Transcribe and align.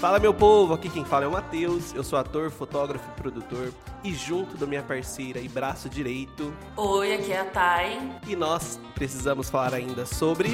Fala 0.00 0.20
meu 0.20 0.32
povo, 0.32 0.74
aqui 0.74 0.88
quem 0.88 1.04
fala 1.04 1.24
é 1.24 1.28
o 1.28 1.32
Matheus, 1.32 1.92
eu 1.92 2.04
sou 2.04 2.18
ator, 2.20 2.52
fotógrafo 2.52 3.04
e 3.10 3.20
produtor 3.20 3.72
e 4.04 4.14
junto 4.14 4.56
da 4.56 4.64
minha 4.64 4.82
parceira 4.82 5.40
e 5.40 5.48
braço 5.48 5.88
direito. 5.88 6.54
Oi, 6.76 7.14
aqui 7.14 7.32
é 7.32 7.40
a 7.40 7.44
Thay. 7.44 7.98
E 8.28 8.36
nós 8.36 8.78
precisamos 8.94 9.50
falar 9.50 9.74
ainda 9.74 10.06
sobre 10.06 10.50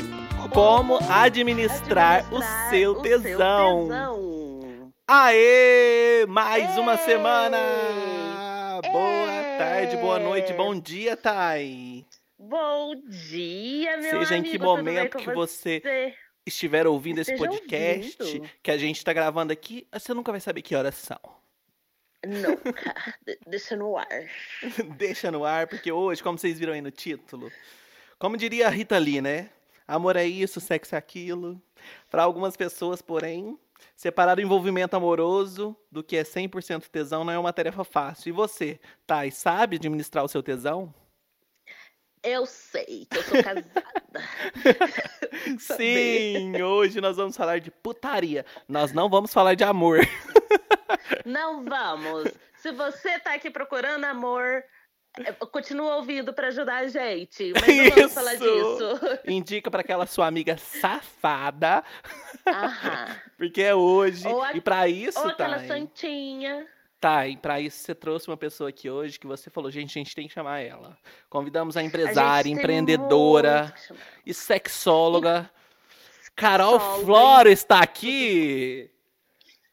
como 0.50 0.96
administrar, 1.10 2.20
administrar 2.20 2.32
o, 2.32 2.70
seu, 2.70 2.92
o 2.92 3.02
tesão. 3.02 3.86
seu 3.86 3.88
tesão. 3.88 4.92
Aê! 5.06 6.24
Mais 6.26 6.74
Ei! 6.74 6.80
uma 6.80 6.96
semana! 6.96 7.58
Ei! 7.58 8.90
Boa 8.90 9.58
tarde, 9.58 9.96
boa 9.98 10.18
noite, 10.18 10.54
bom 10.54 10.80
dia, 10.80 11.18
Thay. 11.18 12.06
Bom 12.48 12.94
dia, 13.06 13.96
meu 13.96 14.10
Seja 14.10 14.34
amigo, 14.34 14.48
em 14.48 14.50
que 14.50 14.58
momento 14.58 15.16
que 15.16 15.32
você, 15.32 15.80
você 15.80 16.14
estiver 16.44 16.86
ouvindo 16.86 17.18
esse 17.18 17.34
podcast 17.38 18.22
ouvindo. 18.22 18.50
que 18.62 18.70
a 18.70 18.76
gente 18.76 18.98
está 18.98 19.14
gravando 19.14 19.50
aqui, 19.50 19.88
você 19.90 20.12
nunca 20.12 20.30
vai 20.30 20.40
saber 20.40 20.60
que 20.60 20.74
horas 20.74 20.94
são. 20.94 21.18
Nunca. 22.26 22.94
Deixa 23.48 23.74
no 23.76 23.96
ar. 23.96 24.28
Deixa 24.98 25.30
no 25.30 25.42
ar, 25.42 25.66
porque 25.66 25.90
hoje, 25.90 26.22
como 26.22 26.36
vocês 26.36 26.58
viram 26.58 26.74
aí 26.74 26.82
no 26.82 26.90
título, 26.90 27.50
como 28.18 28.36
diria 28.36 28.66
a 28.66 28.70
Rita 28.70 28.98
Lee, 28.98 29.22
né? 29.22 29.48
Amor 29.88 30.14
é 30.14 30.26
isso, 30.26 30.60
sexo 30.60 30.94
é 30.94 30.98
aquilo. 30.98 31.60
Para 32.10 32.24
algumas 32.24 32.58
pessoas, 32.58 33.00
porém, 33.00 33.58
separar 33.96 34.36
o 34.36 34.42
envolvimento 34.42 34.94
amoroso 34.94 35.74
do 35.90 36.04
que 36.04 36.14
é 36.14 36.24
100% 36.24 36.88
tesão 36.90 37.24
não 37.24 37.32
é 37.32 37.38
uma 37.38 37.54
tarefa 37.54 37.84
fácil. 37.84 38.28
E 38.28 38.32
você, 38.32 38.78
Thay, 39.06 39.30
sabe 39.30 39.76
administrar 39.76 40.22
o 40.22 40.28
seu 40.28 40.42
tesão? 40.42 40.92
Eu 42.24 42.46
sei 42.46 43.06
que 43.10 43.18
eu 43.18 43.22
sou 43.22 43.44
casada. 43.44 43.84
Sim, 45.60 46.62
hoje 46.62 46.98
nós 46.98 47.18
vamos 47.18 47.36
falar 47.36 47.60
de 47.60 47.70
putaria. 47.70 48.46
Nós 48.66 48.92
não 48.92 49.10
vamos 49.10 49.32
falar 49.32 49.54
de 49.54 49.62
amor. 49.62 49.98
Não 51.24 51.64
vamos. 51.64 52.30
Se 52.56 52.70
você 52.72 53.18
tá 53.18 53.34
aqui 53.34 53.50
procurando 53.50 54.04
amor, 54.04 54.62
é, 55.18 55.32
continua 55.32 55.96
ouvindo 55.96 56.32
para 56.32 56.48
ajudar 56.48 56.78
a 56.78 56.88
gente. 56.88 57.52
Mas 57.52 57.66
não 57.66 57.84
vamos 57.84 57.96
Isso. 57.96 58.14
falar 58.14 58.34
disso. 58.34 59.20
Indica 59.28 59.70
para 59.70 59.80
aquela 59.80 60.06
sua 60.06 60.26
amiga 60.26 60.56
safada. 60.56 61.84
Aham. 62.46 63.16
Porque 63.36 63.62
é 63.62 63.74
hoje. 63.74 64.26
A... 64.26 64.52
E 64.54 64.60
para 64.60 64.88
isso, 64.88 65.20
Ou 65.20 65.28
aquela 65.28 65.58
tá, 65.58 65.66
santinha. 65.66 66.66
Tá, 67.04 67.28
e 67.28 67.36
pra 67.36 67.60
isso 67.60 67.80
você 67.80 67.94
trouxe 67.94 68.28
uma 68.28 68.36
pessoa 68.38 68.70
aqui 68.70 68.88
hoje 68.88 69.20
que 69.20 69.26
você 69.26 69.50
falou, 69.50 69.70
gente, 69.70 69.90
a 69.90 70.00
gente 70.00 70.14
tem 70.14 70.26
que 70.26 70.32
chamar 70.32 70.60
ela. 70.60 70.96
Convidamos 71.28 71.76
a 71.76 71.82
empresária, 71.82 72.50
a 72.50 72.52
empreendedora 72.58 73.74
e 74.24 74.32
sexóloga. 74.32 75.50
E... 76.26 76.30
Carol 76.34 76.80
Flora 76.80 77.50
está 77.50 77.80
aqui! 77.80 78.90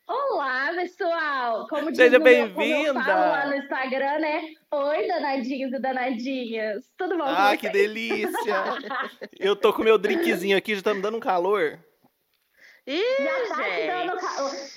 Olá, 0.06 0.74
pessoal! 0.76 1.68
Como 1.70 1.96
Seja 1.96 2.20
bem-vinda! 2.20 3.00
lá 3.00 3.48
no 3.48 3.56
Instagram, 3.56 4.20
né? 4.20 4.42
Oi, 4.70 5.08
danadinhos 5.08 5.72
e 5.72 5.80
danadinhas! 5.80 6.84
Tudo 6.98 7.18
bom 7.18 7.24
Ah, 7.26 7.56
que 7.56 7.70
delícia! 7.70 8.28
Eu 9.40 9.56
tô 9.56 9.72
com 9.72 9.84
meu 9.84 9.98
drinkzinho 9.98 10.58
aqui, 10.58 10.76
já 10.76 10.82
tá 10.82 10.94
me 10.94 11.02
dando 11.02 11.16
um 11.16 11.22
calor. 11.22 11.80
Ih, 12.88 13.02
já 13.20 13.56
tá 13.56 13.64
gente. 13.64 13.82
te 13.82 13.88
dando 13.88 14.20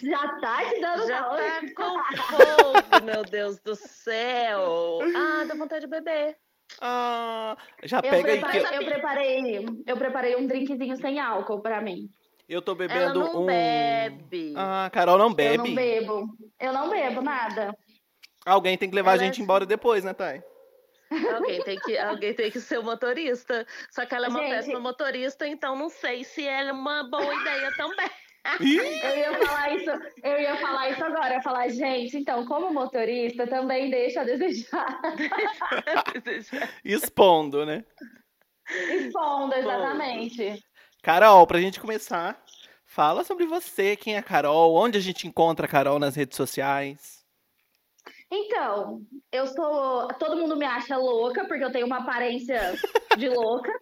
Já 0.03 0.29
tá 0.41 0.65
te 0.71 0.81
dando 0.81 1.07
já 1.07 1.23
calor. 1.23 1.39
tá 1.39 1.61
com 1.75 2.15
fogo, 2.25 3.05
meu 3.05 3.23
Deus 3.25 3.59
do 3.61 3.75
céu. 3.75 4.99
Ah, 5.17 5.45
dá 5.47 5.55
vontade 5.55 5.87
de 5.87 5.91
beber. 5.91 6.37
Ah, 6.81 7.57
já 7.85 8.03
pega 8.03 8.17
eu 8.17 8.23
preparei, 8.41 8.61
aí 8.61 8.67
que 8.69 8.75
eu... 8.75 8.83
eu 8.83 8.87
preparei, 8.93 9.67
eu 9.87 9.97
preparei 9.97 10.37
um 10.37 10.47
drinkzinho 10.47 10.97
sem 10.97 11.19
álcool 11.21 11.61
pra 11.61 11.81
mim. 11.81 12.11
Eu 12.49 12.61
tô 12.61 12.75
bebendo 12.75 13.01
Ela 13.01 13.15
não 13.15 13.43
um. 13.43 13.47
bebe. 13.47 14.53
Ah, 14.57 14.91
Carol 14.93 15.17
não 15.17 15.33
bebe. 15.33 15.57
Eu 15.57 15.65
não 15.65 15.75
bebo. 15.75 16.37
Eu 16.61 16.73
não 16.73 16.91
bebo 16.91 17.23
nada. 17.23 17.75
Alguém 18.45 18.77
tem 18.77 18.89
que 18.91 18.95
levar 18.95 19.13
Ela 19.14 19.23
a 19.23 19.25
gente 19.25 19.41
é... 19.41 19.43
embora 19.45 19.64
depois, 19.64 20.05
né, 20.05 20.13
Thay? 20.13 20.43
Alguém 21.35 21.63
tem, 21.63 21.79
que, 21.79 21.98
alguém 21.98 22.35
tem 22.35 22.51
que 22.51 22.61
ser 22.61 22.79
o 22.79 22.83
motorista. 22.83 23.67
Só 23.91 24.05
que 24.05 24.14
ela 24.14 24.27
é 24.27 24.29
uma 24.29 24.41
Gente... 24.41 24.51
péssima 24.51 24.80
motorista, 24.80 25.47
então 25.47 25.77
não 25.77 25.89
sei 25.89 26.25
se 26.25 26.47
é 26.47 26.73
uma 26.73 27.05
boa 27.05 27.35
ideia 27.35 27.73
também. 27.77 28.11
eu 28.61 29.17
ia 29.17 29.47
falar 29.47 29.75
isso, 29.75 29.91
eu 30.23 30.41
ia 30.41 30.57
falar 30.57 30.91
isso 30.91 31.05
agora, 31.05 31.29
eu 31.29 31.35
ia 31.35 31.42
falar, 31.42 31.69
gente, 31.69 32.19
então, 32.19 32.45
como 32.45 32.73
motorista, 32.73 33.47
também 33.47 33.91
deixa 33.91 34.20
a 34.20 34.25
desejar. 34.25 35.01
Expondo, 36.85 37.64
né? 37.64 37.85
Expondo, 38.69 39.55
exatamente. 39.55 40.63
Carol, 41.02 41.46
pra 41.46 41.61
gente 41.61 41.81
começar, 41.81 42.42
fala 42.85 43.25
sobre 43.25 43.46
você, 43.46 43.96
quem 43.96 44.17
é 44.17 44.19
a 44.19 44.23
Carol, 44.23 44.75
onde 44.75 44.98
a 44.98 45.01
gente 45.01 45.27
encontra 45.27 45.67
a 45.67 45.69
Carol 45.69 45.98
nas 45.98 46.14
redes 46.14 46.36
sociais. 46.36 47.23
Então, 48.36 49.00
eu 49.30 49.46
sou. 49.46 50.08
Todo 50.18 50.36
mundo 50.36 50.56
me 50.56 50.64
acha 50.64 50.96
louca, 50.96 51.45
porque 51.46 51.62
eu 51.62 51.70
tenho 51.70 51.86
uma 51.86 51.98
aparência 51.98 52.58
de 53.17 53.28
louca. 53.28 53.72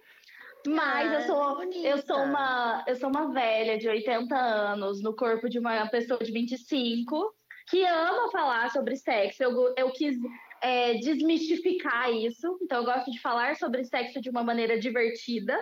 Mas 0.67 1.11
ah, 1.11 1.15
eu 1.15 1.21
sou 1.23 1.73
eu 1.85 1.99
sou 1.99 2.19
uma 2.19 2.85
eu 2.87 2.95
sou 2.95 3.09
uma 3.09 3.33
velha 3.33 3.77
de 3.79 3.89
80 3.89 4.37
anos 4.37 5.03
no 5.03 5.17
corpo 5.17 5.49
de 5.49 5.59
uma 5.59 5.89
pessoa 5.89 6.21
de 6.21 6.31
25 6.31 7.35
que 7.69 7.85
ama 7.85 8.31
falar 8.31 8.71
sobre 8.71 8.95
sexo. 8.97 9.43
Eu, 9.43 9.75
eu 9.77 9.91
quis 9.91 10.17
é, 10.63 10.95
desmistificar 10.95 12.13
isso. 12.13 12.59
Então 12.63 12.79
eu 12.79 12.85
gosto 12.85 13.11
de 13.11 13.21
falar 13.21 13.57
sobre 13.57 13.85
sexo 13.85 14.21
de 14.21 14.31
uma 14.31 14.45
maneira 14.45 14.79
divertida, 14.79 15.59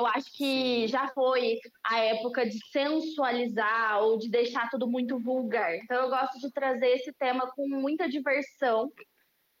eu 0.00 0.06
acho 0.06 0.32
que 0.32 0.86
já 0.88 1.08
foi 1.08 1.58
a 1.84 2.00
época 2.00 2.46
de 2.46 2.58
sensualizar 2.70 4.02
ou 4.02 4.18
de 4.18 4.30
deixar 4.30 4.68
tudo 4.70 4.88
muito 4.88 5.18
vulgar. 5.18 5.76
Então, 5.76 6.02
eu 6.02 6.08
gosto 6.08 6.38
de 6.40 6.50
trazer 6.50 6.88
esse 6.88 7.12
tema 7.12 7.50
com 7.54 7.68
muita 7.68 8.08
diversão 8.08 8.90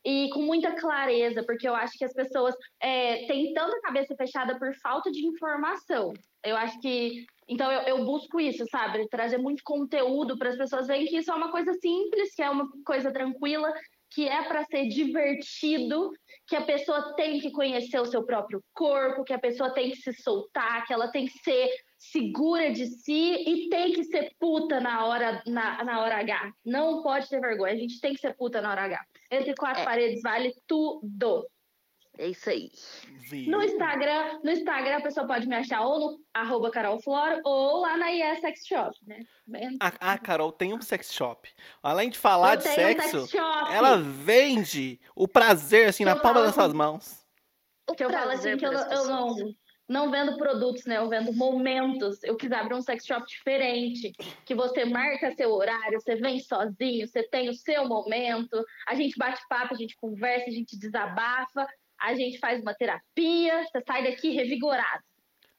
e 0.02 0.30
com 0.30 0.40
muita 0.40 0.74
clareza, 0.76 1.44
porque 1.44 1.68
eu 1.68 1.74
acho 1.74 1.98
que 1.98 2.04
as 2.04 2.14
pessoas 2.14 2.54
é, 2.80 3.26
têm 3.26 3.52
tanta 3.52 3.80
cabeça 3.82 4.14
fechada 4.16 4.58
por 4.58 4.74
falta 4.76 5.10
de 5.10 5.26
informação. 5.26 6.12
Eu 6.42 6.56
acho 6.56 6.80
que. 6.80 7.26
Então, 7.46 7.70
eu, 7.70 7.80
eu 7.82 8.04
busco 8.04 8.40
isso, 8.40 8.64
sabe? 8.70 9.06
Trazer 9.08 9.36
muito 9.36 9.62
conteúdo 9.62 10.38
para 10.38 10.50
as 10.50 10.56
pessoas 10.56 10.86
verem 10.86 11.06
que 11.06 11.18
isso 11.18 11.30
é 11.30 11.34
uma 11.34 11.50
coisa 11.50 11.74
simples, 11.74 12.34
que 12.34 12.42
é 12.42 12.48
uma 12.48 12.66
coisa 12.86 13.12
tranquila, 13.12 13.70
que 14.10 14.28
é 14.28 14.42
para 14.42 14.64
ser 14.64 14.88
divertido, 14.88 16.10
que 16.46 16.56
a 16.56 16.62
pessoa 16.62 17.14
tem 17.14 17.38
que 17.38 17.50
conhecer 17.50 18.00
o 18.00 18.06
seu 18.06 18.24
próprio 18.24 18.62
corpo, 18.74 19.24
que 19.24 19.32
a 19.32 19.38
pessoa 19.38 19.72
tem 19.72 19.90
que 19.90 19.96
se 19.96 20.12
soltar, 20.12 20.84
que 20.86 20.92
ela 20.92 21.08
tem 21.08 21.26
que 21.26 21.38
ser 21.44 21.70
segura 21.96 22.72
de 22.72 22.86
si 22.86 23.34
e 23.46 23.68
tem 23.68 23.92
que 23.92 24.04
ser 24.04 24.32
puta 24.38 24.80
na 24.80 25.04
hora, 25.06 25.42
na, 25.46 25.84
na 25.84 26.00
hora 26.00 26.16
H. 26.16 26.52
Não 26.64 27.02
pode 27.02 27.28
ter 27.28 27.40
vergonha, 27.40 27.74
a 27.74 27.76
gente 27.76 28.00
tem 28.00 28.14
que 28.14 28.20
ser 28.20 28.34
puta 28.34 28.60
na 28.60 28.70
hora 28.70 28.84
H. 28.84 29.04
Entre 29.30 29.54
quatro 29.54 29.82
é. 29.82 29.84
paredes 29.84 30.22
vale 30.22 30.52
tudo. 30.66 31.46
É 32.18 32.28
isso 32.28 32.50
aí. 32.50 32.70
No 33.46 33.62
Instagram, 33.62 34.40
no 34.42 34.50
Instagram 34.50 34.98
a 34.98 35.00
pessoa 35.00 35.26
pode 35.26 35.46
me 35.46 35.54
achar 35.54 35.80
ou 35.80 35.98
no 35.98 36.20
arroba 36.34 36.70
carolflora 36.70 37.40
ou 37.44 37.80
lá 37.80 37.96
na 37.96 38.10
IE 38.10 38.40
Sex 38.40 38.66
Shop, 38.66 38.94
né? 39.06 39.20
A, 39.80 40.12
a, 40.12 40.18
Carol 40.18 40.52
tem 40.52 40.74
um 40.74 40.80
sex 40.80 41.12
shop. 41.12 41.48
Além 41.82 42.10
de 42.10 42.18
falar 42.18 42.54
eu 42.54 42.56
de 42.58 42.64
sexo, 42.64 43.36
um 43.36 43.72
ela 43.72 43.96
vende 43.96 45.00
o 45.14 45.26
prazer 45.26 45.88
assim 45.88 46.04
na 46.04 46.16
palma 46.16 46.42
das 46.42 46.54
suas 46.54 46.72
mãos. 46.72 47.24
O 47.88 47.94
que 47.94 48.04
eu 48.04 48.10
falo 48.10 48.30
assim 48.32 48.56
que 48.56 48.66
eu, 48.66 48.72
eu 48.72 49.04
não, 49.06 49.34
não 49.88 50.10
vendo 50.10 50.36
produtos, 50.36 50.84
né? 50.84 50.98
Eu 50.98 51.08
vendo 51.08 51.32
momentos. 51.32 52.22
Eu 52.22 52.36
quis 52.36 52.52
abrir 52.52 52.74
um 52.74 52.82
sex 52.82 53.04
shop 53.04 53.26
diferente, 53.26 54.12
que 54.44 54.54
você 54.54 54.84
marca 54.84 55.34
seu 55.34 55.50
horário, 55.50 56.00
você 56.00 56.14
vem 56.14 56.38
sozinho, 56.38 57.08
você 57.08 57.22
tem 57.24 57.48
o 57.48 57.54
seu 57.54 57.88
momento, 57.88 58.64
a 58.86 58.94
gente 58.94 59.16
bate 59.18 59.40
papo, 59.48 59.74
a 59.74 59.76
gente 59.76 59.96
conversa, 59.96 60.48
a 60.48 60.52
gente 60.52 60.78
desabafa 60.78 61.66
a 62.00 62.14
gente 62.14 62.38
faz 62.38 62.60
uma 62.60 62.74
terapia, 62.74 63.64
você 63.64 63.82
sai 63.86 64.04
daqui 64.04 64.30
revigorado. 64.30 65.04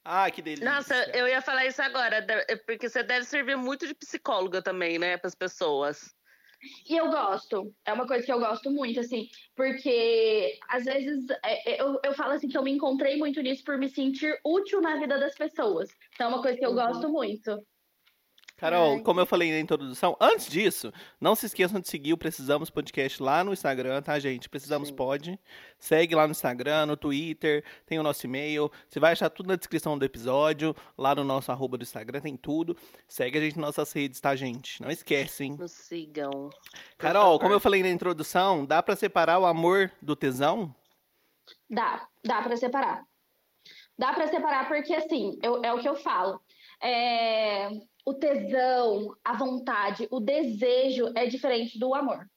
Ah, 0.03 0.29
que 0.31 0.41
delícia. 0.41 0.65
Nossa, 0.65 0.95
eu 1.15 1.27
ia 1.27 1.41
falar 1.41 1.65
isso 1.65 1.81
agora, 1.81 2.25
é 2.47 2.55
porque 2.55 2.89
você 2.89 3.03
deve 3.03 3.25
servir 3.25 3.55
muito 3.55 3.85
de 3.85 3.93
psicóloga 3.93 4.61
também, 4.61 4.97
né, 4.97 5.17
para 5.17 5.27
as 5.27 5.35
pessoas. 5.35 6.15
E 6.87 6.95
eu 6.95 7.09
gosto, 7.09 7.73
é 7.85 7.91
uma 7.91 8.05
coisa 8.05 8.23
que 8.23 8.31
eu 8.31 8.39
gosto 8.39 8.69
muito, 8.69 8.99
assim, 8.99 9.27
porque 9.55 10.59
às 10.69 10.85
vezes 10.85 11.27
é, 11.43 11.73
é, 11.73 11.81
eu, 11.81 11.99
eu 12.03 12.13
falo 12.13 12.33
assim 12.33 12.47
que 12.47 12.57
eu 12.57 12.63
me 12.63 12.71
encontrei 12.71 13.17
muito 13.17 13.41
nisso 13.41 13.63
por 13.63 13.77
me 13.79 13.89
sentir 13.89 14.39
útil 14.45 14.79
na 14.79 14.97
vida 14.97 15.19
das 15.19 15.35
pessoas. 15.35 15.89
Então 16.13 16.27
é 16.27 16.29
uma 16.29 16.41
coisa 16.41 16.57
que 16.57 16.65
eu 16.65 16.69
uhum. 16.69 16.75
gosto 16.75 17.09
muito. 17.09 17.65
Carol, 18.61 18.93
Ai. 18.93 18.99
como 18.99 19.19
eu 19.19 19.25
falei 19.25 19.51
na 19.51 19.59
introdução, 19.59 20.15
antes 20.21 20.45
disso, 20.45 20.93
não 21.19 21.33
se 21.33 21.47
esqueçam 21.47 21.81
de 21.81 21.89
seguir 21.89 22.13
o 22.13 22.17
Precisamos 22.17 22.69
Podcast 22.69 23.19
lá 23.23 23.43
no 23.43 23.53
Instagram, 23.53 24.03
tá, 24.03 24.19
gente? 24.19 24.47
Precisamos 24.47 24.89
Sim. 24.89 24.95
Pod. 24.95 25.39
Segue 25.79 26.13
lá 26.13 26.27
no 26.27 26.31
Instagram, 26.31 26.85
no 26.85 26.95
Twitter, 26.95 27.63
tem 27.87 27.97
o 27.97 28.03
nosso 28.03 28.23
e-mail. 28.27 28.71
Você 28.87 28.99
vai 28.99 29.13
achar 29.13 29.31
tudo 29.31 29.47
na 29.47 29.55
descrição 29.55 29.97
do 29.97 30.05
episódio. 30.05 30.75
Lá 30.95 31.15
no 31.15 31.23
nosso 31.23 31.51
arroba 31.51 31.75
do 31.75 31.81
Instagram 31.81 32.21
tem 32.21 32.37
tudo. 32.37 32.77
Segue 33.07 33.39
a 33.39 33.41
gente 33.41 33.57
nas 33.57 33.75
nossas 33.75 33.91
redes, 33.93 34.21
tá, 34.21 34.35
gente? 34.35 34.79
Não 34.79 34.91
esquecem. 34.91 35.57
Nos 35.57 35.71
sigam. 35.71 36.51
Carol, 36.99 37.39
como 37.39 37.55
eu 37.55 37.59
falei 37.59 37.81
na 37.81 37.89
introdução, 37.89 38.63
dá 38.63 38.83
para 38.83 38.95
separar 38.95 39.39
o 39.39 39.47
amor 39.47 39.91
do 39.99 40.15
tesão? 40.15 40.71
Dá, 41.67 42.07
dá 42.23 42.43
para 42.43 42.55
separar. 42.55 43.03
Dá 43.97 44.13
para 44.13 44.27
separar 44.27 44.67
porque, 44.67 44.93
assim, 44.93 45.39
eu, 45.41 45.63
é 45.63 45.73
o 45.73 45.79
que 45.79 45.89
eu 45.89 45.95
falo. 45.95 46.39
É, 46.83 47.69
o 48.05 48.13
tesão, 48.13 49.15
a 49.23 49.37
vontade, 49.37 50.07
o 50.09 50.19
desejo 50.19 51.11
é 51.15 51.25
diferente 51.25 51.77
do 51.77 51.93
amor. 51.93 52.27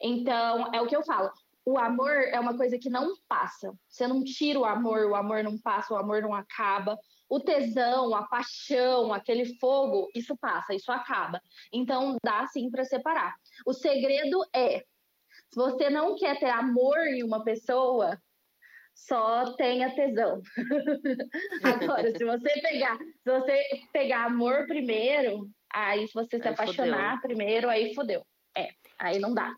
Então, 0.00 0.72
é 0.74 0.80
o 0.80 0.86
que 0.86 0.96
eu 0.96 1.04
falo. 1.04 1.30
O 1.64 1.78
amor 1.78 2.12
é 2.12 2.38
uma 2.38 2.56
coisa 2.56 2.78
que 2.78 2.88
não 2.88 3.14
passa. 3.28 3.74
Você 3.88 4.06
não 4.06 4.22
tira 4.22 4.58
o 4.58 4.64
amor, 4.64 5.06
o 5.06 5.16
amor 5.16 5.42
não 5.42 5.58
passa, 5.58 5.94
o 5.94 5.96
amor 5.96 6.22
não 6.22 6.32
acaba. 6.32 6.96
O 7.28 7.40
tesão, 7.40 8.14
a 8.14 8.22
paixão, 8.22 9.12
aquele 9.12 9.58
fogo, 9.58 10.08
isso 10.14 10.36
passa, 10.36 10.74
isso 10.74 10.92
acaba. 10.92 11.40
Então, 11.72 12.16
dá 12.24 12.46
sim 12.46 12.70
para 12.70 12.84
separar. 12.84 13.34
O 13.66 13.72
segredo 13.72 14.44
é: 14.54 14.78
se 14.78 15.56
você 15.56 15.90
não 15.90 16.14
quer 16.14 16.38
ter 16.38 16.50
amor 16.50 16.98
em 17.08 17.24
uma 17.24 17.42
pessoa, 17.42 18.16
só 18.96 19.54
tenha 19.56 19.94
tesão. 19.94 20.40
Agora, 21.62 22.10
se 22.16 22.24
você 22.24 22.60
pegar, 22.60 22.98
se 22.98 23.30
você 23.30 23.62
pegar 23.92 24.24
amor 24.24 24.66
primeiro, 24.66 25.48
aí 25.70 26.08
se 26.08 26.14
você 26.14 26.40
se 26.40 26.48
aí 26.48 26.54
apaixonar 26.54 27.16
fodeu. 27.16 27.22
primeiro, 27.22 27.68
aí 27.68 27.94
fodeu. 27.94 28.26
É, 28.56 28.70
aí 28.98 29.18
não 29.18 29.34
dá. 29.34 29.54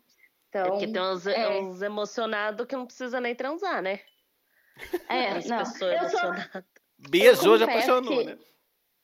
Então, 0.49 0.65
é 0.65 0.69
porque 0.69 0.87
tem 0.87 1.01
uns, 1.01 1.25
é... 1.25 1.61
uns 1.61 1.81
emocionados 1.81 2.67
que 2.67 2.75
não 2.75 2.85
precisa 2.85 3.21
nem 3.21 3.33
transar, 3.33 3.81
né? 3.81 4.01
É, 5.07 5.29
As 5.29 5.47
não. 5.47 5.59
Eu 5.59 5.65
sou... 5.65 5.89
Beijou, 7.09 7.57
já 7.57 7.65
apaixonou, 7.65 8.17
que... 8.17 8.25
né? 8.25 8.37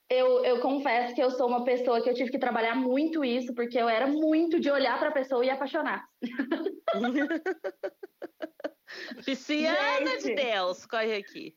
Eu, 0.09 0.43
eu 0.45 0.59
confesso 0.59 1.15
que 1.15 1.23
eu 1.23 1.31
sou 1.31 1.47
uma 1.47 1.63
pessoa 1.63 2.01
que 2.01 2.09
eu 2.09 2.13
tive 2.13 2.29
que 2.29 2.38
trabalhar 2.38 2.75
muito 2.75 3.25
isso, 3.25 3.55
porque 3.55 3.77
eu 3.77 3.89
era 3.89 4.05
muito 4.05 4.59
de 4.59 4.69
olhar 4.69 4.99
para 4.99 5.09
a 5.09 5.13
pessoa 5.13 5.43
e 5.43 5.49
apaixonar. 5.49 6.05
Pisciana 9.25 10.18
de 10.18 10.36
Deus, 10.36 10.86
corre 10.86 11.15
aqui. 11.15 11.56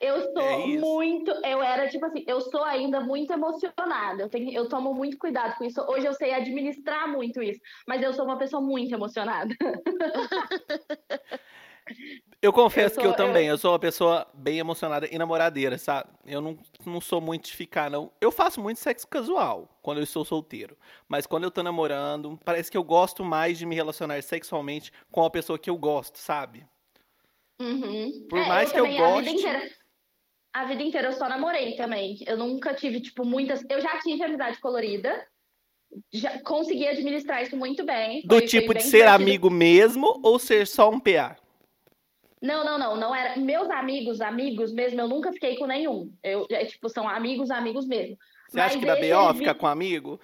Eu 0.00 0.32
sou 0.32 0.42
é 0.42 0.66
muito, 0.66 1.30
eu 1.42 1.62
era 1.62 1.88
tipo 1.88 2.04
assim, 2.04 2.22
eu 2.26 2.40
sou 2.40 2.62
ainda 2.62 3.00
muito 3.00 3.32
emocionada. 3.32 4.22
Eu, 4.22 4.28
tenho, 4.28 4.52
eu 4.52 4.68
tomo 4.68 4.92
muito 4.92 5.16
cuidado 5.16 5.56
com 5.56 5.64
isso. 5.64 5.80
Hoje 5.88 6.06
eu 6.06 6.12
sei 6.12 6.34
administrar 6.34 7.08
muito 7.08 7.42
isso, 7.42 7.60
mas 7.86 8.02
eu 8.02 8.12
sou 8.12 8.24
uma 8.24 8.36
pessoa 8.36 8.60
muito 8.60 8.94
emocionada. 8.94 9.54
Eu 12.42 12.52
confesso 12.52 12.94
eu 12.94 12.94
sou, 12.94 13.02
que 13.02 13.08
eu 13.08 13.14
também, 13.14 13.46
eu... 13.46 13.54
eu... 13.54 13.58
sou 13.58 13.72
uma 13.72 13.78
pessoa 13.78 14.26
bem 14.34 14.58
emocionada 14.58 15.08
e 15.10 15.16
namoradeira, 15.16 15.78
sabe? 15.78 16.10
Eu 16.24 16.40
não, 16.40 16.58
não 16.84 17.00
sou 17.00 17.20
muito 17.20 17.46
de 17.46 17.56
ficar, 17.56 17.90
não. 17.90 18.12
Eu 18.20 18.30
faço 18.30 18.60
muito 18.60 18.78
sexo 18.78 19.06
casual 19.06 19.68
quando 19.82 19.98
eu 19.98 20.04
estou 20.04 20.24
solteiro. 20.24 20.76
Mas 21.08 21.26
quando 21.26 21.44
eu 21.44 21.50
tô 21.50 21.62
namorando, 21.62 22.38
parece 22.44 22.70
que 22.70 22.76
eu 22.76 22.84
gosto 22.84 23.24
mais 23.24 23.58
de 23.58 23.64
me 23.64 23.74
relacionar 23.74 24.20
sexualmente 24.22 24.92
com 25.10 25.24
a 25.24 25.30
pessoa 25.30 25.58
que 25.58 25.70
eu 25.70 25.76
gosto, 25.76 26.18
sabe? 26.18 26.66
Uhum. 27.60 28.26
Por 28.28 28.38
é, 28.38 28.48
mais 28.48 28.72
eu 28.72 28.84
que 28.84 28.92
eu 28.92 28.96
goste. 28.96 29.28
A 29.28 29.32
vida, 29.32 29.40
inteira, 29.40 29.70
a 30.52 30.64
vida 30.64 30.82
inteira 30.82 31.08
eu 31.08 31.12
só 31.12 31.28
namorei 31.28 31.76
também. 31.76 32.18
Eu 32.26 32.36
nunca 32.36 32.74
tive, 32.74 33.00
tipo, 33.00 33.24
muitas. 33.24 33.64
Eu 33.68 33.80
já 33.80 33.98
tive 34.00 34.22
amizade 34.22 34.60
colorida. 34.60 35.26
Já 36.12 36.40
consegui 36.42 36.86
administrar 36.86 37.42
isso 37.42 37.56
muito 37.56 37.84
bem. 37.84 38.22
Do 38.24 38.36
foi, 38.36 38.46
tipo 38.46 38.66
foi 38.66 38.74
de 38.76 38.82
ser 38.82 38.98
divertido. 38.98 39.22
amigo 39.22 39.50
mesmo 39.50 40.20
ou 40.22 40.38
ser 40.38 40.66
só 40.66 40.90
um 40.90 41.00
PA? 41.00 41.36
Não, 42.42 42.64
não, 42.64 42.78
não, 42.78 42.96
não 42.96 43.14
era. 43.14 43.38
Meus 43.38 43.70
amigos, 43.70 44.20
amigos 44.20 44.72
mesmo, 44.72 45.00
eu 45.00 45.08
nunca 45.08 45.32
fiquei 45.32 45.56
com 45.56 45.66
nenhum. 45.66 46.12
Eu, 46.22 46.46
é, 46.50 46.64
tipo, 46.66 46.88
são 46.88 47.08
amigos, 47.08 47.50
amigos 47.50 47.86
mesmo. 47.86 48.16
Você 48.48 48.58
Mas 48.58 48.72
acha 48.72 48.78
que 48.78 48.86
da 48.86 48.94
BO 48.94 49.32
vi... 49.32 49.38
ficar 49.38 49.54
com 49.54 49.66
amigo? 49.66 50.20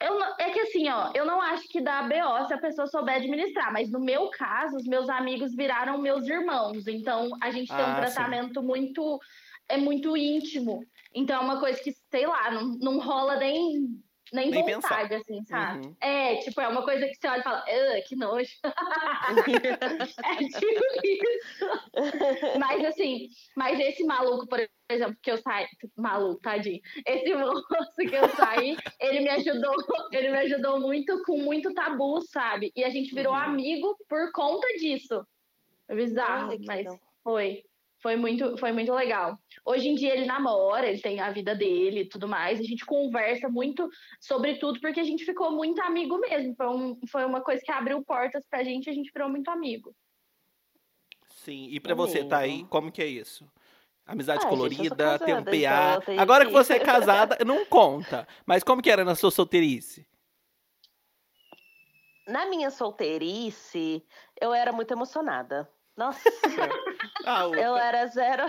Eu 0.00 0.18
não, 0.18 0.34
é 0.38 0.50
que 0.50 0.60
assim, 0.60 0.88
ó, 0.88 1.10
eu 1.12 1.24
não 1.24 1.40
acho 1.40 1.68
que 1.68 1.80
dá 1.80 2.02
BO 2.02 2.46
se 2.46 2.54
a 2.54 2.58
pessoa 2.58 2.86
souber 2.86 3.16
administrar, 3.16 3.72
mas 3.72 3.90
no 3.90 3.98
meu 3.98 4.30
caso, 4.30 4.76
os 4.76 4.86
meus 4.86 5.08
amigos 5.08 5.54
viraram 5.54 5.98
meus 5.98 6.28
irmãos. 6.28 6.86
Então, 6.86 7.30
a 7.42 7.50
gente 7.50 7.68
tem 7.68 7.84
ah, 7.84 7.88
um 7.88 7.96
tratamento 7.96 8.60
sim. 8.60 8.66
muito 8.66 9.18
é 9.68 9.76
muito 9.76 10.16
íntimo. 10.16 10.82
Então, 11.14 11.40
é 11.40 11.44
uma 11.44 11.60
coisa 11.60 11.80
que, 11.82 11.92
sei 12.10 12.26
lá, 12.26 12.50
não, 12.50 12.78
não 12.78 12.98
rola 13.00 13.36
nem 13.36 14.00
nem, 14.32 14.50
nem 14.50 14.62
vontade, 14.62 15.08
pensar. 15.08 15.16
assim, 15.16 15.44
sabe? 15.44 15.86
Uhum. 15.86 15.96
É, 16.00 16.36
tipo, 16.36 16.60
é 16.60 16.68
uma 16.68 16.82
coisa 16.82 17.06
que 17.06 17.14
você 17.14 17.28
olha 17.28 17.40
e 17.40 17.42
fala, 17.42 17.64
que 18.06 18.16
nojo. 18.16 18.50
é 20.24 20.36
tipo 20.36 20.84
isso. 21.04 22.58
mas 22.58 22.84
assim, 22.84 23.28
mas 23.56 23.78
esse 23.80 24.04
maluco, 24.04 24.46
por 24.46 24.60
exemplo, 24.90 25.16
que 25.22 25.30
eu 25.30 25.38
saí, 25.38 25.66
maluco, 25.96 26.40
tadinho. 26.40 26.80
Esse 27.06 27.34
moço 27.34 27.64
que 27.96 28.14
eu 28.14 28.28
saí, 28.30 28.76
ele 29.00 29.20
me 29.20 29.30
ajudou, 29.30 29.74
ele 30.12 30.30
me 30.30 30.38
ajudou 30.38 30.80
muito 30.80 31.22
com 31.24 31.38
muito 31.38 31.72
tabu, 31.74 32.20
sabe? 32.22 32.72
E 32.74 32.84
a 32.84 32.90
gente 32.90 33.14
virou 33.14 33.32
uhum. 33.32 33.40
amigo 33.40 33.96
por 34.08 34.32
conta 34.32 34.66
disso. 34.78 35.26
É 35.88 35.94
bizarro, 35.94 36.50
Ai, 36.50 36.58
mas 36.66 36.86
foi. 37.22 37.62
Foi 38.00 38.14
muito, 38.14 38.56
foi 38.58 38.72
muito 38.72 38.92
legal. 38.92 39.36
Hoje 39.64 39.88
em 39.88 39.94
dia 39.94 40.12
ele 40.14 40.24
namora, 40.24 40.86
ele 40.86 41.00
tem 41.00 41.20
a 41.20 41.30
vida 41.32 41.54
dele 41.54 42.00
e 42.00 42.08
tudo 42.08 42.28
mais. 42.28 42.60
A 42.60 42.62
gente 42.62 42.86
conversa 42.86 43.48
muito 43.48 43.88
sobre 44.20 44.56
tudo, 44.58 44.80
porque 44.80 45.00
a 45.00 45.04
gente 45.04 45.24
ficou 45.24 45.50
muito 45.50 45.80
amigo 45.82 46.16
mesmo. 46.18 46.54
Foi, 46.54 46.68
um, 46.68 47.00
foi 47.10 47.24
uma 47.24 47.40
coisa 47.40 47.60
que 47.62 47.72
abriu 47.72 48.02
portas 48.04 48.46
pra 48.48 48.62
gente 48.62 48.86
e 48.86 48.90
a 48.90 48.94
gente 48.94 49.10
virou 49.12 49.28
muito 49.28 49.50
amigo. 49.50 49.94
Sim, 51.28 51.68
e 51.70 51.80
pra 51.80 51.94
você, 51.94 52.24
tá 52.24 52.38
aí, 52.38 52.64
como 52.64 52.92
que 52.92 53.02
é 53.02 53.06
isso? 53.06 53.50
Amizade 54.06 54.44
ah, 54.46 54.48
colorida, 54.48 54.82
gente, 54.82 54.96
casada, 54.96 55.24
ter 55.24 55.34
um 55.34 55.44
PA. 55.44 56.02
Então 56.02 56.18
Agora 56.18 56.46
que 56.46 56.52
você 56.52 56.74
é 56.74 56.78
casada, 56.78 57.38
não 57.44 57.64
conta. 57.66 58.26
Mas 58.46 58.62
como 58.62 58.80
que 58.80 58.90
era 58.90 59.04
na 59.04 59.14
sua 59.14 59.30
solteirice? 59.30 60.06
Na 62.26 62.46
minha 62.46 62.70
solteirice, 62.70 64.04
eu 64.40 64.54
era 64.54 64.72
muito 64.72 64.92
emocionada. 64.92 65.68
Nossa, 65.98 66.30
ah, 67.26 67.48
eu 67.56 67.76
era 67.76 68.06
zero, 68.06 68.44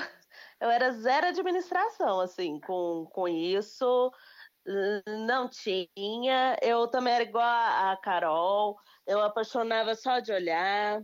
eu 0.61 0.69
era 0.69 0.91
zero 0.91 1.25
administração, 1.25 2.19
assim, 2.19 2.59
com, 2.59 3.07
com 3.11 3.27
isso. 3.27 4.11
Não 5.25 5.49
tinha. 5.49 6.57
Eu 6.61 6.87
também 6.87 7.15
era 7.15 7.23
igual 7.23 7.43
a 7.43 7.97
Carol. 8.03 8.77
Eu 9.07 9.19
apaixonava 9.21 9.95
só 9.95 10.19
de 10.19 10.31
olhar. 10.31 11.01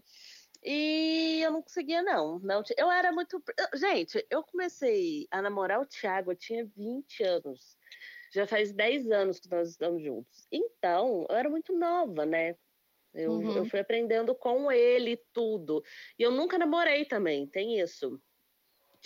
E 0.64 1.42
eu 1.44 1.52
não 1.52 1.64
conseguia, 1.64 2.04
não. 2.04 2.38
não 2.38 2.62
eu 2.78 2.92
era 2.92 3.12
muito. 3.12 3.44
Gente, 3.74 4.24
eu 4.30 4.44
comecei 4.44 5.28
a 5.32 5.42
namorar 5.42 5.80
o 5.82 5.86
Thiago, 5.88 6.32
eu 6.32 6.36
tinha 6.36 6.64
20 6.78 7.24
anos. 7.24 7.76
Já 8.32 8.46
faz 8.46 8.72
10 8.72 9.10
anos 9.10 9.40
que 9.40 9.50
nós 9.50 9.70
estamos 9.70 10.04
juntos. 10.04 10.46
Então, 10.52 11.26
eu 11.28 11.36
era 11.36 11.50
muito 11.50 11.74
nova, 11.76 12.24
né? 12.24 12.56
Eu, 13.16 13.32
uhum. 13.32 13.56
eu 13.56 13.66
fui 13.66 13.80
aprendendo 13.80 14.36
com 14.36 14.72
ele 14.72 15.20
tudo. 15.34 15.84
E 16.20 16.24
eu 16.24 16.32
nunca 16.32 16.58
namorei 16.58 17.06
também, 17.06 17.48
tem 17.48 17.80
isso. 17.80 18.20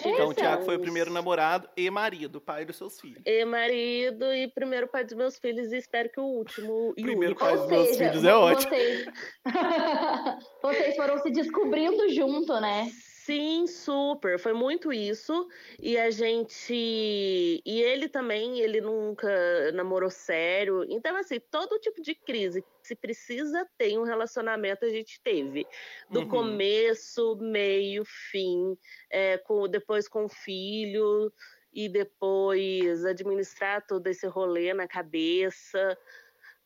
Então, 0.06 0.30
o 0.30 0.34
Tiago 0.34 0.64
foi 0.64 0.78
o 0.78 0.80
primeiro 0.80 1.12
namorado 1.12 1.70
e 1.76 1.90
marido, 1.90 2.40
pai 2.40 2.64
dos 2.64 2.78
seus 2.78 3.00
filhos. 3.00 3.22
E 3.26 3.44
marido 3.44 4.34
e 4.34 4.48
primeiro 4.48 4.88
pai 4.88 5.04
dos 5.04 5.14
meus 5.14 5.38
filhos, 5.38 5.74
e 5.74 5.78
espero 5.78 6.10
que 6.10 6.20
o 6.20 6.24
último. 6.24 6.94
E 6.96 7.04
primeiro 7.04 7.36
pai 7.36 7.58
dos 7.58 7.68
meus 7.68 7.98
filhos 7.98 8.24
é 8.24 8.34
ótimo. 8.34 8.72
Vocês... 8.72 9.08
vocês 10.62 10.96
foram 10.96 11.18
se 11.18 11.30
descobrindo 11.32 12.08
junto, 12.10 12.60
né? 12.62 12.90
Sim, 13.30 13.68
super. 13.68 14.40
Foi 14.40 14.54
muito 14.54 14.92
isso. 14.92 15.48
E 15.80 16.00
a 16.00 16.10
gente. 16.10 16.74
E 16.74 17.82
ele 17.84 18.10
também, 18.10 18.60
ele 18.60 18.82
nunca 18.82 19.72
namorou 19.72 20.10
sério. 20.10 20.84
Então, 20.90 21.16
assim, 21.16 21.40
todo 21.40 21.78
tipo 21.78 22.02
de 22.02 22.16
crise 22.16 22.64
que 22.64 22.68
se 22.82 22.96
precisa 22.96 23.70
ter 23.78 24.00
um 24.00 24.04
relacionamento, 24.04 24.84
a 24.84 24.90
gente 24.90 25.22
teve. 25.22 25.68
Do 26.10 26.22
uhum. 26.22 26.28
começo, 26.28 27.36
meio, 27.36 28.04
fim, 28.04 28.76
é, 29.12 29.38
com, 29.38 29.68
depois 29.68 30.08
com 30.08 30.26
o 30.26 30.30
filho, 30.30 31.32
e 31.72 31.88
depois 31.88 33.06
administrar 33.06 33.86
todo 33.86 34.08
esse 34.08 34.26
rolê 34.26 34.74
na 34.74 34.88
cabeça. 34.88 35.96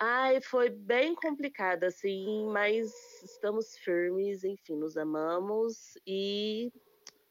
Ai, 0.05 0.41
foi 0.41 0.69
bem 0.69 1.15
complicado, 1.15 1.85
assim, 1.85 2.45
mas 2.51 2.91
estamos 3.23 3.77
firmes, 3.77 4.43
enfim, 4.43 4.75
nos 4.75 4.97
amamos 4.97 5.97
e. 6.05 6.69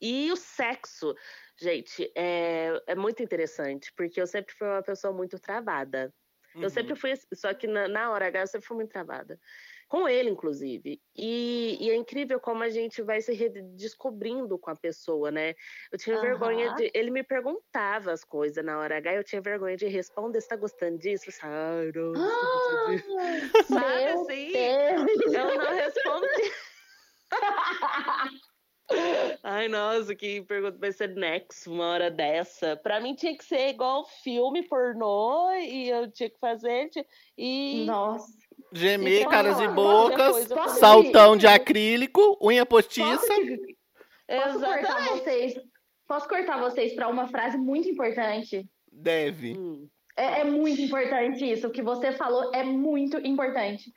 E 0.01 0.33
o 0.33 0.37
sexo, 0.37 1.15
gente, 1.57 2.11
é, 2.17 2.83
é 2.89 2.95
muito 2.97 3.23
interessante, 3.23 3.93
porque 3.95 4.21
eu 4.21 4.27
sempre 4.27 4.53
fui 4.55 4.67
uma 4.67 4.83
pessoa 4.83 5.13
muito 5.13 5.39
travada. 5.39 6.13
Uhum. 6.55 6.63
Eu 6.63 6.71
sempre 6.71 6.97
fui, 6.97 7.13
só 7.35 7.55
que 7.55 7.69
na, 7.69 7.87
na 7.87 8.11
hora 8.11 8.27
H 8.27 8.41
eu 8.41 8.47
sempre 8.49 8.67
fui 8.67 8.77
muito 8.79 8.91
travada 8.91 9.39
com 9.93 10.09
ele, 10.09 10.31
inclusive. 10.31 10.99
E, 11.15 11.77
e, 11.79 11.91
é 11.91 11.95
incrível 11.95 12.41
como 12.41 12.63
a 12.63 12.71
gente 12.71 13.03
vai 13.03 13.21
se 13.21 13.35
redescobrindo 13.35 14.59
com 14.59 14.71
a 14.71 14.75
pessoa, 14.75 15.31
né? 15.31 15.55
Eu 15.93 15.99
tinha 15.99 16.17
uhum. 16.17 16.23
vergonha 16.23 16.75
de. 16.77 16.91
Ele 16.95 17.11
me 17.11 17.23
perguntava 17.23 18.11
as 18.11 18.25
coisas 18.25 18.65
na 18.65 18.79
hora 18.79 18.97
H, 18.97 19.13
eu 19.13 19.23
tinha 19.23 19.43
vergonha 19.43 19.77
de 19.77 19.87
responder: 19.89 20.41
você 20.41 20.49
tá 20.49 20.57
gostando 20.57 20.97
disso? 20.97 21.31
Ah, 21.43 21.83
não, 21.95 22.15
ah, 22.17 22.87
Sabe 23.69 24.05
assim? 24.07 24.53
Deus. 24.53 25.35
Eu 25.35 25.59
não 25.59 25.75
respondi. 25.75 26.53
Ai, 29.43 29.69
nossa, 29.69 30.15
que 30.15 30.41
pergunta 30.43 30.79
vai 30.79 30.93
ser 30.93 31.15
next 31.15 31.69
uma 31.69 31.93
hora 31.93 32.11
dessa. 32.11 32.77
Pra 32.79 32.99
mim 32.99 33.15
tinha 33.15 33.37
que 33.37 33.45
ser 33.45 33.69
igual 33.69 34.07
filme 34.23 34.63
pornô 34.67 35.51
e 35.53 35.91
eu 35.91 36.11
tinha 36.11 36.31
que 36.31 36.39
fazer. 36.39 36.89
E. 37.37 37.85
Nossa. 37.85 38.42
Gemer, 38.73 39.21
então, 39.21 39.31
caras 39.31 39.61
e 39.61 39.69
bocas, 39.69 40.49
saltão 40.79 41.37
de 41.37 41.47
acrílico, 41.47 42.39
unha 42.43 42.65
postiça. 42.65 43.27
Posso, 43.27 43.45
te... 43.45 43.77
Posso 44.27 44.61
cortar 44.61 45.09
vocês? 45.09 45.55
posso 46.09 46.29
cortar 46.29 46.61
vocês 46.61 46.95
para 46.95 47.09
uma 47.09 47.29
frase 47.29 47.57
muito 47.57 47.89
importante? 47.89 48.67
Deve. 48.91 49.57
Hum. 49.57 49.89
É, 50.17 50.41
é 50.41 50.45
muito 50.45 50.81
importante 50.81 51.51
isso. 51.51 51.67
O 51.67 51.71
que 51.71 51.83
você 51.83 52.13
falou 52.13 52.51
é 52.55 52.63
muito 52.63 53.19
importante. 53.19 53.91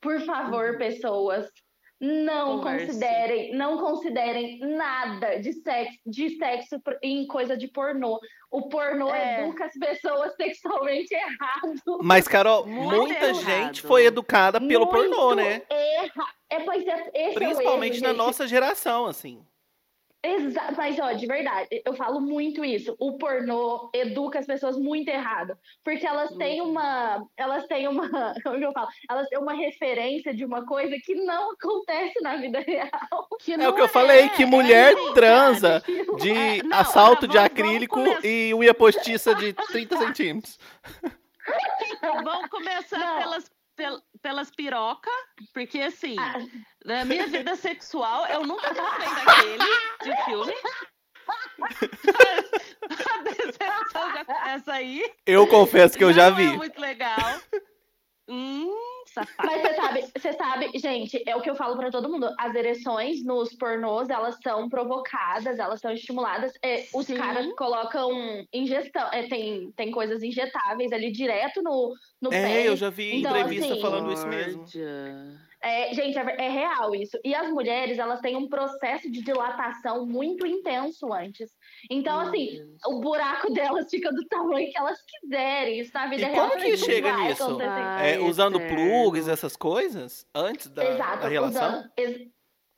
Por 0.00 0.20
favor, 0.22 0.72
Uhum. 0.72 0.78
pessoas, 0.78 1.50
não 2.00 2.58
Converse. 2.58 2.86
considerem, 2.86 3.54
não 3.54 3.78
considerem 3.78 4.60
nada 4.60 5.40
de 5.40 5.52
sexo, 5.54 5.98
de 6.06 6.30
sexo 6.36 6.80
em 7.02 7.26
coisa 7.26 7.56
de 7.56 7.66
pornô. 7.68 8.20
O 8.50 8.68
pornô 8.68 9.12
É. 9.14 9.42
educa 9.42 9.64
as 9.66 9.72
pessoas 9.78 10.34
sexualmente 10.40 11.12
errado. 11.14 11.98
Mas, 12.02 12.26
Carol, 12.28 12.66
Muito 12.66 12.96
muita 12.96 13.26
errado. 13.26 13.34
gente 13.44 13.82
foi 13.82 14.06
educada 14.06 14.60
pelo 14.60 14.86
Muito 14.86 14.90
pornô, 14.90 15.34
né? 15.34 15.62
Erra. 15.68 16.24
É, 16.50 16.60
pois 16.60 16.86
é, 16.86 17.10
esse 17.14 17.34
Principalmente 17.34 17.96
é 17.96 18.00
o 18.00 18.02
na 18.02 18.08
erro, 18.08 18.16
gente. 18.16 18.26
nossa 18.26 18.46
geração, 18.46 19.06
assim. 19.06 19.44
Exa 20.20 20.72
mas, 20.76 20.98
ó, 20.98 21.12
de 21.12 21.26
verdade, 21.26 21.68
eu 21.84 21.94
falo 21.94 22.20
muito 22.20 22.64
isso. 22.64 22.96
O 22.98 23.16
pornô 23.18 23.88
educa 23.94 24.40
as 24.40 24.46
pessoas 24.46 24.76
muito 24.76 25.08
errado. 25.08 25.56
Porque 25.84 26.04
elas 26.04 26.34
têm 26.36 26.60
uma. 26.60 27.24
Elas 27.36 27.66
têm 27.66 27.86
uma. 27.86 28.08
Como 28.42 28.58
que 28.58 28.64
eu 28.66 28.72
falo? 28.72 28.88
Elas 29.08 29.28
têm 29.28 29.38
uma 29.38 29.54
referência 29.54 30.34
de 30.34 30.44
uma 30.44 30.66
coisa 30.66 30.96
que 31.04 31.14
não 31.14 31.52
acontece 31.52 32.20
na 32.20 32.36
vida 32.36 32.58
real. 32.60 33.28
Que 33.40 33.52
É 33.52 33.56
não 33.56 33.70
o 33.70 33.74
que 33.74 33.80
eu 33.80 33.88
falei, 33.88 34.28
que 34.30 34.44
mulher 34.44 34.92
é, 34.92 35.12
transa 35.12 35.76
Aquilo 35.76 36.16
de 36.16 36.30
É, 36.32 36.62
não, 36.64 36.76
assalto 36.78 37.28
de 37.28 37.38
acrílico 37.38 38.00
e 38.24 38.52
unha 38.54 38.74
postiça 38.74 39.34
de 39.36 39.52
30 39.52 39.96
centímetros. 39.98 40.58
Vamos 42.02 42.48
começar 42.50 42.98
Não. 42.98 43.18
pelas, 43.18 43.50
pel- 43.76 44.00
pelas 44.22 44.50
pirocas, 44.50 45.12
porque 45.52 45.80
assim, 45.80 46.16
Ah, 46.18 46.34
na 46.84 47.04
minha 47.04 47.26
vida 47.28 47.54
sexual, 47.56 48.26
eu 48.26 48.46
nunca 48.46 48.72
gostei 48.72 49.08
daquele 49.24 49.64
de 50.04 50.24
filme. 50.24 50.54
A 53.10 53.22
decepção 53.22 54.12
já 54.14 54.24
começa 54.24 54.72
aí. 54.72 55.12
Eu 55.26 55.46
confesso 55.46 55.96
que 55.98 56.04
eu 56.04 56.12
já 56.12 56.30
Não 56.30 56.36
vi. 56.36 56.46
É 56.46 56.56
muito 56.56 56.80
legal. 56.80 57.40
Hum, 58.28 58.97
safado. 59.12 59.48
Mas 59.48 59.62
você 59.62 59.74
sabe, 59.74 60.04
você 60.16 60.32
sabe, 60.32 60.70
gente, 60.78 61.22
é 61.26 61.36
o 61.36 61.40
que 61.40 61.50
eu 61.50 61.54
falo 61.54 61.76
pra 61.76 61.90
todo 61.90 62.08
mundo. 62.08 62.32
As 62.38 62.54
ereções 62.54 63.24
nos 63.24 63.54
pornôs, 63.54 64.08
elas 64.08 64.38
são 64.42 64.68
provocadas, 64.68 65.58
elas 65.58 65.80
são 65.80 65.92
estimuladas. 65.92 66.52
É, 66.62 66.86
os 66.94 67.06
Sim. 67.06 67.16
caras 67.16 67.46
colocam 67.54 68.10
ingestão, 68.52 69.08
é, 69.12 69.28
tem, 69.28 69.72
tem 69.72 69.90
coisas 69.90 70.22
injetáveis 70.22 70.92
ali 70.92 71.10
direto 71.10 71.62
no, 71.62 71.94
no 72.20 72.30
pé. 72.30 72.62
É, 72.62 72.68
eu 72.68 72.76
já 72.76 72.90
vi 72.90 73.16
Então, 73.16 73.36
entrevista 73.36 73.72
assim, 73.72 73.82
falando 73.82 74.12
isso 74.12 74.26
mesmo. 74.26 74.64
É, 75.60 75.92
gente, 75.92 76.16
é, 76.16 76.36
é 76.46 76.48
real 76.48 76.94
isso. 76.94 77.18
E 77.24 77.34
as 77.34 77.50
mulheres, 77.50 77.98
elas 77.98 78.20
têm 78.20 78.36
um 78.36 78.48
processo 78.48 79.10
de 79.10 79.22
dilatação 79.22 80.06
muito 80.06 80.46
intenso 80.46 81.12
antes. 81.12 81.50
Então, 81.90 82.20
assim, 82.20 82.58
o 82.86 83.00
buraco 83.00 83.50
delas 83.52 83.88
fica 83.90 84.12
do 84.12 84.24
tamanho 84.26 84.70
que 84.70 84.78
elas 84.78 84.98
quiserem. 85.02 85.80
Isso 85.80 85.90
na 85.94 86.06
vida 86.08 86.22
E 86.28 86.34
como 86.34 86.56
que 86.56 86.76
chega 86.76 87.16
nisso? 87.16 87.58
Ai, 87.60 88.14
É, 88.16 88.20
usando 88.20 88.60
plugs, 88.60 89.28
essas 89.28 89.56
coisas, 89.56 90.26
antes 90.34 90.68
da, 90.68 90.84
Exato, 90.84 91.22
da 91.22 91.28
relação? 91.28 91.68
usando- 91.70 91.90
ex- 91.96 92.28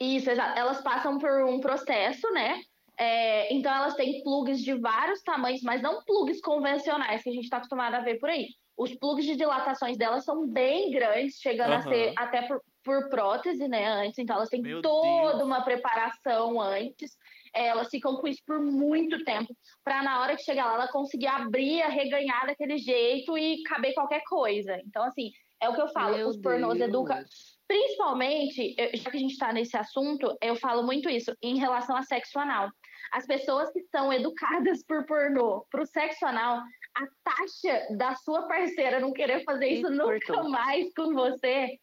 isso, 0.01 0.31
exato. 0.31 0.59
Elas 0.59 0.81
passam 0.83 1.19
por 1.19 1.45
um 1.45 1.61
processo, 1.61 2.31
né? 2.33 2.61
É, 2.99 3.53
então 3.55 3.75
elas 3.75 3.95
têm 3.95 4.23
plugs 4.23 4.61
de 4.61 4.75
vários 4.75 5.23
tamanhos, 5.23 5.63
mas 5.63 5.81
não 5.81 6.03
plugs 6.05 6.41
convencionais 6.41 7.23
que 7.23 7.31
a 7.31 7.33
gente 7.33 7.45
está 7.45 7.57
acostumado 7.57 7.95
a 7.95 8.01
ver 8.01 8.19
por 8.19 8.29
aí. 8.29 8.49
Os 8.77 8.95
plugs 8.95 9.25
de 9.27 9.37
dilatações 9.37 9.97
delas 9.99 10.25
são 10.25 10.47
bem 10.47 10.91
grandes, 10.91 11.37
chegando 11.39 11.73
a 11.73 11.77
Aham. 11.77 11.89
ser 11.89 12.13
até 12.17 12.43
por, 12.43 12.63
por 12.83 13.09
prótese, 13.11 13.69
né? 13.69 13.87
Antes, 13.87 14.19
então 14.19 14.37
elas 14.37 14.49
têm 14.49 14.63
Meu 14.63 14.81
toda 14.83 15.33
Deus. 15.35 15.43
uma 15.47 15.63
preparação 15.63 16.61
antes. 16.61 17.17
É, 17.55 17.67
elas 17.67 17.89
ficam 17.89 18.17
com 18.17 18.29
isso 18.29 18.43
por 18.47 18.61
muito 18.61 19.25
tempo, 19.25 19.55
para 19.85 20.03
na 20.03 20.21
hora 20.21 20.37
que 20.37 20.43
chegar 20.43 20.67
lá 20.67 20.75
ela 20.75 20.89
conseguir 20.89 21.27
abrir, 21.27 21.83
arreganhar 21.83 22.47
daquele 22.47 22.79
jeito 22.79 23.37
e 23.37 23.63
caber 23.65 23.95
qualquer 23.95 24.23
coisa. 24.29 24.81
Então, 24.87 25.03
assim, 25.03 25.31
é 25.61 25.69
o 25.69 25.75
que 25.75 25.81
eu 25.81 25.89
falo, 25.89 26.17
Meu 26.17 26.29
os 26.29 26.37
pornôs 26.37 26.79
Deus. 26.79 26.89
educam 26.89 27.25
Principalmente, 27.69 28.75
já 28.95 29.11
que 29.11 29.17
a 29.17 29.21
gente 29.21 29.33
está 29.33 29.53
nesse 29.53 29.77
assunto, 29.77 30.37
eu 30.43 30.57
falo 30.57 30.83
muito 30.83 31.09
isso 31.09 31.33
em 31.41 31.57
relação 31.57 31.97
a 31.97 32.03
sexo 32.03 32.37
anal. 32.39 32.69
As 33.13 33.27
pessoas 33.27 33.71
que 33.73 33.81
são 33.83 34.13
educadas 34.13 34.83
por 34.89 35.07
pornô 35.07 35.65
para 35.71 35.83
o 35.83 35.87
sexo 35.87 36.27
anal, 36.27 36.61
a 36.97 37.07
taxa 37.23 37.87
da 37.97 38.17
sua 38.17 38.49
parceira 38.49 38.99
não 38.99 39.13
querer 39.13 39.45
fazer 39.45 39.69
isso 39.69 39.89
nunca 39.89 40.19
Cortou. 40.27 40.51
mais 40.51 40.93
com 40.95 41.15
você 41.15 41.79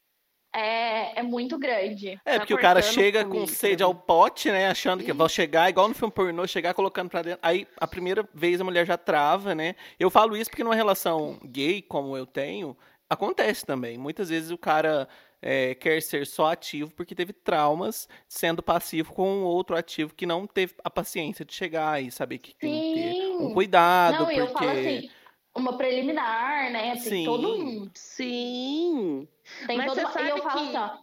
é, 0.54 1.20
é 1.20 1.24
muito 1.24 1.58
grande. 1.58 2.20
É, 2.25 2.34
Tá 2.34 2.39
porque 2.39 2.54
o 2.54 2.60
cara 2.60 2.82
chega 2.82 3.24
com 3.25 3.46
sede 3.46 3.84
ao 3.84 3.94
pote, 3.94 4.50
né? 4.50 4.68
Achando 4.68 5.04
que 5.04 5.13
vão 5.13 5.30
chegar, 5.30 5.70
igual 5.70 5.88
no 5.88 5.94
filme 5.94 6.12
pornô, 6.12 6.48
chegar 6.48 6.74
colocando 6.74 7.10
pra 7.10 7.22
dentro. 7.22 7.39
Aí, 7.42 7.68
a 7.77 7.88
primeira 7.88 8.27
vez 8.34 8.60
a 8.60 8.63
mulher 8.63 8.86
já 8.86 8.98
trava, 8.98 9.54
né? 9.54 9.75
Eu 10.00 10.10
falo 10.10 10.36
isso 10.36 10.50
porque 10.50 10.63
numa 10.63 10.75
relação 10.75 11.39
gay, 11.44 11.82
como 11.82 12.18
eu 12.18 12.25
tenho, 12.25 12.75
acontece 13.10 13.66
também. 13.66 13.98
Muitas 13.98 14.30
vezes 14.30 14.51
o 14.51 14.58
cara 14.58 15.08
é, 15.42 15.75
quer 15.75 16.01
ser 16.01 16.25
só 16.25 16.51
ativo 16.51 16.92
porque 16.92 17.13
teve 17.13 17.34
traumas 17.34 18.08
sendo 18.27 18.63
passivo 18.63 19.13
com 19.13 19.44
outro 19.44 19.75
ativo 19.75 20.13
que 20.13 20.25
não 20.25 20.48
teve 20.48 20.74
a 20.84 20.89
paciência 20.89 21.46
de 21.46 21.54
chegar 21.54 22.01
e 22.01 22.12
saber 22.12 22.39
que 22.39 22.56
tem 22.56 22.72
que 22.72 23.00
ter 23.00 23.36
um 23.38 23.48
Sim. 23.50 23.54
cuidado, 23.54 24.25
não, 24.25 24.48
porque... 24.48 25.10
assim, 25.58 25.68
uma 25.70 25.78
preliminar, 25.78 26.72
né? 26.72 26.92
Tem 26.92 27.00
Sim. 27.02 27.26
todo 27.26 27.48
um 27.48 27.90
Sim. 27.94 29.28
Tem 29.66 29.78
Mas 29.78 29.88
toda 29.94 30.02
você 30.08 30.20
uma... 30.20 30.28
E 30.28 30.30
eu 30.30 30.38
falo 30.44 30.52
que- 30.72 30.76
assim, 30.78 30.78
ó, 30.78 30.98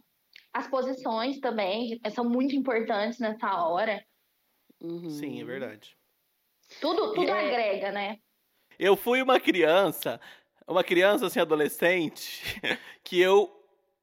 as 0.52 0.68
posições 0.68 1.40
também 1.40 2.00
são 2.14 2.25
muito 2.25 2.54
importantes 2.54 3.18
nessa 3.18 3.62
hora. 3.64 4.04
Uhum. 4.80 5.11
Sim, 5.11 5.40
é 5.40 5.44
verdade. 5.44 5.96
Tudo, 6.80 7.12
tudo 7.14 7.30
É. 7.30 7.46
agrega, 7.49 7.92
né? 7.92 8.18
Eu 8.78 8.96
fui 8.96 9.23
uma 9.23 9.38
criança, 9.38 10.20
uma 10.66 10.82
criança 10.82 11.26
assim, 11.26 11.40
adolescente, 11.40 12.42
que 13.04 13.20
eu. 13.20 13.61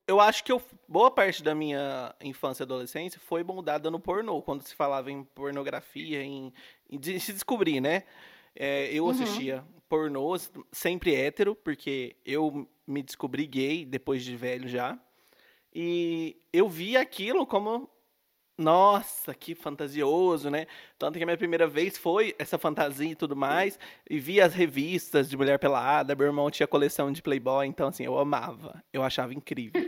Eu 0.07 0.19
acho 0.19 0.43
que 0.43 0.51
eu, 0.51 0.61
boa 0.89 1.09
parte 1.11 1.41
da 1.41 1.55
minha 1.55 2.13
infância 2.19 2.63
e 2.63 2.65
adolescência 2.65 3.19
foi 3.19 3.43
moldada 3.43 3.89
no 3.89 3.99
pornô, 3.99 4.41
quando 4.41 4.61
se 4.63 4.75
falava 4.75 5.09
em 5.11 5.23
pornografia, 5.23 6.21
em, 6.21 6.51
em 6.89 6.99
de 6.99 7.17
se 7.19 7.31
descobrir, 7.31 7.79
né? 7.79 8.03
É, 8.53 8.91
eu 8.91 9.05
Uhum. 9.05 9.11
assistia 9.11 9.63
pornôs, 9.91 10.49
sempre 10.71 11.13
hétero, 11.13 11.53
porque 11.53 12.15
eu 12.25 12.65
me 12.87 13.03
descobri 13.03 13.45
gay 13.45 13.83
depois 13.83 14.23
de 14.23 14.37
velho 14.37 14.69
já. 14.69 14.97
E 15.75 16.37
eu 16.53 16.69
vi 16.69 16.95
aquilo 16.95 17.45
como, 17.45 17.89
nossa, 18.57 19.33
que 19.33 19.53
fantasioso, 19.53 20.49
né? 20.49 20.65
Tanto 20.97 21.17
que 21.17 21.23
a 21.23 21.25
minha 21.25 21.37
primeira 21.37 21.67
vez 21.67 21.97
foi 21.97 22.33
essa 22.39 22.57
fantasia 22.57 23.11
e 23.11 23.15
tudo 23.15 23.35
mais. 23.35 23.77
E 24.09 24.17
vi 24.17 24.39
as 24.39 24.53
revistas 24.53 25.29
de 25.29 25.35
mulher 25.35 25.59
pelada. 25.59 26.15
Meu 26.15 26.27
irmão 26.27 26.49
tinha 26.49 26.65
coleção 26.65 27.11
de 27.11 27.21
Playboy, 27.21 27.67
então 27.67 27.89
assim, 27.89 28.05
eu 28.05 28.17
amava. 28.17 28.81
Eu 28.93 29.03
achava 29.03 29.33
incrível. 29.33 29.85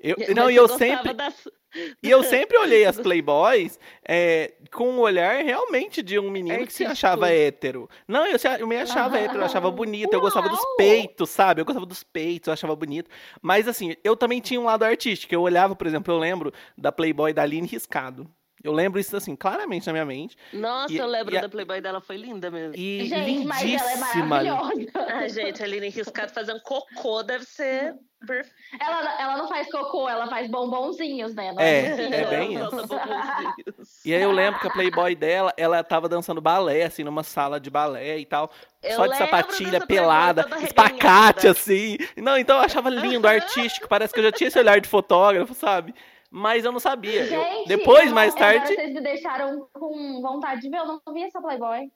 Eu, 0.00 0.16
não, 0.34 0.44
Mas 0.44 0.54
e 0.54 0.56
eu 0.56 0.68
sempre. 0.68 1.12
das- 1.14 1.48
E 2.02 2.08
eu 2.10 2.22
sempre 2.24 2.56
olhei 2.56 2.86
as 2.86 2.98
Playboys 2.98 3.78
é, 4.02 4.54
com 4.72 4.88
um 4.88 5.00
olhar 5.00 5.44
realmente 5.44 6.02
de 6.02 6.18
um 6.18 6.30
menino 6.30 6.66
que 6.66 6.72
se 6.72 6.82
achava 6.84 7.28
hétero. 7.30 7.88
Não, 8.06 8.26
eu, 8.26 8.38
eu 8.58 8.66
me 8.66 8.76
achava 8.78 9.16
Aham. 9.16 9.24
hétero, 9.24 9.40
eu 9.42 9.44
achava 9.44 9.70
bonito, 9.70 10.14
eu 10.14 10.20
gostava 10.20 10.48
dos 10.48 10.64
Uau! 10.64 10.76
peitos, 10.76 11.28
sabe? 11.28 11.60
Eu 11.60 11.66
gostava 11.66 11.84
dos 11.84 12.02
peitos, 12.02 12.46
eu 12.48 12.54
achava 12.54 12.74
bonito. 12.74 13.10
Mas 13.42 13.68
assim, 13.68 13.94
eu 14.02 14.16
também 14.16 14.40
tinha 14.40 14.58
um 14.60 14.64
lado 14.64 14.82
artístico. 14.84 15.34
Eu 15.34 15.42
olhava, 15.42 15.76
por 15.76 15.86
exemplo, 15.86 16.12
eu 16.14 16.18
lembro 16.18 16.52
da 16.76 16.90
Playboy 16.90 17.34
da 17.34 17.42
Aline 17.42 17.66
Riscado. 17.68 18.26
Eu 18.62 18.72
lembro 18.72 18.98
isso 18.98 19.16
assim, 19.16 19.36
claramente 19.36 19.86
na 19.86 19.92
minha 19.92 20.04
mente. 20.04 20.36
Nossa, 20.52 20.92
E- 20.92 20.98
eu 20.98 21.06
lembro 21.06 21.34
e 21.34 21.38
a- 21.38 21.42
da 21.42 21.48
Playboy 21.48 21.80
dela, 21.80 22.00
foi 22.00 22.16
linda 22.16 22.50
mesmo. 22.50 22.74
E 22.76 23.06
Gente, 23.06 23.46
mas 23.46 23.62
ela 23.62 23.90
é 23.90 23.94
lindíssima. 23.94 24.26
maravilhosa. 24.26 24.90
Ah, 24.94 25.28
gente, 25.28 25.62
a 25.62 25.66
Aline 25.66 25.88
Riscado 25.88 26.32
fazendo 26.32 26.60
cocô 26.62 27.22
deve 27.22 27.44
ser. 27.44 27.94
Ela, 28.80 29.20
ela 29.22 29.36
não 29.38 29.48
faz 29.48 29.70
cocô, 29.70 30.08
ela 30.08 30.26
faz 30.26 30.50
bombonzinhos, 30.50 31.34
né? 31.34 31.52
Não 31.52 31.62
É, 31.62 31.84
é 31.86 32.22
não. 32.22 32.30
bem 32.30 32.54
isso. 32.54 32.88
E 34.04 34.12
aí 34.14 34.22
eu 34.22 34.32
lembro 34.32 34.58
que 34.60 34.66
a 34.66 34.70
Playboy 34.70 35.14
dela, 35.14 35.52
ela 35.56 35.82
tava 35.84 36.08
dançando 36.08 36.40
balé, 36.40 36.84
assim, 36.84 37.04
numa 37.04 37.22
sala 37.22 37.60
de 37.60 37.70
balé 37.70 38.18
e 38.18 38.26
tal. 38.26 38.50
Eu 38.82 38.96
só 38.96 39.06
de 39.06 39.16
sapatilha 39.16 39.80
pelada, 39.86 40.44
espacate, 40.62 41.46
assim. 41.46 41.96
Não, 42.16 42.36
então 42.36 42.56
eu 42.56 42.62
achava 42.64 42.90
lindo, 42.90 43.26
artístico. 43.28 43.88
Parece 43.88 44.12
que 44.12 44.20
eu 44.20 44.24
já 44.24 44.32
tinha 44.32 44.48
esse 44.48 44.58
olhar 44.58 44.80
de 44.80 44.88
fotógrafo, 44.88 45.54
sabe? 45.54 45.94
Mas 46.30 46.64
eu 46.64 46.72
não 46.72 46.80
sabia. 46.80 47.22
Eu- 47.22 47.26
Gente, 47.26 47.68
depois, 47.68 48.08
eu- 48.08 48.14
mais 48.14 48.34
agora 48.36 48.58
tarde. 48.58 48.74
vocês 48.74 48.92
me 48.92 49.00
deixaram 49.00 49.68
com 49.72 50.20
vontade 50.20 50.60
de 50.60 50.68
ver, 50.68 50.78
eu 50.78 50.86
não 50.86 51.00
vi 51.14 51.22
essa 51.22 51.40
Playboy. 51.40 51.90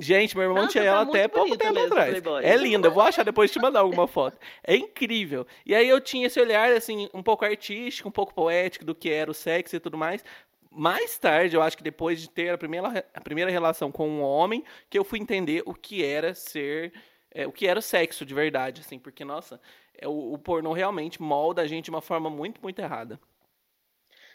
Gente, 0.00 0.36
meu 0.36 0.44
irmão 0.46 0.62
Nossa, 0.62 0.72
tinha 0.72 0.82
tá 0.84 0.90
ela 0.90 1.04
muito 1.04 1.16
até 1.16 1.28
pouco 1.28 1.56
tempo 1.56 1.74
mesmo, 1.74 1.86
atrás. 1.92 2.10
Playboy. 2.10 2.44
É 2.44 2.56
linda, 2.56 2.88
eu 2.88 2.92
vou 2.92 3.02
achar 3.04 3.22
depois 3.24 3.52
te 3.52 3.60
mandar 3.60 3.80
alguma 3.80 4.08
foto. 4.08 4.36
É 4.66 4.74
incrível. 4.74 5.46
E 5.64 5.72
aí 5.72 5.88
eu 5.88 6.00
tinha 6.00 6.26
esse 6.26 6.40
olhar, 6.40 6.72
assim, 6.72 7.08
um 7.14 7.22
pouco 7.22 7.44
artístico, 7.44 8.08
um 8.08 8.12
pouco 8.12 8.34
poético 8.34 8.84
do 8.84 8.92
que 8.94 9.08
era 9.08 9.30
o 9.30 9.34
sexo 9.34 9.76
e 9.76 9.80
tudo 9.80 9.96
mais. 9.96 10.24
Mais 10.68 11.16
tarde, 11.16 11.54
eu 11.54 11.62
acho 11.62 11.76
que 11.76 11.82
depois 11.84 12.20
de 12.20 12.28
ter 12.28 12.50
a 12.50 12.58
primeira, 12.58 13.06
a 13.14 13.20
primeira 13.20 13.52
relação 13.52 13.92
com 13.92 14.08
um 14.08 14.20
homem, 14.20 14.64
que 14.90 14.98
eu 14.98 15.04
fui 15.04 15.20
entender 15.20 15.62
o 15.64 15.72
que 15.74 16.04
era 16.04 16.34
ser. 16.34 16.92
é, 17.32 17.46
o 17.46 17.52
que 17.52 17.66
era 17.66 17.78
o 17.78 17.82
sexo 17.82 18.24
de 18.24 18.32
verdade, 18.34 18.80
assim, 18.80 18.98
porque, 18.98 19.24
nossa, 19.24 19.60
é, 19.96 20.08
o, 20.08 20.32
o 20.32 20.38
pornô 20.38 20.72
realmente 20.72 21.20
molda 21.22 21.62
a 21.62 21.66
gente 21.68 21.84
de 21.84 21.90
uma 21.90 22.00
forma 22.00 22.28
muito, 22.30 22.60
muito 22.62 22.78
errada. 22.80 23.20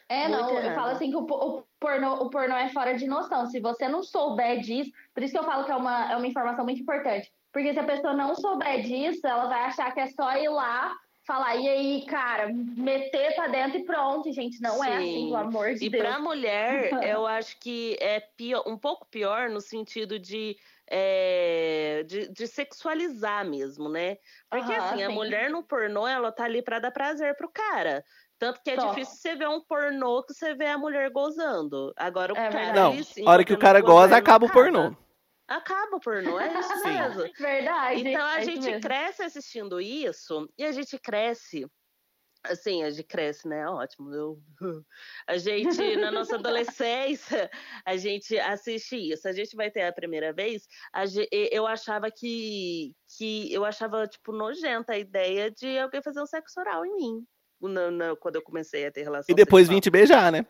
É, 0.09 0.27
Muito 0.27 0.41
não, 0.41 0.49
eu 0.49 0.63
errado. 0.63 0.75
falo 0.75 0.91
assim 0.91 1.11
que 1.11 1.15
o, 1.15 1.21
o 1.21 1.63
pornô, 1.79 2.15
o 2.15 2.29
pornô 2.31 2.55
é 2.55 2.69
fora 2.69 2.95
de 2.95 3.05
noção. 3.07 3.45
Se 3.45 3.59
você 3.59 3.87
não 3.87 4.01
souber 4.01 4.59
disso, 4.59 4.91
por 5.13 5.21
isso 5.21 5.33
que 5.33 5.39
eu 5.39 5.43
falo 5.43 5.65
que 5.65 5.71
é 5.71 5.75
uma, 5.75 6.11
é 6.11 6.15
uma 6.17 6.27
informação 6.27 6.65
muito 6.65 6.81
importante. 6.81 7.31
Porque 7.53 7.73
se 7.73 7.79
a 7.79 7.83
pessoa 7.83 8.13
não 8.13 8.35
souber 8.35 8.81
disso, 8.81 9.25
ela 9.25 9.47
vai 9.47 9.61
achar 9.65 9.93
que 9.93 9.99
é 9.99 10.07
só 10.07 10.35
ir 10.35 10.49
lá, 10.49 10.95
falar, 11.25 11.55
e 11.57 11.69
aí, 11.69 12.05
cara, 12.07 12.49
meter 12.51 13.35
pra 13.35 13.47
dentro 13.47 13.77
e 13.77 13.85
pronto, 13.85 14.31
gente. 14.31 14.59
Não 14.61 14.83
é 14.83 14.97
assim, 14.97 15.13
Sim. 15.13 15.25
pelo 15.25 15.35
amor 15.37 15.73
de 15.75 15.85
E 15.85 15.89
Deus. 15.89 16.03
pra 16.03 16.19
mulher, 16.19 16.91
eu 17.07 17.27
acho 17.27 17.59
que 17.59 17.95
é 17.99 18.19
pior, 18.19 18.63
um 18.67 18.77
pouco 18.77 19.05
pior 19.07 19.49
no 19.49 19.61
sentido 19.61 20.17
de, 20.17 20.57
é, 20.87 22.03
de, 22.07 22.29
de 22.29 22.47
sexualizar 22.47 23.47
mesmo, 23.47 23.89
né? 23.89 24.17
Porque 24.49 24.71
Aham, 24.71 24.77
assim, 24.95 25.03
a 25.03 25.07
sim. 25.07 25.13
mulher 25.15 25.49
no 25.51 25.63
pornô, 25.63 26.07
ela 26.07 26.31
tá 26.31 26.45
ali 26.45 26.63
pra 26.63 26.79
dar 26.79 26.91
prazer 26.91 27.35
pro 27.35 27.51
cara. 27.51 28.03
Tanto 28.39 28.61
que 28.63 28.71
é 28.71 28.75
Só. 28.79 28.89
difícil 28.89 29.15
você 29.17 29.35
ver 29.35 29.49
um 29.49 29.61
pornô 29.61 30.23
que 30.23 30.33
você 30.33 30.55
vê 30.55 30.67
a 30.67 30.77
mulher 30.77 31.09
gozando. 31.11 31.93
Agora 31.97 32.33
o 32.33 32.37
É 32.37 32.49
cara. 32.49 32.73
Não, 32.73 32.93
ele 32.93 33.03
sim, 33.03 33.27
a 33.27 33.29
hora 33.31 33.43
que 33.43 33.53
o 33.53 33.59
cara 33.59 33.81
goza, 33.81 34.15
acaba 34.15 34.45
o 34.45 34.51
pornô. 34.51 34.95
Acaba 35.47 35.97
o 35.97 35.99
pornô, 35.99 36.39
é 36.39 36.57
isso 36.59 36.77
Sim. 36.77 36.87
mesmo. 36.89 37.23
Verdade. 37.37 38.07
Então 38.07 38.25
a 38.25 38.37
é 38.39 38.41
isso 38.43 38.61
gente 38.61 38.79
cresce 38.79 39.23
assistindo 39.23 39.81
isso 39.81 40.49
e 40.57 40.63
a 40.63 40.71
gente 40.71 40.97
cresce. 40.97 41.67
Assim, 42.41 42.83
a 42.83 42.89
gente 42.89 43.03
cresce, 43.05 43.45
né? 43.49 43.67
Ótimo. 43.67 44.13
Eu... 44.15 44.39
A 45.27 45.37
gente, 45.37 45.97
na 45.97 46.09
nossa 46.09 46.35
adolescência, 46.39 47.51
a 47.85 47.97
gente 47.97 48.39
assiste 48.39 48.95
isso. 48.95 49.27
A 49.27 49.33
gente 49.33 49.57
vai 49.57 49.69
ter 49.69 49.81
a 49.81 49.91
primeira 49.91 50.31
vez. 50.31 50.65
a 50.93 51.05
ge- 51.05 51.27
e- 51.33 51.49
Eu 51.51 51.67
achava 51.67 52.09
que, 52.09 52.95
que. 53.17 53.51
Eu 53.53 53.65
achava, 53.65 54.07
tipo, 54.07 54.31
nojenta 54.31 54.93
a 54.93 54.97
ideia 54.97 55.51
de 55.51 55.77
alguém 55.77 56.01
fazer 56.01 56.21
um 56.21 56.25
sexo 56.25 56.57
oral 56.61 56.85
em 56.85 56.95
mim. 56.95 57.27
Na- 57.67 57.91
na- 57.91 58.15
quando 58.15 58.35
eu 58.35 58.41
comecei 58.41 58.85
a 58.85 58.91
ter 58.91 59.03
relação 59.03 59.33
E 59.33 59.35
depois 59.35 59.63
sexual. 59.63 59.75
vim 59.75 59.81
te 59.81 59.89
beijar, 59.89 60.31
né? 60.31 60.45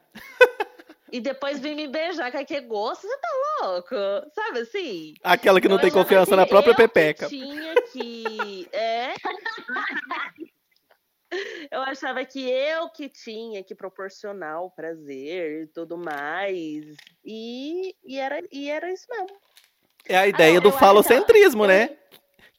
E 1.11 1.19
depois 1.19 1.59
vim 1.59 1.73
me 1.73 1.87
beijar, 1.87 2.29
que 2.31 2.45
que 2.45 2.61
gosto, 2.61 3.01
você 3.07 3.17
tá 3.17 3.27
louco? 3.63 3.95
Sabe 4.35 4.59
assim? 4.59 5.15
Aquela 5.23 5.59
que 5.59 5.67
não 5.67 5.77
Eu 5.77 5.81
tem 5.81 5.89
confiança 5.89 6.29
que 6.31 6.35
na 6.37 6.45
própria 6.45 6.71
eu 6.71 6.75
que 6.75 6.81
pepeca. 6.83 7.27
tinha 7.27 7.73
que. 7.91 8.69
É. 8.71 9.13
Eu 11.71 11.81
achava 11.83 12.25
que 12.25 12.49
eu 12.49 12.89
que 12.89 13.07
tinha 13.07 13.63
que 13.63 13.75
proporcionar 13.75 14.63
o 14.63 14.71
prazer 14.71 15.63
e 15.63 15.67
tudo 15.67 15.95
mais. 15.95 16.95
E, 17.23 17.95
e, 18.03 18.17
era, 18.17 18.41
e 18.51 18.67
era 18.67 18.91
isso 18.91 19.05
mesmo. 19.11 19.37
É 20.07 20.17
a 20.17 20.27
ideia 20.27 20.55
não, 20.55 20.61
do 20.63 20.71
falocentrismo, 20.71 21.61
que- 21.63 21.67
né? 21.67 21.97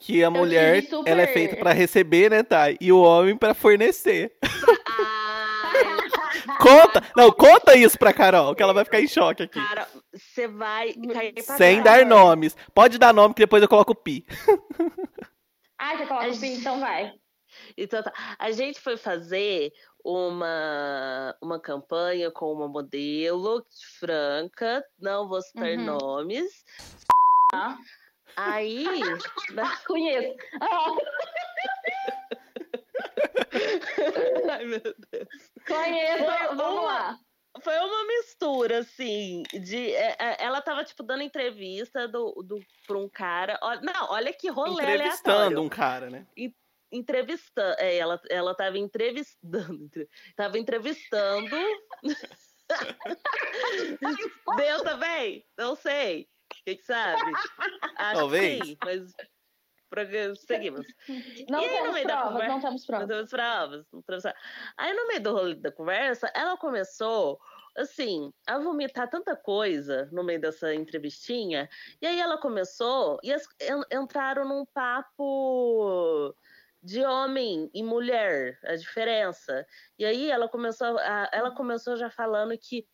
Que 0.01 0.25
a 0.25 0.31
mulher, 0.31 0.81
tipo, 0.83 0.99
tive 0.99 1.11
ela 1.11 1.21
é 1.23 1.27
super- 1.27 1.39
feita 1.39 1.57
pra 1.57 1.73
receber, 1.73 2.31
né, 2.31 2.43
Thay? 2.43 2.77
E 2.81 2.91
o 2.91 3.01
homem 3.03 3.37
pra 3.37 3.53
fornecer. 3.55 4.33
Ai, 4.43 6.01
Conta! 6.59 7.03
Não, 7.17 7.31
conta 7.31 7.77
isso 7.77 7.99
pra 7.99 8.13
Carol, 8.13 8.55
que 8.55 8.63
ela 8.63 8.73
vai 8.73 8.85
ficar 8.85 9.01
em 9.01 9.07
choque 9.09 9.43
aqui. 9.45 9.61
cara, 9.63 9.87
você 10.13 10.49
vai 10.49 10.93
cair 10.95 11.33
pra 11.35 11.57
Sem 11.57 11.83
trás. 11.83 12.01
dar 12.01 12.07
nomes. 12.07 12.57
Pode 12.75 12.99
dar 12.99 13.13
nome 13.15 13.35
que 13.35 13.41
depois 13.43 13.63
eu 13.63 13.69
coloco 13.69 13.93
o 13.93 13.97
pi. 13.97 14.25
Ah, 15.83 15.97
você 15.97 16.05
coloca 16.05 16.29
o 16.29 16.35
fim, 16.35 16.53
então 16.57 16.79
vai. 16.79 17.11
Então, 17.75 18.03
tá. 18.03 18.13
a 18.39 18.51
gente 18.51 18.79
foi 18.79 18.99
fazer 18.99 19.73
uma, 20.05 21.35
uma 21.43 21.59
campanha 21.59 22.31
com 22.31 22.53
uma 22.53 22.69
modelo 22.69 23.65
franca, 23.99 24.85
não 24.99 25.27
vou 25.27 25.41
citar 25.41 25.71
Uhum. 25.71 25.85
nomes. 25.87 26.53
Tá? 27.51 27.79
Aí, 28.37 28.85
Conheço. 29.87 30.37
Ah, 30.61 30.97
ai 34.53 34.65
meu 34.65 34.81
Deus. 34.81 35.29
conheço. 35.67 36.25
Foi 36.25 36.57
Vamos 36.57 36.81
uma- 36.81 36.83
lá. 36.83 37.19
Foi 37.63 37.77
uma 37.79 38.05
mistura, 38.07 38.79
assim, 38.79 39.43
de. 39.53 39.93
é, 39.93 40.17
é, 40.21 40.37
ela 40.45 40.63
tava, 40.63 40.85
tipo, 40.85 41.03
dando 41.03 41.25
entrevista 41.25 42.07
do, 42.07 42.33
do, 42.45 42.65
pra 42.87 42.97
um 42.97 43.09
cara. 43.09 43.59
Olha, 43.61 43.81
não, 43.81 44.11
olha 44.13 44.33
que 44.33 44.49
rolê 44.49 44.71
Entrevistando 44.85 45.37
aleatório. 45.37 45.61
um 45.61 45.69
cara, 45.69 46.09
né? 46.11 46.27
Entrevistando. 46.93 47.75
É, 47.81 47.97
ela, 47.97 48.21
ela 48.31 48.55
tava 48.55 48.79
entrevistando. 48.79 49.85
entre- 49.85 50.09
Tava 50.37 50.59
entrevistando. 50.59 51.57
Deu 54.57 54.85
também? 54.85 55.45
Não 55.59 55.75
sei. 55.75 56.29
Quem 56.65 56.77
que 56.77 56.83
sabe? 56.85 57.33
Acho 57.97 58.19
Talvez. 58.21 58.61
que 58.61 58.67
sim, 58.67 58.77
mas. 58.85 59.15
Seguimos. 60.47 60.87
Não 61.49 61.61
E 61.61 61.65
aí, 61.65 61.83
no 61.89 61.93
temos 61.95 62.03
provas, 62.03 62.33
conversa- 62.33 62.49
não 62.53 62.61
temos 62.61 62.81
Não 62.83 62.87
provas. 62.87 63.09
temos 63.09 63.31
provas, 63.31 63.87
não 63.93 64.03
temos 64.03 64.23
provas. 64.23 64.41
Aí 64.77 64.93
no 64.95 65.09
meio 65.09 65.21
do 65.21 65.33
rolê 65.33 65.55
da 65.57 65.73
conversa, 65.73 66.31
ela 66.33 66.57
começou, 66.57 67.41
assim, 67.77 68.33
a 68.47 68.57
vomitar 68.61 69.11
tanta 69.11 69.35
coisa 69.35 70.09
no 70.13 70.23
meio 70.23 70.41
dessa 70.41 70.73
entrevistinha. 70.73 71.69
E 72.01 72.07
aí 72.07 72.21
ela 72.21 72.39
começou, 72.39 73.19
e 73.21 73.33
as- 73.33 73.49
en- 73.61 73.99
entraram 74.01 74.47
num 74.47 74.65
papo 74.65 76.37
de 76.81 77.05
homem 77.05 77.69
e 77.75 77.83
mulher, 77.83 78.61
a 78.65 78.77
diferença. 78.77 79.67
E 79.99 80.05
aí 80.05 80.31
ela 80.31 80.49
começou, 80.49 80.99
a- 80.99 81.29
ela 81.33 81.51
começou 81.51 81.97
já 81.97 82.09
falando 82.09 82.57
que 82.57 82.87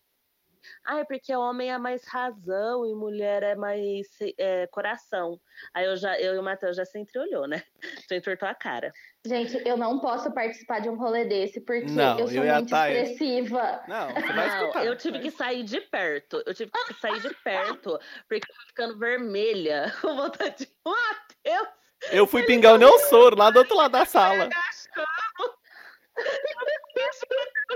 ah, 0.84 0.98
é 1.00 1.04
porque 1.04 1.34
homem 1.34 1.70
é 1.70 1.78
mais 1.78 2.06
razão 2.06 2.86
e 2.86 2.94
mulher 2.94 3.42
é 3.42 3.54
mais 3.54 4.06
é, 4.38 4.66
coração. 4.68 5.40
Aí 5.74 5.86
eu 5.86 5.96
já, 5.96 6.18
eu 6.20 6.34
e 6.34 6.38
o 6.38 6.42
Matheus 6.42 6.76
já 6.76 6.84
se 6.84 6.98
entreolhou, 6.98 7.46
né? 7.46 7.62
Já 8.10 8.16
entortou 8.16 8.48
a 8.48 8.54
cara. 8.54 8.92
Gente, 9.26 9.60
eu 9.66 9.76
não 9.76 9.98
posso 9.98 10.32
participar 10.32 10.80
de 10.80 10.88
um 10.88 10.96
rolê 10.96 11.24
desse 11.24 11.60
porque 11.60 11.90
Não, 11.90 12.18
eu 12.18 12.28
sou 12.28 12.44
eu 12.44 12.54
muito 12.54 12.74
expressiva. 12.74 13.82
Não, 13.88 14.08
você 14.08 14.32
vai 14.32 14.48
Não, 14.48 14.60
escutar. 14.60 14.86
eu 14.86 14.96
tive 14.96 15.18
que 15.18 15.30
sair 15.30 15.64
de 15.64 15.80
perto. 15.80 16.42
Eu 16.46 16.54
tive 16.54 16.70
que 16.70 16.94
sair 16.94 17.20
de 17.20 17.34
perto, 17.42 17.98
porque 18.28 18.50
eu 18.50 18.54
tô 18.54 18.66
ficando 18.68 18.98
vermelha 18.98 19.92
com 20.00 20.14
vontade 20.14 20.56
de. 20.58 20.68
Matheus! 20.84 21.68
Eu 22.12 22.26
fui 22.26 22.44
pingar 22.44 22.74
o 22.74 22.78
meu 22.78 22.98
soro 23.00 23.36
lá 23.36 23.50
do 23.50 23.58
outro 23.58 23.76
lado 23.76 23.92
da 23.92 24.04
sala. 24.04 24.48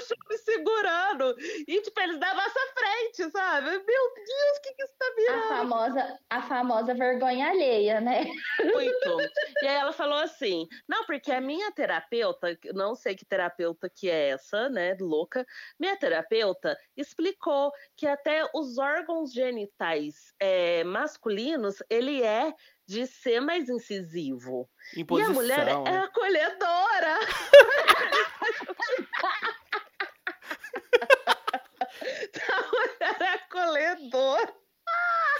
Chamo 0.00 0.24
me 0.30 0.38
segurando. 0.38 1.36
E, 1.68 1.80
tipo, 1.82 2.00
eles 2.00 2.18
da 2.18 2.34
nossa 2.34 2.60
frente, 2.74 3.30
sabe? 3.30 3.66
Meu 3.70 3.80
Deus, 3.84 4.58
o 4.58 4.62
que, 4.62 4.74
que 4.74 4.82
isso 4.82 4.94
tá 4.98 5.06
A 5.06 5.14
virando? 5.14 5.48
famosa, 5.48 6.18
a 6.30 6.42
famosa 6.42 6.94
vergonha 6.94 7.48
alheia, 7.48 8.00
né? 8.00 8.24
Muito. 8.72 9.20
E 9.62 9.66
aí 9.66 9.76
ela 9.76 9.92
falou 9.92 10.18
assim: 10.18 10.66
não, 10.88 11.04
porque 11.04 11.30
a 11.32 11.40
minha 11.40 11.70
terapeuta, 11.72 12.58
não 12.72 12.94
sei 12.94 13.14
que 13.14 13.24
terapeuta 13.24 13.90
que 13.90 14.08
é 14.08 14.30
essa, 14.30 14.68
né, 14.68 14.96
louca, 15.00 15.46
minha 15.78 15.96
terapeuta 15.96 16.78
explicou 16.96 17.72
que 17.96 18.06
até 18.06 18.48
os 18.54 18.78
órgãos 18.78 19.32
genitais 19.32 20.32
é, 20.40 20.82
masculinos, 20.84 21.82
ele 21.90 22.22
é 22.22 22.54
de 22.90 23.06
ser 23.06 23.40
mais 23.40 23.68
incisivo. 23.68 24.68
Em 24.96 25.06
e 25.08 25.22
a 25.22 25.28
mulher 25.28 25.68
é 25.68 25.78
né? 25.78 25.98
acolhedora. 25.98 27.20
a 32.50 32.62
mulher 32.72 33.16
é 33.20 33.34
acolhedora. 33.34 34.52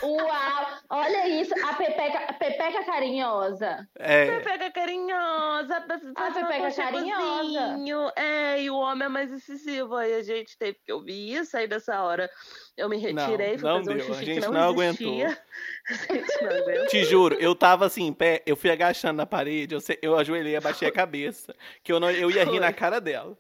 Uau! 0.03 0.67
Olha 0.89 1.29
isso, 1.29 1.55
a 1.65 1.75
pepeca, 1.75 2.19
a 2.19 2.33
pepeca 2.33 2.85
carinhosa. 2.85 3.89
É, 3.99 4.27
Pepeca 4.27 4.71
carinhosa, 4.71 5.79
um 5.79 6.33
pepeca 6.33 6.69
aconchegozinho. 6.69 8.11
É, 8.17 8.63
e 8.63 8.71
o 8.71 8.77
homem 8.77 9.07
é 9.07 9.09
mais 9.09 9.31
incisivo. 9.31 9.95
Aí 9.95 10.15
a 10.15 10.23
gente 10.23 10.57
teve 10.59 10.79
que 10.85 10.93
ouvir 10.93 11.35
isso. 11.35 11.57
Aí 11.57 11.67
dessa 11.69 12.03
hora 12.03 12.31
eu 12.77 12.89
me 12.89 12.97
retirei, 12.97 13.59
fui 13.59 13.69
não 13.69 13.79
fazer 13.79 13.91
um 13.91 13.97
deu, 13.97 14.07
a 14.07 14.09
xixi 14.09 14.25
gente 14.25 14.41
que 14.41 14.47
não, 14.47 14.73
não 14.73 14.83
existia. 14.83 15.39
A 15.91 16.15
gente 16.15 16.43
não 16.43 16.57
aguentou. 16.57 16.87
te 16.87 17.05
juro, 17.05 17.37
eu 17.41 17.55
tava 17.55 17.85
assim, 17.85 18.07
em 18.07 18.13
pé, 18.13 18.43
eu 18.47 18.57
fui 18.57 18.71
agachando 18.71 19.15
na 19.15 19.27
parede, 19.27 19.75
eu, 19.75 19.81
eu 20.01 20.17
ajoelhei, 20.17 20.57
abaixei 20.57 20.89
a 20.89 20.93
cabeça. 20.93 21.55
Que 21.83 21.93
eu, 21.93 21.99
não, 21.99 22.11
eu 22.11 22.31
ia 22.31 22.45
rir 22.45 22.61
na 22.61 22.69
Foi. 22.69 22.75
cara 22.75 23.01
dela. 23.01 23.37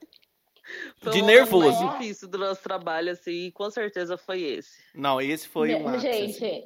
Foi 0.96 1.12
De 1.12 1.22
o 1.22 1.26
nervoso. 1.26 1.84
mais 1.84 1.98
difícil 1.98 2.28
do 2.28 2.38
nosso 2.38 2.62
trabalho, 2.62 3.10
assim, 3.12 3.46
e 3.46 3.52
com 3.52 3.70
certeza 3.70 4.16
foi 4.16 4.42
esse. 4.42 4.78
Não, 4.94 5.20
esse 5.20 5.48
foi 5.48 5.74
um 5.74 5.88
ápice, 5.88 6.08
assim. 6.08 6.64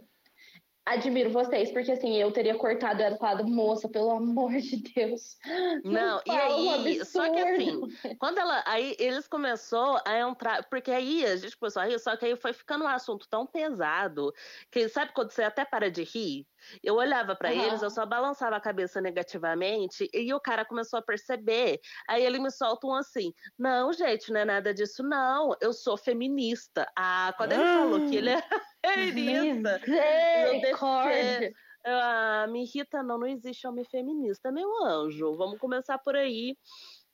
Admiro 0.86 1.30
vocês, 1.30 1.72
porque 1.72 1.92
assim, 1.92 2.14
eu 2.16 2.30
teria 2.30 2.54
cortado 2.56 3.00
ela 3.00 3.16
e 3.16 3.18
falado, 3.18 3.46
moça, 3.48 3.88
pelo 3.88 4.10
amor 4.10 4.52
de 4.58 4.76
Deus. 4.76 5.38
Não, 5.82 6.20
e 6.26 6.30
um 6.30 6.70
aí, 6.70 7.04
só 7.06 7.30
que 7.30 7.40
assim. 7.40 7.80
Quando 8.18 8.38
ela. 8.38 8.62
Aí 8.66 8.94
eles 8.98 9.26
começou 9.26 9.98
a 10.06 10.18
entrar. 10.18 10.62
Porque 10.68 10.90
aí 10.90 11.24
a 11.24 11.36
gente 11.36 11.56
começou 11.56 11.80
a 11.80 11.86
rir, 11.86 11.98
só 11.98 12.14
que 12.16 12.26
aí 12.26 12.36
foi 12.36 12.52
ficando 12.52 12.84
um 12.84 12.88
assunto 12.88 13.26
tão 13.30 13.46
pesado 13.46 14.30
que 14.70 14.86
sabe 14.90 15.12
quando 15.14 15.30
você 15.30 15.42
até 15.42 15.64
para 15.64 15.90
de 15.90 16.02
rir? 16.02 16.46
Eu 16.82 16.96
olhava 16.96 17.34
pra 17.34 17.50
Aham. 17.50 17.66
eles, 17.66 17.82
eu 17.82 17.90
só 17.90 18.04
balançava 18.04 18.56
a 18.56 18.60
cabeça 18.60 19.00
negativamente 19.00 20.08
e 20.12 20.32
o 20.34 20.40
cara 20.40 20.66
começou 20.66 20.98
a 20.98 21.02
perceber. 21.02 21.80
Aí 22.06 22.24
ele 22.24 22.38
me 22.38 22.50
solta 22.50 22.86
um 22.86 22.94
assim: 22.94 23.32
Não, 23.58 23.90
gente, 23.92 24.30
não 24.30 24.40
é 24.40 24.44
nada 24.44 24.74
disso, 24.74 25.02
não. 25.02 25.56
Eu 25.62 25.72
sou 25.72 25.96
feminista. 25.96 26.86
Ah, 26.94 27.32
quando 27.38 27.52
ele 27.52 27.64
falou 27.64 28.02
que 28.02 28.16
ele 28.16 28.30
era 28.30 28.44
feminista. 28.92 29.80
Misericórdia. 29.86 31.52
Ah, 31.86 32.46
me 32.50 32.64
irrita, 32.64 33.02
não, 33.02 33.18
não 33.18 33.26
existe 33.26 33.66
homem 33.66 33.84
feminista, 33.84 34.50
meu 34.50 34.68
anjo. 34.84 35.36
Vamos 35.36 35.58
começar 35.58 35.98
por 35.98 36.16
aí. 36.16 36.56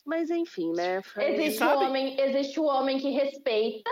Mas 0.07 0.31
enfim, 0.31 0.73
né? 0.73 1.03
Foi... 1.03 1.25
Existe, 1.25 1.63
o 1.63 1.79
homem, 1.79 2.21
existe 2.21 2.61
o 2.61 2.65
homem 2.65 2.99
que 2.99 3.11
respeita 3.11 3.91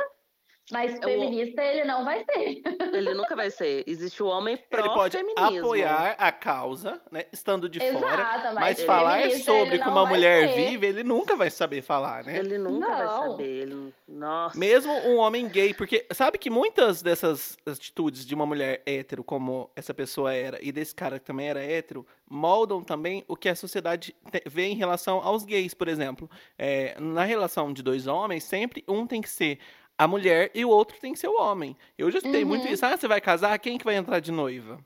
mas 0.70 0.94
é 0.94 1.02
feminista 1.02 1.62
ele 1.62 1.84
não 1.84 2.04
vai 2.04 2.24
ser. 2.24 2.62
Ele 2.98 3.14
nunca 3.14 3.36
vai 3.36 3.50
ser. 3.50 3.84
Existe 3.86 4.22
o 4.22 4.26
homem 4.26 4.56
pró 4.56 4.80
Ele 4.80 4.88
pode 4.90 5.16
feminismo. 5.16 5.58
apoiar 5.58 6.16
a 6.18 6.32
causa, 6.32 7.00
né, 7.10 7.24
estando 7.32 7.68
de 7.68 7.82
Exato, 7.82 7.98
fora, 8.00 8.52
mas 8.54 8.78
mas 8.78 8.82
falar 8.82 9.30
sobre 9.30 9.78
como 9.78 9.90
uma 9.92 10.06
mulher 10.06 10.48
ser. 10.48 10.54
vive, 10.54 10.86
ele 10.86 11.02
nunca 11.02 11.36
vai 11.36 11.50
saber 11.50 11.82
falar, 11.82 12.24
né? 12.24 12.38
Ele 12.38 12.58
nunca 12.58 12.86
vai 12.88 13.04
Não. 13.06 13.30
saber. 13.30 13.44
Ele... 13.62 13.94
Nossa. 14.06 14.58
Mesmo 14.58 14.92
um 14.92 15.16
homem 15.18 15.48
gay, 15.48 15.72
porque 15.74 16.06
sabe 16.12 16.38
que 16.38 16.50
muitas 16.50 17.02
dessas 17.02 17.56
atitudes 17.66 18.24
de 18.26 18.34
uma 18.34 18.46
mulher 18.46 18.82
hétero, 18.84 19.22
como 19.22 19.70
essa 19.76 19.94
pessoa 19.94 20.32
era, 20.34 20.58
e 20.62 20.72
desse 20.72 20.94
cara 20.94 21.18
que 21.18 21.24
também 21.26 21.48
era 21.48 21.62
hétero, 21.62 22.06
moldam 22.28 22.82
também 22.82 23.24
o 23.28 23.36
que 23.36 23.48
a 23.48 23.54
sociedade 23.54 24.14
vê 24.46 24.66
em 24.66 24.74
relação 24.74 25.18
aos 25.22 25.44
gays, 25.44 25.74
por 25.74 25.88
exemplo. 25.88 26.30
É, 26.58 26.94
na 27.00 27.24
relação 27.24 27.72
de 27.72 27.82
dois 27.82 28.06
homens, 28.06 28.44
sempre 28.44 28.84
um 28.88 29.06
tem 29.06 29.22
que 29.22 29.30
ser 29.30 29.58
a 29.98 30.08
mulher 30.08 30.50
e 30.54 30.64
o 30.64 30.70
outro 30.70 30.98
tem 31.00 31.12
que 31.12 31.18
ser 31.18 31.28
o 31.28 31.40
homem. 31.40 31.76
Eu 31.98 32.10
já 32.10 32.18
escutei 32.18 32.44
Uhum. 32.44 32.48
muito 32.48 32.68
isso. 32.68 32.84
Ah, 32.86 32.96
você 32.96 33.08
vai 33.08 33.20
casar? 33.20 33.58
Quem 33.58 33.78
que 33.78 33.84
vai 33.84 33.96
entrar 33.96 34.20
de 34.20 34.32
noiva? 34.32 34.78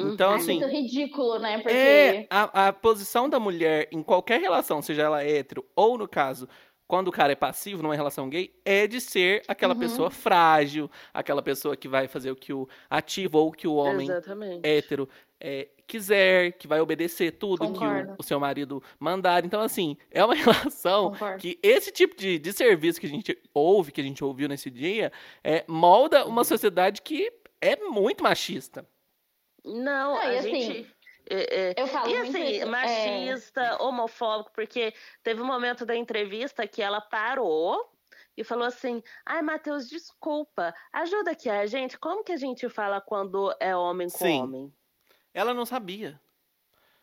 Então, 0.00 0.32
Uhum. 0.32 0.34
assim, 0.34 0.64
Muito 0.64 0.66
ridículo, 0.66 1.38
né? 1.38 1.58
Porque. 1.58 1.88
é, 1.88 2.26
a, 2.30 2.68
a 2.68 2.72
posição 2.72 3.28
da 3.28 3.38
mulher 3.40 3.88
em 3.92 4.02
qualquer 4.02 4.40
relação, 4.40 4.80
seja 4.82 5.02
ela 5.02 5.22
hétero 5.24 5.64
ou, 5.76 5.98
no 5.98 6.08
caso, 6.08 6.48
quando 6.86 7.08
o 7.08 7.12
cara 7.12 7.32
é 7.32 7.36
passivo 7.36 7.82
numa 7.82 7.94
relação 7.94 8.28
gay, 8.28 8.54
é 8.64 8.86
de 8.86 9.00
ser 9.00 9.42
aquela 9.48 9.74
Uhum. 9.74 9.74
pessoa 9.74 10.10
frágil, 10.10 10.90
aquela 11.12 11.42
pessoa 11.42 11.76
que 11.76 11.88
vai 11.88 12.08
fazer 12.08 12.30
o 12.30 12.36
que 12.36 12.52
o 12.52 12.66
ativo 12.88 13.38
ou 13.38 13.48
o 13.48 13.52
que 13.52 13.68
o 13.68 13.74
homem 13.74 14.16
Exatamente. 14.16 14.62
hétero 14.62 15.08
é, 15.40 15.68
quiser, 15.86 16.52
que 16.52 16.66
vai 16.66 16.80
obedecer 16.80 17.32
tudo 17.32 17.60
que 17.66 17.72
Concordo. 17.78 18.12
o, 18.12 18.16
o 18.18 18.22
seu 18.22 18.38
marido 18.40 18.82
mandar. 18.98 19.44
Então, 19.44 19.60
assim, 19.60 19.96
é 20.10 20.24
uma 20.24 20.34
relação 20.70 21.12
Concordo. 21.12 21.38
que 21.38 21.58
esse 21.62 21.90
tipo 21.92 22.16
de, 22.16 22.38
de 22.38 22.52
serviço 22.52 23.00
que 23.00 23.06
a 23.06 23.10
gente 23.10 23.38
ouve, 23.54 23.92
que 23.92 24.00
a 24.00 24.04
gente 24.04 24.22
ouviu 24.24 24.48
nesse 24.48 24.70
dia, 24.70 25.12
é, 25.44 25.64
molda 25.68 26.24
Uhum. 26.24 26.30
uma 26.32 26.44
sociedade 26.44 27.00
que 27.02 27.32
é 27.60 27.76
muito 27.76 28.22
machista. 28.22 28.86
Não, 29.64 30.14
Ah, 30.16 30.22
a 30.22 30.38
assim, 30.38 30.60
gente. 30.62 30.94
é- 31.30 31.70
é- 31.70 31.74
Eu 31.76 31.86
falo 31.86 32.08
E 32.10 32.14
muito 32.16 32.30
assim, 32.36 32.50
isso, 32.52 32.62
é, 32.62 32.64
machista, 32.64 33.82
homofóbico, 33.82 34.50
porque 34.54 34.94
teve 35.22 35.42
um 35.42 35.46
momento 35.46 35.84
da 35.84 35.94
entrevista 35.96 36.66
que 36.66 36.80
ela 36.80 37.00
parou 37.00 37.78
e 38.36 38.44
falou 38.44 38.64
assim: 38.64 39.02
Ai, 39.26 39.42
Matheus, 39.42 39.88
desculpa, 39.88 40.74
ajuda 40.92 41.32
aqui 41.32 41.50
a 41.50 41.66
gente. 41.66 41.98
Como 41.98 42.22
que 42.24 42.32
a 42.32 42.36
gente 42.36 42.68
fala 42.68 43.00
quando 43.00 43.54
é 43.60 43.76
homem 43.76 44.08
com 44.08 44.18
Sim. 44.18 44.42
homem? 44.42 44.72
Ela 45.38 45.54
não 45.54 45.64
sabia. 45.64 46.20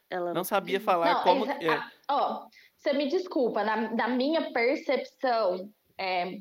Ela 0.09 0.33
Não 0.33 0.43
sabia 0.43 0.79
falar 0.79 1.13
Não, 1.15 1.23
como. 1.23 1.45
exa- 1.45 1.57
é, 1.61 1.69
ah, 1.69 1.89
Ó, 2.09 2.47
você 2.75 2.93
me 2.93 3.07
desculpa, 3.07 3.63
na, 3.63 3.87
da 3.93 4.07
minha 4.07 4.51
percepção, 4.51 5.71
é, 5.97 6.39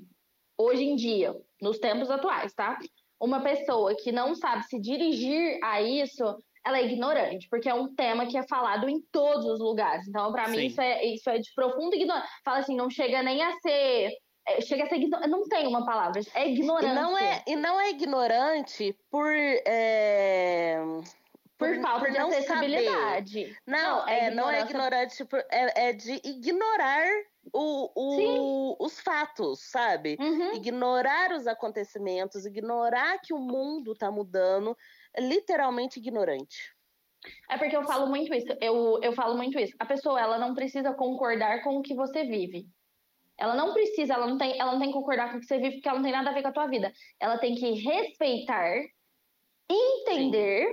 hoje 0.58 0.84
em 0.84 0.96
dia, 0.96 1.34
nos 1.62 1.78
tempos 1.78 2.10
atuais, 2.10 2.52
tá? 2.52 2.78
Uma 3.18 3.40
pessoa 3.42 3.94
que 3.96 4.12
não 4.12 4.34
sabe 4.34 4.64
se 4.64 4.78
dirigir 4.78 5.58
a 5.62 5.80
isso, 5.80 6.36
ela 6.66 6.78
é 6.78 6.84
ignorante, 6.84 7.48
porque 7.48 7.68
é 7.68 7.74
um 7.74 7.94
tema 7.94 8.26
que 8.26 8.36
é 8.36 8.42
falado 8.46 8.88
em 8.88 9.00
todos 9.10 9.46
os 9.46 9.60
lugares. 9.60 10.06
Então, 10.08 10.30
pra 10.32 10.48
mim, 10.48 10.66
isso 10.66 10.80
é, 10.80 11.04
isso 11.04 11.30
é 11.30 11.38
de 11.38 11.50
profunda 11.54 11.96
ignorância. 11.96 12.28
Fala 12.44 12.58
assim, 12.58 12.76
não 12.76 12.90
chega 12.90 13.22
nem 13.22 13.42
a 13.42 13.52
ser. 13.60 14.10
é, 14.46 14.60
chega 14.60 14.84
a 14.84 14.88
ser. 14.88 14.96
igno- 14.96 15.20
Não 15.26 15.44
tem 15.48 15.66
uma 15.66 15.86
palavra, 15.86 16.20
é 16.34 16.46
E 16.48 16.52
ignorância. 16.52 16.94
não 16.94 17.16
é, 17.16 17.42
e 17.46 17.56
não 17.56 17.80
é 17.80 17.88
ignorante 17.90 18.94
por. 19.10 19.32
é, 19.32 20.76
por, 21.56 21.80
falta 21.80 22.10
de 22.10 22.18
não 22.18 22.30
saber. 22.30 22.44
acessibilidade. 22.44 23.56
Não, 23.66 23.78
Não, 24.00 24.08
é, 24.08 24.18
é 24.26 24.30
não 24.30 24.50
é 24.50 24.60
ignorante, 24.60 25.24
por- 25.24 25.44
é, 25.50 25.88
é 25.88 25.92
de 25.92 26.14
ignorar 26.24 27.06
o, 27.52 27.90
o- 27.94 28.76
os 28.84 29.00
fatos, 29.00 29.60
sabe? 29.70 30.16
Uhum. 30.20 30.54
Ignorar 30.54 31.32
os 31.32 31.46
acontecimentos, 31.46 32.44
ignorar 32.44 33.18
que 33.20 33.32
o 33.32 33.38
mundo 33.38 33.94
tá 33.94 34.10
mudando, 34.10 34.76
é 35.14 35.20
literalmente 35.20 35.98
ignorante. 35.98 36.74
É 37.48 37.56
porque 37.56 37.76
eu 37.76 37.84
falo 37.84 38.06
muito 38.08 38.34
isso. 38.34 38.48
Eu, 38.60 39.00
eu 39.02 39.12
falo 39.14 39.36
muito 39.36 39.58
isso. 39.58 39.74
A 39.78 39.86
pessoa, 39.86 40.20
ela 40.20 40.38
não 40.38 40.54
precisa 40.54 40.92
concordar 40.92 41.62
com 41.62 41.76
o 41.78 41.82
que 41.82 41.94
você 41.94 42.24
vive. 42.24 42.66
Ela 43.38 43.54
não 43.54 43.72
precisa, 43.72 44.14
ela 44.14 44.26
não 44.26 44.38
tem, 44.38 44.60
ela 44.60 44.72
não 44.72 44.78
tem 44.78 44.88
que 44.88 44.94
concordar 44.94 45.30
com 45.30 45.38
o 45.38 45.40
que 45.40 45.46
você 45.46 45.58
vive, 45.58 45.76
porque 45.76 45.88
ela 45.88 45.98
não 45.98 46.04
tem 46.04 46.12
nada 46.12 46.30
a 46.30 46.32
ver 46.34 46.42
com 46.42 46.48
a 46.48 46.52
tua 46.52 46.66
vida. 46.66 46.92
Ela 47.18 47.38
tem 47.38 47.54
que 47.54 47.70
respeitar, 47.72 48.76
entender 49.68 50.72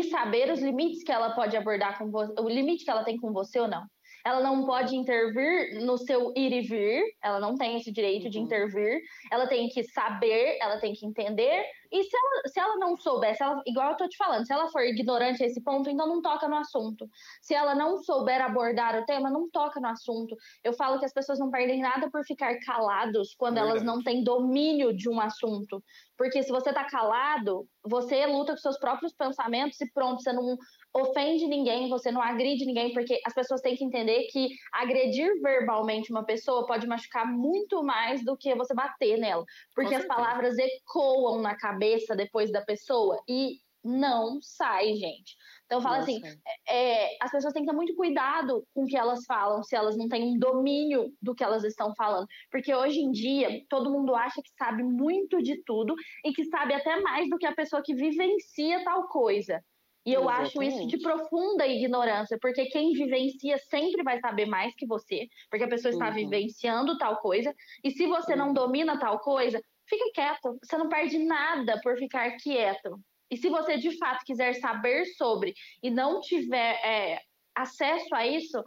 e 0.00 0.04
saber 0.04 0.50
os 0.50 0.60
limites 0.60 1.02
que 1.02 1.12
ela 1.12 1.34
pode 1.34 1.56
abordar 1.56 1.98
com 1.98 2.10
você, 2.10 2.32
o 2.40 2.48
limite 2.48 2.84
que 2.84 2.90
ela 2.90 3.04
tem 3.04 3.18
com 3.18 3.32
você 3.32 3.60
ou 3.60 3.68
não. 3.68 3.84
Ela 4.24 4.40
não 4.40 4.64
pode 4.64 4.96
intervir 4.96 5.84
no 5.84 5.98
seu 5.98 6.32
ir 6.36 6.52
e 6.52 6.60
vir, 6.62 7.02
ela 7.22 7.40
não 7.40 7.54
tem 7.56 7.76
esse 7.76 7.90
direito 7.92 8.30
de 8.30 8.38
Uhum. 8.38 8.44
intervir. 8.44 9.00
Ela 9.30 9.46
tem 9.46 9.68
que 9.68 9.82
saber, 9.84 10.58
ela 10.60 10.78
tem 10.78 10.92
que 10.92 11.06
entender. 11.06 11.64
E 11.90 12.02
se 12.04 12.16
ela, 12.16 12.42
se 12.48 12.60
ela 12.60 12.76
não 12.76 12.96
souber, 12.96 13.36
se 13.36 13.42
ela, 13.42 13.60
igual 13.66 13.90
eu 13.90 13.96
tô 13.96 14.08
te 14.08 14.16
falando, 14.16 14.46
se 14.46 14.52
ela 14.52 14.68
for 14.70 14.82
ignorante 14.82 15.42
a 15.42 15.46
esse 15.46 15.62
ponto, 15.62 15.90
então 15.90 16.06
não 16.06 16.22
toca 16.22 16.48
no 16.48 16.56
assunto. 16.56 17.06
Se 17.42 17.54
ela 17.54 17.74
não 17.74 17.98
souber 17.98 18.40
abordar 18.42 18.96
o 18.98 19.04
tema, 19.04 19.28
não 19.30 19.50
toca 19.50 19.78
no 19.80 19.88
assunto. 19.88 20.34
Eu 20.64 20.72
falo 20.72 20.98
que 20.98 21.04
as 21.04 21.12
pessoas 21.12 21.38
não 21.38 21.50
perdem 21.50 21.80
nada 21.80 22.10
por 22.10 22.24
ficar 22.24 22.58
calados 22.60 23.34
quando 23.36 23.58
elas 23.58 23.82
Verdade. 23.82 23.86
não 23.96 24.02
têm 24.02 24.24
domínio 24.24 24.96
de 24.96 25.08
um 25.08 25.20
assunto. 25.20 25.82
Porque 26.16 26.42
se 26.42 26.50
você 26.50 26.72
tá 26.72 26.84
calado, 26.84 27.66
você 27.84 28.24
luta 28.26 28.52
com 28.52 28.58
seus 28.58 28.78
próprios 28.78 29.12
pensamentos 29.14 29.80
e 29.80 29.90
pronto, 29.92 30.22
você 30.22 30.32
não 30.32 30.56
ofende 30.94 31.46
ninguém, 31.46 31.88
você 31.88 32.10
não 32.10 32.20
agride 32.20 32.66
ninguém, 32.66 32.92
porque 32.92 33.20
as 33.26 33.32
pessoas 33.32 33.60
têm 33.60 33.76
que 33.76 33.84
entender 33.84 34.24
que 34.30 34.48
agredir 34.72 35.40
verbalmente 35.40 36.10
uma 36.10 36.24
pessoa 36.24 36.66
pode 36.66 36.86
machucar 36.86 37.26
muito 37.26 37.82
mais 37.82 38.24
do 38.24 38.36
que 38.36 38.54
você 38.54 38.74
bater 38.74 39.18
nela. 39.18 39.44
Porque 39.74 39.94
as 39.94 40.06
palavras 40.06 40.56
ecoam 40.58 41.40
na 41.40 41.56
cabeça 41.56 42.14
depois 42.14 42.52
da 42.52 42.62
pessoa 42.62 43.18
e 43.28 43.56
não 43.84 44.40
sai, 44.40 44.94
gente. 44.94 45.36
Então 45.66 45.80
Nossa. 45.80 46.02
assim, 46.02 46.20
é, 46.68 47.16
as 47.20 47.30
pessoas 47.30 47.52
têm 47.52 47.64
que 47.64 47.70
ter 47.70 47.74
muito 47.74 47.94
cuidado 47.96 48.64
com 48.74 48.84
o 48.84 48.86
que 48.86 48.96
elas 48.96 49.24
falam, 49.26 49.62
se 49.62 49.74
elas 49.74 49.96
não 49.96 50.08
têm 50.08 50.22
um 50.22 50.38
domínio 50.38 51.12
do 51.20 51.34
que 51.34 51.42
elas 51.42 51.64
estão 51.64 51.94
falando. 51.96 52.26
Porque 52.50 52.72
hoje 52.74 53.00
em 53.00 53.10
dia, 53.10 53.64
todo 53.68 53.90
mundo 53.90 54.14
acha 54.14 54.40
que 54.42 54.50
sabe 54.56 54.82
muito 54.82 55.42
de 55.42 55.62
tudo 55.64 55.94
e 56.24 56.32
que 56.32 56.44
sabe 56.44 56.74
até 56.74 57.00
mais 57.00 57.28
do 57.28 57.38
que 57.38 57.46
a 57.46 57.54
pessoa 57.54 57.82
que 57.84 57.94
vivencia 57.94 58.84
tal 58.84 59.08
coisa. 59.08 59.60
E 60.04 60.12
eu 60.12 60.28
acho 60.28 60.62
isso 60.62 60.86
de 60.86 60.96
Exatamente. 60.96 61.02
profunda 61.02 61.66
ignorância, 61.66 62.36
porque 62.40 62.66
quem 62.66 62.92
vivencia 62.92 63.56
sempre 63.58 64.02
vai 64.02 64.18
saber 64.20 64.46
mais 64.46 64.74
que 64.76 64.86
você, 64.86 65.28
porque 65.50 65.64
a 65.64 65.68
pessoa 65.68 65.92
está 65.92 66.08
Uhum. 66.08 66.14
vivenciando 66.14 66.98
tal 66.98 67.18
coisa. 67.20 67.54
E 67.84 67.90
se 67.90 68.06
você 68.06 68.34
não 68.36 68.48
Uhum. 68.48 68.54
domina 68.54 68.98
tal 68.98 69.20
coisa, 69.20 69.60
fique 69.88 70.10
quieto. 70.12 70.58
Você 70.62 70.76
não 70.76 70.88
perde 70.88 71.18
nada 71.18 71.80
por 71.82 71.96
ficar 71.96 72.36
quieto. 72.36 72.98
E 73.30 73.36
se 73.36 73.48
você 73.48 73.78
de 73.78 73.96
fato 73.98 74.24
quiser 74.26 74.54
saber 74.54 75.06
sobre 75.16 75.54
e 75.82 75.90
não 75.90 76.20
tiver 76.20 76.74
é, 76.84 77.20
acesso 77.56 78.14
a 78.14 78.26
isso, 78.26 78.62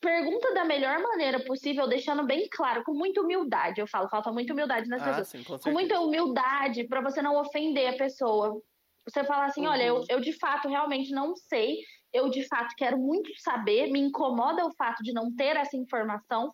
pergunta 0.00 0.54
da 0.54 0.64
melhor 0.64 0.98
maneira 1.00 1.44
possível, 1.44 1.86
deixando 1.88 2.24
bem 2.26 2.48
claro, 2.50 2.82
com 2.84 2.94
muita 2.94 3.20
humildade. 3.20 3.80
Eu 3.80 3.86
falo, 3.86 4.08
falta 4.08 4.32
muita 4.32 4.52
humildade 4.52 4.88
nas 4.88 5.02
Ah, 5.02 5.04
pessoas. 5.04 5.28
sim, 5.28 5.42
com 5.44 5.58
Com 5.62 5.70
muita 5.72 6.00
humildade, 6.00 6.86
para 6.88 7.02
você 7.02 7.20
não 7.22 7.36
ofender 7.40 7.94
a 7.94 7.96
pessoa. 7.96 8.60
Você 9.08 9.24
falar 9.24 9.46
assim: 9.46 9.66
olha, 9.66 9.84
eu, 9.84 9.96
Uhum. 9.96 10.04
eu 10.08 10.20
de 10.20 10.32
fato 10.38 10.68
realmente 10.68 11.10
não 11.12 11.34
sei, 11.36 11.76
eu 12.12 12.28
de 12.30 12.46
fato 12.46 12.74
quero 12.76 12.98
muito 12.98 13.30
saber, 13.40 13.90
me 13.90 14.00
incomoda 14.00 14.64
o 14.66 14.74
fato 14.76 15.02
de 15.02 15.12
não 15.12 15.34
ter 15.34 15.56
essa 15.56 15.76
informação. 15.76 16.52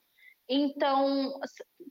Então, 0.48 1.32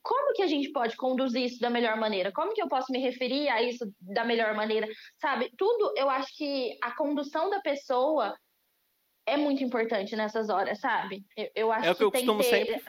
como 0.01 0.33
que 0.33 0.41
a 0.41 0.47
gente 0.47 0.71
pode 0.71 0.95
conduzir 0.95 1.43
isso 1.43 1.59
da 1.59 1.69
melhor 1.69 1.97
maneira? 1.97 2.31
Como 2.31 2.53
que 2.53 2.61
eu 2.61 2.69
posso 2.69 2.91
me 2.91 2.99
referir 2.99 3.49
a 3.49 3.61
isso 3.61 3.85
da 3.99 4.23
melhor 4.23 4.55
maneira? 4.55 4.87
Sabe, 5.21 5.51
tudo, 5.57 5.93
eu 5.97 6.09
acho 6.09 6.29
que 6.37 6.77
a 6.81 6.95
condução 6.95 7.49
da 7.49 7.59
pessoa 7.61 8.33
é 9.25 9.37
muito 9.37 9.63
importante 9.63 10.15
nessas 10.15 10.49
horas, 10.49 10.79
sabe? 10.79 11.25
Eu, 11.37 11.49
eu 11.55 11.71
acho 11.71 11.87
É 11.87 11.91
o 11.91 11.95
que 11.95 12.03
eu 12.03 12.11
tem 12.11 12.25
costumo 12.25 12.37
ter... 12.37 12.65
sempre 12.71 12.81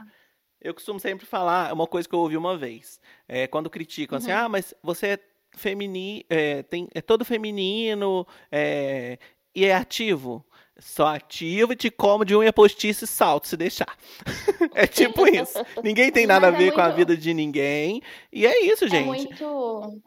Eu 0.61 0.75
costumo 0.75 1.01
sempre 1.01 1.27
falar, 1.27 1.71
é 1.71 1.73
uma 1.73 1.87
coisa 1.87 2.09
que 2.09 2.15
eu 2.15 2.21
ouvi 2.21 2.37
uma 2.37 2.57
vez. 2.59 3.01
É, 3.29 3.47
quando 3.47 3.71
criticam 3.71 4.19
assim, 4.19 4.31
Uhum. 4.31 4.39
ah, 4.39 4.49
mas 4.49 4.75
você 4.83 5.09
é 5.15 5.19
feminino, 5.57 6.23
é, 6.31 6.63
tem, 6.63 6.89
é 6.95 7.01
todo 7.01 7.25
feminino 7.25 8.27
é, 8.53 9.19
e 9.55 9.65
é 9.65 9.75
ativo. 9.75 10.45
Só 10.79 11.07
ativo 11.07 11.73
e 11.73 11.77
te 11.77 11.91
como 11.91 12.23
de 12.23 12.37
unha 12.37 12.53
postiça 12.53 13.05
e 13.05 13.09
salto, 13.09 13.49
se 13.49 13.57
deixar. 13.57 13.97
é 14.75 14.87
tipo 14.87 15.27
isso. 15.27 15.59
Ninguém 15.83 16.13
tem 16.13 16.27
nada 16.27 16.49
a 16.49 16.53
Mas 16.53 16.61
é 16.61 16.65
ver 16.65 16.73
com 16.73 16.81
a 16.83 16.85
muito- 16.85 16.97
vida 16.97 17.17
de 17.17 17.33
ninguém. 17.33 18.03
E 18.31 18.47
é 18.47 18.63
isso, 18.67 18.85
É 18.85 18.89
gente. 18.89 19.07
muito. 19.07 20.03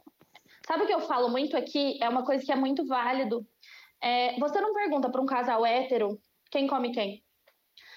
Sabe 0.68 0.84
o 0.84 0.86
que 0.86 0.94
eu 0.94 1.02
falo 1.02 1.28
muito 1.30 1.58
aqui? 1.58 1.98
É 2.00 2.08
uma 2.08 2.24
coisa 2.24 2.46
que 2.46 2.52
é 2.52 2.56
muito 2.56 2.86
válido. 2.86 3.44
É, 4.02 4.40
você 4.40 4.62
não 4.62 4.72
pergunta 4.74 5.10
para 5.10 5.20
um 5.20 5.26
casal 5.26 5.66
hétero 5.66 6.22
quem 6.52 6.68
come 6.68 6.92
quem. 6.92 7.24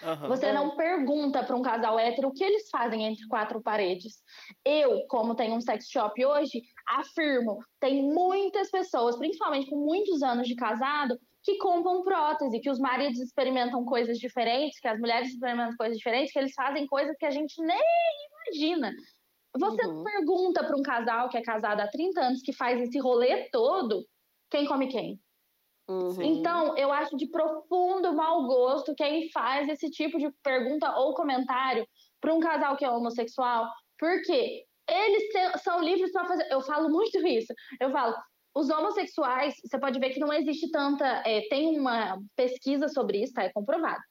Aham. 0.03 0.29
Você 0.29 0.53
não 0.53 0.77
pergunta 0.77 1.45
para 1.45 1.57
um 1.57 1.63
casal 1.63 1.99
hétero 1.99 2.29
o 2.29 2.33
que 2.33 2.43
eles 2.43 2.69
fazem 2.69 3.05
entre 3.05 3.27
quatro 3.29 3.63
paredes. 3.63 4.23
Eu, 4.65 5.07
como 5.07 5.35
tenho 5.35 5.55
um 5.55 5.61
sex 5.61 5.89
shop 5.89 6.25
hoje, 6.25 6.63
afirmo, 6.87 7.59
tem 7.79 8.03
muitas 8.03 8.71
pessoas, 8.71 9.17
principalmente 9.17 9.71
com 9.71 9.77
muitos 9.77 10.23
anos 10.23 10.49
de 10.49 10.57
casado, 10.57 11.19
que 11.43 11.57
compram 11.59 12.03
prótese, 12.03 12.61
que 12.61 12.71
os 12.71 12.79
maridos 12.79 13.21
experimentam 13.21 13.85
coisas 13.85 14.19
diferentes, 14.19 14.79
que 14.81 14.89
as 14.89 14.99
mulheres 14.99 15.29
experimentam 15.31 15.77
coisas 15.77 15.97
diferentes, 15.97 16.33
que 16.33 16.39
eles 16.39 16.55
fazem 16.55 16.87
coisas 16.87 17.17
que 17.17 17.27
a 17.27 17.31
gente 17.31 17.61
nem 17.63 17.81
imagina. 18.47 18.93
Você 19.59 19.87
uhum. 19.87 20.03
pergunta 20.03 20.65
para 20.65 20.77
um 20.77 20.83
casal 20.83 21.29
que 21.29 21.37
é 21.37 21.43
casado 21.43 21.81
há 21.81 21.87
30 21.87 22.21
anos, 22.21 22.43
que 22.43 22.53
faz 22.53 22.81
esse 22.81 22.99
rolê 22.99 23.49
todo, 23.51 24.07
quem 24.51 24.67
come 24.67 24.89
quem? 24.89 25.21
Uhum. 25.93 26.23
Então, 26.23 26.77
eu 26.77 26.93
acho 26.93 27.17
de 27.17 27.27
profundo 27.27 28.15
mau 28.15 28.47
gosto 28.47 28.95
quem 28.95 29.31
faz 29.31 29.69
esse 29.69 29.91
tipo 29.91 30.19
de 30.19 30.31
pergunta 30.43 30.95
ou 30.97 31.15
comentário 31.15 31.87
para 32.21 32.35
um 32.35 32.41
casal 32.41 32.77
que 32.77 32.85
é 32.85 32.91
homossexual, 32.91 33.69
porque 33.99 34.65
eles 34.89 35.23
são 35.63 35.81
livres 35.81 36.13
para 36.13 36.27
fazer. 36.27 36.47
Eu 36.51 36.61
falo 36.63 36.89
muito 36.89 37.19
isso. 37.27 37.53
Eu 37.81 37.91
falo, 37.91 38.15
os 38.55 38.69
homossexuais, 38.69 39.55
você 39.65 39.79
pode 39.79 39.99
ver 39.99 40.11
que 40.11 40.21
não 40.21 40.33
existe 40.33 40.71
tanta. 40.71 41.23
É, 41.27 41.43
tem 41.49 41.79
uma 41.79 42.19
pesquisa 42.37 42.89
sobre 42.89 43.23
isso, 43.23 43.33
tá? 43.33 43.45
É 43.45 43.53
comprovado. 43.53 44.03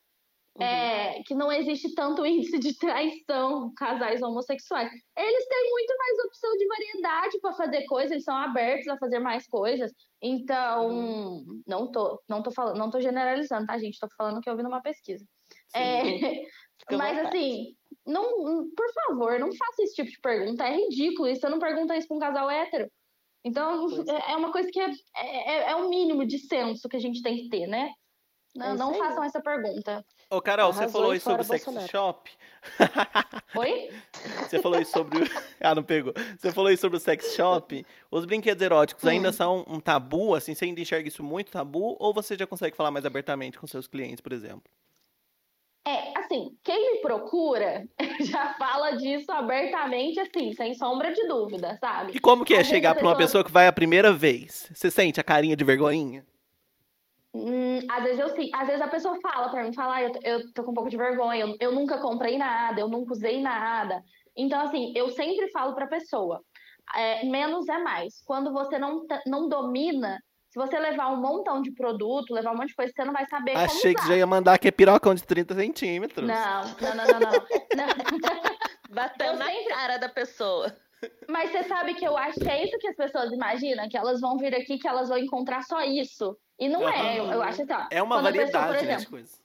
Uhum. 0.59 0.65
É, 0.65 1.23
que 1.25 1.33
não 1.33 1.49
existe 1.49 1.95
tanto 1.95 2.25
índice 2.27 2.59
de 2.59 2.77
traição 2.77 3.71
casais 3.75 4.21
homossexuais. 4.21 4.91
Eles 5.17 5.47
têm 5.47 5.69
muito 5.71 5.97
mais 5.97 6.25
opção 6.25 6.57
de 6.57 6.67
variedade 6.67 7.39
para 7.39 7.53
fazer 7.53 7.85
coisas, 7.85 8.11
eles 8.11 8.23
são 8.23 8.35
abertos 8.35 8.87
a 8.87 8.97
fazer 8.97 9.19
mais 9.19 9.47
coisas. 9.47 9.91
Então, 10.21 10.89
uhum. 10.89 11.61
não 11.65 11.91
tô, 11.91 12.21
não 12.27 12.43
tô 12.43 12.51
falando, 12.51 12.77
não 12.77 12.89
tô 12.89 12.99
generalizando, 12.99 13.65
tá, 13.65 13.77
gente? 13.77 13.99
Tô 13.99 14.07
falando 14.17 14.41
que 14.41 14.49
eu 14.49 14.57
vi 14.57 14.63
numa 14.63 14.81
pesquisa. 14.81 15.25
É, 15.73 16.01
mas 16.91 17.25
assim, 17.25 17.75
não, 18.05 18.69
por 18.75 18.93
favor, 18.93 19.39
não 19.39 19.51
faça 19.55 19.83
esse 19.83 19.95
tipo 19.95 20.09
de 20.09 20.19
pergunta. 20.19 20.65
É 20.65 20.75
ridículo. 20.75 21.27
E 21.27 21.35
você 21.35 21.47
não 21.47 21.59
pergunta 21.59 21.95
isso 21.95 22.07
pra 22.07 22.17
um 22.17 22.19
casal 22.19 22.49
hétero. 22.49 22.91
Então, 23.43 23.87
é. 24.07 24.33
é 24.33 24.35
uma 24.35 24.51
coisa 24.51 24.69
que 24.71 24.79
é, 24.79 24.91
é, 25.15 25.71
é 25.71 25.75
o 25.75 25.89
mínimo 25.89 26.25
de 26.25 26.39
senso 26.39 26.87
que 26.87 26.97
a 26.97 26.99
gente 26.99 27.21
tem 27.21 27.37
que 27.37 27.49
ter, 27.49 27.67
né? 27.67 27.91
Não, 28.55 28.65
é 28.65 28.75
não 28.75 28.93
façam 28.93 29.23
essa 29.23 29.41
pergunta. 29.41 30.05
Ô, 30.31 30.41
Carol, 30.41 30.71
você 30.71 30.87
falou 30.87 31.13
isso 31.13 31.25
sobre 31.29 31.41
o 31.41 31.45
sex 31.45 31.65
shop? 31.89 32.31
Oi? 33.53 33.89
Você 34.47 34.59
falou 34.61 34.79
isso 34.79 34.93
sobre. 34.93 35.29
ah, 35.59 35.75
não 35.75 35.83
pegou. 35.83 36.13
Você 36.39 36.53
falou 36.53 36.71
isso 36.71 36.79
sobre 36.79 36.97
o 36.97 37.01
sex 37.01 37.35
shop. 37.35 37.85
Os 38.09 38.23
brinquedos 38.23 38.63
eróticos 38.63 39.05
ainda 39.05 39.27
hum. 39.29 39.33
são 39.33 39.65
um 39.67 39.81
tabu, 39.81 40.33
assim? 40.33 40.55
Você 40.55 40.63
ainda 40.63 40.79
enxerga 40.79 41.09
isso 41.09 41.21
muito 41.21 41.51
tabu? 41.51 41.97
Ou 41.99 42.13
você 42.13 42.37
já 42.37 42.47
consegue 42.47 42.77
falar 42.77 42.91
mais 42.91 43.05
abertamente 43.05 43.59
com 43.59 43.67
seus 43.67 43.87
clientes, 43.87 44.21
por 44.21 44.31
exemplo? 44.31 44.63
É, 45.85 46.17
assim, 46.17 46.55
quem 46.63 46.93
me 46.93 47.01
procura 47.01 47.85
já 48.21 48.53
fala 48.53 48.91
disso 48.91 49.29
abertamente, 49.33 50.17
assim, 50.17 50.53
sem 50.53 50.73
sombra 50.75 51.11
de 51.11 51.27
dúvida, 51.27 51.77
sabe? 51.81 52.13
E 52.15 52.19
como 52.19 52.45
que 52.45 52.53
é 52.53 52.61
Às 52.61 52.67
chegar 52.67 52.95
pra 52.95 53.05
uma 53.05 53.17
pessoa 53.17 53.43
que 53.43 53.51
vai 53.51 53.67
a 53.67 53.73
primeira 53.73 54.13
vez? 54.13 54.69
Você 54.73 54.89
sente 54.89 55.19
a 55.19 55.23
carinha 55.23 55.57
de 55.57 55.63
vergonhinha? 55.65 56.25
Hum, 57.33 57.79
às 57.89 58.03
vezes 58.03 58.19
eu 58.19 58.29
sim, 58.29 58.49
às 58.53 58.67
vezes 58.67 58.81
a 58.81 58.87
pessoa 58.87 59.17
fala 59.21 59.49
pra 59.49 59.63
mim, 59.63 59.73
fala, 59.73 59.95
ah, 59.95 60.03
eu, 60.03 60.11
eu 60.23 60.53
tô 60.53 60.63
com 60.63 60.71
um 60.71 60.73
pouco 60.73 60.89
de 60.89 60.97
vergonha, 60.97 61.45
eu, 61.45 61.55
eu 61.59 61.71
nunca 61.71 61.97
comprei 61.99 62.37
nada, 62.37 62.81
eu 62.81 62.89
nunca 62.89 63.13
usei 63.13 63.41
nada. 63.41 64.03
Então, 64.35 64.61
assim, 64.61 64.91
eu 64.95 65.09
sempre 65.09 65.49
falo 65.51 65.73
pra 65.73 65.87
pessoa, 65.87 66.41
é, 66.93 67.25
menos 67.25 67.69
é 67.69 67.77
mais. 67.77 68.21
Quando 68.25 68.51
você 68.51 68.77
não, 68.77 69.05
não 69.25 69.47
domina 69.47 70.19
se 70.51 70.59
você 70.59 70.77
levar 70.77 71.07
um 71.07 71.15
montão 71.15 71.61
de 71.61 71.71
produto, 71.71 72.33
levar 72.33 72.51
um 72.51 72.57
monte 72.57 72.69
de 72.69 72.75
coisa, 72.75 72.91
você 72.93 73.05
não 73.05 73.13
vai 73.13 73.25
saber 73.25 73.55
Achei 73.55 73.95
que 73.95 74.05
já 74.05 74.17
ia 74.17 74.27
mandar 74.27 74.53
aqui 74.53 74.69
pirocão 74.69 75.15
de 75.15 75.23
30 75.23 75.55
centímetros. 75.55 76.27
Não, 76.27 76.63
não, 76.81 76.95
não, 76.95 77.05
não, 77.05 77.19
não. 77.19 77.31
não. 77.31 78.51
Bateu 78.93 79.37
na 79.37 79.45
sempre... 79.45 79.73
cara 79.73 79.97
da 79.97 80.09
pessoa. 80.09 80.75
Mas 81.27 81.51
você 81.51 81.63
sabe 81.63 81.95
que 81.95 82.05
eu 82.05 82.17
acho 82.17 82.39
que 82.39 82.49
é 82.49 82.63
isso 82.63 82.77
que 82.77 82.87
as 82.87 82.95
pessoas 82.95 83.31
imaginam, 83.31 83.87
que 83.89 83.97
elas 83.97 84.21
vão 84.21 84.37
vir 84.37 84.53
aqui, 84.55 84.77
que 84.77 84.87
elas 84.87 85.09
vão 85.09 85.17
encontrar 85.17 85.63
só 85.63 85.81
isso. 85.81 86.37
E 86.59 86.69
não 86.69 86.81
uhum. 86.81 86.89
é, 86.89 87.19
eu, 87.19 87.25
eu, 87.25 87.41
acho 87.41 87.63
assim, 87.63 87.73
ó, 87.73 87.87
É 87.89 88.03
uma 88.03 88.21
variedade 88.21 88.73
pessoa, 88.73 88.87
né, 88.87 88.95
de 88.97 89.07
coisas. 89.07 89.41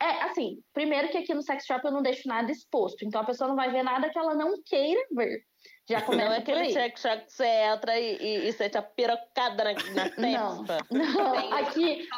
É, 0.00 0.22
assim, 0.24 0.62
primeiro 0.72 1.08
que 1.08 1.18
aqui 1.18 1.32
no 1.32 1.42
sex 1.42 1.64
shop 1.64 1.84
eu 1.84 1.92
não 1.92 2.02
deixo 2.02 2.28
nada 2.28 2.50
exposto, 2.50 3.04
então 3.04 3.20
a 3.20 3.24
pessoa 3.24 3.48
não 3.48 3.56
vai 3.56 3.70
ver 3.70 3.82
nada 3.82 4.10
que 4.10 4.18
ela 4.18 4.34
não 4.34 4.54
queira 4.62 5.00
ver. 5.12 5.44
Já 5.88 6.02
começa 6.02 6.24
não 6.28 6.34
é 6.34 6.38
aquele 6.38 6.72
check 6.72 6.94
que 6.94 7.00
você 7.32 7.46
entra 7.46 7.98
e, 7.98 8.16
e, 8.16 8.48
e 8.48 8.52
sente 8.52 8.76
a 8.76 8.82
pirocada 8.82 9.64
na, 9.64 9.72
na 9.72 10.10
testa. 10.10 10.18
Não, 10.20 10.64
não. 10.64 11.52
aqui... 11.54 12.02
e 12.02 12.08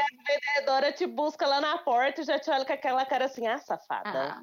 a 0.00 0.06
vendedora 0.28 0.92
te 0.92 1.06
busca 1.06 1.46
lá 1.46 1.60
na 1.60 1.78
porta 1.78 2.20
e 2.20 2.24
já 2.24 2.38
te 2.38 2.50
olha 2.50 2.64
com 2.64 2.72
aquela 2.72 3.04
cara 3.04 3.24
assim, 3.24 3.46
ah, 3.46 3.58
safada. 3.58 4.34
Ah, 4.34 4.42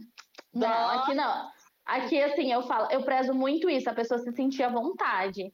não, 0.53 0.89
aqui 0.89 1.13
não. 1.13 1.49
Aqui, 1.85 2.21
assim, 2.21 2.51
eu 2.51 2.61
falo, 2.63 2.89
eu 2.91 3.03
prezo 3.03 3.33
muito 3.33 3.69
isso, 3.69 3.89
a 3.89 3.93
pessoa 3.93 4.19
se 4.19 4.31
sentir 4.31 4.63
à 4.63 4.69
vontade. 4.69 5.51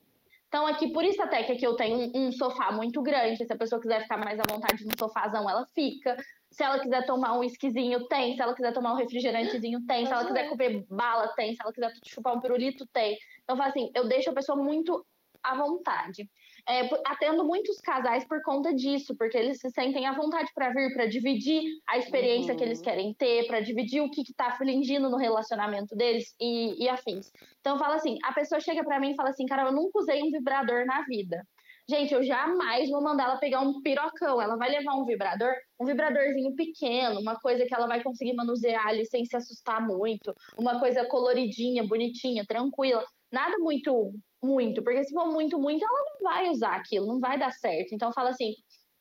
Então, 0.48 0.66
aqui, 0.66 0.92
por 0.92 1.04
isso 1.04 1.22
até 1.22 1.44
que 1.44 1.52
aqui 1.52 1.64
eu 1.64 1.76
tenho 1.76 1.96
um, 1.96 2.28
um, 2.28 2.32
sofá 2.32 2.72
muito 2.72 3.02
grande. 3.04 3.46
Se 3.46 3.54
a 3.54 3.58
pessoa 3.58 3.80
quiser 3.80 4.02
ficar 4.02 4.18
mais 4.18 4.40
à 4.40 4.44
vontade 4.50 4.84
no 4.84 4.92
sofazão, 4.98 5.48
ela 5.48 5.66
fica. 5.76 6.18
Se 6.50 6.64
ela 6.64 6.80
quiser 6.80 7.06
tomar 7.06 7.34
um 7.34 7.40
whiskyzinho, 7.40 8.08
tem. 8.08 8.36
Se 8.36 8.42
ela 8.42 8.56
quiser 8.56 8.74
tomar 8.74 8.94
um 8.94 8.96
refrigerantezinho, 8.96 9.86
tem. 9.86 10.08
Se 10.08 10.12
ela 10.12 10.26
quiser 10.26 10.50
comer 10.50 10.86
bala, 10.90 11.28
tem. 11.36 11.54
Se 11.54 11.62
ela 11.62 11.72
quiser 11.72 11.94
chupar 12.04 12.36
um 12.36 12.42
pirulito, 12.42 12.88
tem. 12.88 13.16
Então, 13.44 13.62
assim, 13.62 13.92
eu 13.94 14.08
deixo 14.08 14.32
a 14.32 14.34
pessoa 14.34 14.58
muito 14.58 15.06
à 15.44 15.56
vontade 15.56 16.28
é, 16.68 16.90
atendo 17.06 17.46
muitos 17.46 17.78
casais 17.80 18.26
por 18.28 18.42
conta 18.42 18.74
disso, 18.74 19.16
porque 19.16 19.38
eles 19.38 19.60
se 19.60 19.70
sentem 19.70 20.06
à 20.06 20.14
vontade 20.14 20.50
para 20.54 20.70
vir, 20.70 20.94
para 20.94 21.06
dividir 21.06 21.64
a 21.88 21.98
experiência 21.98 22.54
uhum. 22.54 22.58
que 22.58 22.64
eles 22.64 22.80
uhum. 22.80 22.86
querem 22.86 23.14
ter, 23.14 23.48
para 23.48 23.60
dividir 23.60 24.02
o 24.02 24.10
que 24.10 24.22
está 24.22 24.52
flingindo 24.52 25.10
no 25.10 25.18
relacionamento 25.18 25.96
deles 25.96 26.34
e, 26.40 26.84
e 26.84 26.90
afins. 26.90 27.32
Então, 27.60 27.78
fala 27.78 27.96
assim: 27.96 28.18
a 28.24 28.34
pessoa 28.34 28.60
chega 28.60 28.84
para 28.84 29.00
mim 29.00 29.12
e 29.12 29.16
fala 29.16 29.30
assim, 29.30 29.46
cara, 29.46 29.64
eu 29.64 29.72
nunca 29.72 30.00
usei 30.00 30.22
um 30.24 30.32
vibrador 30.32 30.86
na 30.86 31.04
vida. 31.04 31.46
Gente, 31.90 32.14
eu 32.14 32.24
jamais 32.24 32.88
vou 32.92 33.02
mandar 33.02 33.24
ela 33.24 33.38
pegar 33.38 33.62
um 33.62 33.82
pirocão. 33.82 34.40
Ela 34.40 34.56
vai 34.58 34.70
levar 34.70 34.94
um 34.94 35.06
vibrador, 35.06 35.52
um 35.80 35.86
vibradorzinho 35.86 36.56
pequeno, 36.56 37.20
uma 37.20 37.40
coisa 37.40 37.66
que 37.66 37.74
ela 37.74 37.88
vai 37.88 38.04
conseguir 38.04 38.34
manusear 38.34 38.86
ali 38.86 39.08
sem 39.08 39.26
se 39.26 39.36
assustar 39.36 39.86
muito, 39.86 40.32
uma 40.56 40.80
coisa 40.80 41.04
coloridinha, 41.06 41.84
bonitinha, 41.84 42.46
tranquila. 42.46 43.04
Nada 43.32 43.58
muito 43.58 44.14
muito, 44.42 44.84
porque 44.84 45.04
se 45.04 45.14
for 45.14 45.28
muito, 45.28 45.60
muito, 45.60 45.84
ela 45.84 46.00
não 46.12 46.32
vai 46.32 46.50
usar 46.50 46.76
aquilo, 46.76 47.08
não 47.08 47.20
vai 47.20 47.38
dar 47.38 47.52
certo. 47.52 47.94
Então, 47.94 48.10
eu 48.10 48.14
falo 48.14 48.30
assim, 48.30 48.54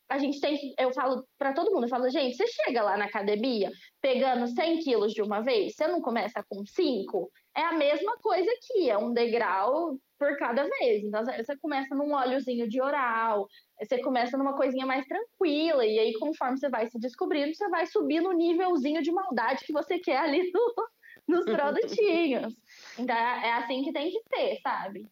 a 0.08 0.18
gente 0.18 0.40
tem 0.40 0.56
que, 0.56 0.74
eu 0.78 0.92
falo 0.92 1.24
para 1.38 1.52
todo 1.52 1.70
mundo, 1.70 1.84
eu 1.84 1.88
falo, 1.88 2.08
gente, 2.08 2.36
você 2.36 2.46
chega 2.46 2.82
lá 2.82 2.96
na 2.96 3.04
academia 3.04 3.70
pegando 4.00 4.46
100 4.46 4.78
quilos 4.78 5.12
de 5.12 5.20
uma 5.20 5.42
vez, 5.42 5.74
você 5.74 5.86
não 5.86 6.00
começa 6.00 6.42
com 6.48 6.64
5? 6.64 7.30
É 7.54 7.62
a 7.62 7.72
mesma 7.72 8.16
coisa 8.18 8.50
aqui, 8.50 8.88
é 8.88 8.96
um 8.96 9.12
degrau 9.12 9.98
por 10.18 10.36
cada 10.38 10.64
vez. 10.64 11.04
Então, 11.04 11.22
você 11.24 11.56
começa 11.58 11.94
num 11.94 12.12
óleozinho 12.12 12.68
de 12.68 12.80
oral, 12.80 13.46
você 13.78 14.00
começa 14.00 14.38
numa 14.38 14.56
coisinha 14.56 14.86
mais 14.86 15.06
tranquila, 15.06 15.84
e 15.84 15.98
aí, 15.98 16.12
conforme 16.14 16.58
você 16.58 16.70
vai 16.70 16.86
se 16.86 16.98
descobrindo, 16.98 17.54
você 17.54 17.68
vai 17.68 17.86
subir 17.86 18.22
no 18.22 18.32
nívelzinho 18.32 19.02
de 19.02 19.12
maldade 19.12 19.64
que 19.64 19.72
você 19.72 19.98
quer 19.98 20.18
ali 20.18 20.50
no, 20.50 20.74
nos 21.28 21.44
produtinhos. 21.44 22.54
Então, 22.98 23.14
é 23.14 23.52
assim 23.52 23.82
que 23.82 23.92
tem 23.92 24.10
que 24.10 24.20
ser, 24.34 24.58
sabe? 24.62 25.06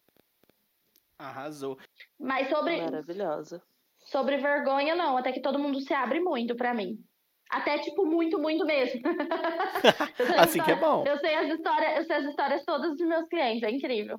Arrasou. 1.19 1.77
Mas 2.19 2.49
sobre. 2.49 2.81
Maravilhosa. 2.81 3.61
Sobre 4.05 4.37
vergonha, 4.37 4.95
não. 4.95 5.17
Até 5.17 5.31
que 5.31 5.41
todo 5.41 5.59
mundo 5.59 5.81
se 5.81 5.93
abre 5.93 6.19
muito 6.19 6.55
para 6.55 6.73
mim. 6.73 6.97
Até, 7.49 7.79
tipo, 7.79 8.05
muito, 8.05 8.37
muito 8.39 8.65
mesmo. 8.65 9.01
assim 10.37 10.61
que 10.61 10.71
é 10.71 10.75
bom. 10.75 11.03
Eu 11.05 11.17
sei 11.19 11.33
as 11.35 11.49
histórias, 11.49 11.97
eu 11.97 12.05
sei 12.05 12.15
as 12.17 12.25
histórias 12.25 12.65
todas 12.65 12.97
dos 12.97 13.07
meus 13.07 13.27
clientes, 13.29 13.63
é 13.63 13.71
incrível. 13.71 14.17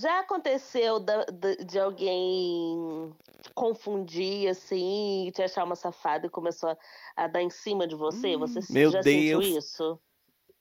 Já 0.00 0.20
aconteceu 0.20 1.00
de, 1.00 1.64
de 1.64 1.78
alguém 1.78 3.12
confundir, 3.54 4.48
assim, 4.48 5.30
te 5.34 5.42
achar 5.42 5.64
uma 5.64 5.76
safada 5.76 6.26
e 6.26 6.30
começou 6.30 6.70
a, 6.70 6.76
a 7.16 7.26
dar 7.26 7.42
em 7.42 7.50
cima 7.50 7.86
de 7.86 7.94
você? 7.94 8.36
Você 8.36 8.60
Meu 8.72 8.90
já 8.90 9.00
Deus. 9.00 9.44
sentiu 9.44 9.58
isso? 9.58 10.00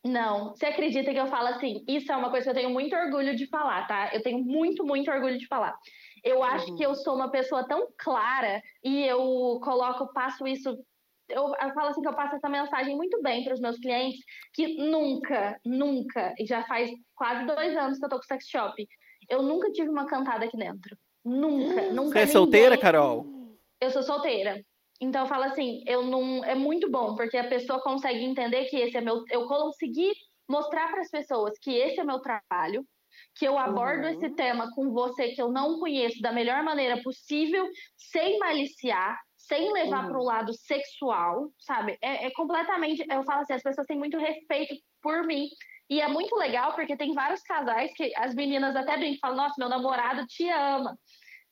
Não, 0.06 0.50
você 0.50 0.68
acredita 0.68 1.12
que 1.12 1.20
eu 1.20 1.26
falo 1.26 1.48
assim? 1.48 1.84
Isso 1.88 2.12
é 2.12 2.16
uma 2.16 2.30
coisa 2.30 2.44
que 2.44 2.50
eu 2.52 2.62
tenho 2.62 2.70
muito 2.70 2.96
orgulho 2.96 3.36
de 3.36 3.48
falar, 3.48 3.88
tá? 3.88 4.12
Eu 4.14 4.22
tenho 4.22 4.38
muito, 4.38 4.86
muito 4.86 5.10
orgulho 5.10 5.40
de 5.40 5.48
falar. 5.48 5.76
Eu 6.24 6.44
acho 6.44 6.70
uhum. 6.70 6.76
que 6.76 6.86
eu 6.86 6.94
sou 6.94 7.16
uma 7.16 7.32
pessoa 7.32 7.68
tão 7.68 7.88
clara 7.98 8.62
e 8.84 9.04
eu 9.04 9.60
coloco, 9.64 10.14
passo 10.14 10.46
isso. 10.46 10.70
Eu, 11.28 11.52
eu 11.60 11.74
falo 11.74 11.90
assim 11.90 12.02
que 12.02 12.08
eu 12.08 12.14
passo 12.14 12.36
essa 12.36 12.48
mensagem 12.48 12.96
muito 12.96 13.20
bem 13.24 13.44
para 13.44 13.56
os 13.56 13.60
meus 13.60 13.80
clientes, 13.80 14.20
que 14.54 14.78
nunca, 14.78 15.60
nunca, 15.66 16.36
e 16.38 16.46
já 16.46 16.64
faz 16.66 16.92
quase 17.16 17.44
dois 17.48 17.76
anos 17.76 17.98
que 17.98 18.06
eu 18.06 18.10
tô 18.10 18.18
com 18.18 18.24
sex 18.24 18.48
shop, 18.48 18.88
eu 19.28 19.42
nunca 19.42 19.72
tive 19.72 19.90
uma 19.90 20.06
cantada 20.06 20.46
aqui 20.46 20.56
dentro. 20.56 20.96
Nunca, 21.24 21.82
nunca. 21.92 22.12
Você 22.12 22.20
é 22.20 22.28
solteira, 22.28 22.78
Carol? 22.78 23.26
Eu 23.82 23.90
sou 23.90 24.04
solteira. 24.04 24.64
Então 25.02 25.24
eu 25.24 25.28
falo 25.28 25.44
assim, 25.44 25.84
eu 25.86 26.04
não 26.04 26.44
é 26.44 26.56
muito 26.56 26.90
bom 26.90 27.16
porque 27.16 27.38
a 27.38 27.48
pessoa 27.48 27.82
consegue 27.82 28.24
entender 28.24 28.66
que 28.66 28.78
esse 28.78 28.96
é 28.96 29.02
meu, 29.02 29.24
eu 29.30 29.46
consegui 29.48 30.12
mostrar 30.48 30.90
para 30.90 31.02
as 31.02 31.10
pessoas 31.10 31.58
que 31.60 31.72
esse 31.72 32.00
é 32.00 32.04
meu 32.04 32.20
trabalho, 32.20 32.86
que 33.36 33.46
eu 33.46 33.58
abordo 33.58 34.06
uhum. 34.06 34.10
esse 34.10 34.30
tema 34.36 34.70
com 34.74 34.92
você 34.92 35.30
que 35.30 35.42
eu 35.42 35.52
não 35.52 35.80
conheço 35.80 36.22
da 36.22 36.32
melhor 36.32 36.64
maneira 36.64 37.02
possível, 37.02 37.68
sem 37.98 38.40
maliciar, 38.40 39.20
sem 39.38 39.72
levar 39.72 40.04
uhum. 40.04 40.10
para 40.10 40.20
o 40.20 40.24
lado 40.24 40.54
sexual, 40.54 41.50
sabe? 41.60 41.98
É, 42.02 42.28
é, 42.28 42.32
completamente. 42.32 43.06
Eu 43.10 43.24
falo 43.24 43.42
assim, 43.42 43.54
as 43.54 43.62
pessoas 43.62 43.86
têm 43.88 43.98
muito 43.98 44.18
respeito 44.18 44.76
por 45.02 45.26
mim. 45.26 45.48
E 45.90 46.02
é 46.02 46.08
muito 46.08 46.36
legal 46.36 46.74
porque 46.74 46.98
tem 46.98 47.14
vários 47.14 47.42
casais 47.42 47.94
que 47.94 48.12
as 48.16 48.34
meninas 48.34 48.76
até 48.76 48.98
brincam, 48.98 49.20
falam, 49.20 49.38
nossa, 49.38 49.54
meu 49.58 49.70
namorado 49.70 50.26
te 50.26 50.50
ama. 50.50 50.98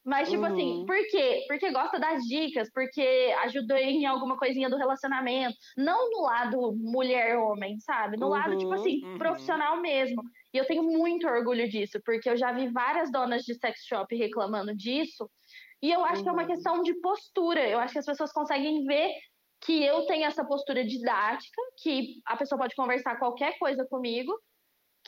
Mas, 0.05 0.29
tipo 0.29 0.45
assim, 0.45 0.79
Uhum. 0.79 0.85
por 0.85 0.97
quê? 1.09 1.45
Porque 1.47 1.71
gosta 1.71 1.99
das 1.99 2.23
dicas, 2.23 2.69
porque 2.73 3.33
ajudou 3.43 3.77
em 3.77 4.05
alguma 4.05 4.37
coisinha 4.37 4.69
do 4.69 4.77
relacionamento. 4.77 5.55
Não 5.77 6.09
no 6.11 6.21
lado 6.23 6.73
mulher-homem, 6.77 7.79
sabe? 7.79 8.17
No 8.17 8.27
lado, 8.29 8.57
tipo 8.57 8.73
Uhum, 8.73 8.75
assim, 8.75 8.97
uhum. 9.01 9.17
profissional 9.17 9.79
mesmo. 9.81 10.21
E 10.53 10.57
eu 10.57 10.65
tenho 10.67 10.83
muito 10.83 11.27
orgulho 11.27 11.67
disso, 11.69 11.99
porque 12.05 12.29
eu 12.29 12.37
já 12.37 12.51
vi 12.51 12.69
várias 12.71 13.11
donas 13.11 13.43
de 13.43 13.55
sex 13.55 13.79
shop 13.87 14.15
reclamando 14.15 14.75
disso. 14.75 15.29
E 15.81 15.91
eu 15.91 16.03
acho 16.05 16.23
que 16.23 16.29
é 16.29 16.31
uma 16.31 16.43
Uhum. 16.43 16.47
questão 16.47 16.81
de 16.81 16.99
postura. 17.01 17.67
Eu 17.69 17.79
acho 17.79 17.93
que 17.93 17.99
as 17.99 18.05
pessoas 18.05 18.31
conseguem 18.33 18.83
ver 18.85 19.11
que 19.61 19.83
eu 19.83 20.05
tenho 20.05 20.25
essa 20.25 20.45
postura 20.45 20.83
didática, 20.85 21.61
que 21.81 22.15
a 22.25 22.35
pessoa 22.37 22.59
pode 22.59 22.75
conversar 22.75 23.17
qualquer 23.17 23.57
coisa 23.57 23.85
comigo, 23.89 24.33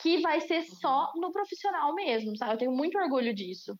que 0.00 0.20
vai 0.20 0.40
ser 0.40 0.62
só 0.64 1.12
no 1.16 1.32
profissional 1.32 1.94
mesmo, 1.94 2.36
sabe? 2.36 2.54
Eu 2.54 2.58
tenho 2.58 2.72
muito 2.72 2.98
orgulho 2.98 3.34
disso. 3.34 3.74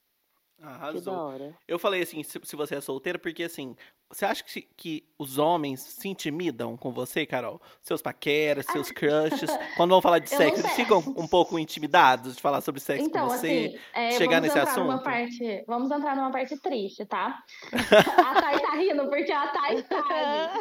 Que 0.58 0.62
da 0.64 0.70
Arrasou. 0.70 1.14
hora. 1.14 1.54
Eu 1.68 1.78
falei 1.78 2.02
assim, 2.02 2.22
se, 2.22 2.40
se 2.42 2.56
você 2.56 2.76
é 2.76 2.80
solteira, 2.80 3.18
porque 3.18 3.42
assim, 3.42 3.76
você 4.10 4.24
acha 4.24 4.42
que, 4.42 4.62
que 4.76 5.06
os 5.18 5.36
homens 5.36 5.80
se 5.80 6.08
intimidam 6.08 6.76
com 6.78 6.90
você, 6.92 7.26
Carol? 7.26 7.60
Seus 7.82 8.00
paqueras, 8.00 8.64
seus 8.66 8.90
crushes, 8.90 9.50
quando 9.76 9.90
vão 9.90 10.00
falar 10.00 10.18
de 10.18 10.32
Eu 10.32 10.38
sexo, 10.38 10.60
eles 10.62 10.72
ficam 10.72 10.98
um 11.00 11.28
pouco 11.28 11.58
intimidados 11.58 12.36
de 12.36 12.40
falar 12.42 12.62
sobre 12.62 12.80
sexo 12.80 13.06
Então, 13.06 13.28
com 13.28 13.34
você? 13.34 13.76
assim, 13.76 13.78
é, 13.94 14.10
chegar 14.12 14.40
vamos 14.40 14.54
nesse 14.54 14.58
entrar 14.58 14.76
numa 14.78 14.94
assunto? 14.94 15.04
parte. 15.04 15.64
Vamos 15.66 15.90
entrar 15.90 16.16
numa 16.16 16.30
parte 16.32 16.58
triste, 16.60 17.04
tá? 17.04 17.38
a 18.26 18.40
Thay 18.40 18.60
tá 18.62 18.72
rindo 18.76 19.08
porque 19.10 19.32
a 19.32 19.48
Thay 19.48 19.82
sabe. 19.82 20.54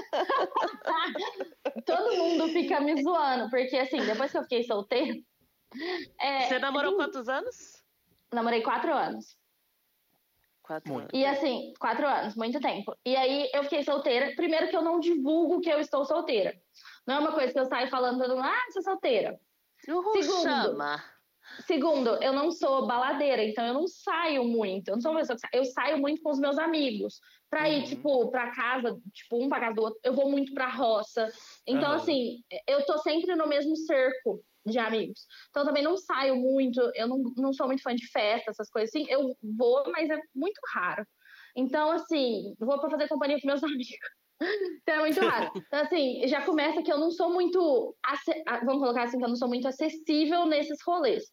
Todo 1.85 2.17
mundo 2.17 2.47
fica 2.49 2.79
me 2.81 3.01
zoando, 3.01 3.49
porque 3.49 3.77
assim, 3.77 3.99
depois 4.05 4.31
que 4.31 4.37
eu 4.37 4.43
fiquei 4.43 4.63
solteira. 4.63 5.17
é, 6.19 6.47
Você 6.47 6.59
namorou 6.59 6.95
quantos 6.95 7.29
anos? 7.29 7.81
Namorei 8.33 8.61
quatro 8.61 8.93
anos. 8.93 9.37
Quatro 10.65 10.91
Muito. 10.91 11.13
anos. 11.15 11.21
E 11.21 11.25
assim, 11.25 11.73
quatro 11.79 12.07
anos, 12.07 12.35
muito 12.35 12.59
tempo. 12.59 12.95
E 13.05 13.15
aí 13.15 13.49
eu 13.53 13.63
fiquei 13.63 13.83
solteira. 13.83 14.33
Primeiro 14.35 14.67
que 14.67 14.75
eu 14.75 14.81
não 14.81 14.99
divulgo 14.99 15.61
que 15.61 15.69
eu 15.69 15.79
estou 15.79 16.03
solteira. 16.05 16.55
Não 17.05 17.15
é 17.15 17.19
uma 17.19 17.33
coisa 17.33 17.53
que 17.53 17.59
eu 17.59 17.65
saio 17.65 17.87
falando 17.87 18.17
todo 18.19 18.35
mundo, 18.35 18.45
ah, 18.47 18.71
sou 18.71 18.81
solteira. 18.81 19.39
Uhul, 19.87 20.23
Segundo. 20.23 20.41
chama. 20.41 21.03
Segundo, 21.67 22.21
eu 22.23 22.33
não 22.33 22.51
sou 22.51 22.87
baladeira, 22.87 23.43
então 23.43 23.63
eu 23.65 23.73
não 23.75 23.87
saio 23.87 24.43
muito. 24.43 24.87
Eu 24.89 24.95
não 24.95 25.01
sou 25.01 25.11
uma 25.11 25.19
pessoa 25.19 25.35
que 25.35 25.41
sai. 25.41 25.49
Eu 25.53 25.65
saio 25.65 25.97
muito 25.99 26.21
com 26.23 26.31
os 26.31 26.39
meus 26.39 26.57
amigos. 26.57 27.19
Pra 27.49 27.69
ir, 27.69 27.81
Uhum. 27.81 27.83
tipo, 27.85 28.31
pra 28.31 28.51
casa, 28.53 28.97
tipo, 29.13 29.41
um 29.41 29.47
pra 29.47 29.59
casa 29.59 29.75
do 29.75 29.83
outro. 29.83 29.99
Eu 30.03 30.13
vou 30.13 30.29
muito 30.31 30.51
pra 30.55 30.67
roça. 30.67 31.31
Então, 31.67 31.91
Aham. 31.91 31.95
assim, 32.01 32.43
eu 32.67 32.83
tô 32.87 32.97
sempre 32.97 33.35
no 33.35 33.47
mesmo 33.47 33.75
cerco 33.77 34.43
de 34.65 34.79
amigos. 34.79 35.25
Então, 35.49 35.63
eu 35.63 35.67
também 35.67 35.83
não 35.83 35.97
saio 35.97 36.35
muito. 36.35 36.79
Eu 36.95 37.07
não, 37.07 37.23
não 37.37 37.53
sou 37.53 37.67
muito 37.67 37.83
fã 37.83 37.95
de 37.95 38.07
festa, 38.07 38.51
essas 38.51 38.69
coisas 38.69 38.89
assim. 38.89 39.05
Eu 39.09 39.35
vou, 39.57 39.83
mas 39.91 40.09
é 40.09 40.17
muito 40.33 40.59
raro. 40.73 41.05
Então, 41.55 41.91
assim, 41.91 42.53
vou 42.59 42.79
pra 42.79 42.89
fazer 42.89 43.07
companhia 43.07 43.39
com 43.39 43.47
meus 43.47 43.63
amigos. 43.63 43.97
Então 44.81 44.95
é 44.95 44.99
muito 44.99 45.19
raro. 45.21 45.51
Então, 45.55 45.79
assim, 45.79 46.27
já 46.27 46.41
começa 46.41 46.83
que 46.83 46.91
eu 46.91 46.97
não 46.97 47.11
sou 47.11 47.31
muito. 47.31 47.95
Vamos 48.65 48.81
colocar 48.81 49.03
assim, 49.03 49.17
que 49.17 49.23
eu 49.23 49.29
não 49.29 49.35
sou 49.35 49.47
muito 49.47 49.67
acessível 49.67 50.45
nesses 50.45 50.77
rolês. 50.85 51.23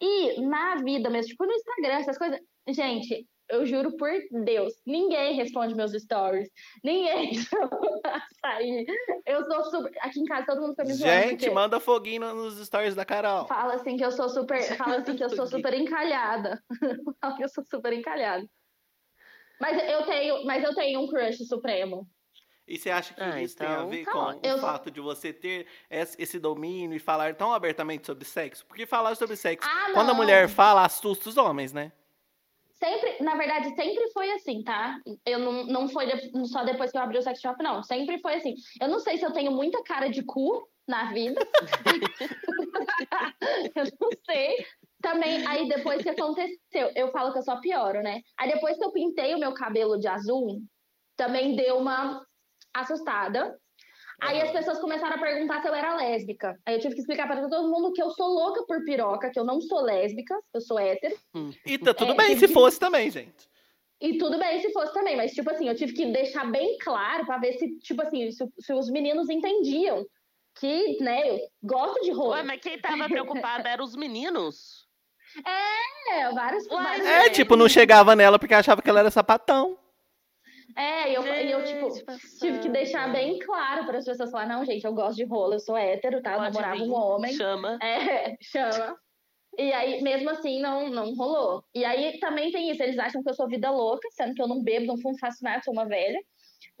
E 0.00 0.40
na 0.40 0.76
vida 0.76 1.08
mesmo, 1.08 1.28
tipo 1.28 1.46
no 1.46 1.52
Instagram, 1.52 1.94
essas 1.94 2.18
coisas. 2.18 2.40
Gente, 2.68 3.26
eu 3.52 3.66
juro 3.66 3.96
por 3.96 4.10
Deus, 4.44 4.72
ninguém 4.86 5.34
responde 5.34 5.74
meus 5.74 5.92
stories. 5.92 6.48
Ninguém 6.82 7.32
sair. 8.40 8.86
Eu 9.26 9.44
sou 9.46 9.64
super. 9.64 9.92
Aqui 10.00 10.20
em 10.20 10.24
casa 10.24 10.46
todo 10.46 10.60
mundo 10.60 10.70
fica 10.70 10.84
me 10.84 10.94
zoando. 10.94 11.12
Gente, 11.12 11.50
manda 11.50 11.78
foguinho 11.78 12.34
nos 12.34 12.58
stories 12.66 12.94
da 12.94 13.04
Carol. 13.04 13.46
Fala 13.46 13.74
assim 13.74 13.96
que 13.96 14.04
eu 14.04 14.10
sou 14.10 14.28
super. 14.28 14.58
Fala 14.76 14.96
assim 14.96 15.16
que 15.16 15.24
eu 15.24 15.30
sou 15.30 15.46
super 15.46 15.74
encalhada. 15.74 16.62
Fala 17.20 17.36
que 17.36 17.44
eu 17.44 17.48
sou 17.48 17.64
super 17.64 17.92
encalhada. 17.92 18.44
Mas 19.60 19.80
eu 19.88 20.02
tenho, 20.04 20.44
mas 20.44 20.64
eu 20.64 20.74
tenho 20.74 21.00
um 21.00 21.06
crush 21.06 21.46
supremo. 21.46 22.08
E 22.66 22.78
você 22.78 22.90
acha 22.90 23.12
que 23.12 23.20
Ah, 23.20 23.42
isso 23.42 23.56
tem 23.56 23.66
a 23.66 23.72
então 23.74 23.88
ver 23.90 24.04
tá 24.04 24.12
com 24.12 24.18
ótimo. 24.18 24.40
o 24.44 24.46
Eu- 24.48 24.58
fato 24.58 24.90
de 24.90 25.00
você 25.00 25.32
ter 25.32 25.66
esse 25.90 26.38
domínio 26.38 26.96
e 26.96 27.00
falar 27.00 27.34
tão 27.34 27.52
abertamente 27.52 28.06
sobre 28.06 28.24
sexo? 28.24 28.64
Porque 28.66 28.86
falar 28.86 29.14
sobre 29.16 29.36
sexo, 29.36 29.68
Ah, 29.68 29.90
quando 29.92 30.10
a 30.10 30.14
mulher 30.14 30.48
fala, 30.48 30.84
assusta 30.84 31.28
os 31.28 31.36
homens, 31.36 31.72
né? 31.72 31.92
Sempre, 32.82 33.22
na 33.22 33.36
verdade, 33.36 33.72
sempre 33.76 34.10
foi 34.10 34.28
assim, 34.32 34.64
tá? 34.64 34.98
Eu 35.24 35.38
não, 35.38 35.64
não 35.66 35.88
foi 35.88 36.08
só 36.46 36.64
depois 36.64 36.90
que 36.90 36.98
eu 36.98 37.02
abri 37.02 37.16
o 37.16 37.22
sex 37.22 37.40
shop, 37.40 37.62
não. 37.62 37.80
Sempre 37.80 38.18
foi 38.18 38.34
assim. 38.34 38.56
Eu 38.80 38.88
não 38.88 38.98
sei 38.98 39.16
se 39.16 39.24
eu 39.24 39.32
tenho 39.32 39.52
muita 39.52 39.80
cara 39.84 40.08
de 40.08 40.20
cu 40.24 40.68
na 40.88 41.12
vida. 41.12 41.40
eu 43.76 43.84
não 44.00 44.10
sei. 44.26 44.66
Também, 45.00 45.46
aí 45.46 45.68
depois 45.68 46.02
que 46.02 46.08
aconteceu, 46.08 46.90
eu 46.96 47.12
falo 47.12 47.32
que 47.32 47.38
eu 47.38 47.44
só 47.44 47.60
pioro, 47.60 48.02
né? 48.02 48.20
Aí 48.36 48.52
depois 48.52 48.76
que 48.76 48.84
eu 48.84 48.90
pintei 48.90 49.32
o 49.32 49.38
meu 49.38 49.54
cabelo 49.54 49.96
de 49.96 50.08
azul, 50.08 50.60
também 51.16 51.54
deu 51.54 51.78
uma 51.78 52.20
assustada. 52.74 53.56
Aí 54.22 54.40
as 54.40 54.50
pessoas 54.52 54.78
começaram 54.78 55.16
a 55.16 55.18
perguntar 55.18 55.60
se 55.60 55.68
eu 55.68 55.74
era 55.74 55.96
lésbica. 55.96 56.56
Aí 56.64 56.74
eu 56.76 56.80
tive 56.80 56.94
que 56.94 57.00
explicar 57.00 57.26
pra 57.26 57.48
todo 57.48 57.68
mundo 57.70 57.92
que 57.92 58.02
eu 58.02 58.10
sou 58.10 58.28
louca 58.28 58.64
por 58.66 58.84
piroca, 58.84 59.30
que 59.30 59.38
eu 59.38 59.44
não 59.44 59.60
sou 59.60 59.80
lésbica, 59.82 60.38
eu 60.54 60.60
sou 60.60 60.78
hétero. 60.78 61.16
E 61.66 61.76
tá 61.78 61.92
tudo 61.92 62.12
É, 62.12 62.16
bem 62.16 62.36
se 62.38 62.46
que- 62.46 62.52
fosse 62.54 62.78
também, 62.78 63.10
gente. 63.10 63.50
E 64.00 64.18
tudo 64.18 64.38
bem 64.38 64.60
se 64.60 64.72
fosse 64.72 64.92
também, 64.92 65.16
mas, 65.16 65.32
tipo 65.32 65.48
assim, 65.50 65.68
eu 65.68 65.76
tive 65.76 65.92
que 65.92 66.06
deixar 66.06 66.44
bem 66.50 66.76
claro 66.78 67.24
pra 67.24 67.38
ver 67.38 67.52
se, 67.54 67.78
tipo 67.78 68.02
assim, 68.02 68.30
se, 68.32 68.44
se 68.58 68.72
os 68.72 68.90
meninos 68.90 69.28
entendiam 69.28 70.04
que, 70.58 70.98
né, 71.00 71.30
eu 71.30 71.38
gosto 71.62 72.00
de 72.02 72.10
rola. 72.10 72.36
Ué, 72.38 72.42
mas 72.42 72.60
quem 72.60 72.78
tava 72.80 73.08
preocupada 73.08 73.68
eram 73.68 73.84
os 73.84 73.94
meninos. 73.96 74.86
É, 75.46 76.30
vários, 76.32 76.66
Ué, 76.66 76.82
vários 76.82 77.06
É, 77.06 77.30
tipo, 77.30 77.56
não 77.56 77.68
chegava 77.68 78.14
nela 78.16 78.38
porque 78.38 78.54
achava 78.54 78.82
que 78.82 78.90
ela 78.90 79.00
era 79.00 79.10
sapatão. 79.10 79.78
É, 80.76 81.10
e 81.10 81.14
eu, 81.14 81.24
e 81.24 81.50
eu, 81.50 81.64
tipo, 81.64 81.90
Gente, 81.94 82.38
tive 82.38 82.58
que 82.60 82.68
deixar 82.68 83.12
bem 83.12 83.38
claro 83.38 83.84
para 83.86 83.98
as 83.98 84.04
pessoas 84.04 84.30
falar, 84.30 84.46
não, 84.46 84.64
gente, 84.64 84.84
eu 84.84 84.92
gosto 84.94 85.16
de 85.16 85.24
rola, 85.24 85.56
eu 85.56 85.60
sou 85.60 85.76
hétero, 85.76 86.22
tá? 86.22 86.32
Eu 86.32 86.38
Pode 86.38 86.54
namorava 86.54 86.76
vir, 86.76 86.88
um 86.90 86.94
homem. 86.94 87.32
Chama. 87.34 87.78
É, 87.82 88.36
chama. 88.42 88.96
E 89.58 89.70
aí, 89.72 90.00
mesmo 90.02 90.30
assim, 90.30 90.60
não, 90.62 90.88
não 90.88 91.14
rolou. 91.14 91.62
E 91.74 91.84
aí 91.84 92.18
também 92.18 92.50
tem 92.50 92.70
isso, 92.70 92.82
eles 92.82 92.98
acham 92.98 93.22
que 93.22 93.28
eu 93.28 93.34
sou 93.34 93.46
vida 93.48 93.70
louca, 93.70 94.08
sendo 94.12 94.34
que 94.34 94.40
eu 94.42 94.48
não 94.48 94.62
bebo, 94.62 94.86
não 94.86 94.98
fumo, 94.98 95.18
faço 95.18 95.44
nada, 95.44 95.62
sou 95.62 95.74
uma 95.74 95.86
velha. 95.86 96.18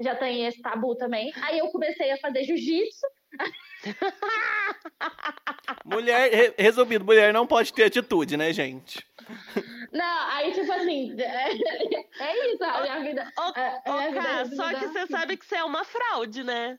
Já 0.00 0.14
tem 0.14 0.46
esse 0.46 0.62
tabu 0.62 0.96
também. 0.96 1.30
Aí 1.42 1.58
eu 1.58 1.68
comecei 1.68 2.10
a 2.10 2.16
fazer 2.16 2.44
jiu-jitsu. 2.44 3.06
Mulher, 5.84 6.30
re- 6.32 6.54
resumindo, 6.58 7.04
mulher 7.04 7.32
não 7.32 7.46
pode 7.46 7.72
ter 7.72 7.84
atitude, 7.84 8.36
né, 8.36 8.52
gente? 8.52 9.04
Não, 9.92 10.30
aí 10.30 10.52
tipo 10.52 10.72
assim, 10.72 11.14
é, 11.20 11.52
é 12.20 12.54
isso, 12.54 12.64
a 12.64 12.80
minha 12.82 13.00
vida. 13.00 13.32
Ô, 13.38 13.42
a- 13.54 13.82
a 13.84 13.90
ô, 13.90 13.92
minha 13.92 14.10
vida 14.10 14.22
Cá, 14.22 14.36
resumida 14.38 14.56
só 14.56 14.74
que 14.74 14.88
você 14.92 15.06
sabe 15.06 15.36
que 15.36 15.46
você 15.46 15.56
é 15.56 15.64
uma 15.64 15.84
fraude, 15.84 16.42
né? 16.44 16.78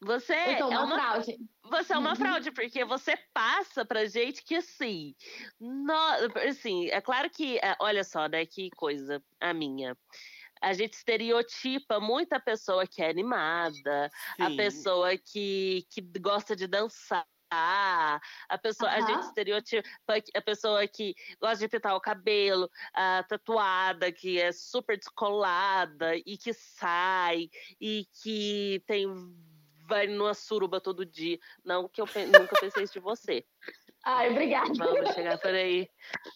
Você 0.00 0.34
Eu 0.34 0.58
sou 0.58 0.70
é 0.70 0.78
uma 0.78 0.84
uma 0.84 1.00
fraude. 1.00 1.36
Você 1.64 1.92
é 1.94 1.98
uma 1.98 2.10
Uhum. 2.10 2.16
fraude, 2.16 2.50
porque 2.52 2.84
você 2.84 3.16
passa 3.32 3.86
pra 3.86 4.04
gente 4.06 4.42
que 4.44 4.56
assim. 4.56 5.14
No, 5.58 5.94
assim, 6.48 6.88
é 6.90 7.00
claro 7.00 7.30
que. 7.30 7.56
é, 7.58 7.74
Olha 7.80 8.04
só, 8.04 8.26
né? 8.28 8.44
Que 8.44 8.68
coisa 8.76 9.22
a 9.40 9.54
minha. 9.54 9.96
A 10.60 10.72
gente 10.74 10.94
estereotipa 10.94 12.00
muita 12.00 12.40
pessoa 12.40 12.86
que 12.86 13.02
é 13.02 13.10
animada, 13.10 14.10
a 14.38 14.50
Sim. 14.50 14.56
pessoa 14.56 15.16
que, 15.16 15.86
que 15.90 16.00
gosta 16.20 16.54
de 16.56 16.66
dançar. 16.66 17.26
A 17.50 18.20
pessoa, 18.60 18.90
a 18.90 19.00
gente 19.00 19.24
estereotipa 19.24 19.88
a 20.34 20.42
pessoa 20.42 20.86
que 20.88 21.14
gosta 21.40 21.58
de 21.58 21.68
pintar 21.68 21.94
o 21.94 22.00
cabelo, 22.00 22.70
a 22.92 23.22
tatuada, 23.22 24.10
que 24.10 24.40
é 24.40 24.50
super 24.52 24.98
descolada 24.98 26.16
e 26.16 26.36
que 26.36 26.52
sai 26.52 27.48
e 27.80 28.06
que 28.22 28.82
tem 28.86 29.06
vai 29.86 30.06
numa 30.06 30.32
suruba 30.32 30.80
todo 30.80 31.04
dia. 31.04 31.38
Não 31.62 31.88
que 31.88 32.00
eu 32.00 32.06
pe- 32.06 32.26
nunca 32.26 32.58
pensei 32.58 32.84
isso 32.84 32.94
de 32.94 33.00
você. 33.00 33.44
Ai, 34.06 34.30
obrigada. 34.30 34.72
Vamos 34.76 35.14
chegar 35.14 35.38
por 35.38 35.50
aí. 35.54 35.88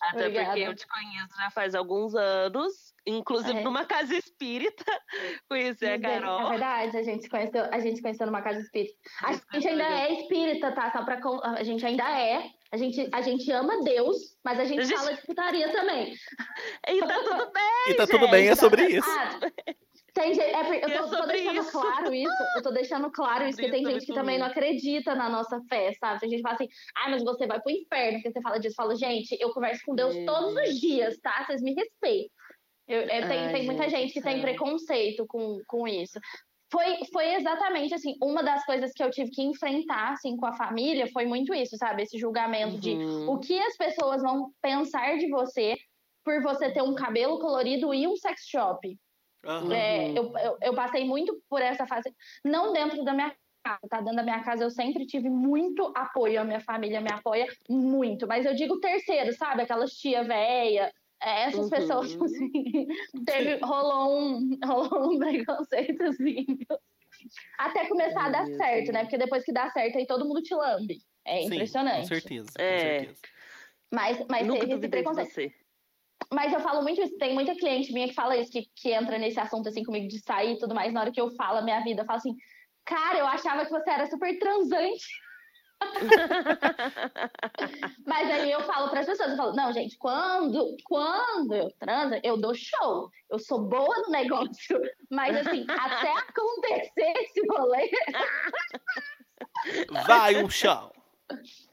Até 0.03 0.21
Obrigada. 0.27 0.47
porque 0.49 0.61
eu 0.63 0.75
te 0.75 0.87
conheço 0.87 1.37
já 1.37 1.51
faz 1.51 1.75
alguns 1.75 2.15
anos, 2.15 2.95
inclusive 3.07 3.59
É. 3.59 3.63
numa 3.63 3.85
casa 3.85 4.15
espírita. 4.17 4.85
Conheci 5.51 5.85
a 5.87 5.91
É 5.93 5.99
Carol. 5.99 6.47
É 6.47 6.51
verdade, 6.51 6.97
a 6.97 7.03
gente 7.03 7.23
se 7.25 7.29
conheceu, 7.29 7.65
a 7.71 7.79
gente 7.79 7.97
se 7.97 8.03
conheceu 8.03 8.27
numa 8.27 8.41
casa 8.43 8.61
espírita. 8.61 8.95
A 9.23 9.33
gente 9.35 9.69
ainda 9.69 9.85
é 9.85 10.13
espírita, 10.21 10.73
tá? 10.73 10.91
Só 10.93 11.05
pra, 11.05 11.21
con- 11.21 11.41
a 11.43 11.63
gente 11.63 11.85
ainda 11.85 12.05
é. 12.19 12.51
A 12.73 12.77
gente, 12.77 13.09
a 13.13 13.21
gente 13.23 13.51
ama 13.53 13.83
Deus, 13.83 14.17
mas 14.45 14.59
a 14.61 14.65
gente, 14.65 14.81
A 14.81 14.85
gente- 14.85 14.97
fala 14.99 15.15
de 15.15 15.23
putaria 15.27 15.73
também. 15.73 16.15
E 16.87 17.01
tá 17.01 17.15
tudo 17.23 17.51
bem. 17.53 17.65
E 17.89 17.95
tá 17.95 18.07
tudo 18.07 18.29
bem, 18.29 18.45
é 18.47 18.49
Gente, 18.51 18.61
sobre 18.61 18.87
isso. 18.89 19.09
Ah, 19.09 19.41
tem 20.19 20.35
gente, 20.35 20.55
é 20.55 20.85
eu 20.85 20.89
E 20.89 20.93
é 20.93 20.99
tô, 20.99 21.09
tô 21.11 21.27
deixando 21.27 21.61
isso. 21.61 21.71
claro 21.73 22.15
isso. 22.15 22.43
Eu 22.57 22.63
tô 22.63 22.71
deixando 22.71 23.11
claro 23.11 23.47
isso, 23.47 23.59
que 23.59 23.71
tem 23.71 23.87
é 23.87 23.91
gente 23.91 24.07
que 24.07 24.13
também 24.15 24.39
não 24.39 24.47
acredita 24.47 25.15
na 25.15 25.29
nossa 25.29 25.61
fé, 25.69 25.93
sabe? 25.95 26.21
Tem 26.21 26.29
gente 26.31 26.39
que 26.39 26.43
fala 26.43 26.55
assim, 26.55 26.69
ah, 26.97 27.11
mas 27.11 27.23
você 27.25 27.47
vai 27.47 27.61
pro 27.61 27.73
inferno, 27.73 28.19
porque 28.19 28.33
você 28.33 28.41
fala 28.43 28.59
disso. 28.59 28.73
Eu 28.73 28.85
falo, 28.85 28.95
gente, 28.97 29.37
eu 29.41 29.51
converso 29.53 29.83
com 29.87 29.95
Deus 29.95 30.15
Meu 30.17 30.27
todos 30.27 30.55
os 30.55 30.81
dias, 30.81 31.17
tá? 31.19 31.45
Vocês 31.45 31.63
me 31.63 31.75
respeitam. 31.75 32.31
Eu, 32.87 33.01
eu- 33.03 33.09
tem, 33.29 33.39
Ai, 33.39 33.53
tem 33.53 33.65
muita 33.67 33.89
gente 33.89 34.13
que 34.13 34.21
tem 34.23 34.41
preconceito 34.41 35.25
com, 35.29 35.59
com 35.67 35.87
isso. 35.87 36.19
Foi, 36.71 36.99
foi 37.13 37.35
exatamente 37.35 37.95
assim, 37.95 38.15
uma 38.23 38.43
das 38.43 38.65
coisas 38.65 38.93
que 38.93 39.03
eu 39.03 39.11
tive 39.11 39.31
que 39.31 39.43
enfrentar 39.43 40.13
assim, 40.13 40.37
com 40.37 40.45
a 40.47 40.53
família 40.53 41.07
foi 41.13 41.25
muito 41.25 41.55
isso, 41.55 41.77
sabe? 41.79 42.03
Esse 42.03 42.19
julgamento 42.19 42.79
de 42.79 42.91
Uhum. 42.93 43.31
o 43.31 43.39
que 43.39 43.59
as 43.59 43.77
pessoas 43.77 44.23
vão 44.23 44.51
pensar 44.61 45.17
de 45.17 45.29
você. 45.31 45.75
por 46.25 46.43
você 46.43 46.71
ter 46.71 46.83
um 46.83 46.95
cabelo 46.95 47.39
colorido 47.39 47.95
e 47.95 48.07
um 48.07 48.15
sex 48.17 48.43
shop. 48.47 48.99
Aham. 49.45 49.89
É, 49.91 50.19
eu, 50.19 50.33
eu, 50.39 50.59
eu 50.63 50.75
passei 50.75 51.05
muito 51.05 51.43
por 51.49 51.61
essa 51.61 51.87
fase, 51.87 52.15
não 52.45 52.73
dentro 52.73 53.05
da 53.05 53.13
minha 53.13 53.35
casa, 53.65 53.81
tá? 53.89 53.99
Dentro 54.01 54.17
da 54.17 54.23
minha 54.23 54.43
casa 54.43 54.65
eu 54.65 54.71
sempre 54.71 55.05
tive 55.07 55.29
muito 55.29 55.93
apoio, 55.97 56.41
a 56.41 56.45
minha 56.45 56.61
família 56.61 57.01
me 57.01 57.11
apoia 57.11 57.47
muito, 57.69 58.27
mas 58.27 58.47
eu 58.47 58.55
digo 58.55 58.81
terceiro, 58.81 59.33
sabe? 59.35 59.63
Aquelas 59.63 59.93
tia 59.93 60.23
véia, 60.25 60.93
é, 61.21 61.43
essas 61.45 61.69
Uhum. 61.69 61.71
pessoas, 61.71 62.17
assim, 62.23 62.87
teve, 63.27 63.59
rolou 63.65 64.19
um, 64.39 64.51
rolou 64.65 65.13
um 65.15 65.19
preconceitozinho. 65.19 66.59
Até 67.59 67.89
começar 67.89 68.27
a 68.27 68.31
dar 68.31 68.47
Meu 68.47 68.57
certo, 68.57 68.93
Deus. 68.93 68.93
né? 68.93 69.03
Porque 69.03 69.19
depois 69.19 69.45
que 69.45 69.53
dá 69.53 69.71
certo, 69.71 69.99
aí 69.99 70.07
todo 70.07 70.25
mundo 70.27 70.43
te 70.43 70.55
lambe. 70.55 70.99
É 71.27 71.43
Sim, 71.43 71.49
impressionante. 71.49 71.97
Com 71.97 72.03
certeza, 72.03 72.59
com 72.67 72.77
É. 72.77 72.79
certeza. 72.79 73.21
Mas, 73.93 74.19
mas 74.31 74.47
Nunca 74.47 74.67
teve 74.67 74.75
esse 74.75 74.89
preconceito. 74.89 75.33
Mas 76.33 76.53
eu 76.53 76.61
falo 76.61 76.83
muito 76.83 77.01
isso, 77.01 77.17
tem 77.17 77.35
muita 77.35 77.55
cliente 77.55 77.93
minha 77.93 78.09
que 78.09 78.15
fala 78.15 78.37
isso, 78.37 78.53
que, 78.53 78.69
que 78.75 78.91
entra 78.91 79.19
nesse 79.19 79.41
assunto 79.41 79.69
assim 79.69 79.83
comigo 79.83 80.09
de 80.09 80.21
sair 80.21 80.55
e 80.55 80.59
tudo 80.59 80.75
mais, 80.75 80.93
na 80.93 81.01
hora 81.01 81.13
que 81.13 81.21
eu 81.21 81.31
falo 81.31 81.59
a 81.59 81.63
minha 81.63 81.83
vida, 81.83 82.03
eu 82.03 82.07
falo 82.07 82.19
assim, 82.19 82.37
cara, 82.85 83.19
eu 83.19 83.27
achava 83.27 83.65
que 83.65 83.71
você 83.71 83.91
era 83.91 84.07
super 84.07 84.39
transante. 84.39 85.07
Mas 88.05 88.31
aí 88.31 88.51
eu 88.51 88.61
falo 88.63 88.91
para 88.91 89.01
as 89.01 89.07
pessoas, 89.07 89.31
eu 89.31 89.37
falo, 89.37 89.55
não, 89.55 89.73
gente, 89.73 89.97
quando, 89.97 90.77
quando 90.85 91.55
eu 91.55 91.71
transo, 91.79 92.19
eu 92.25 92.37
dou 92.37 92.53
show. 92.55 93.11
Eu 93.31 93.39
sou 93.39 93.63
boa 93.63 93.97
no 93.99 94.11
negócio. 94.11 94.81
Mas 95.11 95.37
assim, 95.37 95.65
até 95.69 96.13
acontecer 96.13 97.13
esse 97.21 97.41
rolê, 97.49 97.91
Vai 100.07 100.43
um 100.43 100.51
chão. 100.51 100.91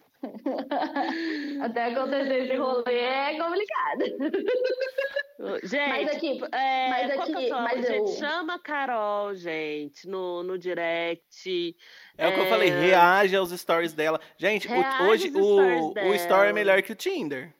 até 1.61 1.85
acontecer 1.85 2.43
esse 2.45 2.55
rolê 2.57 2.99
é 2.99 3.37
complicado. 3.39 4.05
Gente, 5.63 5.89
Mas 5.89 6.07
aqui, 6.15 6.41
é, 6.53 6.89
mas 6.89 7.11
aqui- 7.11 7.49
é 7.49 7.55
o 7.55 7.61
mas 7.61 7.85
gente, 7.85 7.97
eu- 7.97 8.07
chama 8.07 8.55
a 8.55 8.59
Carol, 8.59 9.35
gente, 9.35 10.07
no, 10.07 10.41
no 10.43 10.57
direct. 10.57 11.75
É 12.17 12.27
o 12.27 12.33
que 12.33 12.39
eu 12.39 12.45
É. 12.45 12.49
falei, 12.49 12.69
reage 12.69 13.35
aos 13.35 13.51
stories 13.51 13.93
dela. 13.93 14.19
Gente, 14.37 14.67
o- 14.67 14.71
hoje 15.07 15.25
aos 15.27 15.33
stories 15.33 15.81
o, 15.83 15.93
o 16.09 16.15
story 16.15 16.41
é 16.41 16.43
dela. 16.45 16.53
melhor 16.53 16.81
que 16.81 16.91
o 16.93 16.95
Tinder. 16.95 17.53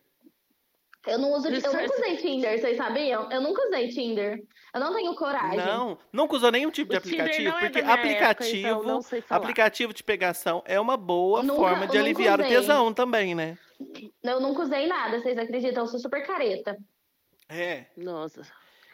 Eu 1.08 1.18
não 1.18 1.32
uso, 1.34 1.48
eu 1.48 1.54
nunca 1.74 1.94
usei 1.96 2.18
Tinder, 2.18 2.60
vocês 2.60 2.78
sabiam? 2.78 3.32
Eu 3.32 3.42
nunca 3.42 3.66
usei 3.68 3.88
Tinder. 3.90 4.40
Eu 4.74 4.80
não 4.80 4.94
tenho 4.94 5.16
coragem. 5.16 5.58
Não, 5.58 5.98
nunca 6.12 6.36
usou 6.36 6.52
nenhum 6.52 6.70
tipo 6.72 6.92
de 6.92 6.98
O 6.98 7.02
Tinder 7.02 7.22
aplicativo, 7.22 7.50
não 7.52 7.58
é 7.58 7.62
porque 7.70 7.82
minha 7.82 7.94
aplicativo, 7.94 8.68
época, 8.68 9.18
então 9.18 9.38
aplicativo 9.38 9.94
de 9.94 10.04
pegação 10.04 10.62
é 10.66 10.80
uma 10.80 10.98
boa 10.98 11.42
Nunca- 11.44 11.60
forma 11.62 11.88
de 11.88 11.98
aliviar 11.98 12.40
o 12.40 12.44
usei. 12.44 12.56
tesão 12.58 12.94
também, 12.94 13.34
né? 13.36 13.58
Eu 14.24 14.40
nunca 14.40 14.64
usei 14.64 14.88
nada, 14.88 15.20
vocês 15.22 15.38
acreditam? 15.38 15.84
Eu 15.84 15.88
sou 15.88 16.00
super 16.00 16.26
careta. 16.26 16.78
É. 17.50 17.86
Nossa. 17.98 18.42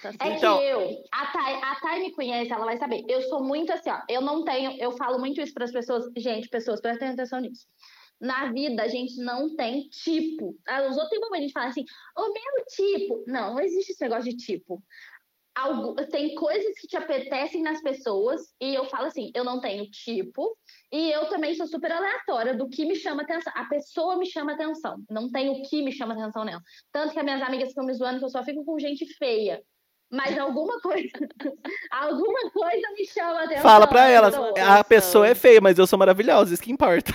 Tá 0.01 0.09
É. 0.20 0.30
Então- 0.30 0.57
que 0.57 0.64
eu, 0.66 1.03
a 1.12 1.28
Thay, 1.28 1.53
a 1.62 1.76
Thay 1.80 1.99
me 1.99 2.12
conhece, 2.16 2.51
ela 2.51 2.66
vai 2.66 2.76
saber. 2.78 3.03
Eu 3.07 3.22
sou 3.24 3.43
muito 3.43 3.72
assim, 3.72 3.89
ó. 3.91 3.99
Eu 4.09 4.20
não 4.22 4.43
tenho, 4.43 4.76
eu 4.82 4.91
falo 4.93 5.20
muito 5.20 5.39
isso 5.39 5.53
para 5.53 5.66
as 5.66 5.72
pessoas. 5.72 6.05
Gente, 6.18 6.49
pessoas, 6.49 6.82
prestem 6.82 7.09
atenção 7.09 7.39
nisso. 7.39 7.68
Na 8.22 8.51
vida, 8.51 8.84
a 8.84 8.88
gente 8.88 9.17
não 9.24 9.55
tem 9.55 9.89
tipo. 9.89 10.55
Ah, 10.67 10.84
Os 10.84 10.91
outros 10.97 11.09
têm 11.09 11.19
mania 11.30 11.47
de 11.47 11.53
falar 11.53 11.67
assim, 11.67 11.84
o 12.17 12.22
meu 12.34 12.65
tipo. 12.69 13.24
Não, 13.28 13.55
não 13.55 13.61
existe 13.61 13.91
esse 13.93 14.01
negócio 14.03 14.30
de 14.32 14.38
tipo. 14.38 14.84
Algu- 15.53 15.95
tem 16.09 16.34
coisas 16.36 16.74
que 16.80 16.88
te 16.88 16.95
apetecem 16.95 17.61
nas 17.61 17.82
pessoas, 17.82 18.41
e 18.61 18.74
eu 18.74 18.86
falo 18.86 19.07
assim, 19.07 19.32
eu 19.36 19.43
não 19.43 19.59
tenho 19.59 19.86
tipo, 19.91 20.57
e 20.91 21.11
eu 21.11 21.28
também 21.28 21.53
sou 21.55 21.67
super 21.67 21.91
aleatória 21.91 22.55
do 22.55 22.69
que 22.69 22.86
me 22.86 22.95
chama 22.95 23.24
atenção. 23.24 23.51
A 23.55 23.65
pessoa 23.65 24.17
me 24.17 24.26
chama 24.26 24.53
atenção, 24.53 25.03
não 25.09 25.30
tem 25.30 25.49
o 25.49 25.61
que 25.63 25.82
me 25.84 25.91
chama 25.91 26.13
atenção 26.13 26.45
nela. 26.45 26.61
Tanto 26.91 27.11
que 27.13 27.19
as 27.19 27.26
minhas 27.26 27.41
amigas 27.41 27.69
ficam 27.69 27.86
me 27.86 27.93
zoando 27.93 28.19
que 28.19 28.26
eu 28.26 28.30
só 28.30 28.43
fico 28.43 28.63
com 28.63 28.80
gente 28.80 29.05
feia. 29.17 29.61
Mas 30.12 30.38
alguma 30.38 30.80
coisa, 30.82 31.09
alguma 31.89 32.51
coisa 32.51 32.88
me 32.97 33.05
chama 33.07 33.43
atenção. 33.43 33.62
Fala 33.64 33.88
pra 33.88 34.09
elas, 34.09 34.36
a 34.36 34.84
pessoa 34.84 35.28
é 35.28 35.34
feia, 35.34 35.62
mas 35.62 35.80
eu 35.80 35.88
sou 35.88 35.97
maravilhosa, 35.97 36.53
isso 36.53 36.62
que 36.62 36.72
importa. 36.72 37.14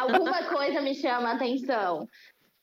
Alguma 0.00 0.44
coisa 0.44 0.80
me 0.80 0.94
chama 0.94 1.32
atenção. 1.32 2.06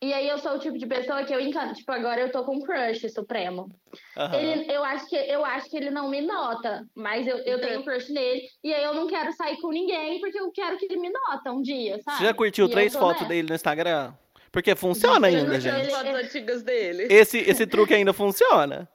E 0.01 0.13
aí 0.13 0.27
eu 0.27 0.37
sou 0.37 0.55
o 0.55 0.59
tipo 0.59 0.77
de 0.77 0.85
pessoa 0.85 1.23
que 1.23 1.33
eu 1.33 1.39
encanto. 1.39 1.75
Tipo, 1.75 1.91
agora 1.93 2.19
eu 2.19 2.29
tô 2.31 2.43
com 2.43 2.57
um 2.57 2.61
crush 2.61 3.09
supremo. 3.09 3.69
Aham. 4.17 4.35
Ele, 4.37 4.69
eu, 4.69 4.83
acho 4.83 5.07
que, 5.07 5.15
eu 5.15 5.45
acho 5.45 5.69
que 5.69 5.77
ele 5.77 5.89
não 5.89 6.09
me 6.09 6.19
nota, 6.19 6.85
mas 6.93 7.25
eu, 7.25 7.37
eu 7.37 7.61
tenho 7.61 7.83
crush 7.85 8.09
nele. 8.11 8.41
E 8.61 8.73
aí 8.73 8.83
eu 8.83 8.93
não 8.93 9.07
quero 9.07 9.31
sair 9.31 9.55
com 9.61 9.71
ninguém, 9.71 10.19
porque 10.19 10.37
eu 10.37 10.51
quero 10.51 10.77
que 10.77 10.85
ele 10.85 10.97
me 10.97 11.09
nota 11.09 11.53
um 11.53 11.61
dia, 11.61 12.01
sabe? 12.03 12.17
Você 12.17 12.25
já 12.25 12.33
curtiu 12.33 12.65
E 12.65 12.69
três 12.69 12.93
fotos 12.93 13.21
nessa. 13.21 13.25
dele 13.29 13.47
no 13.47 13.55
Instagram? 13.55 14.11
Porque 14.51 14.75
funciona 14.75 15.27
ainda, 15.27 15.57
gente. 15.59 15.73
ele- 15.73 15.89
fotos 15.91 16.13
antigas 16.15 16.63
dele. 16.63 17.07
Esse, 17.09 17.37
esse 17.39 17.65
truque 17.65 17.93
ainda 17.93 18.11
funciona. 18.11 18.89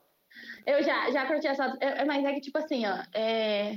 Eu 0.68 0.82
já, 0.82 1.10
já 1.10 1.26
curti 1.26 1.46
essa. 1.46 1.74
É- 1.80 2.04
Mas 2.04 2.22
é 2.26 2.34
que, 2.34 2.42
tipo 2.42 2.58
assim, 2.58 2.84
ó. 2.84 2.98
É... 3.14 3.76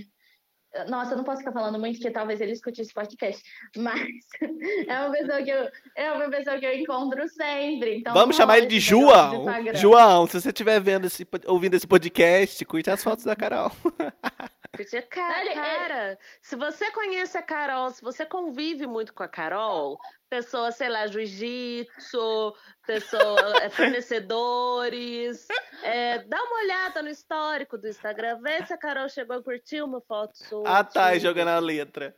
Nossa, 0.87 1.13
eu 1.13 1.17
não 1.17 1.23
posso 1.23 1.39
ficar 1.39 1.51
falando 1.51 1.77
muito, 1.77 1.97
porque 1.97 2.11
talvez 2.11 2.39
ele 2.39 2.51
escute 2.51 2.81
esse 2.81 2.93
podcast. 2.93 3.41
Mas 3.77 4.01
é 4.87 4.99
uma 4.99 5.11
pessoa 5.11 5.41
que 5.41 5.49
eu, 5.49 5.69
é 5.95 6.11
uma 6.11 6.29
pessoa 6.29 6.59
que 6.59 6.65
eu 6.65 6.73
encontro 6.73 7.27
sempre. 7.29 7.99
Então 7.99 8.13
Vamos 8.13 8.35
chamar 8.35 8.57
ele 8.57 8.67
de 8.67 8.79
João. 8.79 9.45
João, 9.73 10.27
se 10.27 10.39
você 10.39 10.49
estiver 10.49 10.79
vendo 10.81 11.07
esse, 11.07 11.27
ouvindo 11.45 11.75
esse 11.75 11.87
podcast, 11.87 12.63
curte 12.65 12.89
as 12.89 13.03
fotos 13.03 13.25
da 13.25 13.35
Carol. 13.35 13.71
Porque, 14.71 15.01
cara, 15.01 15.41
ele- 15.45 15.53
cara, 15.53 16.19
se 16.41 16.55
você 16.55 16.89
conhece 16.91 17.37
a 17.37 17.41
Carol, 17.41 17.89
se 17.89 18.01
você 18.01 18.25
convive 18.25 18.87
muito 18.87 19.13
com 19.13 19.21
a 19.21 19.27
Carol, 19.27 19.99
pessoa, 20.29 20.71
sei 20.71 20.87
lá, 20.87 21.07
jiu-jitsu, 21.07 22.55
pessoa, 22.87 23.57
é, 23.61 23.69
fornecedores, 23.69 25.45
é, 25.83 26.19
dá 26.19 26.41
uma 26.41 26.59
olhada 26.63 27.03
no 27.03 27.09
histórico 27.09 27.77
do 27.77 27.87
Instagram, 27.89 28.39
vê 28.41 28.65
se 28.65 28.71
a 28.73 28.77
Carol 28.77 29.09
chegou 29.09 29.35
a 29.37 29.43
curtir 29.43 29.81
uma 29.81 29.99
foto 29.99 30.37
sua. 30.37 30.63
Ah, 30.65 30.83
tá, 30.85 31.17
jogando 31.17 31.49
a 31.49 31.59
letra. 31.59 32.15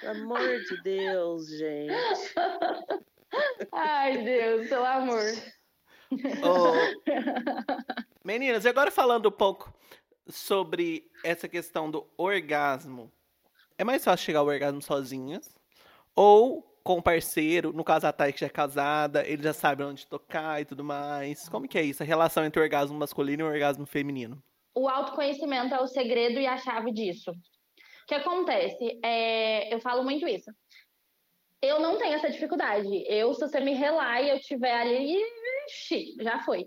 Pelo 0.00 0.22
amor 0.22 0.60
de 0.60 0.80
Deus, 0.82 1.48
gente. 1.48 2.34
Ai, 3.72 4.18
Deus, 4.18 4.68
pelo 4.68 4.84
amor. 4.84 5.24
Ô, 6.12 6.72
Meninas, 8.24 8.64
e 8.64 8.68
agora 8.68 8.90
falando 8.92 9.28
um 9.28 9.32
pouco 9.32 9.74
sobre 10.28 11.10
essa 11.24 11.48
questão 11.48 11.90
do 11.90 12.06
orgasmo. 12.16 13.12
É 13.76 13.84
mais 13.84 14.04
fácil 14.04 14.26
chegar 14.26 14.40
ao 14.40 14.46
orgasmo 14.46 14.82
sozinhas? 14.82 15.54
Ou 16.14 16.62
com 16.82 16.98
o 16.98 17.02
parceiro, 17.02 17.72
no 17.72 17.84
caso 17.84 18.06
a 18.06 18.12
Thay 18.12 18.32
que 18.32 18.40
já 18.40 18.46
é 18.46 18.50
casada, 18.50 19.26
ele 19.26 19.42
já 19.42 19.52
sabe 19.52 19.84
onde 19.84 20.06
tocar 20.06 20.60
e 20.60 20.64
tudo 20.64 20.82
mais. 20.82 21.48
Como 21.48 21.68
que 21.68 21.78
é 21.78 21.82
isso? 21.82 22.02
A 22.02 22.06
relação 22.06 22.44
entre 22.44 22.60
o 22.60 22.62
orgasmo 22.62 22.98
masculino 22.98 23.42
e 23.42 23.44
o 23.44 23.52
orgasmo 23.52 23.86
feminino? 23.86 24.42
o 24.78 24.88
autoconhecimento 24.88 25.74
é 25.74 25.80
o 25.80 25.88
segredo 25.88 26.38
e 26.38 26.46
a 26.46 26.56
chave 26.56 26.92
disso. 26.92 27.32
O 27.32 28.06
que 28.06 28.14
acontece? 28.14 28.98
É, 29.04 29.74
eu 29.74 29.80
falo 29.80 30.04
muito 30.04 30.26
isso. 30.26 30.50
Eu 31.60 31.80
não 31.80 31.98
tenho 31.98 32.14
essa 32.14 32.30
dificuldade. 32.30 32.88
Eu, 33.08 33.34
se 33.34 33.40
você 33.40 33.60
me 33.60 33.74
relar 33.74 34.22
e 34.22 34.30
eu 34.30 34.40
tiver 34.40 34.72
ali, 34.72 35.20
ixi, 35.66 36.14
já 36.20 36.38
foi. 36.44 36.66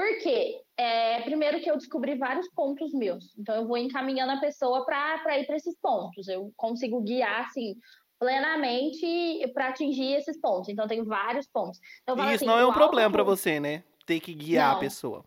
Por 0.00 0.16
quê? 0.20 0.58
É, 0.78 1.20
primeiro 1.20 1.60
que 1.60 1.70
eu 1.70 1.76
descobri 1.76 2.14
vários 2.16 2.48
pontos 2.54 2.90
meus. 2.94 3.36
Então 3.38 3.54
eu 3.54 3.66
vou 3.66 3.76
encaminhando 3.76 4.32
a 4.32 4.40
pessoa 4.40 4.86
para 4.86 5.38
ir 5.38 5.44
para 5.46 5.56
esses 5.56 5.76
pontos. 5.78 6.26
Eu 6.26 6.50
consigo 6.56 7.02
guiar 7.02 7.42
assim 7.44 7.74
plenamente 8.18 9.46
para 9.52 9.68
atingir 9.68 10.14
esses 10.14 10.40
pontos. 10.40 10.70
Então 10.70 10.88
tem 10.88 11.04
vários 11.04 11.46
pontos. 11.46 11.78
Então, 12.02 12.16
E 12.16 12.20
isso 12.28 12.36
assim, 12.36 12.46
não 12.46 12.58
é 12.58 12.66
um 12.66 12.72
problema 12.72 13.08
autocon- 13.08 13.24
você, 13.30 13.60
né? 13.60 13.84
Ter 14.06 14.20
que 14.20 14.32
guiar 14.32 14.70
a 14.70 14.72
Não. 14.72 14.80
pessoa. 14.80 15.22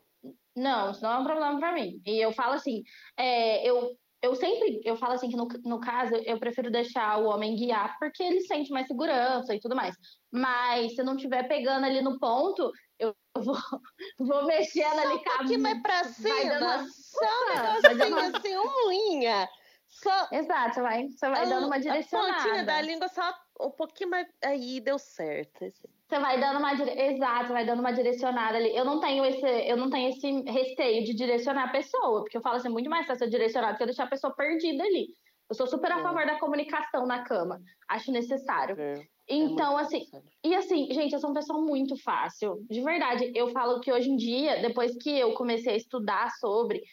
não, 0.55 0.89
isso 0.89 1.03
não 1.03 1.11
é 1.11 1.17
um 1.19 1.23
problema 1.23 1.59
pra 1.59 1.71
mim. 1.71 2.01
E 2.03 2.17
eu 2.19 2.31
falo 2.31 2.53
assim, 2.53 2.81
é, 3.15 3.63
eu, 3.69 3.95
eu 4.23 4.35
sempre, 4.35 4.81
eu 4.83 4.95
falo 4.97 5.13
assim 5.13 5.29
que 5.29 5.35
no, 5.35 5.47
no 5.65 5.79
caso, 5.79 6.15
eu 6.15 6.39
prefiro 6.39 6.71
deixar 6.71 7.19
o 7.19 7.27
homem 7.27 7.55
guiar, 7.55 7.95
porque 7.99 8.23
ele 8.23 8.41
sente 8.41 8.71
mais 8.71 8.87
segurança 8.87 9.53
e 9.53 9.59
tudo 9.59 9.75
mais. 9.75 9.95
Mas 10.31 10.95
se 10.95 11.03
não 11.03 11.15
tiver 11.15 11.47
pegando 11.47 11.85
ali 11.85 12.01
no 12.01 12.17
ponto, 12.19 12.71
eu 12.99 13.15
vou, 13.35 13.55
vou 14.19 14.45
mexendo 14.45 14.99
ali 14.99 15.23
com 15.23 15.29
a 15.29 15.33
Um 15.33 15.37
pouquinho 15.37 15.59
mais 15.61 15.81
pra 15.81 16.03
cima, 16.05 16.57
uma- 16.59 16.87
só 16.89 17.25
um 17.25 17.95
negocinho 17.95 18.07
uma- 18.17 18.37
assim, 18.37 18.55
uma 18.57 18.87
unha. 18.87 19.49
Só 19.87 20.27
Exato, 20.31 20.73
você 20.75 20.81
vai, 20.81 21.07
você 21.07 21.29
vai 21.29 21.47
dando 21.47 21.67
uma 21.67 21.75
a 21.75 21.79
pontinha 21.79 21.93
da 21.93 21.93
direcionada. 22.01 22.81
língua 22.81 23.07
só 23.09 23.33
um 23.61 23.69
pouquinho 23.69 24.09
mais. 24.09 24.27
Aí 24.43 24.79
deu 24.81 24.97
certo. 24.97 25.65
Você 26.09 26.19
vai 26.19 26.39
dando 26.39 26.57
uma 26.57 26.73
dire... 26.73 26.91
exato, 26.99 27.53
vai 27.53 27.63
dando 27.65 27.79
uma 27.79 27.91
direcionada 27.93 28.57
ali. 28.57 28.75
Eu 28.75 28.85
não 28.85 28.99
tenho 28.99 29.23
esse, 29.23 29.45
eu 29.45 29.77
não 29.77 29.89
tenho 29.91 30.09
esse 30.09 30.41
receio 30.49 31.03
de 31.05 31.13
direcionar 31.13 31.65
a 31.65 31.71
pessoa, 31.71 32.21
porque 32.21 32.37
eu 32.37 32.41
falo 32.41 32.55
assim, 32.55 32.69
é 32.69 32.71
muito 32.71 32.89
mais 32.89 33.05
fácil 33.05 33.25
eu 33.25 33.29
direcionar 33.29 33.71
do 33.73 33.77
que 33.77 33.83
eu 33.83 33.87
deixar 33.87 34.05
a 34.05 34.09
pessoa 34.09 34.33
perdida 34.35 34.83
ali. 34.83 35.07
Eu 35.49 35.55
sou 35.55 35.67
super 35.67 35.91
a 35.91 35.99
É. 35.99 36.01
favor 36.01 36.25
da 36.25 36.39
comunicação 36.39 37.05
na 37.05 37.23
cama. 37.23 37.61
Acho 37.87 38.11
necessário. 38.11 38.75
É, 38.79 38.93
Então, 39.27 39.77
assim, 39.77 40.05
e 40.43 40.53
assim, 40.53 40.87
gente, 40.91 41.13
eu 41.13 41.19
sou 41.19 41.29
uma 41.29 41.39
pessoa 41.39 41.61
muito 41.61 41.95
fácil. 41.95 42.65
De 42.69 42.81
verdade, 42.81 43.31
eu 43.33 43.49
falo 43.49 43.79
que 43.79 43.91
hoje 43.91 44.09
em 44.09 44.17
dia, 44.17 44.61
depois 44.61 44.95
que 44.97 45.09
eu 45.09 45.33
comecei 45.33 45.73
a 45.73 45.77
estudar 45.77 46.29
sobre, 46.31 46.83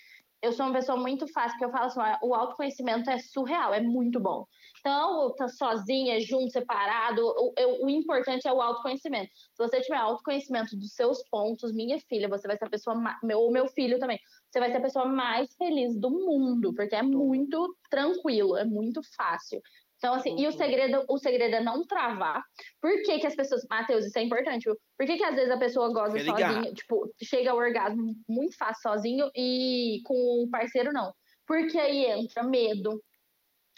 eu 0.43 0.53
sou 0.53 0.67
uma 0.67 0.73
pessoa 0.73 0.99
muito 0.99 1.27
fácil, 1.29 1.51
porque 1.53 1.65
eu 1.67 1.71
falo 1.71 1.87
assim, 1.87 2.01
o 2.23 2.35
autoconhecimento 2.35 3.11
é 3.11 3.19
surreal, 3.19 3.75
é 3.75 3.81
muito 3.81 4.19
bom. 4.19 4.47
Então, 4.79 5.35
tá 5.37 5.49
sozinha, 5.49 6.19
junto, 6.21 6.51
separado, 6.51 7.23
o, 7.23 7.53
o, 7.59 7.85
o, 7.85 7.91
importante 7.91 8.49
é 8.49 8.53
o 8.53 8.63
autoconhecimento. 8.63 9.31
Se 9.35 9.59
você 9.59 9.81
tiver 9.83 9.99
autoconhecimento 9.99 10.75
dos 10.77 10.93
seus 10.95 11.23
pontos, 11.29 11.75
minha 11.75 11.99
filha, 12.09 12.29
você 12.29 12.47
vai 12.47 12.57
ser 12.57 12.65
a 12.65 12.71
pessoa, 12.71 12.97
meu, 13.23 13.41
ou 13.41 13.53
meu 13.53 13.69
filho 13.69 13.99
também, 13.99 14.19
você 14.51 14.59
vai 14.59 14.71
ser 14.71 14.79
a 14.79 14.83
pessoa 14.83 15.05
mais 15.05 15.55
feliz 15.57 15.95
do 15.99 16.11
mundo, 16.11 16.73
porque 16.75 16.95
é 16.95 17.03
muito 17.03 17.77
tranquilo, 17.91 18.57
é 18.57 18.65
muito 18.65 19.03
fácil. 19.15 19.61
Então, 20.01 20.15
assim, 20.15 20.31
uhum. 20.31 20.39
e 20.39 20.49
o 20.49 20.53
segredo, 20.53 21.05
o 21.07 21.19
segredo 21.19 21.57
é 21.57 21.63
não 21.63 21.87
travar. 21.87 22.43
Por 22.81 22.91
que, 23.03 23.19
que 23.19 23.27
as 23.27 23.37
pessoas. 23.37 23.67
Matheus, 23.69 24.07
isso 24.07 24.19
é 24.19 24.23
importante, 24.23 24.65
viu? 24.65 24.75
Por 24.99 25.07
que, 25.07 25.19
que 25.19 25.25
às 25.25 25.35
vezes 25.35 25.51
a 25.51 25.59
pessoa 25.59 25.93
goza 25.93 26.19
sozinha, 26.19 26.73
tipo, 26.73 27.13
chega 27.23 27.51
ao 27.51 27.59
orgasmo 27.59 28.15
muito 28.27 28.57
fácil 28.57 28.81
sozinho 28.81 29.31
e 29.37 30.01
com 30.07 30.15
o 30.15 30.49
parceiro 30.51 30.91
não? 30.91 31.13
Porque 31.47 31.79
aí 31.79 32.07
entra 32.07 32.43
medo, 32.43 32.99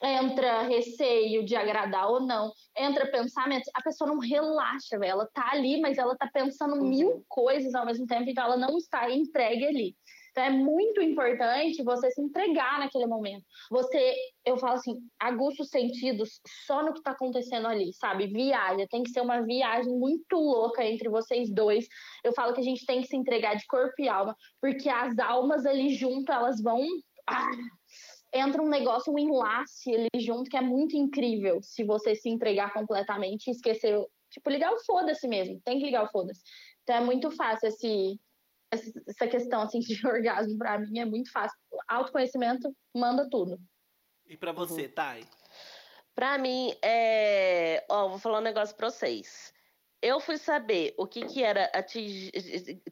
entra 0.01 0.63
receio 0.63 1.45
de 1.45 1.57
agradar 1.57 2.09
ou 2.09 2.21
não, 2.21 2.53
entra 2.79 3.11
pensamento, 3.11 3.69
a 3.75 3.83
pessoa 3.83 4.09
não 4.09 4.21
relaxa, 4.21 4.97
velho. 5.01 5.11
Ela 5.11 5.29
tá 5.35 5.51
ali, 5.51 5.81
mas 5.81 5.99
ela 5.99 6.17
tá 6.17 6.31
pensando 6.33 6.77
uhum. 6.77 6.89
mil 6.89 7.25
coisas 7.29 7.75
ao 7.75 7.85
mesmo 7.85 8.07
tempo, 8.07 8.31
então 8.31 8.45
ela 8.45 8.57
não 8.57 8.79
está 8.79 9.11
entregue 9.11 9.67
ali. 9.67 9.97
Então 10.33 10.45
é 10.45 10.51
muito 10.51 11.01
importante 11.03 11.83
você 11.83 12.11
se 12.11 12.21
entregar 12.21 12.79
naquele 12.79 13.07
momento. 13.07 13.45
Você, 13.71 14.15
eu 14.45 14.57
falo 14.57 14.75
assim, 14.75 14.97
aguça 15.21 15.63
os 15.63 15.69
sentidos 15.69 16.41
só 16.67 16.83
no 16.83 16.93
que 16.93 17.01
está 17.01 17.11
acontecendo 17.11 17.69
ali, 17.69 17.93
sabe? 17.93 18.27
Viaja, 18.27 18.87
tem 18.91 19.03
que 19.03 19.11
ser 19.11 19.21
uma 19.21 19.43
viagem 19.43 19.93
muito 19.93 20.37
louca 20.37 20.83
entre 20.85 21.09
vocês 21.11 21.53
dois. 21.53 21.87
Eu 22.25 22.33
falo 22.33 22.55
que 22.55 22.61
a 22.61 22.65
gente 22.65 22.87
tem 22.87 23.03
que 23.03 23.09
se 23.09 23.17
entregar 23.17 23.55
de 23.55 23.67
corpo 23.67 23.95
e 23.99 24.09
alma, 24.09 24.35
porque 24.61 24.89
as 24.89 25.19
almas 25.19 25.67
ali 25.67 25.95
junto, 25.95 26.33
elas 26.33 26.61
vão. 26.63 26.83
Ah, 27.29 27.51
entra 28.33 28.63
um 28.63 28.69
negócio, 28.69 29.13
um 29.13 29.19
enlace 29.19 29.95
ali 29.95 30.25
junto 30.25 30.49
que 30.49 30.57
é 30.57 30.63
muito 30.63 30.97
incrível 30.97 31.61
se 31.63 31.85
você 31.85 32.15
se 32.15 32.31
entregar 32.31 32.73
completamente 32.73 33.49
e 33.49 33.51
esquecer. 33.51 34.03
Tipo, 34.31 34.49
ligar 34.49 34.73
o 34.73 34.83
foda-se 34.87 35.29
mesmo. 35.29 35.61
Tem 35.63 35.79
que 35.79 35.85
ligar 35.85 36.05
o 36.05 36.11
foda-se. 36.11 36.41
Então 36.83 36.97
é 36.97 37.01
muito 37.01 37.31
fácil 37.31 37.69
esse, 37.69 38.19
essa 38.73 39.27
questão 39.27 39.63
assim 39.63 39.81
de 39.81 39.95
orgasmo 40.07 40.57
para 40.59 40.79
mim 40.79 40.99
é 40.99 41.05
muito 41.05 41.31
fácil. 41.31 41.59
Autoconhecimento 41.89 42.75
manda 42.95 43.29
tudo. 43.29 43.59
E 44.27 44.37
para 44.37 44.53
você, 44.53 44.87
uhum. 44.87 44.93
Thay? 44.93 45.25
Para 46.15 46.39
mim 46.39 46.75
é, 46.83 47.85
ó, 47.89 48.09
vou 48.09 48.19
falar 48.19 48.39
um 48.39 48.43
negócio 48.43 48.77
para 48.77 48.91
vocês. 48.91 49.53
Eu 50.01 50.19
fui 50.19 50.37
saber 50.37 50.95
o 50.99 51.07
que 51.07 51.25
que 51.27 51.43
era 51.43 51.67
atingir, 51.67 52.33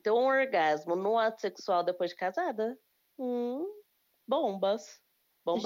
ter 0.00 0.10
um 0.10 0.26
orgasmo 0.26 0.94
no 0.94 1.18
ato 1.18 1.40
sexual 1.40 1.82
depois 1.82 2.10
de 2.10 2.16
casada. 2.16 2.78
Hum, 3.18 3.66
bombas. 4.28 5.00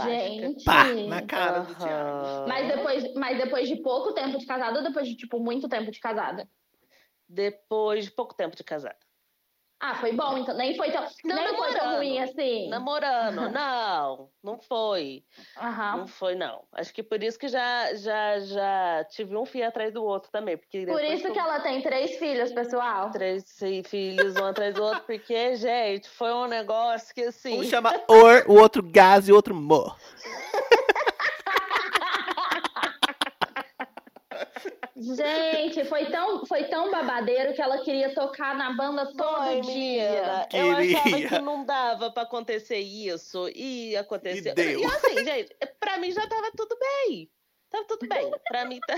Gente, 0.04 0.64
Pá, 0.64 0.84
na 1.08 1.26
cara 1.26 1.60
uhum. 1.60 1.66
do 1.66 1.74
Thiago. 1.74 2.48
Mas 2.48 2.68
depois, 2.68 3.14
mas 3.14 3.38
depois 3.38 3.68
de 3.68 3.76
pouco 3.82 4.14
tempo 4.14 4.38
de 4.38 4.46
casada 4.46 4.78
ou 4.78 4.84
depois 4.84 5.06
de 5.06 5.16
tipo 5.16 5.38
muito 5.38 5.68
tempo 5.68 5.90
de 5.90 6.00
casada? 6.00 6.48
Depois 7.28 8.04
de 8.04 8.10
pouco 8.12 8.34
tempo 8.34 8.56
de 8.56 8.64
casada. 8.64 8.96
Ah, 9.86 9.94
foi 9.96 10.12
bom, 10.12 10.38
então. 10.38 10.56
Nem 10.56 10.74
foi 10.78 10.90
tão, 10.90 11.06
não, 11.24 11.36
nem 11.36 11.54
foi 11.58 11.74
tão 11.74 11.96
ruim 11.96 12.18
assim. 12.18 12.70
Namorando, 12.70 13.50
não, 13.52 14.30
não 14.42 14.58
foi. 14.58 15.22
Uhum. 15.60 15.98
Não 15.98 16.06
foi, 16.06 16.34
não. 16.34 16.62
Acho 16.72 16.94
que 16.94 17.02
por 17.02 17.22
isso 17.22 17.38
que 17.38 17.48
já, 17.48 17.92
já, 17.92 18.40
já 18.40 19.04
tive 19.10 19.36
um 19.36 19.44
filho 19.44 19.68
atrás 19.68 19.92
do 19.92 20.02
outro 20.02 20.30
também. 20.30 20.56
Porque 20.56 20.86
por 20.86 21.04
isso 21.04 21.30
que 21.30 21.38
ela 21.38 21.60
tem 21.60 21.82
três 21.82 22.16
filhos, 22.16 22.50
pessoal. 22.50 23.10
Três 23.10 23.44
filhos, 23.86 24.34
um 24.36 24.46
atrás 24.46 24.74
do 24.74 24.82
outro, 24.82 25.02
porque, 25.02 25.54
gente, 25.56 26.08
foi 26.08 26.32
um 26.32 26.46
negócio 26.46 27.14
que 27.14 27.20
assim. 27.20 27.60
Um 27.60 27.64
chama 27.64 27.92
Or, 28.08 28.42
o 28.48 28.54
outro 28.54 28.82
Gás 28.82 29.28
e 29.28 29.32
o 29.32 29.36
outro 29.36 29.54
Mo. 29.54 29.94
Gente, 34.96 35.84
foi 35.86 36.06
tão, 36.06 36.46
foi 36.46 36.64
tão 36.64 36.90
babadeiro 36.90 37.52
que 37.52 37.60
ela 37.60 37.82
queria 37.82 38.14
tocar 38.14 38.56
na 38.56 38.72
banda 38.74 39.12
todo 39.16 39.44
Foi, 39.44 39.60
dia. 39.62 40.46
Eu 40.52 40.70
achava 40.70 41.28
que 41.28 41.38
não 41.40 41.64
dava 41.64 42.12
pra 42.12 42.22
acontecer 42.22 42.78
isso. 42.78 43.48
E 43.56 43.96
aconteceu. 43.96 44.52
E, 44.52 44.54
deu. 44.54 44.80
e 44.80 44.84
assim, 44.84 45.24
gente, 45.24 45.56
pra 45.80 45.98
mim 45.98 46.12
já 46.12 46.26
tava 46.28 46.52
tudo 46.56 46.78
bem. 46.78 47.28
Tava 47.70 47.84
tudo 47.86 48.06
bem. 48.06 48.30
Pra 48.46 48.64
mim 48.66 48.78
tá. 48.86 48.94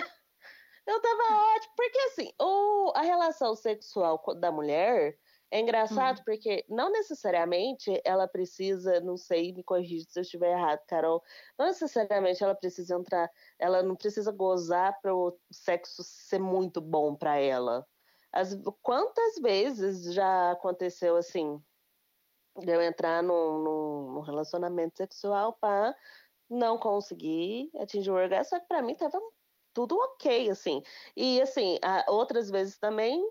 Eu 0.87 1.01
tava 1.01 1.55
ótimo. 1.55 1.73
Porque 1.75 1.99
assim, 1.99 2.31
o, 2.39 2.93
a 2.95 3.01
relação 3.01 3.57
sexual 3.57 4.23
da 4.39 4.53
mulher 4.53 5.19
é 5.51 5.61
engraçado 5.61 6.21
hum. 6.21 6.23
porque 6.25 6.65
não 6.69 6.91
necessariamente 6.91 8.01
ela 8.05 8.27
precisa, 8.27 9.01
não 9.01 9.17
sei, 9.17 9.53
me 9.53 9.63
corrija 9.63 10.05
se 10.09 10.19
eu 10.19 10.23
estiver 10.23 10.53
errado, 10.53 10.81
Carol, 10.87 11.23
não 11.59 11.67
necessariamente 11.67 12.43
ela 12.43 12.55
precisa 12.55 12.95
entrar, 12.97 13.31
ela 13.59 13.83
não 13.83 13.95
precisa 13.95 14.33
gozar 14.33 15.01
para 15.01 15.15
o 15.15 15.39
sexo 15.51 16.03
ser 16.03 16.41
muito 16.41 16.81
bom 16.81 17.15
para 17.15 17.39
ela. 17.39 17.87
As, 18.33 18.55
quantas 18.83 19.37
vezes 19.37 20.13
já 20.13 20.51
aconteceu 20.51 21.17
assim, 21.17 21.63
de 22.59 22.73
eu 22.73 22.83
entrar 22.83 23.23
num, 23.23 23.63
num, 23.63 24.21
relacionamento 24.21 24.97
sexual 24.97 25.53
para 25.61 25.95
não 26.51 26.77
conseguir 26.79 27.71
atingir 27.79 28.11
o 28.11 28.15
orgasmo, 28.15 28.51
só 28.51 28.61
que 28.61 28.67
para 28.67 28.83
mim 28.83 28.95
tava 28.95 29.21
tudo 29.73 29.97
ok, 29.97 30.51
assim. 30.51 30.83
E 31.17 31.41
assim, 31.41 31.79
outras 32.09 32.51
vezes 32.51 32.79
também 32.79 33.23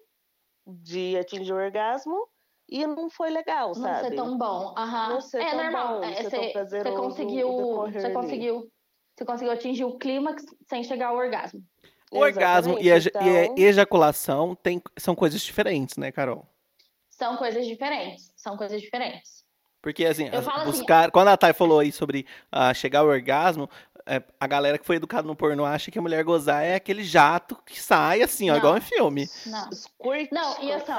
de 0.66 1.18
atingir 1.18 1.54
o 1.54 1.58
orgasmo 1.58 2.28
e 2.68 2.86
não 2.88 3.10
foi 3.10 3.30
legal, 3.30 3.68
não 3.70 3.76
sabe? 3.76 4.02
Não 4.02 4.10
ser 4.10 4.16
tão 4.16 4.38
bom. 4.38 4.74
Uhum. 4.78 5.10
Não 5.10 5.22
ser 5.22 5.42
é 5.42 5.50
tão 5.50 5.64
normal. 5.64 6.00
bom, 6.00 6.04
é, 6.04 6.24
você, 6.24 6.54
você 6.54 6.92
conseguiu, 6.92 7.50
você 7.92 8.10
conseguiu, 8.12 8.72
você 9.16 9.26
conseguiu 9.26 9.54
atingir 9.54 9.84
o 9.86 9.98
clímax 9.98 10.44
sem 10.68 10.84
chegar 10.84 11.08
ao 11.08 11.18
orgasmo. 11.18 11.62
O 12.12 12.20
orgasmo 12.20 12.80
e 12.80 12.92
a, 12.92 12.98
então... 12.98 13.22
e 13.58 13.64
a, 13.64 13.68
ejaculação 13.70 14.56
tem, 14.56 14.82
são 14.98 15.16
coisas 15.16 15.42
diferentes, 15.42 15.98
né, 15.98 16.12
Carol? 16.12 16.48
São 17.10 17.38
coisas 17.38 17.66
diferentes. 17.66 18.32
São 18.36 18.58
coisas 18.58 18.82
diferentes. 18.82 19.46
Porque, 19.82 20.06
assim, 20.06 20.30
assim 20.30 20.66
buscar. 20.66 21.02
Assim, 21.02 21.12
quando 21.12 21.28
a 21.28 21.38
Thay 21.38 21.54
falou 21.54 21.80
aí 21.80 21.92
sobre 21.92 22.26
uh, 22.52 22.74
chegar 22.74 23.02
ao 23.02 23.08
orgasmo, 23.08 23.70
é, 24.08 24.24
a 24.40 24.48
galera 24.48 24.78
que 24.78 24.86
foi 24.86 24.98
educada 24.98 25.28
no 25.28 25.36
pornô 25.36 25.66
acha 25.66 25.90
que 25.90 25.98
a 25.98 26.02
mulher 26.02 26.24
gozar 26.24 26.64
é 26.64 26.76
aquele 26.76 27.04
jato 27.04 27.56
que 27.66 27.82
sai 27.82 28.22
assim, 28.22 28.50
ó, 28.52 28.56
igual 28.56 28.78
em 28.78 28.82
filme. 28.82 29.28
Não. 29.48 29.72
Squirt. 29.72 30.32
Não, 30.32 30.64
e 30.64 30.72
assim. 30.72 30.92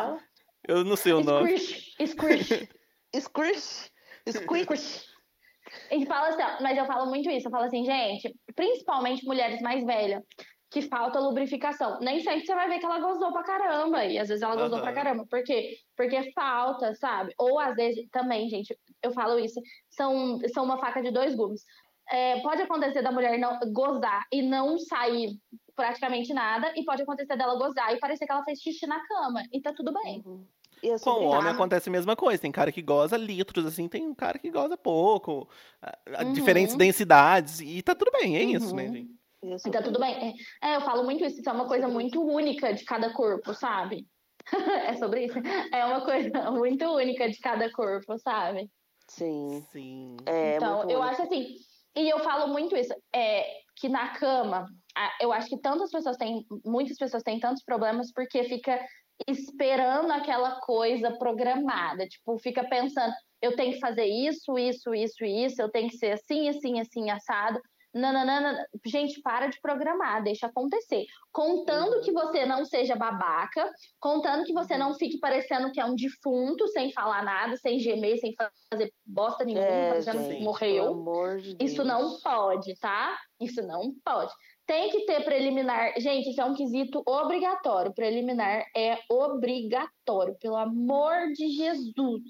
Eu 0.67 0.85
não 0.85 0.97
sei 0.97 1.13
o 1.13 1.23
nome. 1.23 1.57
Squirt. 1.57 2.69
Squirt. 3.15 3.91
Squirt. 4.29 5.07
A 5.91 5.95
gente 5.95 6.07
fala 6.07 6.29
assim, 6.29 6.63
mas 6.63 6.77
eu 6.77 6.87
falo 6.87 7.07
muito 7.07 7.31
isso. 7.31 7.47
Eu 7.47 7.53
falo 7.53 7.65
assim, 7.65 7.85
gente, 7.85 8.35
principalmente 8.55 9.25
mulheres 9.25 9.61
mais 9.61 9.85
velhas, 9.85 10.23
que 10.71 10.83
falta 10.83 11.21
lubrificação. 11.21 12.01
Nem 12.01 12.21
sempre 12.21 12.45
você 12.45 12.55
vai 12.55 12.69
ver 12.69 12.81
que 12.81 12.87
ela 12.87 12.99
gozou 12.99 13.33
pra 13.33 13.45
caramba. 13.45 14.05
E 14.05 14.19
às 14.19 14.29
vezes 14.29 14.43
ela 14.43 14.57
gozou 14.57 14.79
uhum. 14.79 14.83
pra 14.83 14.93
caramba. 14.93 15.25
Por 15.31 15.45
quê? 15.45 15.77
Porque 15.97 16.33
falta, 16.33 16.93
sabe? 16.97 17.33
Ou 17.39 17.61
às 17.61 17.77
vezes, 17.77 18.09
também, 18.11 18.49
gente, 18.49 18.77
eu 19.01 19.13
falo 19.13 19.39
isso, 19.39 19.61
são, 19.91 20.41
são 20.53 20.65
uma 20.65 20.79
faca 20.79 21.01
de 21.01 21.13
dois 21.13 21.37
gumes 21.37 21.63
é, 22.11 22.41
pode 22.41 22.63
acontecer 22.63 23.03
da 23.03 23.13
mulher 23.13 23.39
não 23.39 23.59
gozar 23.73 24.25
e 24.33 24.43
não 24.43 24.79
sair 24.79 25.39
praticamente 25.75 26.33
nada, 26.33 26.73
e 26.75 26.85
pode 26.85 27.03
acontecer 27.03 27.37
dela 27.37 27.59
gozar 27.59 27.95
e 27.95 27.99
parecer 27.99 28.27
que 28.27 28.33
ela 28.33 28.45
fez 28.45 28.61
xixi 28.61 28.87
na 28.87 29.07
cama, 29.07 29.43
e 29.53 29.61
tá 29.61 29.75
tudo 29.75 29.93
bem. 29.93 30.23
Uhum. 30.25 30.47
Com 31.03 31.11
o 31.11 31.25
homem 31.25 31.53
acontece 31.53 31.89
a 31.89 31.93
mesma 31.93 32.15
coisa. 32.15 32.41
Tem 32.41 32.53
cara 32.53 32.71
que 32.71 32.83
goza 32.83 33.17
litros, 33.17 33.67
assim, 33.67 33.89
tem 33.89 34.07
um 34.07 34.15
cara 34.15 34.39
que 34.39 34.51
goza 34.51 34.77
pouco. 34.77 35.49
Uhum. 36.21 36.33
Diferentes 36.33 36.77
densidades. 36.77 37.61
E 37.61 37.83
tá 37.83 37.95
tudo 37.95 38.11
bem, 38.13 38.37
é 38.37 38.45
uhum. 38.45 38.51
isso, 38.51 38.75
né, 38.75 38.89
gente? 38.89 39.17
E 39.43 39.71
tá 39.71 39.83
tudo 39.83 39.99
bem. 39.99 40.35
É, 40.63 40.77
eu 40.77 40.81
falo 40.83 41.05
muito 41.05 41.25
isso, 41.25 41.41
isso 41.41 41.49
é 41.49 41.53
uma 41.53 41.67
coisa 41.67 41.89
muito 41.89 42.23
única 42.23 42.73
de 42.73 42.85
cada 42.85 43.13
corpo, 43.13 43.55
sabe? 43.55 44.07
é 44.87 44.95
sobre 44.95 45.27
isso? 45.27 45.39
É 45.73 45.85
uma 45.85 46.05
coisa 46.05 46.51
muito 46.51 46.85
única 46.85 47.29
de 47.29 47.39
cada 47.39 47.71
corpo, 47.73 48.19
sabe? 48.19 48.71
Sim. 49.09 49.65
Sim. 49.71 50.17
É, 50.27 50.57
então, 50.57 50.89
eu 50.91 51.03
acho 51.03 51.23
assim, 51.23 51.55
e 51.97 52.09
eu 52.09 52.19
falo 52.21 52.53
muito 52.53 52.77
isso, 52.77 52.95
é, 53.15 53.47
que 53.77 53.89
na 53.89 54.11
cama, 54.11 54.67
eu 55.21 55.33
acho 55.33 55.49
que 55.49 55.61
tantas 55.61 55.91
pessoas 55.91 56.17
têm, 56.17 56.45
muitas 56.65 56.97
pessoas 56.97 57.23
têm 57.23 57.41
tantos 57.41 57.63
problemas 57.65 58.13
porque 58.13 58.45
fica 58.45 58.79
esperando 59.27 60.11
aquela 60.13 60.61
coisa 60.61 61.17
programada, 61.17 62.07
tipo, 62.07 62.39
fica 62.39 62.69
pensando, 62.69 63.13
eu 63.41 63.57
tenho 63.57 63.73
que 63.73 63.81
fazer 63.81 64.05
isso, 64.05 64.59
isso, 64.59 64.95
isso, 64.95 65.25
isso, 65.25 65.63
eu 65.63 65.71
tenho 65.71 65.89
que 65.89 65.97
ser 65.97 66.13
assim, 66.13 66.49
assim, 66.49 66.81
assim, 66.81 67.11
assado. 67.11 67.61
Nananana. 67.97 68.67
Gente, 68.85 69.21
para 69.23 69.47
de 69.47 69.61
programar, 69.61 70.23
deixa 70.23 70.47
acontecer. 70.47 71.07
Contando 71.33 72.01
que 72.01 72.13
você 72.13 72.45
não 72.45 72.65
seja 72.65 72.95
babaca, 72.95 73.71
contando 73.99 74.45
que 74.45 74.53
você 74.53 74.77
não 74.77 74.95
fique 74.95 75.19
parecendo 75.19 75.73
que 75.73 75.81
é 75.81 75.85
um 75.85 75.95
defunto, 75.95 76.69
sem 76.69 76.93
falar 76.93 77.25
nada, 77.25 77.57
sem 77.57 77.79
gemer, 77.79 78.19
sem 78.19 78.35
fazer 78.71 78.93
bosta 79.05 79.45
nenhuma, 79.45 79.65
é, 79.65 79.89
parecendo 79.91 80.29
que 80.29 80.45
morreu. 80.45 81.05
De 81.41 81.57
Isso 81.61 81.85
não 81.85 82.21
pode, 82.21 82.75
tá? 82.79 83.19
Isso 83.41 83.63
não 83.63 83.93
pode. 84.05 84.33
Tem 84.67 84.91
que 84.91 85.07
ter 85.07 85.25
preliminar. 85.25 85.93
Gente, 85.99 86.31
isso 86.31 86.41
é 86.41 86.45
um 86.45 86.55
quesito 86.55 87.03
obrigatório. 87.07 87.95
Preliminar 87.95 88.65
é 88.77 88.99
obrigatório, 89.09 90.37
pelo 90.41 90.57
amor 90.57 91.33
de 91.33 91.49
Jesus. 91.51 92.23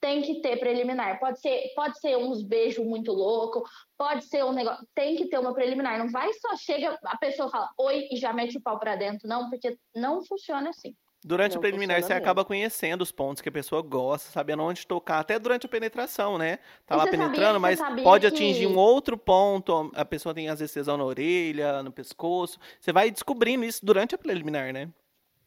Tem 0.00 0.22
que 0.22 0.40
ter 0.40 0.58
preliminar. 0.58 1.18
Pode 1.18 1.40
ser, 1.40 1.72
pode 1.74 1.98
ser 2.00 2.16
uns 2.16 2.42
beijos 2.42 2.84
muito 2.84 3.12
louco, 3.12 3.62
pode 3.96 4.24
ser 4.24 4.44
um 4.44 4.52
negócio. 4.52 4.86
Tem 4.94 5.16
que 5.16 5.26
ter 5.26 5.38
uma 5.38 5.54
preliminar. 5.54 5.98
Não 5.98 6.10
vai 6.10 6.32
só 6.34 6.56
chega 6.56 6.98
a 7.04 7.16
pessoa 7.18 7.48
fala 7.50 7.70
oi 7.78 8.08
e 8.10 8.16
já 8.16 8.32
mete 8.32 8.56
o 8.58 8.60
pau 8.60 8.78
pra 8.78 8.96
dentro, 8.96 9.28
não, 9.28 9.48
porque 9.50 9.76
não 9.94 10.24
funciona 10.24 10.70
assim. 10.70 10.94
Durante 11.24 11.52
Não 11.54 11.58
o 11.58 11.60
preliminar, 11.60 11.96
você 11.96 12.02
funciona 12.02 12.20
acaba 12.20 12.44
conhecendo 12.44 13.02
os 13.02 13.10
pontos 13.10 13.40
que 13.42 13.48
a 13.48 13.52
pessoa 13.52 13.82
gosta, 13.82 14.30
sabendo 14.30 14.62
onde 14.62 14.86
tocar, 14.86 15.18
até 15.18 15.36
durante 15.40 15.66
a 15.66 15.68
penetração, 15.68 16.38
né? 16.38 16.58
Tá 16.86 16.94
E 16.94 16.98
lá 16.98 17.06
penetrando, 17.08 17.58
mas 17.58 17.80
pode 18.04 18.20
que- 18.28 18.34
atingir 18.34 18.68
um 18.68 18.76
outro 18.76 19.18
ponto. 19.18 19.90
A 19.96 20.04
pessoa 20.04 20.32
tem 20.32 20.48
às 20.48 20.60
vezes 20.60 20.72
tesão 20.72 20.96
na 20.96 21.04
orelha, 21.04 21.82
no 21.82 21.90
pescoço. 21.90 22.60
Você 22.80 22.92
vai 22.92 23.10
descobrindo 23.10 23.64
isso 23.64 23.84
durante 23.84 24.14
a 24.14 24.18
preliminar, 24.18 24.72
né? 24.72 24.88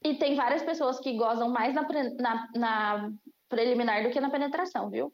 E 0.03 0.15
tem 0.15 0.35
várias 0.35 0.63
pessoas 0.63 0.99
que 0.99 1.13
gozam 1.15 1.49
mais 1.49 1.73
na, 1.73 1.87
na, 2.19 2.47
na 2.55 3.11
preliminar 3.49 4.03
do 4.03 4.11
que 4.11 4.21
na 4.21 4.29
penetração, 4.29 4.89
viu? 4.89 5.13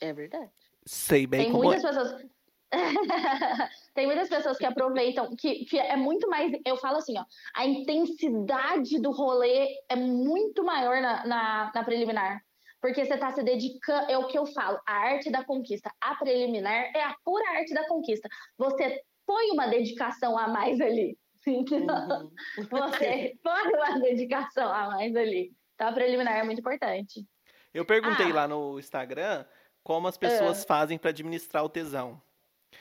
É 0.00 0.12
verdade. 0.12 0.50
Sei 0.84 1.26
bem 1.26 1.44
Tem 1.44 1.52
como 1.52 1.64
muitas 1.64 1.84
é. 1.84 1.88
pessoas. 1.88 2.26
Tem 3.94 4.06
muitas 4.06 4.28
pessoas 4.28 4.58
que 4.58 4.66
aproveitam, 4.66 5.34
que, 5.36 5.64
que 5.64 5.78
é 5.78 5.96
muito 5.96 6.28
mais. 6.28 6.52
Eu 6.64 6.76
falo 6.76 6.98
assim, 6.98 7.18
ó, 7.18 7.24
a 7.54 7.66
intensidade 7.66 9.00
do 9.00 9.10
rolê 9.10 9.68
é 9.88 9.96
muito 9.96 10.62
maior 10.64 11.00
na, 11.00 11.26
na, 11.26 11.72
na 11.74 11.84
preliminar. 11.84 12.40
Porque 12.80 13.04
você 13.04 13.16
tá 13.16 13.32
se 13.32 13.42
dedicando, 13.42 14.10
é 14.10 14.18
o 14.18 14.26
que 14.26 14.38
eu 14.38 14.46
falo, 14.46 14.78
a 14.86 14.92
arte 14.92 15.30
da 15.30 15.42
conquista. 15.42 15.90
A 16.00 16.14
preliminar 16.14 16.92
é 16.94 17.02
a 17.02 17.16
pura 17.24 17.48
arte 17.50 17.72
da 17.72 17.86
conquista. 17.88 18.28
Você 18.58 19.02
põe 19.26 19.50
uma 19.50 19.66
dedicação 19.66 20.38
a 20.38 20.46
mais 20.48 20.80
ali. 20.80 21.16
Uhum. 21.46 22.32
Você 22.68 23.38
põe 23.40 23.72
uma 23.72 24.00
dedicação 24.00 24.68
a 24.68 24.88
mais 24.88 25.14
ali. 25.14 25.52
Então 25.76 25.88
a 25.88 25.92
preliminar 25.92 26.34
é 26.38 26.42
muito 26.42 26.58
importante. 26.58 27.24
Eu 27.72 27.84
perguntei 27.84 28.30
Ah. 28.32 28.34
lá 28.34 28.48
no 28.48 28.78
Instagram 28.80 29.44
como 29.84 30.08
as 30.08 30.16
pessoas 30.16 30.64
fazem 30.64 30.98
pra 30.98 31.10
administrar 31.10 31.62
o 31.64 31.68
tesão. 31.68 32.20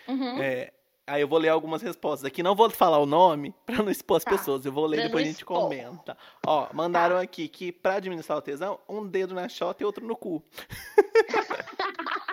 Uhum. 0.08 0.42
É, 0.42 0.72
aí 1.06 1.22
eu 1.22 1.28
vou 1.28 1.38
ler 1.38 1.50
algumas 1.50 1.82
respostas 1.82 2.26
aqui. 2.26 2.42
Não 2.42 2.56
vou 2.56 2.70
falar 2.70 2.98
o 3.00 3.06
nome 3.06 3.54
pra 3.66 3.84
não 3.84 3.92
expor 3.92 4.18
as 4.18 4.24
Tá. 4.24 4.32
pessoas. 4.32 4.66
Eu 4.66 4.72
vou 4.72 4.86
ler 4.86 4.98
Pra 4.98 5.06
e 5.06 5.08
depois 5.10 5.24
a 5.24 5.28
gente 5.28 5.38
expor. 5.40 5.60
comenta. 5.62 6.18
Ó, 6.48 6.68
mandaram 6.74 7.18
aqui 7.18 7.48
que 7.50 7.72
pra 7.72 7.96
administrar 7.96 8.38
o 8.38 8.42
tesão, 8.42 8.80
um 8.88 9.06
dedo 9.06 9.36
na 9.36 9.48
xota 9.50 9.84
e 9.84 9.86
outro 9.86 10.06
no 10.06 10.16
cu. 10.16 10.42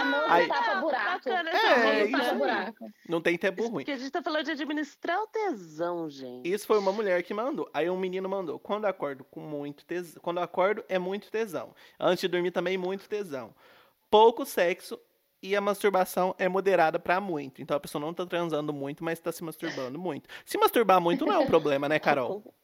Famoso 0.00 0.24
Aí- 0.32 0.48
tapa-buraco. 0.48 1.04
Bacana 1.04 1.50
É, 1.50 2.04
isso 2.04 2.12
tapa-buraco. 2.18 2.86
Não 3.08 3.20
tem 3.20 3.36
tempo 3.36 3.62
ruim. 3.62 3.84
Porque 3.84 3.90
a 3.92 3.98
gente 3.98 4.10
tá 4.10 4.22
falando 4.22 4.44
de 4.44 4.50
administrar 4.52 5.20
o 5.20 5.26
tesão, 5.26 6.08
gente. 6.08 6.48
Isso 6.48 6.66
foi 6.66 6.78
uma 6.78 6.92
mulher 6.92 7.22
que 7.22 7.34
mandou. 7.34 7.68
Aí 7.74 7.88
um 7.90 7.96
menino 7.98 8.28
mandou. 8.28 8.58
Quando 8.58 8.84
eu 8.84 8.90
acordo 8.90 9.24
com 9.24 9.40
muito 9.40 9.84
tesão. 9.84 10.20
Quando 10.22 10.38
eu 10.38 10.42
acordo 10.44 10.84
é 10.88 10.98
muito 10.98 11.30
tesão. 11.30 11.74
Antes 11.98 12.22
de 12.22 12.28
dormir 12.28 12.50
também 12.50 12.78
muito 12.78 13.08
tesão. 13.08 13.54
Pouco 14.10 14.44
sexo 14.44 14.98
e 15.42 15.54
a 15.56 15.60
masturbação 15.60 16.34
é 16.38 16.48
moderada 16.48 16.98
pra 16.98 17.20
muito. 17.20 17.62
Então 17.62 17.76
a 17.76 17.80
pessoa 17.80 18.00
não 18.00 18.12
tá 18.12 18.26
transando 18.26 18.72
muito, 18.72 19.02
mas 19.04 19.20
tá 19.20 19.32
se 19.32 19.42
masturbando 19.44 19.98
muito. 20.00 20.28
Se 20.44 20.58
masturbar 20.58 21.00
muito 21.00 21.24
não 21.24 21.34
é 21.34 21.38
um 21.38 21.46
problema, 21.46 21.88
né, 21.88 21.98
Carol? 21.98 22.54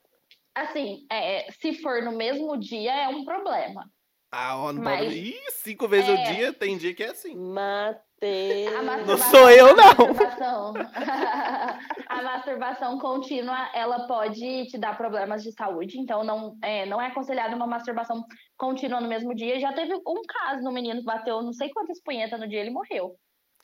Assim, 0.54 1.06
é, 1.12 1.50
se 1.52 1.74
for 1.82 2.02
no 2.02 2.12
mesmo 2.12 2.56
dia, 2.56 2.90
é 2.94 3.08
um 3.08 3.24
problema. 3.26 3.90
Ah, 4.38 4.56
ó, 4.58 4.72
não 4.72 4.82
Mas- 4.82 4.98
pode... 5.04 5.14
Ih, 5.16 5.50
cinco 5.50 5.88
vezes 5.88 6.08
É. 6.10 6.12
ao 6.28 6.34
dia, 6.34 6.52
tem 6.52 6.76
dia 6.76 6.94
que 6.94 7.02
é 7.02 7.10
assim. 7.10 7.34
Matei. 7.34 8.66
A 8.68 8.70
Não 8.82 8.84
masturbação- 8.84 9.30
sou 9.30 9.50
eu, 9.50 9.66
a 9.68 9.74
não. 9.74 9.84
masturbação- 9.84 10.74
a 12.08 12.22
masturbação 12.22 12.98
contínua, 12.98 13.68
ela 13.74 14.06
pode 14.06 14.66
te 14.66 14.78
dar 14.78 14.96
problemas 14.96 15.42
de 15.42 15.52
saúde. 15.52 15.98
Então, 15.98 16.22
não 16.24 16.56
é, 16.62 16.86
não 16.86 17.00
é 17.00 17.06
aconselhado 17.08 17.54
uma 17.56 17.66
masturbação 17.66 18.22
contínua 18.56 19.00
no 19.00 19.08
mesmo 19.08 19.34
dia. 19.34 19.58
Já 19.60 19.72
teve 19.72 19.94
um 19.94 20.22
caso 20.28 20.62
no 20.62 20.72
menino 20.72 21.00
que 21.00 21.04
bateu 21.06 21.42
não 21.42 21.52
sei 21.52 21.70
quantas 21.70 22.00
punhetas 22.02 22.38
no 22.38 22.48
dia, 22.48 22.60
ele 22.60 22.70
morreu. 22.70 23.16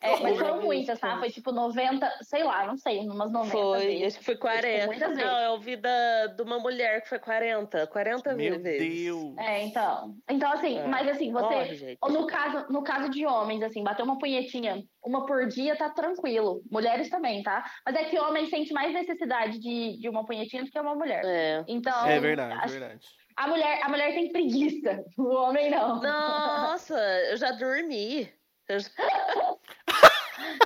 É, 0.02 0.20
mas 0.20 0.38
foram 0.38 0.60
muitas, 0.62 0.98
tá? 0.98 1.18
Foi 1.18 1.30
tipo 1.30 1.52
90, 1.52 2.10
sei 2.22 2.42
lá, 2.44 2.66
não 2.66 2.76
sei, 2.76 2.98
umas 3.00 3.30
90 3.32 3.50
Foi, 3.52 3.78
vezes. 3.86 4.06
acho 4.06 4.18
que 4.18 4.24
foi 4.24 4.36
40. 4.36 4.86
muitas 4.86 5.08
vezes. 5.10 5.24
Não, 5.24 5.38
eu 5.40 5.50
ouvi 5.52 5.76
da, 5.76 6.26
de 6.26 6.42
uma 6.42 6.58
mulher 6.58 7.02
que 7.02 7.08
foi 7.08 7.18
40. 7.18 7.86
40 7.86 8.34
Meu 8.34 8.60
vezes. 8.60 9.04
Deus. 9.04 9.38
É, 9.38 9.62
então. 9.62 10.14
Então, 10.28 10.52
assim, 10.52 10.78
É. 10.78 10.86
mas 10.86 11.08
assim, 11.08 11.32
você. 11.32 11.54
Morre, 11.54 11.98
no 12.10 12.26
caso, 12.26 12.66
no 12.72 12.82
caso 12.82 13.08
de 13.10 13.24
homens, 13.24 13.62
assim, 13.62 13.82
bater 13.82 14.02
uma 14.02 14.18
punhetinha 14.18 14.82
uma 15.04 15.26
por 15.26 15.46
dia 15.48 15.74
tá 15.76 15.90
tranquilo. 15.90 16.62
Mulheres 16.70 17.10
também, 17.10 17.42
tá? 17.42 17.64
Mas 17.84 17.96
é 17.96 18.04
que 18.04 18.18
homem 18.18 18.46
sente 18.46 18.72
mais 18.72 18.92
necessidade 18.92 19.58
de, 19.58 19.98
de 19.98 20.08
uma 20.08 20.24
punhetinha 20.24 20.64
do 20.64 20.70
que 20.70 20.78
uma 20.78 20.94
mulher. 20.94 21.22
É. 21.24 21.64
Então, 21.66 22.06
É 22.06 22.20
verdade, 22.20 22.54
a, 22.60 22.66
verdade. 22.66 23.06
a 23.36 23.48
mulher, 23.48 23.80
a 23.82 23.88
mulher 23.88 24.12
tem 24.14 24.30
preguiça, 24.30 25.04
o 25.18 25.28
homem 25.34 25.70
não. 25.70 26.00
Nossa, 26.00 26.94
eu 27.30 27.36
já 27.36 27.50
dormi. 27.52 28.32
Eu 28.68 28.78
já- 28.78 28.90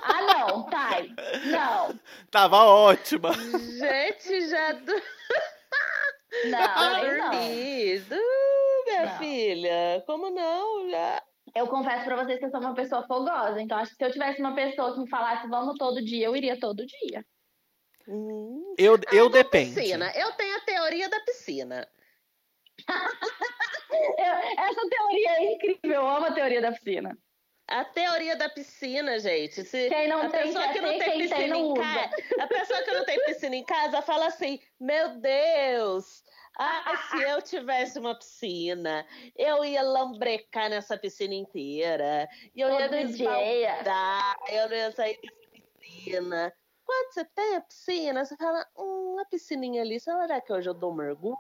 Ah, 0.03 0.23
não, 0.23 0.63
Thay. 0.65 1.15
Não, 1.47 1.99
Tava 2.31 2.65
ótima. 2.65 3.33
Gente, 3.33 4.49
já, 4.49 4.73
do... 4.73 4.93
não, 6.45 6.59
já 6.59 6.97
aí 6.97 7.19
não. 7.19 7.31
dormi. 7.31 7.99
Du, 8.01 8.17
minha 8.87 9.07
Não. 9.07 9.19
filha, 9.19 10.05
como 10.07 10.31
não? 10.31 10.91
Já. 10.91 11.23
Eu 11.55 11.67
confesso 11.69 12.05
pra 12.05 12.23
vocês 12.23 12.39
que 12.39 12.45
eu 12.45 12.51
sou 12.51 12.61
uma 12.61 12.75
pessoa 12.75 13.07
fogosa. 13.07 13.61
Então, 13.61 13.79
acho 13.79 13.91
que 13.93 13.97
se 13.97 14.05
eu 14.05 14.13
tivesse 14.13 14.41
uma 14.41 14.55
pessoa 14.55 14.93
que 14.95 15.01
me 15.01 15.09
falasse 15.09 15.49
vamos 15.49 15.77
todo 15.79 16.05
dia, 16.05 16.27
eu 16.27 16.37
iria 16.37 16.59
todo 16.61 16.85
dia. 16.87 17.25
Hum. 18.09 18.75
Eu, 18.79 18.95
Ah, 18.95 19.15
eu 19.15 19.29
da 19.31 19.39
depende. 19.39 19.75
Piscina. 19.75 20.13
Eu 20.15 20.33
tenho 20.33 20.57
a 20.57 20.61
teoria 20.61 21.09
da 21.09 21.19
piscina. 21.21 21.89
Eu- 23.91 24.65
essa 24.65 24.89
teoria 24.91 25.31
é 25.31 25.53
incrível, 25.55 25.93
eu 26.03 26.09
amo 26.09 26.27
a 26.27 26.33
teoria 26.33 26.61
da 26.61 26.73
piscina. 26.73 27.17
A 27.69 27.85
teoria 27.85 28.37
da 28.37 28.49
piscina, 28.49 29.19
gente. 29.19 29.65
Se 29.65 29.89
Quem 29.89 30.07
não 30.09 30.23
a 30.23 30.29
tem 30.29 30.43
pessoa 30.43 30.69
que 30.69 30.81
não 30.81 30.91
tem 30.91 30.99
tem 31.01 31.19
piscina 31.19 31.47
não 31.49 31.71
em 31.71 31.75
casa, 31.75 32.11
a 32.41 32.47
pessoa 32.47 32.83
que 32.83 32.91
não 32.93 33.05
tem 33.05 33.25
piscina 33.25 33.57
em 33.57 33.65
casa 33.65 34.03
fala 34.03 34.27
assim: 34.27 34.61
"Meu 34.79 35.19
Deus, 35.19 36.23
ah, 36.59 36.97
se 37.11 37.23
eu 37.23 37.43
tivesse 37.43 37.99
uma 37.99 38.15
piscina, 38.17 39.05
eu 39.35 39.65
ia 39.65 39.83
lambrecar 39.83 40.71
nessa 40.71 40.97
piscina 40.97 41.35
inteira. 41.35 42.29
E 42.55 42.61
eu 42.61 42.71
ia 42.71 42.89
Todo 42.89 42.97
me 42.99 43.05
dia. 43.07 43.29
esbaldar, 43.29 44.37
eu 44.49 44.69
não 44.69 44.77
ia 44.77 44.93
sair 44.93 45.19
dessa 45.21 45.61
piscina." 45.83 46.53
Quando 46.85 47.15
você 47.15 47.25
tem 47.25 47.57
a 47.57 47.61
piscina, 47.63 48.25
você 48.25 48.37
fala, 48.37 48.65
hum, 48.79 49.17
a 49.19 49.25
piscininha 49.25 49.83
ali, 49.83 49.99
será 49.99 50.41
que 50.41 50.53
hoje 50.53 50.69
eu 50.69 50.75
dou 50.75 50.93
um 50.93 50.95
mergulho? 50.95 51.37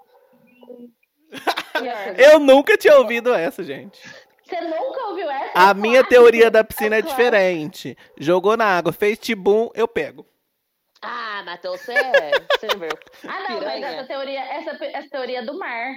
Eu 2.19 2.41
nunca 2.41 2.77
tinha 2.77 2.97
ouvido 2.99 3.33
essa, 3.33 3.63
gente. 3.63 4.01
Você 4.47 4.61
nunca 4.61 5.07
ouviu 5.09 5.29
essa? 5.31 5.53
A 5.55 5.75
minha 5.75 6.05
teoria 6.07 6.51
da 6.51 6.63
piscina 6.63 6.97
é 6.97 7.03
Claro. 7.03 7.17
diferente. 7.17 7.97
Jogou 8.19 8.57
na 8.57 8.67
água, 8.67 8.93
fez 8.93 9.19
tibum, 9.19 9.71
eu 9.75 9.89
pego. 9.89 10.27
Ah, 11.03 11.43
Matheus, 11.45 11.81
você 11.81 11.93
é 11.93 12.31
sem 12.59 12.71
vergonha. 12.71 12.99
Ah, 13.25 13.41
não, 13.41 13.61
mas 13.61 13.69
Piranha. 13.75 13.87
essa 13.89 14.05
teoria, 14.07 14.41
essa, 14.41 14.85
essa 14.87 15.09
teoria 15.11 15.45
do 15.45 15.59
mar. 15.59 15.93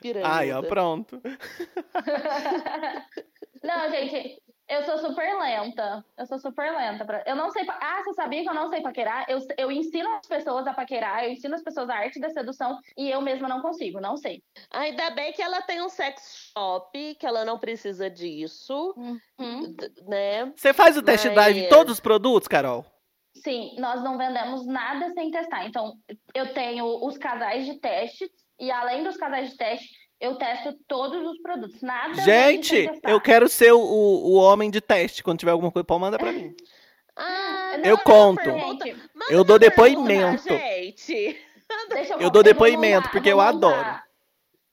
Piranha. 0.00 0.26
Aí, 0.34 0.52
ó, 0.52 0.62
pronto. 0.62 1.20
não, 3.62 3.90
gente, 3.90 4.42
eu 4.72 4.82
sou 4.84 4.98
super 4.98 5.38
lenta. 5.38 6.04
Eu 6.16 6.26
sou 6.26 6.38
super 6.38 6.72
lenta. 6.74 7.04
Pra... 7.04 7.22
Eu 7.26 7.36
não 7.36 7.50
sei. 7.50 7.64
pa- 7.64 7.78
Ah, 7.80 8.02
você 8.02 8.12
sabia 8.14 8.42
que 8.42 8.48
eu 8.48 8.54
não 8.54 8.68
sei 8.68 8.80
paquerar? 8.80 9.24
Eu, 9.28 9.38
eu 9.58 9.70
ensino 9.70 10.08
as 10.14 10.26
pessoas 10.26 10.66
a 10.66 10.72
paquerar, 10.74 11.24
eu 11.24 11.30
ensino 11.30 11.54
as 11.54 11.62
pessoas 11.62 11.88
a 11.90 11.94
arte 11.96 12.18
da 12.20 12.30
sedução 12.30 12.78
e 12.96 13.10
eu 13.10 13.20
mesma 13.20 13.48
não 13.48 13.60
consigo, 13.60 14.00
não 14.00 14.16
sei. 14.16 14.42
Ainda 14.70 15.10
bem 15.10 15.32
que 15.32 15.42
ela 15.42 15.62
tem 15.62 15.82
um 15.82 15.88
sex 15.88 16.52
shop, 16.56 17.14
que 17.16 17.26
ela 17.26 17.44
não 17.44 17.58
precisa 17.58 18.08
disso, 18.10 18.94
Uhum. 18.96 19.74
né? 20.08 20.52
Você 20.56 20.72
faz 20.72 20.96
o 20.96 21.02
test 21.02 21.24
Mas- 21.26 21.34
drive 21.34 21.58
em 21.58 21.68
todos 21.68 21.94
os 21.94 22.00
produtos, 22.00 22.48
Carol? 22.48 22.84
Sim, 23.34 23.74
nós 23.78 24.02
não 24.02 24.18
vendemos 24.18 24.66
nada 24.66 25.10
sem 25.14 25.30
testar. 25.30 25.66
Então, 25.66 25.94
eu 26.34 26.52
tenho 26.52 26.84
os 27.04 27.16
casais 27.16 27.64
de 27.66 27.78
teste 27.80 28.30
e 28.60 28.70
além 28.70 29.02
dos 29.02 29.16
casais 29.16 29.50
de 29.50 29.56
teste, 29.56 29.88
eu 30.22 30.36
testo 30.36 30.72
todos 30.86 31.20
os 31.26 31.42
produtos. 31.42 31.82
Nada 31.82 32.14
Gente, 32.22 32.88
eu 33.02 33.20
quero 33.20 33.48
ser 33.48 33.72
o, 33.72 33.80
o, 33.80 34.34
homem 34.34 34.70
de 34.70 34.80
teste. 34.80 35.22
Quando 35.22 35.40
tiver 35.40 35.50
alguma 35.50 35.72
coisa, 35.72 35.84
pode 35.84 36.00
mandar 36.00 36.18
pra 36.18 36.32
mim. 36.32 36.54
Ah, 37.14 37.76
Eu 37.84 37.96
não, 37.98 38.04
conto. 38.04 38.40
Eu 39.28 39.44
dou 39.44 39.58
depoimento. 39.58 40.44
Gente. 40.48 41.38
deixa 41.90 42.14
eu, 42.14 42.20
Eu 42.22 42.30
dou 42.30 42.42
depoimento, 42.42 43.00
montar- 43.02 43.10
porque 43.12 43.28
eu 43.28 43.36
montar- 43.36 43.48
adoro. 43.50 44.00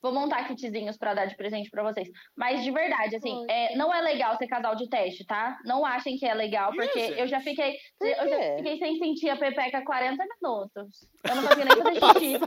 Vou 0.01 0.13
montar 0.13 0.47
kitzinhos 0.47 0.95
pra 0.97 1.13
dar 1.13 1.25
de 1.25 1.35
presente 1.35 1.69
pra 1.69 1.83
vocês. 1.83 2.07
Mas 2.37 2.63
de 2.63 2.71
verdade, 2.71 3.17
assim, 3.17 3.45
é, 3.49 3.75
não 3.75 3.93
é 3.93 3.99
legal 3.99 4.37
ser 4.37 4.47
casal 4.47 4.73
de 4.73 4.87
teste, 4.87 5.25
tá? 5.25 5.57
Não 5.65 5.85
achem 5.85 6.15
que 6.15 6.25
é 6.25 6.33
legal, 6.33 6.71
porque 6.73 7.07
gente. 7.07 7.19
eu 7.19 7.27
já 7.27 7.41
fiquei. 7.41 7.75
Eu 7.99 8.29
já 8.29 8.55
fiquei 8.55 8.77
sem 8.77 8.97
sentir 8.97 9.29
a 9.31 9.35
pepeca 9.35 9.83
40 9.83 10.23
minutos. 10.41 11.05
Eu 11.29 11.35
não 11.35 11.43
conseguia 11.43 11.65
nem 11.65 11.75
fazer 11.75 11.99
xixi. 12.23 12.39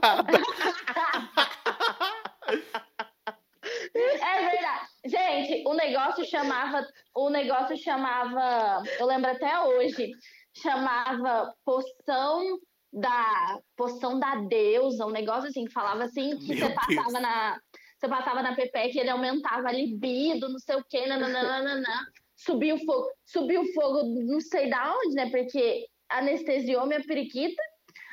É 3.95 4.49
verdade. 4.49 4.87
Gente, 5.05 5.63
o 5.67 5.73
negócio 5.73 6.25
chamava. 6.25 6.85
O 7.15 7.29
negócio 7.29 7.77
chamava. 7.77 8.83
Eu 8.99 9.05
lembro 9.05 9.31
até 9.31 9.59
hoje. 9.59 10.11
Chamava 10.55 11.53
poção 11.65 12.59
da 12.91 13.59
poção 13.75 14.19
da 14.19 14.35
deusa, 14.35 15.05
um 15.05 15.11
negócio 15.11 15.49
assim, 15.49 15.65
que 15.65 15.73
falava 15.73 16.03
assim, 16.03 16.37
que 16.37 16.53
Meu 16.53 16.67
você 16.67 16.73
passava 16.73 17.11
Deus. 17.11 17.21
na. 17.21 17.59
Você 17.99 18.07
passava 18.09 18.43
na 18.43 18.53
Pepe 18.53 18.89
que 18.89 18.99
ele 18.99 19.09
aumentava 19.09 19.69
a 19.69 19.71
libido, 19.71 20.49
não 20.49 20.59
sei 20.59 20.75
o 20.75 20.83
quê, 20.89 21.05
nananana. 21.05 22.05
Subiu 22.35 22.75
o 22.75 22.85
fogo, 22.85 23.07
subiu 23.25 23.61
o 23.61 23.73
fogo, 23.73 24.03
não 24.25 24.41
sei 24.41 24.69
da 24.69 24.93
onde, 24.97 25.15
né? 25.15 25.29
Porque 25.29 25.87
anestesiou 26.09 26.85
minha 26.85 27.01
periquita. 27.01 27.61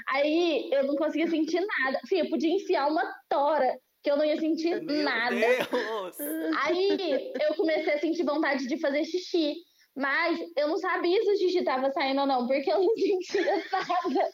Aí 0.09 0.71
eu 0.73 0.85
não 0.85 0.95
conseguia 0.95 1.29
sentir 1.29 1.61
nada. 1.61 2.01
Enfim, 2.05 2.19
eu 2.19 2.31
podia 2.31 2.55
enfiar 2.55 2.89
uma 2.89 3.03
tora, 3.29 3.77
que 4.03 4.11
eu 4.11 4.17
não 4.17 4.25
ia 4.25 4.39
sentir 4.39 4.83
Meu 4.83 5.03
nada. 5.03 5.35
Deus! 5.35 6.17
Aí 6.65 7.33
eu 7.41 7.55
comecei 7.55 7.95
a 7.95 8.01
sentir 8.01 8.25
vontade 8.25 8.67
de 8.67 8.79
fazer 8.79 9.05
xixi. 9.05 9.55
Mas 9.97 10.39
eu 10.57 10.69
não 10.69 10.77
sabia 10.79 11.21
se 11.23 11.31
o 11.33 11.37
xixi 11.37 11.65
tava 11.65 11.91
saindo 11.91 12.21
ou 12.21 12.27
não, 12.27 12.47
porque 12.47 12.73
eu 12.73 12.79
não 12.79 12.95
sentia 12.97 13.65
nada. 13.73 14.33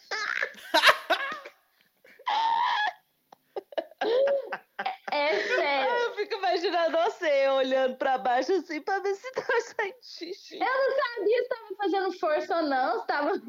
É, 5.12 5.30
é 5.30 5.40
sério. 5.40 5.92
Eu 5.92 6.14
fico 6.14 6.34
imaginando 6.34 6.98
você 6.98 7.48
olhando 7.48 7.96
pra 7.96 8.18
baixo 8.18 8.52
assim 8.52 8.80
pra 8.82 8.98
ver 8.98 9.14
se 9.14 9.32
tá 9.32 9.42
saindo 9.42 9.96
xixi. 10.02 10.54
Eu 10.56 10.60
não 10.60 10.96
sabia 10.96 11.42
se 11.42 11.48
tava 11.48 11.76
fazendo 11.76 12.12
força 12.18 12.56
ou 12.56 12.62
não, 12.68 13.00
se 13.00 13.06
tava. 13.06 13.32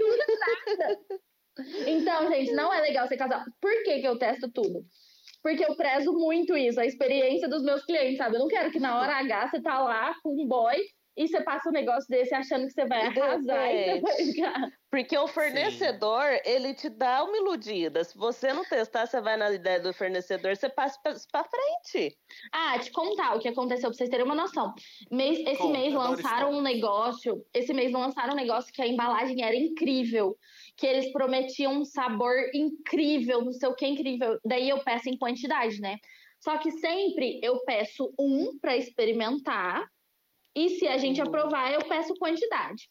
Não 0.00 0.10
sabia 0.18 0.76
nada. 0.78 1.00
Então, 1.86 2.28
gente, 2.32 2.52
não 2.52 2.72
é 2.72 2.80
legal 2.80 3.06
ser 3.06 3.18
casal. 3.18 3.42
Por 3.60 3.70
que, 3.84 4.00
que 4.00 4.08
eu 4.08 4.18
testo 4.18 4.50
tudo? 4.50 4.86
Porque 5.42 5.64
eu 5.64 5.74
prezo 5.76 6.12
muito 6.12 6.56
isso, 6.56 6.80
a 6.80 6.86
experiência 6.86 7.48
dos 7.48 7.62
meus 7.62 7.84
clientes, 7.84 8.18
sabe? 8.18 8.36
Eu 8.36 8.40
não 8.40 8.48
quero 8.48 8.70
que 8.70 8.78
na 8.78 8.98
hora 8.98 9.18
H 9.18 9.48
você 9.48 9.60
tá 9.60 9.80
lá 9.80 10.14
com 10.22 10.30
um 10.40 10.46
boy 10.46 10.76
e 11.16 11.28
você 11.28 11.42
passa 11.42 11.68
um 11.68 11.72
negócio 11.72 12.08
desse 12.08 12.34
achando 12.34 12.66
que 12.66 12.72
você 12.72 12.86
vai 12.86 13.04
E 13.04 13.20
arrasar 13.20 13.74
e 13.74 14.00
você 14.00 14.40
vai. 14.40 14.70
Porque 14.90 15.16
o 15.16 15.26
fornecedor, 15.26 16.22
ele 16.44 16.74
te 16.74 16.88
dá 16.88 17.24
uma 17.24 17.36
iludida. 17.36 18.04
Se 18.04 18.16
você 18.16 18.52
não 18.52 18.64
testar, 18.64 19.06
você 19.06 19.20
vai 19.20 19.36
na 19.36 19.50
ideia 19.50 19.80
do 19.80 19.92
fornecedor, 19.92 20.54
você 20.54 20.68
passa 20.68 20.98
pra, 21.02 21.14
pra 21.30 21.44
frente. 21.44 22.16
Ah, 22.52 22.78
te 22.78 22.90
contar 22.90 23.34
o 23.34 23.40
que 23.40 23.48
aconteceu 23.48 23.88
pra 23.88 23.96
vocês 23.96 24.10
terem 24.10 24.24
uma 24.24 24.34
noção. 24.34 24.74
Mês, 25.10 25.38
esse 25.40 25.56
Conta, 25.58 25.78
mês 25.78 25.94
lançaram 25.94 26.52
um 26.52 26.60
negócio. 26.60 27.44
Esse 27.54 27.72
mês 27.72 27.90
lançaram 27.92 28.34
um 28.34 28.36
negócio 28.36 28.72
que 28.72 28.82
a 28.82 28.86
embalagem 28.86 29.42
era 29.42 29.56
incrível. 29.56 30.36
Que 30.82 30.86
eles 30.88 31.12
prometiam 31.12 31.74
um 31.74 31.84
sabor 31.84 32.34
incrível, 32.52 33.40
não 33.44 33.52
sei 33.52 33.68
o 33.68 33.74
que 33.76 33.86
incrível. 33.86 34.36
Daí 34.44 34.68
eu 34.68 34.82
peço 34.82 35.08
em 35.08 35.16
quantidade, 35.16 35.80
né? 35.80 35.96
Só 36.40 36.58
que 36.58 36.72
sempre 36.72 37.38
eu 37.40 37.62
peço 37.64 38.12
um 38.18 38.58
pra 38.58 38.76
experimentar. 38.76 39.86
E 40.56 40.70
se 40.70 40.88
a 40.88 40.98
gente 40.98 41.20
aprovar, 41.20 41.72
eu 41.72 41.86
peço 41.86 42.12
quantidade. 42.14 42.88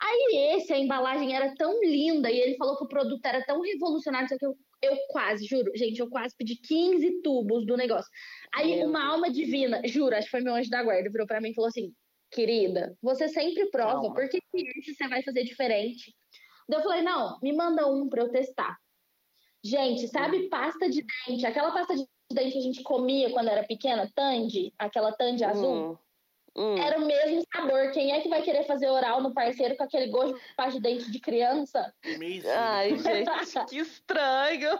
Aí 0.00 0.54
esse, 0.54 0.72
a 0.72 0.78
embalagem 0.78 1.34
era 1.34 1.52
tão 1.56 1.80
linda 1.82 2.30
e 2.30 2.38
ele 2.38 2.56
falou 2.56 2.76
que 2.76 2.84
o 2.84 2.88
produto 2.88 3.26
era 3.26 3.44
tão 3.44 3.60
revolucionário, 3.60 4.28
só 4.28 4.38
que 4.38 4.46
eu, 4.46 4.54
eu 4.80 4.96
quase, 5.08 5.44
juro, 5.44 5.72
gente, 5.74 5.98
eu 5.98 6.08
quase 6.08 6.36
pedi 6.36 6.54
15 6.54 7.20
tubos 7.20 7.66
do 7.66 7.76
negócio. 7.76 8.08
Aí 8.54 8.76
Meu 8.76 8.86
uma 8.86 9.00
Deus. 9.00 9.12
alma 9.12 9.30
divina, 9.30 9.82
juro, 9.84 10.14
acho 10.14 10.26
que 10.26 10.30
foi 10.30 10.40
meu 10.40 10.54
anjo 10.54 10.70
da 10.70 10.84
guarda, 10.84 11.10
virou 11.10 11.26
pra 11.26 11.40
mim 11.40 11.50
e 11.50 11.54
falou 11.54 11.68
assim: 11.68 11.92
querida, 12.30 12.96
você 13.02 13.28
sempre 13.28 13.68
prova, 13.70 14.02
Calma. 14.02 14.14
por 14.14 14.28
que 14.28 14.38
que 14.40 14.68
esse 14.78 14.94
você 14.94 15.08
vai 15.08 15.20
fazer 15.22 15.42
diferente? 15.42 16.14
Daí 16.68 16.78
eu 16.78 16.82
falei: 16.82 17.02
não, 17.02 17.38
me 17.42 17.52
manda 17.52 17.86
um 17.86 18.08
pra 18.08 18.22
eu 18.22 18.30
testar. 18.30 18.78
Gente, 19.62 20.08
sabe 20.08 20.48
pasta 20.48 20.90
de 20.90 21.02
dente? 21.26 21.46
Aquela 21.46 21.72
pasta 21.72 21.94
de 21.94 22.06
dente 22.30 22.52
que 22.52 22.58
a 22.58 22.62
gente 22.62 22.82
comia 22.82 23.30
quando 23.30 23.48
era 23.48 23.64
pequena, 23.64 24.10
Tandy, 24.14 24.74
aquela 24.78 25.12
Tandy 25.12 25.42
azul? 25.42 25.98
Hum, 26.54 26.74
hum. 26.74 26.76
Era 26.76 26.98
o 26.98 27.06
mesmo 27.06 27.42
sabor. 27.54 27.90
Quem 27.92 28.12
é 28.12 28.20
que 28.20 28.28
vai 28.28 28.42
querer 28.42 28.66
fazer 28.66 28.88
oral 28.90 29.22
no 29.22 29.32
parceiro 29.32 29.76
com 29.76 29.84
aquele 29.84 30.08
gosto 30.08 30.34
de 30.34 30.54
pasta 30.54 30.72
de 30.72 30.80
dente 30.80 31.10
de 31.10 31.18
criança? 31.18 31.94
Ai, 32.04 32.96
gente, 32.98 33.64
que 33.68 33.78
estranho. 33.78 34.78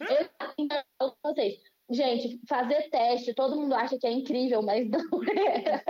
Eu, 0.00 0.28
então, 0.58 0.78
eu 0.78 0.84
falo 0.98 1.16
pra 1.20 1.32
vocês, 1.32 1.60
gente, 1.90 2.40
fazer 2.48 2.88
teste, 2.88 3.34
todo 3.34 3.56
mundo 3.56 3.74
acha 3.74 3.98
que 3.98 4.06
é 4.06 4.10
incrível, 4.10 4.62
mas 4.62 4.88
não 4.88 5.02
é. 5.24 5.84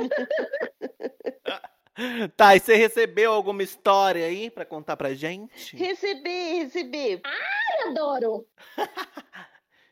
Tá, 2.36 2.54
e 2.54 2.60
você 2.60 2.76
recebeu 2.76 3.32
alguma 3.32 3.62
história 3.62 4.24
aí 4.24 4.50
pra 4.50 4.64
contar 4.64 4.96
pra 4.96 5.14
gente? 5.14 5.76
Recebi, 5.76 6.62
recebi. 6.62 7.20
Eu 7.80 7.90
adoro. 7.90 8.46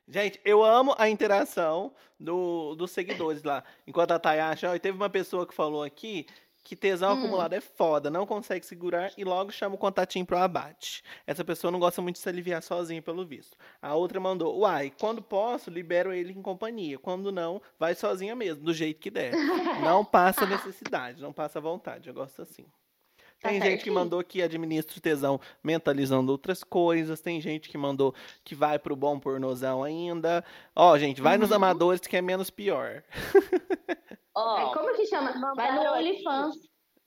Gente, 0.09 0.41
eu 0.45 0.63
amo 0.63 0.95
a 0.99 1.09
interação 1.09 1.93
do, 2.19 2.77
dos 2.77 2.93
seguidores 2.93 3.43
lá. 3.43 3.65
Enquanto 3.85 4.13
a 4.13 4.21
Thay 4.21 4.39
acha, 4.39 4.73
ó, 4.73 4.79
teve 4.79 4.97
uma 4.97 5.11
pessoa 5.11 5.45
que 5.45 5.53
falou 5.53 5.83
aqui 5.83 6.27
que 6.67 6.75
tesão 6.75 7.15
Hum. 7.15 7.19
acumulado 7.19 7.53
é 7.53 7.61
foda, 7.61 8.11
não 8.11 8.27
consegue 8.27 8.67
segurar 8.67 9.13
e 9.17 9.23
logo 9.23 9.53
chama 9.53 9.77
o 9.77 9.79
contatinho 9.79 10.27
pro 10.27 10.37
abate. 10.37 11.01
Essa 11.25 11.45
pessoa 11.45 11.71
não 11.71 11.79
gosta 11.79 12.03
muito 12.03 12.17
de 12.17 12.23
se 12.23 12.29
aliviar 12.29 12.61
sozinha, 12.61 13.01
pelo 13.01 13.25
visto. 13.25 13.57
A 13.81 13.95
outra 13.95 14.19
mandou, 14.19 14.59
uai, 14.59 14.93
quando 14.99 15.23
posso, 15.23 15.71
libero 15.71 16.13
ele 16.13 16.33
em 16.33 16.43
companhia. 16.43 16.99
Quando 16.99 17.31
não, 17.31 17.63
vai 17.79 17.95
sozinha 17.95 18.35
mesmo, 18.35 18.65
do 18.65 18.75
jeito 18.75 18.99
que 19.01 19.11
der. 19.11 19.33
Não 19.81 20.05
passa 20.05 20.45
necessidade, 20.45 21.23
não 21.23 21.33
passa 21.33 21.61
vontade. 21.61 22.09
Eu 22.09 22.15
gosto 22.15 22.43
assim. 22.43 22.67
Tá 23.41 23.51
Tem 23.51 23.61
gente 23.63 23.85
que 23.85 23.91
mandou 23.91 24.25
que 24.25 24.43
administra 24.43 24.97
o 24.97 25.01
tesão 25.01 25.39
mentalizando 25.63 26.33
outras 26.33 26.65
coisas. 26.65 27.21
Tem 27.21 27.41
gente 27.41 27.69
que 27.69 27.79
mandou 27.79 28.13
que 28.43 28.55
vai 28.57 28.77
pro 28.79 28.97
bom 28.97 29.21
pornozão 29.21 29.85
ainda. 29.85 30.43
Ó, 30.75 30.99
gente, 30.99 31.21
vai 31.21 31.39
nos 31.39 31.51
Uhum. 31.51 31.57
amadores 31.57 32.01
que 32.01 32.17
é 32.17 32.23
menos 32.23 32.51
pior. 32.51 33.05
Ó, 34.37 34.59
É, 34.59 34.75
como 34.75 34.95
que 34.95 35.07
chama? 35.07 35.33
Vai 35.55 35.75
no. 35.75 35.93
OnlyFans. 35.95 36.55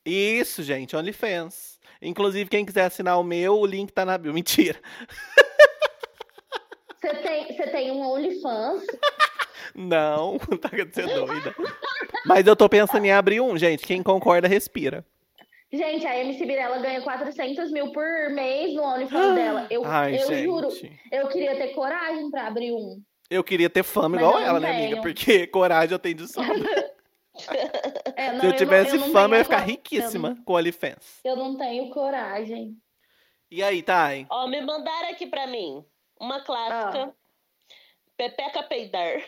Isso, 0.05 0.63
gente, 0.63 0.95
OnlyFans. 0.95 1.77
Inclusive, 2.01 2.49
quem 2.49 2.65
quiser 2.65 2.86
assinar 2.86 3.19
o 3.19 3.23
meu, 3.23 3.59
o 3.59 3.65
link 3.65 3.91
tá 3.91 4.03
na 4.05 4.17
bio. 4.17 4.34
Mentira. 4.34 4.80
Você 6.99 7.15
tem, 7.15 7.55
você 7.55 7.67
tem 7.67 7.91
um 7.91 8.01
OnlyFans. 8.01 8.84
Não, 9.75 10.38
tá 10.59 10.69
querendo 10.69 10.93
ser 10.93 11.05
doida. 11.07 11.55
Mas 12.25 12.47
eu 12.47 12.55
tô 12.55 12.67
pensando 12.67 13.05
em 13.05 13.11
abrir 13.11 13.39
um, 13.39 13.57
gente. 13.57 13.86
Quem 13.86 14.01
concorda, 14.01 14.47
respira. 14.47 15.05
Gente, 15.71 16.07
a 16.07 16.17
MC 16.17 16.43
Birella 16.47 16.80
ganha 16.80 17.01
400 17.01 17.71
mil 17.71 17.91
por 17.91 18.03
mês 18.32 18.73
no 18.73 18.82
OnlyFans 18.82 19.36
dela. 19.36 19.67
Eu, 19.69 19.86
Ai, 19.86 20.15
eu 20.19 20.27
gente. 20.27 20.43
juro, 20.43 20.69
eu 21.11 21.27
queria 21.27 21.55
ter 21.55 21.67
coragem 21.75 22.32
pra 22.32 22.47
abrir 22.47 22.71
um. 22.71 22.99
Eu 23.30 23.43
queria 23.43 23.69
ter 23.69 23.84
fama 23.84 24.15
Mas 24.15 24.25
igual 24.25 24.39
ela, 24.41 24.59
né, 24.59 24.71
amiga? 24.71 25.01
Porque 25.01 25.45
coragem 25.45 25.91
eu 25.93 25.99
tenho 25.99 26.15
de 26.15 26.27
sobra. 26.27 26.49
É, 28.15 28.31
não, 28.33 28.39
Se 28.41 28.45
eu 28.45 28.49
não- 28.51 28.57
tivesse 28.57 28.97
não 28.97 29.11
fama, 29.11 29.35
eu 29.35 29.39
ia 29.39 29.43
ficar 29.45 29.59
riquíssima 29.59 30.35
com 30.45 30.53
OnlyFans. 30.53 31.19
Eu 31.23 31.35
não 31.35 31.57
tenho 31.57 31.89
coragem. 31.91 32.75
E 33.51 33.63
aí, 33.63 33.81
Thay? 33.81 34.27
ó, 34.29 34.47
me 34.47 34.61
mandaram 34.61 35.09
aqui 35.09 35.25
pra 35.27 35.47
mim 35.47 35.83
uma 36.19 36.41
clássica. 36.41 37.13
Pepeca 38.17 38.61
peidar. 38.63 39.23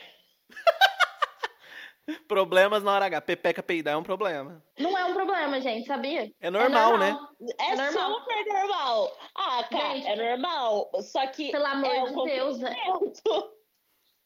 Problemas 2.28 2.84
na 2.84 2.91
hora 2.93 3.05
H. 3.05 3.22
Pepeca 3.22 3.64
peidar 3.64 3.93
é 3.93 3.97
um 3.97 4.03
problema. 4.03 4.62
Não 4.78 4.97
é 4.97 5.05
um 5.05 5.14
problema, 5.14 5.62
gente, 5.62 5.86
sabia? 5.88 6.30
É 6.41 6.49
normal, 6.49 6.97
né? 6.97 7.18
É, 7.59 7.72
É 7.72 7.76
normal. 7.76 8.20
super 8.20 8.45
normal. 8.47 9.18
Ah, 9.36 9.64
cara, 9.70 9.93
Gente. 9.95 10.07
é 10.07 10.16
normal. 10.30 10.91
Só 11.01 11.26
que 11.28 11.51
Pelo 11.51 11.66
amor 11.68 11.86
é 11.95 12.05
de 12.05 12.12
um 12.18 12.24
Deus, 12.24 12.57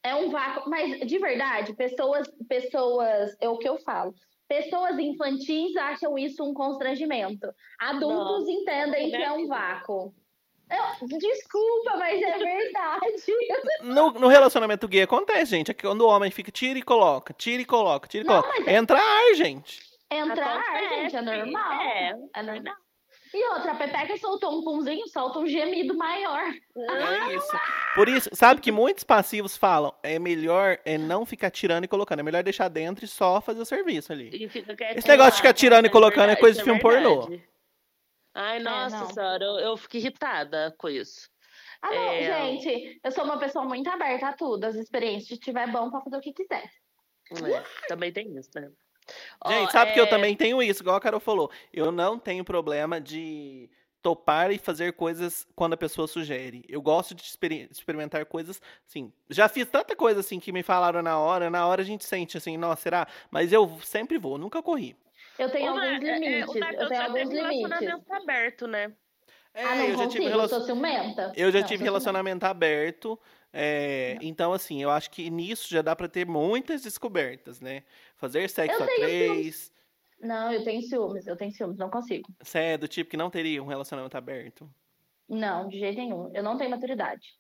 é-. 0.05 0.09
É 0.09 0.15
um 0.15 0.29
vácuo, 0.29 0.69
mas 0.69 0.99
de 0.99 1.17
verdade, 1.19 1.73
pessoas, 1.73 2.27
pessoas, 2.47 3.35
é 3.41 3.49
o 3.49 3.57
que 3.57 3.67
eu 3.67 3.77
falo. 3.79 4.13
Pessoas 4.47 4.97
infantis 4.99 5.75
acham 5.75 6.17
isso 6.17 6.43
um 6.43 6.53
constrangimento. 6.53 7.47
Adultos 7.79 8.45
Não, 8.45 8.49
entendem 8.51 9.09
que 9.09 9.15
é 9.15 9.31
um 9.31 9.37
negativo. 9.37 9.47
vácuo. 9.47 10.13
Eu- 10.69 11.07
desculpa, 11.19 11.97
mas 11.97 12.21
é 12.21 12.37
verdade. 12.37 13.05
No, 13.83 14.11
no 14.11 14.27
relacionamento 14.27 14.87
gay 14.87 15.03
acontece, 15.03 15.51
gente. 15.51 15.69
É 15.71 15.73
que 15.73 15.83
quando 15.85 16.01
o 16.01 16.07
homem 16.07 16.31
fica, 16.31 16.51
tira 16.51 16.77
e 16.79 16.81
coloca, 16.81 17.33
tira 17.33 17.61
e 17.61 17.65
coloca, 17.65 18.07
tira 18.07 18.23
e 18.23 18.27
Não, 18.27 18.41
coloca. 18.41 18.59
mas 18.59 18.67
é- 18.67 18.75
Entra 18.75 18.97
ar, 18.99 19.33
gente. 19.35 19.79
Entrar, 20.11 20.59
Acontece, 20.59 20.95
gente, 21.01 21.15
é 21.15 21.21
normal. 21.21 21.81
é. 21.81 22.13
É 22.35 22.43
normal. 22.43 22.75
E 23.37 23.43
outra, 23.49 23.73
a 23.73 23.75
Pepeca 23.75 24.17
soltou 24.17 24.57
um 24.57 24.63
punzinho, 24.63 25.05
solta 25.09 25.39
um 25.39 25.45
gemido 25.45 25.93
maior. 25.97 26.41
É 26.77 27.35
isso. 27.35 27.51
Por 27.93 28.07
isso, 28.07 28.29
sabe 28.31 28.61
que 28.61 28.71
muitos 28.71 29.03
passivos 29.03 29.57
falam, 29.57 29.93
é 30.01 30.17
melhor 30.17 30.79
é 30.85 30.97
não 30.97 31.25
ficar 31.25 31.51
tirando 31.51 31.83
e 31.83 31.87
colocando. 31.87 32.21
É 32.21 32.23
melhor 32.23 32.43
deixar 32.43 32.69
dentro 32.69 33.03
e 33.03 33.07
só 33.09 33.41
fazer 33.41 33.59
o 33.59 33.65
serviço 33.65 34.13
ali. 34.13 34.29
Esse 34.95 35.07
negócio 35.09 35.31
de 35.33 35.37
ficar 35.37 35.53
tirando 35.53 35.83
e 35.83 35.87
É 35.87 35.91
colocando 35.91 36.29
é 36.29 36.35
coisa 36.37 36.53
de 36.53 36.59
isso 36.61 36.63
filme 36.63 36.79
pornô. 36.79 37.27
Ai, 38.33 38.59
nossa 38.59 38.99
não. 38.99 39.09
senhora, 39.09 39.43
eu, 39.43 39.59
eu 39.59 39.77
fico 39.77 39.97
irritada 39.97 40.73
com 40.77 40.87
isso. 40.87 41.29
Ah, 41.81 41.91
não, 41.91 42.11
É. 42.11 42.57
gente, 42.57 42.99
eu 43.03 43.11
sou 43.11 43.25
uma 43.25 43.37
pessoa 43.37 43.65
muito 43.65 43.89
aberta 43.89 44.29
a 44.29 44.33
tudo. 44.33 44.63
As 44.63 44.75
experiências, 44.75 45.27
se 45.27 45.37
tiver 45.37 45.69
bom, 45.69 45.91
pra 45.91 45.99
fazer 45.99 46.15
o 46.15 46.21
que 46.21 46.31
quiser. 46.31 46.69
É, 47.31 47.87
também 47.89 48.13
tem 48.13 48.33
isso, 48.37 48.49
né? 48.55 48.69
Gente, 49.47 49.71
sabe 49.71 49.93
que 49.93 49.99
eu 49.99 50.05
é, 50.05 50.09
também 50.09 50.35
tenho 50.35 50.61
isso, 50.61 50.81
igual 50.81 50.95
a 50.95 51.01
Carol 51.01 51.19
falou. 51.19 51.51
Eu 51.71 51.91
não 51.91 52.17
tenho 52.17 52.43
problema 52.43 52.99
de 52.99 53.69
topar 54.01 54.51
e 54.51 54.59
fazer 54.59 54.93
coisas 54.93 55.47
quando 55.55 55.73
a 55.73 55.77
pessoa 55.77 56.07
sugere. 56.07 56.63
Eu 56.69 56.79
gosto 56.81 57.15
de 57.15 57.23
experi- 57.23 57.67
experimentar 57.71 58.23
coisas, 58.25 58.61
assim. 58.87 59.11
Já 59.29 59.47
fiz 59.49 59.67
tanta 59.67 59.95
coisa 59.95 60.19
assim 60.19 60.39
que 60.39 60.51
me 60.51 60.61
falaram 60.61 61.01
na 61.01 61.17
hora, 61.17 61.49
na 61.49 61.65
hora 61.65 61.81
a 61.81 61.85
gente 61.85 62.05
sente 62.05 62.37
assim, 62.37 62.55
nossa, 62.55 62.83
será? 62.83 63.07
Mas 63.31 63.51
eu 63.51 63.79
sempre 63.83 64.19
vou, 64.19 64.37
nunca 64.37 64.61
corri. 64.61 64.95
Eu 65.39 65.49
tenho 65.49 65.65
Ô, 65.65 65.69
alguns 65.69 65.83
Mar- 65.85 66.03
é, 66.03 66.07
é, 66.07 66.19
limites. 66.19 66.55
eu 66.55 66.87
tenho 66.87 66.89
já 66.89 67.05
alguns 67.05 67.29
limites. 67.29 67.61
relacionamento 67.61 68.13
aberto, 68.13 68.67
né? 68.67 68.93
É, 69.55 69.63
ah, 69.63 69.75
não 69.75 69.85
eu 69.85 69.97
já 69.97 70.07
tive 70.07 70.25
eu 70.25 70.29
relacion... 70.29 70.61
ciumenta. 70.61 71.31
Eu 71.35 71.51
já 71.51 71.59
Não, 71.61 71.67
tive 71.67 71.83
relacionamento 71.83 72.43
aberto. 72.45 73.19
é, 73.53 74.17
então, 74.21 74.51
assim, 74.51 74.83
eu 74.83 74.91
acho 74.91 75.09
que 75.09 75.29
nisso 75.29 75.69
já 75.69 75.81
dá 75.81 75.95
pra 75.95 76.09
ter 76.09 76.27
muitas 76.27 76.81
descobertas, 76.83 77.61
né? 77.61 77.83
Fazer 78.25 78.49
sexo 78.49 78.81
a 78.81 78.87
três. 78.87 79.25
ciúmes. 79.55 79.71
Não, 80.19 80.51
eu 80.51 80.63
tenho 80.63 80.81
ciúmes, 80.81 81.27
eu 81.27 81.35
tenho 81.35 81.51
ciúmes, 81.51 81.77
não 81.77 81.89
consigo. 81.89 82.27
Você 82.41 82.57
é 82.59 82.77
do 82.77 82.87
tipo 82.87 83.11
que 83.11 83.17
não 83.17 83.29
teria 83.29 83.61
um 83.61 83.67
relacionamento 83.67 84.17
aberto? 84.17 84.67
Não, 85.29 85.67
de 85.67 85.77
jeito 85.77 85.97
nenhum. 85.97 86.31
Eu 86.33 86.41
não 86.41 86.57
tenho 86.57 86.71
maturidade. 86.71 87.35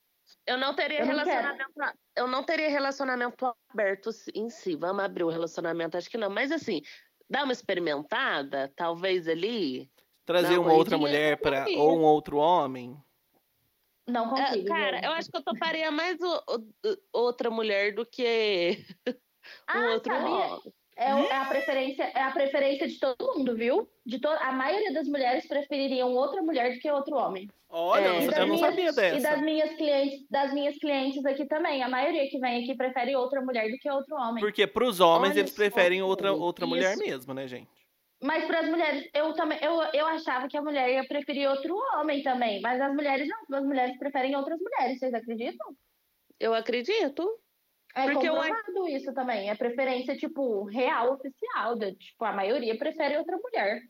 Eu 0.45 0.57
não 0.59 0.75
teria 0.75 0.99
Eu 0.99 1.05
não 1.07 1.13
relacionamento. 1.13 1.97
eu 2.15 2.27
não 2.27 2.43
teria 2.43 2.69
relacionamento 2.69 3.51
aberto 3.69 4.09
em 4.35 4.49
si. 4.49 4.75
Vamos 4.75 5.03
abrir 5.03 5.23
o 5.23 5.29
relacionamento, 5.29 5.97
acho 5.97 6.09
que 6.09 6.17
não. 6.17 6.29
Mas 6.29 6.51
assim, 6.51 6.81
dá 7.29 7.43
uma 7.43 7.53
experimentada, 7.53 8.71
talvez 8.75 9.27
ali. 9.27 9.89
Trazer 10.25 10.55
Não, 10.55 10.63
uma 10.63 10.73
outra 10.73 10.97
mulher 10.97 11.37
para 11.39 11.65
ou 11.77 11.97
um 11.97 12.03
outro 12.03 12.37
homem? 12.37 12.95
Não 14.07 14.25
Ah, 14.35 14.47
consigo. 14.47 14.67
cara, 14.67 14.97
gente. 14.97 15.05
eu 15.05 15.11
acho 15.13 15.31
que 15.31 15.37
eu 15.37 15.43
toparia 15.43 15.89
mais 15.91 16.19
o- 16.21 16.43
o- 16.49 16.97
outra 17.13 17.49
mulher 17.49 17.93
do 17.95 18.05
que 18.05 18.85
Ah, 19.67 19.93
outro 19.93 20.13
sabia? 20.13 20.73
É, 20.97 21.09
é 21.09 21.35
a 21.35 21.45
preferência, 21.45 22.03
é 22.03 22.21
a 22.21 22.31
preferência 22.31 22.87
de 22.87 22.97
todo 22.99 23.33
mundo, 23.35 23.53
viu? 23.53 23.89
De 24.05 24.17
to... 24.17 24.29
A 24.29 24.53
maioria 24.53 24.93
das 24.93 25.05
mulheres 25.09 25.45
prefeririam 25.45 26.13
outra 26.13 26.41
mulher 26.41 26.73
do 26.73 26.79
que 26.79 26.89
outro 26.89 27.17
homem. 27.17 27.49
Olha, 27.69 28.05
É, 28.05 28.17
eu 28.17 28.21
e 28.21 28.27
não- 28.27 28.45
minhas- 28.45 28.59
sabia 28.61 28.89
E 28.89 28.93
dessa. 28.95 29.29
das 29.31 29.41
minhas 29.41 29.73
clientes, 29.75 30.25
das 30.29 30.53
minhas 30.53 30.77
clientes 30.77 31.25
aqui 31.25 31.45
também. 31.47 31.83
A 31.83 31.89
maioria 31.89 32.29
que 32.29 32.39
vem 32.39 32.63
aqui 32.63 32.75
prefere 32.77 33.13
outra 33.13 33.41
mulher 33.41 33.69
do 33.69 33.77
que 33.77 33.89
outro 33.89 34.15
homem. 34.15 34.41
Porque 34.41 34.65
pros 34.65 35.01
homens 35.01 35.31
Olha 35.31 35.39
eles 35.41 35.51
preferem 35.51 36.01
outra, 36.01 36.31
outra 36.31 36.65
mulher 36.65 36.93
isso. 36.93 37.03
mesmo, 37.05 37.33
né, 37.33 37.45
gente? 37.45 37.67
Mas 38.23 38.45
para 38.45 38.61
as 38.61 38.69
mulheres, 38.69 39.09
eu 39.13 39.33
também, 39.33 39.59
eu, 39.61 39.73
eu 39.93 40.05
achava 40.07 40.47
que 40.47 40.55
a 40.55 40.61
mulher 40.61 40.89
ia 40.89 41.05
preferir 41.05 41.49
outro 41.49 41.75
homem 41.95 42.23
também. 42.23 42.61
Mas 42.61 42.79
as 42.79 42.93
mulheres 42.95 43.27
não, 43.27 43.57
as 43.57 43.65
mulheres 43.65 43.99
preferem 43.99 44.33
outras 44.37 44.57
mulheres, 44.61 44.97
vocês 44.97 45.13
acreditam? 45.13 45.75
Eu 46.39 46.53
acredito. 46.53 47.29
É 47.95 48.11
Porque 48.11 48.27
eu- 48.27 48.35
comprovado 48.35 48.87
isso 48.89 49.13
também. 49.13 49.49
É 49.49 49.55
preferência, 49.55 50.17
tipo, 50.17 50.65
real, 50.65 51.13
oficial. 51.13 51.75
de- 51.77 51.93
tipo, 51.95 52.25
a 52.25 52.33
maioria 52.33 52.77
prefere 52.77 53.17
outra 53.17 53.37
mulher. 53.37 53.81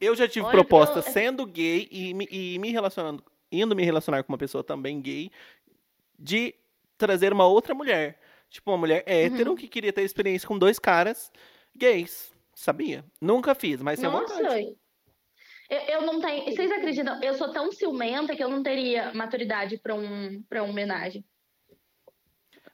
Eu 0.00 0.16
já 0.16 0.26
tive 0.26 0.46
Olha, 0.46 0.52
proposta 0.52 1.00
eu- 1.00 1.02
sendo 1.02 1.44
gay 1.44 1.86
e 1.90 2.14
me, 2.14 2.26
e 2.30 2.58
me 2.58 2.70
relacionando, 2.70 3.22
indo 3.52 3.76
me 3.76 3.84
relacionar 3.84 4.22
com 4.24 4.32
uma 4.32 4.38
pessoa 4.38 4.64
também 4.64 5.00
gay, 5.02 5.30
de 6.18 6.54
trazer 6.96 7.32
uma 7.32 7.46
outra 7.46 7.74
mulher. 7.74 8.18
Tipo, 8.48 8.70
uma 8.70 8.78
mulher 8.78 9.04
hétero 9.06 9.50
Uhum. 9.50 9.56
que 9.56 9.68
queria 9.68 9.92
ter 9.92 10.02
experiência 10.02 10.48
com 10.48 10.58
dois 10.58 10.78
caras 10.78 11.30
gays. 11.76 12.32
Sabia? 12.54 13.04
Nunca 13.20 13.54
fiz, 13.54 13.80
mas 13.82 14.00
tem 14.00 14.10
Nossa, 14.10 14.34
vontade. 14.34 14.76
eu, 15.70 15.78
eu 15.78 16.02
não 16.02 16.20
tenho. 16.20 16.44
Vocês 16.46 16.70
acreditam? 16.72 17.22
Eu 17.22 17.34
sou 17.34 17.52
tão 17.52 17.70
ciumenta 17.70 18.34
que 18.34 18.42
eu 18.42 18.48
não 18.48 18.62
teria 18.62 19.12
maturidade 19.14 19.78
pra 19.78 19.94
um, 19.94 20.42
pra 20.48 20.62
uma 20.62 20.70
homenagem. 20.72 21.24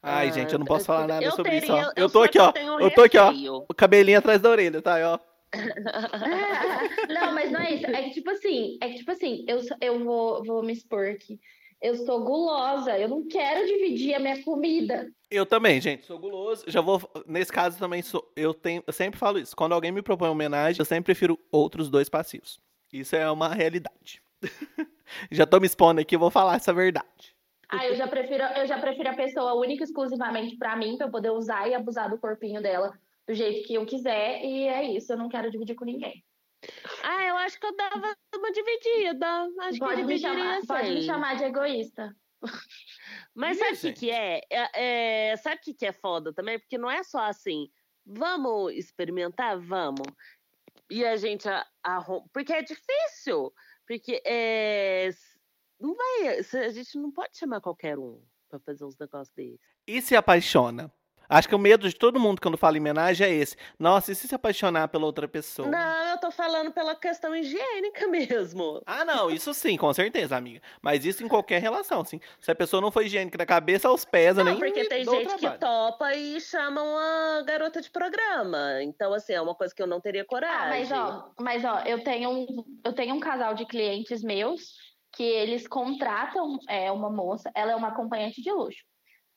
Ai, 0.02 0.28
Ah, 0.28 0.32
gente, 0.32 0.52
eu 0.52 0.58
não 0.58 0.66
posso 0.66 0.82
eu- 0.82 0.86
falar 0.86 1.06
nada 1.06 1.24
eu 1.24 1.32
sobre 1.32 1.56
isso, 1.56 1.66
teria- 1.66 1.88
ó. 1.88 1.92
Eu 1.96 2.08
só 2.08 2.12
tô 2.12 2.22
aqui, 2.22 2.38
ó. 2.38 2.52
Eu 2.80 2.90
tô 2.92 3.02
aqui, 3.02 3.18
ó. 3.18 3.64
O 3.68 3.74
cabelinho 3.74 4.18
atrás 4.18 4.40
da 4.40 4.50
orelha, 4.50 4.80
tá? 4.82 4.96
Ó. 5.14 5.18
não, 7.08 7.34
mas 7.34 7.50
não 7.50 7.60
é 7.60 7.74
isso. 7.74 7.86
É 7.86 8.02
que, 8.02 8.10
tipo 8.10 8.30
assim, 8.30 8.78
é 8.80 8.88
que, 8.88 8.96
tipo 8.98 9.10
assim, 9.10 9.44
eu, 9.48 9.60
eu 9.80 10.04
vou, 10.04 10.44
vou 10.44 10.62
me 10.62 10.72
expor 10.72 11.06
aqui. 11.06 11.40
Eu 11.80 11.94
sou 11.94 12.24
gulosa, 12.24 12.98
eu 12.98 13.06
não 13.08 13.26
quero 13.28 13.66
dividir 13.66 14.14
a 14.14 14.18
minha 14.18 14.42
comida. 14.42 15.08
Eu 15.30 15.44
também, 15.44 15.78
gente, 15.80 16.06
sou 16.06 16.18
guloso. 16.18 16.64
Já 16.66 16.80
vou. 16.80 17.00
Nesse 17.26 17.52
caso 17.52 17.78
também 17.78 18.00
sou. 18.00 18.32
Eu, 18.34 18.54
tenho, 18.54 18.82
eu 18.86 18.92
sempre 18.92 19.20
falo 19.20 19.38
isso. 19.38 19.54
Quando 19.54 19.72
alguém 19.74 19.92
me 19.92 20.00
propõe 20.02 20.28
uma 20.28 20.32
homenagem, 20.32 20.80
eu 20.80 20.84
sempre 20.86 21.04
prefiro 21.04 21.38
outros 21.52 21.90
dois 21.90 22.08
passivos. 22.08 22.58
Isso 22.92 23.14
é 23.14 23.30
uma 23.30 23.48
realidade. 23.52 24.22
já 25.30 25.44
tô 25.46 25.60
me 25.60 25.66
expondo 25.66 26.00
aqui, 26.00 26.16
eu 26.16 26.20
vou 26.20 26.30
falar 26.30 26.56
essa 26.56 26.72
verdade. 26.72 27.35
Ah, 27.68 27.86
eu 27.86 27.96
já 27.96 28.06
prefiro, 28.06 28.44
eu 28.44 28.66
já 28.66 28.78
prefiro 28.78 29.10
a 29.10 29.16
pessoa 29.16 29.54
única 29.54 29.82
e 29.82 29.84
exclusivamente 29.84 30.56
pra 30.56 30.76
mim, 30.76 30.96
pra 30.96 31.06
eu 31.06 31.10
poder 31.10 31.30
usar 31.30 31.68
e 31.68 31.74
abusar 31.74 32.08
do 32.08 32.18
corpinho 32.18 32.62
dela 32.62 32.96
do 33.26 33.34
jeito 33.34 33.66
que 33.66 33.74
eu 33.74 33.84
quiser. 33.84 34.44
E 34.44 34.68
é 34.68 34.84
isso, 34.84 35.12
eu 35.12 35.16
não 35.16 35.28
quero 35.28 35.50
dividir 35.50 35.74
com 35.74 35.84
ninguém. 35.84 36.24
Ah, 37.02 37.24
eu 37.24 37.36
acho 37.38 37.58
que 37.58 37.66
eu 37.66 37.76
dava 37.76 38.16
uma 38.34 38.52
dividida. 38.52 39.26
Acho 39.60 39.78
Pode 39.78 39.96
que 39.96 40.02
eu 40.02 40.06
me, 40.06 40.18
chamar, 40.18 40.60
pode 40.66 40.90
me 40.90 41.02
chamar 41.02 41.36
de 41.36 41.44
egoísta. 41.44 42.16
Mas 43.34 43.58
sabe 43.58 43.74
o 43.74 43.80
que, 43.80 43.92
que 43.92 44.10
é? 44.10 44.40
É, 44.50 45.30
é? 45.30 45.36
Sabe 45.36 45.56
o 45.56 45.60
que, 45.60 45.74
que 45.74 45.86
é 45.86 45.92
foda 45.92 46.32
também? 46.32 46.58
Porque 46.58 46.78
não 46.78 46.90
é 46.90 47.02
só 47.02 47.20
assim, 47.20 47.68
vamos 48.04 48.72
experimentar? 48.74 49.58
Vamos. 49.58 50.06
E 50.90 51.04
a 51.04 51.16
gente 51.16 51.48
arruma. 51.82 52.24
Porque 52.32 52.52
é 52.52 52.62
difícil. 52.62 53.52
Porque 53.86 54.20
é, 54.24 55.10
não 55.80 55.94
vai. 55.94 56.38
A 56.38 56.70
gente 56.70 56.98
não 56.98 57.10
pode 57.10 57.36
chamar 57.38 57.60
qualquer 57.60 57.98
um 57.98 58.20
pra 58.48 58.58
fazer 58.60 58.84
uns 58.84 58.96
negócios 58.98 59.34
desses. 59.34 59.60
E 59.86 60.00
se 60.02 60.14
apaixona? 60.16 60.92
Acho 61.28 61.48
que 61.48 61.56
o 61.56 61.58
medo 61.58 61.88
de 61.88 61.94
todo 61.96 62.20
mundo 62.20 62.40
quando 62.40 62.56
fala 62.56 62.76
em 62.76 62.80
homenagem 62.80 63.26
é 63.26 63.30
esse. 63.34 63.56
Nossa, 63.80 64.12
e 64.12 64.14
se 64.14 64.28
se 64.28 64.34
apaixonar 64.36 64.86
pela 64.86 65.04
outra 65.06 65.26
pessoa? 65.26 65.66
Não, 65.66 66.10
eu 66.12 66.18
tô 66.20 66.30
falando 66.30 66.70
pela 66.70 66.94
questão 66.94 67.34
higiênica 67.34 68.06
mesmo. 68.06 68.80
Ah, 68.86 69.04
não, 69.04 69.28
isso 69.28 69.52
sim, 69.52 69.76
com 69.76 69.92
certeza, 69.92 70.36
amiga. 70.36 70.62
Mas 70.80 71.04
isso 71.04 71.24
em 71.24 71.28
qualquer 71.28 71.60
relação, 71.60 72.04
sim. 72.04 72.20
Se 72.38 72.48
a 72.48 72.54
pessoa 72.54 72.80
não 72.80 72.92
for 72.92 73.04
higiênica 73.04 73.36
da 73.36 73.44
cabeça 73.44 73.88
aos 73.88 74.04
pés, 74.04 74.36
Não, 74.36 74.44
nem 74.44 74.56
porque 74.56 74.84
tem 74.84 75.04
gente 75.04 75.34
que 75.34 75.38
trabalho. 75.48 75.58
topa 75.58 76.14
e 76.14 76.40
chama 76.40 76.80
uma 76.80 77.42
garota 77.44 77.80
de 77.80 77.90
programa. 77.90 78.80
Então, 78.84 79.12
assim, 79.12 79.32
é 79.32 79.40
uma 79.40 79.56
coisa 79.56 79.74
que 79.74 79.82
eu 79.82 79.86
não 79.88 80.00
teria 80.00 80.22
Ah, 80.22 80.26
coragem. 80.26 80.68
mas 80.88 80.92
ó, 80.92 81.32
mas 81.40 81.64
ó, 81.64 81.80
eu 81.80 82.04
tenho 82.04 82.30
um, 82.30 82.64
eu 82.84 82.92
tenho 82.92 83.16
um 83.16 83.20
casal 83.20 83.52
de 83.52 83.66
clientes 83.66 84.22
meus 84.22 84.76
que 85.16 85.22
eles 85.22 85.66
contratam 85.66 86.58
é, 86.68 86.92
uma 86.92 87.10
moça, 87.10 87.50
ela 87.54 87.72
é 87.72 87.76
uma 87.76 87.88
acompanhante 87.88 88.42
de 88.42 88.52
luxo. 88.52 88.84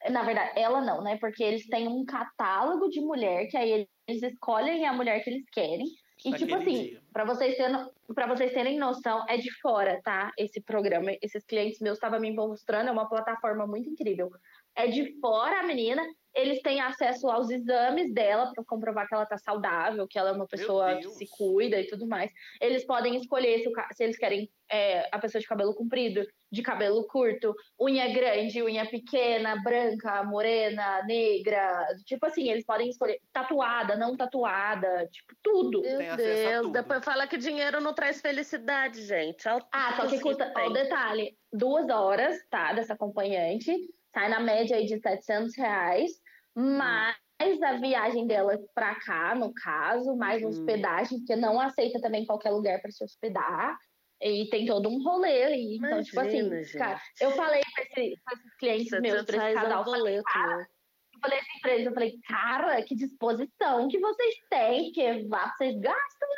Na 0.09 0.23
verdade, 0.23 0.51
ela 0.55 0.81
não, 0.81 1.01
né? 1.01 1.17
Porque 1.17 1.43
eles 1.43 1.67
têm 1.67 1.87
um 1.87 2.05
catálogo 2.05 2.89
de 2.89 3.01
mulher 3.01 3.47
que 3.47 3.57
aí 3.57 3.87
eles 4.07 4.23
escolhem 4.23 4.85
a 4.85 4.93
mulher 4.93 5.23
que 5.23 5.29
eles 5.29 5.43
querem. 5.51 5.87
E 6.25 6.33
tipo 6.33 6.53
assim, 6.55 6.97
para 7.13 7.23
vocês 7.23 7.55
terem, 7.55 7.87
para 8.13 8.27
vocês 8.27 8.51
terem 8.51 8.77
noção, 8.77 9.23
é 9.29 9.37
de 9.37 9.49
fora, 9.61 10.01
tá? 10.03 10.31
Esse 10.37 10.61
programa, 10.61 11.11
esses 11.21 11.45
clientes 11.45 11.79
meus 11.79 11.97
estavam 11.97 12.19
me 12.19 12.31
mostrando, 12.33 12.89
é 12.89 12.91
uma 12.91 13.07
plataforma 13.07 13.65
muito 13.65 13.89
incrível. 13.89 14.29
É 14.75 14.87
de 14.87 15.17
fora 15.19 15.61
a 15.61 15.63
menina, 15.63 16.05
eles 16.33 16.61
têm 16.61 16.79
acesso 16.79 17.29
aos 17.29 17.49
exames 17.49 18.13
dela 18.13 18.51
para 18.53 18.63
comprovar 18.63 19.07
que 19.07 19.13
ela 19.13 19.25
tá 19.25 19.37
saudável, 19.37 20.07
que 20.07 20.17
ela 20.17 20.29
é 20.29 20.33
uma 20.33 20.47
pessoa 20.47 20.95
que 20.97 21.09
se 21.09 21.27
cuida 21.27 21.79
e 21.79 21.87
tudo 21.87 22.07
mais. 22.07 22.31
Eles 22.61 22.85
podem 22.85 23.15
escolher 23.15 23.59
se, 23.59 23.67
o 23.67 23.73
se 23.93 24.03
eles 24.03 24.17
querem 24.17 24.49
é, 24.71 25.09
a 25.11 25.19
pessoa 25.19 25.41
de 25.41 25.47
cabelo 25.47 25.73
comprido, 25.73 26.25
de 26.51 26.61
cabelo 26.61 27.05
curto, 27.07 27.55
unha 27.79 28.07
grande, 28.13 28.61
unha 28.61 28.85
pequena, 28.85 29.61
branca, 29.63 30.23
morena, 30.23 31.03
negra. 31.03 31.87
Tipo 32.05 32.27
assim, 32.27 32.49
eles 32.49 32.65
podem 32.65 32.89
escolher 32.89 33.19
tatuada, 33.33 33.95
não 33.95 34.15
tatuada, 34.15 35.07
tipo, 35.11 35.35
tudo. 35.41 35.81
Meu 35.81 35.97
Tem 35.97 36.15
Deus, 36.15 36.61
tudo. 36.61 36.73
depois 36.73 37.03
fala 37.03 37.27
que 37.27 37.37
dinheiro 37.37 37.81
não 37.81 37.93
traz 37.93 38.21
felicidade, 38.21 39.03
gente. 39.03 39.47
Olha 39.47 39.65
Ah, 39.71 39.95
só 39.95 40.07
que 40.07 40.19
custa, 40.19 40.53
ó, 40.55 40.67
o 40.67 40.73
detalhe, 40.73 41.35
duas 41.51 41.89
horas, 41.89 42.37
tá, 42.49 42.73
dessa 42.73 42.93
acompanhante, 42.93 43.75
sai 44.13 44.29
na 44.29 44.39
média 44.39 44.77
aí 44.77 44.85
de 44.85 44.99
700 44.99 45.55
reais, 45.57 46.11
mais 46.55 47.15
a 47.63 47.73
viagem 47.77 48.27
dela 48.27 48.57
pra 48.73 48.95
cá, 48.95 49.33
no 49.35 49.53
caso, 49.53 50.15
mais 50.17 50.43
Hum. 50.43 50.49
hospedagem, 50.49 51.19
porque 51.19 51.35
não 51.35 51.59
aceita 51.59 52.01
também 52.01 52.25
qualquer 52.25 52.51
lugar 52.51 52.81
pra 52.81 52.91
se 52.91 53.03
hospedar, 53.03 53.77
e 54.21 54.49
tem 54.49 54.65
todo 54.65 54.89
um 54.89 55.01
rolê 55.01 55.43
aí, 55.43 55.77
então, 55.77 56.03
tipo 56.03 56.19
assim, 56.19 56.39
Imagina, 56.39 56.63
gente. 56.63 56.77
cara, 56.77 57.01
eu 57.21 57.31
falei 57.31 57.61
pra, 57.73 57.83
esse- 57.83 58.13
esses 58.33 58.55
clientes 58.59 58.91
meus, 58.99 59.21
700 59.21 59.25
pra 59.25 59.35
esse 59.51 59.57
é 59.57 59.61
casal, 59.61 59.81
um 59.81 59.85
eu 59.85 59.91
falei, 59.91 60.15
né? 60.17 60.65
eu 61.13 61.19
falei 61.21 61.39
assim 61.39 61.59
pra 61.61 61.71
eles, 61.73 61.85
eu 61.87 61.93
falei, 61.93 62.19
cara, 62.27 62.83
que 62.83 62.95
disposição 62.95 63.87
que 63.87 63.99
vocês 63.99 64.35
têm, 64.49 64.91
vá, 65.29 65.53
vocês 65.55 65.79
gastam, 65.79 66.29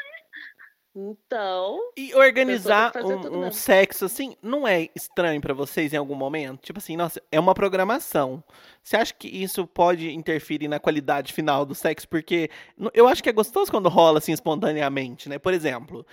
Então, 0.94 1.80
E 1.96 2.14
organizar 2.14 2.92
um, 2.98 3.46
um 3.46 3.52
sexo 3.52 4.04
assim 4.04 4.36
não 4.42 4.68
é 4.68 4.90
estranho 4.94 5.40
pra 5.40 5.54
vocês 5.54 5.94
em 5.94 5.98
algum 5.98 6.16
momento? 6.16 6.62
Tipo 6.62 6.80
assim, 6.80 6.98
nossa, 6.98 7.22
é 7.32 7.40
uma 7.40 7.54
programação. 7.54 8.44
Você 8.84 8.98
acha 8.98 9.14
que 9.14 9.30
isso 9.30 9.66
pode 9.66 10.12
interferir 10.12 10.68
na 10.68 10.80
qualidade 10.80 11.32
final 11.32 11.66
do 11.66 11.74
sexo? 11.74 12.10
Porque 12.10 12.50
eu 12.94 13.08
acho 13.08 13.24
que 13.24 13.30
é 13.30 13.34
gostoso 13.34 13.72
quando 13.72 13.88
rola 13.88 14.18
assim 14.18 14.34
espontaneamente, 14.34 15.30
né? 15.30 15.40
Por 15.40 15.54
exemplo, 15.54 16.06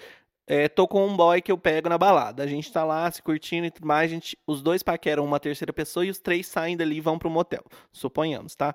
é, 0.46 0.68
tô 0.68 0.88
com 0.88 1.04
um 1.06 1.16
boy 1.16 1.42
que 1.42 1.52
eu 1.52 1.58
pego 1.58 1.88
na 1.88 1.98
balada. 1.98 2.44
A 2.44 2.46
gente 2.46 2.72
tá 2.72 2.84
lá 2.84 3.10
se 3.10 3.20
curtindo 3.20 3.66
e 3.66 3.70
tudo 3.70 3.86
mais. 3.86 4.10
A 4.10 4.14
gente, 4.14 4.38
os 4.46 4.62
dois 4.62 4.82
paqueram 4.82 5.24
uma 5.24 5.40
terceira 5.40 5.72
pessoa 5.72 6.06
e 6.06 6.10
os 6.10 6.20
três 6.20 6.46
saem 6.46 6.76
dali 6.76 6.96
e 6.96 7.00
vão 7.00 7.18
pro 7.18 7.28
motel. 7.28 7.64
Suponhamos, 7.92 8.54
tá? 8.54 8.74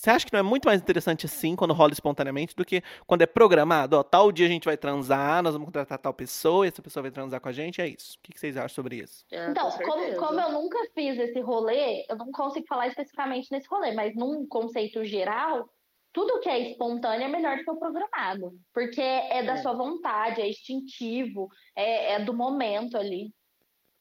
Você 0.00 0.08
acha 0.08 0.24
que 0.24 0.32
não 0.32 0.40
é 0.40 0.42
muito 0.42 0.64
mais 0.64 0.80
interessante 0.80 1.26
assim, 1.26 1.54
quando 1.54 1.74
rola 1.74 1.92
espontaneamente, 1.92 2.56
do 2.56 2.64
que 2.64 2.82
quando 3.06 3.20
é 3.20 3.26
programado? 3.26 3.98
Ó, 3.98 4.02
tal 4.02 4.32
dia 4.32 4.46
a 4.46 4.48
gente 4.48 4.64
vai 4.64 4.74
transar, 4.74 5.42
nós 5.42 5.52
vamos 5.52 5.66
contratar 5.66 5.98
tal 5.98 6.14
pessoa, 6.14 6.64
e 6.64 6.70
essa 6.70 6.80
pessoa 6.80 7.02
vai 7.02 7.10
transar 7.10 7.38
com 7.38 7.48
a 7.50 7.52
gente, 7.52 7.82
é 7.82 7.86
isso. 7.86 8.16
O 8.16 8.22
que 8.22 8.40
vocês 8.40 8.56
acham 8.56 8.70
sobre 8.70 8.96
isso? 8.96 9.26
é, 9.30 9.50
Então, 9.50 9.70
com 9.70 9.84
como, 9.84 10.16
como 10.16 10.40
eu 10.40 10.52
nunca 10.52 10.78
fiz 10.94 11.18
esse 11.18 11.38
rolê, 11.40 12.06
eu 12.08 12.16
não 12.16 12.32
consigo 12.32 12.66
falar 12.66 12.86
especificamente 12.86 13.52
nesse 13.52 13.68
rolê, 13.68 13.92
mas 13.92 14.16
num 14.16 14.46
conceito 14.48 15.04
geral, 15.04 15.68
tudo 16.14 16.40
que 16.40 16.48
é 16.48 16.70
espontâneo 16.70 17.26
é 17.26 17.28
melhor 17.28 17.58
do 17.58 17.64
que 17.64 17.70
o 17.70 17.76
programado. 17.76 18.58
Porque 18.72 19.02
é 19.02 19.42
da 19.42 19.52
É. 19.52 19.56
sua 19.58 19.74
vontade, 19.74 20.40
é 20.40 20.48
instintivo, 20.48 21.46
é, 21.76 22.14
é 22.14 22.24
do 22.24 22.32
momento 22.32 22.96
ali. 22.96 23.34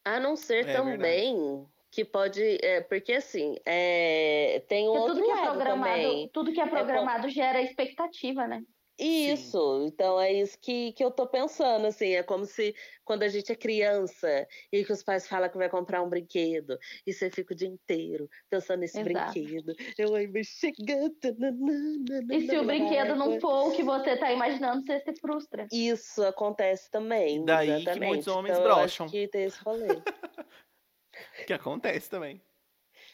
A 0.06 0.18
não 0.18 0.38
ser 0.38 0.66
É 0.66 0.72
também 0.72 1.68
que 1.92 2.06
pode. 2.06 2.42
É, 2.62 2.82
porque 2.82 3.14
assim, 3.14 3.56
é, 3.66 4.64
tem 4.68 4.88
um 4.90 4.94
Porque 4.94 5.00
outro 5.00 5.16
tudo 5.16 5.26
que 5.26 5.32
é 5.32 5.36
lado 5.36 5.52
programado, 5.56 6.02
também. 6.02 6.30
tudo 6.34 6.54
que 6.54 6.62
é 6.62 6.64
com- 6.64 6.70
programado 6.70 7.30
gera 7.30 7.62
expectativa, 7.62 8.48
né? 8.48 8.64
Isso, 9.02 9.86
então 9.88 10.20
é 10.20 10.34
isso 10.34 10.60
que, 10.62 10.92
que 10.92 11.02
eu 11.02 11.10
tô 11.10 11.26
pensando, 11.26 11.88
assim, 11.88 12.16
é 12.16 12.22
como 12.22 12.44
se 12.46 12.76
quando 13.06 13.24
a 13.24 13.30
gente 13.30 13.50
é 13.50 13.56
criança 13.56 14.46
e 14.74 14.84
que 14.84 14.92
os 14.92 15.02
pais 15.02 15.26
falam 15.26 15.50
que 15.50 15.58
vai 15.58 15.70
comprar 15.70 16.02
um 16.02 16.10
brinquedo 16.10 16.78
e 17.08 17.14
você 17.14 17.32
fica 17.32 17.54
o 17.54 17.56
dia 17.56 17.70
inteiro 17.70 18.30
pensando 18.50 18.82
nesse 18.82 19.00
Exato. 19.00 19.32
brinquedo. 19.32 19.74
Eu 19.98 20.12
vai 20.12 20.28
chegando. 20.44 21.16
E 22.30 22.42
se 22.42 22.58
o 22.58 22.66
brinquedo 22.66 23.16
não 23.16 23.40
for 23.40 23.70
o 23.70 23.72
que 23.72 23.84
você 23.84 24.18
tá 24.18 24.34
imaginando, 24.34 24.86
você 24.86 25.00
se 25.00 25.16
frustra. 25.22 25.66
Isso 25.72 26.22
acontece 26.24 26.92
também. 26.92 27.38
E 27.42 27.46
daí 27.46 27.68
que 27.68 27.74
exatamente. 27.76 28.08
muitos 28.10 28.28
homens 28.28 28.58
então, 28.58 28.70
eu 28.70 28.76
acho 28.80 28.98
brocham. 28.98 29.08
que 29.08 29.30
tem 29.30 29.44
esse 29.46 29.64
rolê. 29.64 29.88
Que 31.46 31.54
acontece 31.54 32.10
também. 32.10 32.42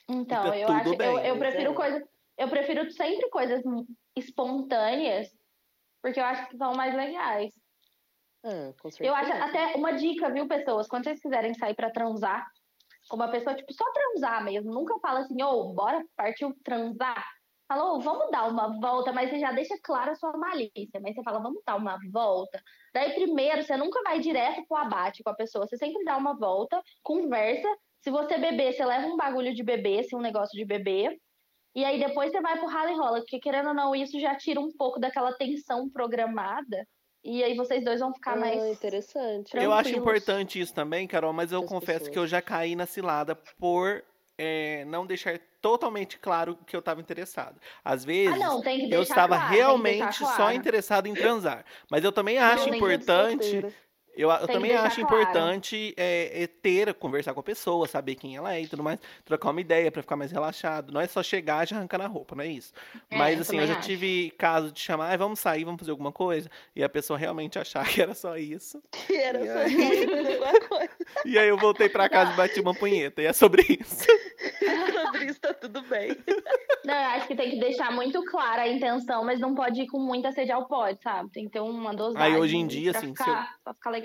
Então, 0.10 0.44
tá 0.44 0.58
eu 0.58 0.68
acho, 0.68 0.98
bem, 0.98 1.08
eu, 1.08 1.20
eu 1.20 1.38
prefiro 1.38 1.72
é. 1.72 1.76
coisas, 1.76 2.04
eu 2.38 2.48
prefiro 2.50 2.92
sempre 2.92 3.30
coisas 3.30 3.62
espontâneas, 4.16 5.28
porque 6.02 6.20
eu 6.20 6.26
acho 6.26 6.48
que 6.50 6.58
são 6.58 6.74
mais 6.74 6.94
legais. 6.96 7.54
Ah, 8.44 8.74
com 8.80 8.92
certeza. 8.92 9.10
Eu 9.10 9.16
acho 9.16 9.32
até 9.32 9.76
uma 9.76 9.94
dica, 9.94 10.30
viu, 10.32 10.48
pessoas, 10.48 10.88
quando 10.88 11.06
vocês 11.06 11.20
quiserem 11.20 11.54
sair 11.56 11.74
pra 11.74 11.90
transar, 11.90 12.46
com 13.10 13.16
uma 13.16 13.30
pessoa, 13.30 13.56
tipo, 13.56 13.74
só 13.74 13.86
transar 13.92 14.44
mesmo, 14.44 14.72
nunca 14.72 14.98
fala 15.00 15.20
assim, 15.20 15.42
ô, 15.42 15.74
bora 15.74 16.04
partiu 16.16 16.56
transar. 16.64 17.26
Fala, 17.68 17.94
ô, 17.94 18.00
vamos 18.00 18.30
dar 18.30 18.48
uma 18.48 18.80
volta, 18.80 19.12
mas 19.12 19.30
você 19.30 19.40
já 19.40 19.52
deixa 19.52 19.76
clara 19.82 20.12
a 20.12 20.16
sua 20.16 20.38
malícia, 20.38 21.00
mas 21.02 21.16
você 21.16 21.24
fala, 21.24 21.40
vamos 21.40 21.64
dar 21.66 21.76
uma 21.76 21.98
volta. 22.12 22.62
Daí, 22.94 23.14
primeiro, 23.14 23.64
você 23.64 23.76
nunca 23.76 24.04
vai 24.04 24.20
direto 24.20 24.64
pro 24.68 24.78
abate 24.78 25.24
com 25.24 25.32
a 25.32 25.36
pessoa, 25.36 25.68
você 25.68 25.78
sempre 25.78 26.04
dá 26.04 26.16
uma 26.16 26.38
volta, 26.38 26.82
conversa. 27.02 27.68
Se 28.06 28.12
você 28.12 28.38
beber, 28.38 28.72
você 28.72 28.86
leva 28.86 29.08
um 29.08 29.18
bagulho 29.18 29.52
de 29.52 29.64
beber, 29.64 30.02
assim, 30.02 30.16
um 30.16 30.22
negócio 30.22 30.56
de 30.56 30.64
beber. 30.64 31.18
E 31.76 31.84
aí 31.84 32.00
depois 32.00 32.32
você 32.32 32.40
vai 32.40 32.56
pro 32.58 32.68
rala 32.68 32.92
e 32.92 32.96
rola, 32.96 33.20
porque 33.20 33.40
querendo 33.40 33.70
ou 33.70 33.74
não, 33.74 33.96
isso 33.96 34.20
já 34.20 34.36
tira 34.38 34.62
um 34.62 34.70
pouco 34.78 35.00
daquela 35.00 35.34
tensão 35.34 35.90
programada. 35.90 36.86
E 37.24 37.44
aí 37.44 37.56
vocês 37.56 37.84
dois 37.84 38.00
vão 38.00 38.14
ficar 38.14 38.34
Ah, 38.34 38.40
mais. 38.42 38.64
interessante. 38.72 39.58
Eu 39.58 39.74
acho 39.74 39.96
importante 39.96 40.60
isso 40.62 40.72
também, 40.74 41.08
Carol, 41.08 41.34
mas 41.34 41.52
eu 41.52 41.62
Das 41.62 41.70
confesso 41.70 41.98
pessoas. 42.02 42.14
que 42.14 42.20
eu 42.20 42.28
já 42.28 42.42
caí 42.44 42.76
na 42.76 42.86
cilada 42.86 43.36
por 43.36 44.04
é, 44.38 44.86
não 44.86 45.08
deixar 45.08 45.40
totalmente 45.60 46.20
claro 46.20 46.56
que 46.68 46.76
eu 46.76 46.80
estava 46.80 47.02
interessado. 47.02 47.60
Às 47.84 48.06
vezes, 48.06 48.36
Ah, 48.36 48.46
não, 48.48 48.62
tem 48.62 48.88
que 48.88 48.94
eu 48.94 49.02
estava 49.02 49.36
claro, 49.36 49.48
tem 49.48 49.56
que 49.56 49.56
realmente 49.56 50.18
só 50.20 50.36
claro. 50.36 50.56
interessado 50.58 51.08
em 51.08 51.16
transar. 51.16 51.66
Mas 51.90 52.04
eu 52.04 52.12
também 52.12 52.38
acho 52.38 52.70
importante. 52.70 53.66
Eu, 54.16 54.30
eu 54.32 54.48
também 54.48 54.74
acho 54.74 55.02
claro. 55.02 55.22
importante 55.22 55.94
é, 55.98 56.44
é 56.44 56.48
ter, 56.48 56.94
conversar 56.94 57.34
com 57.34 57.40
a 57.40 57.44
pessoa, 57.44 57.88
saber 57.88 58.16
quem 58.16 58.36
ela 58.36 58.54
é 58.56 58.62
e 58.62 58.68
tudo 58.68 58.82
mais, 58.84 59.00
trocar 59.26 59.50
uma 59.52 59.60
ideia 59.62 59.92
pra 59.92 60.02
ficar 60.02 60.16
mais 60.16 60.32
relaxado. 60.32 60.92
Não 60.94 61.02
é 61.02 61.08
só 61.08 61.22
chegar 61.22 61.66
e 61.66 61.70
já 61.70 61.76
arrancar 61.78 61.98
na 61.98 62.08
roupa, 62.08 62.36
não 62.36 62.44
é 62.44 62.48
isso. 62.48 62.74
É, 63.12 63.18
Mas 63.18 63.36
eu 63.36 63.42
assim, 63.42 63.60
eu 63.60 63.68
já 63.68 63.74
acho. 63.78 63.82
tive 63.88 64.32
caso 64.38 64.72
de 64.72 64.80
chamar, 64.80 65.10
"Ai, 65.10 65.18
vamos 65.18 65.40
sair, 65.40 65.64
vamos 65.66 65.80
fazer 65.80 65.92
alguma 65.92 66.12
coisa, 66.12 66.50
e 66.76 66.84
a 66.84 66.90
pessoa 66.90 67.20
realmente 67.20 67.60
achar 67.60 67.84
que 67.90 68.02
era 68.02 68.14
só 68.14 68.38
isso. 68.38 68.82
Que 68.92 69.16
era 69.16 69.44
E 69.44 69.48
só 69.48 69.60
aí? 69.60 69.74
isso, 70.04 70.14
alguma 70.44 70.60
coisa. 70.70 70.90
E 71.26 71.38
aí 71.38 71.48
eu 71.50 71.58
voltei 71.58 71.90
pra 71.90 72.08
casa 72.08 72.32
e 72.32 72.36
bati 72.36 72.60
uma 72.60 72.74
punheta, 72.74 73.22
e 73.22 73.26
é 73.26 73.34
sobre 73.34 73.64
isso. 73.80 74.06
Sobre 75.06 75.26
isso 75.26 75.40
tá 75.40 75.54
tudo 75.54 75.82
bem. 75.84 76.16
Não, 76.86 76.94
eu 76.94 77.10
acho 77.12 77.28
que 77.28 77.36
tem 77.36 77.52
que 77.52 77.60
deixar 77.60 77.92
muito 77.92 78.24
clara 78.26 78.64
a 78.64 78.68
intenção, 78.68 79.24
mas 79.24 79.40
não 79.40 79.54
pode 79.54 79.82
ir 79.82 79.88
com 79.88 80.00
muita 80.00 80.32
sede 80.32 80.52
ao 80.52 80.68
pote, 80.68 81.02
sabe? 81.04 81.30
Tem 81.32 81.46
que 81.46 81.52
ter 81.52 81.60
uma 81.60 81.94
dosagem. 81.94 82.34
Aí, 82.34 82.40
hoje 82.40 82.58
em 82.58 82.66
dia, 82.68 82.92
assim, 82.92 83.08
se 83.16 83.24
ficar, 83.24 83.56
pra 83.64 83.74
ficar 83.74 83.90
legal. 83.92 84.05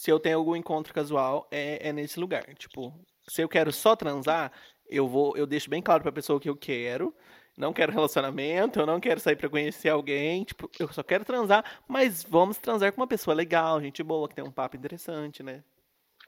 Se 0.00 0.10
eu 0.10 0.18
tenho 0.18 0.38
algum 0.38 0.56
encontro 0.56 0.94
casual, 0.94 1.46
é, 1.50 1.90
é 1.90 1.92
nesse 1.92 2.18
lugar. 2.18 2.54
Tipo, 2.54 2.98
se 3.28 3.42
eu 3.42 3.48
quero 3.50 3.70
só 3.70 3.94
transar, 3.94 4.50
eu 4.86 5.06
vou, 5.06 5.36
eu 5.36 5.46
deixo 5.46 5.68
bem 5.68 5.82
claro 5.82 6.02
pra 6.02 6.10
pessoa 6.10 6.38
o 6.38 6.40
que 6.40 6.48
eu 6.48 6.56
quero. 6.56 7.14
Não 7.54 7.70
quero 7.70 7.92
relacionamento, 7.92 8.80
eu 8.80 8.86
não 8.86 8.98
quero 8.98 9.20
sair 9.20 9.36
pra 9.36 9.50
conhecer 9.50 9.90
alguém. 9.90 10.42
Tipo, 10.44 10.70
eu 10.78 10.90
só 10.90 11.02
quero 11.02 11.22
transar, 11.22 11.82
mas 11.86 12.22
vamos 12.22 12.56
transar 12.56 12.90
com 12.94 13.02
uma 13.02 13.06
pessoa 13.06 13.34
legal, 13.34 13.78
gente 13.78 14.02
boa, 14.02 14.26
que 14.26 14.34
tem 14.34 14.42
um 14.42 14.50
papo 14.50 14.74
interessante, 14.74 15.42
né? 15.42 15.62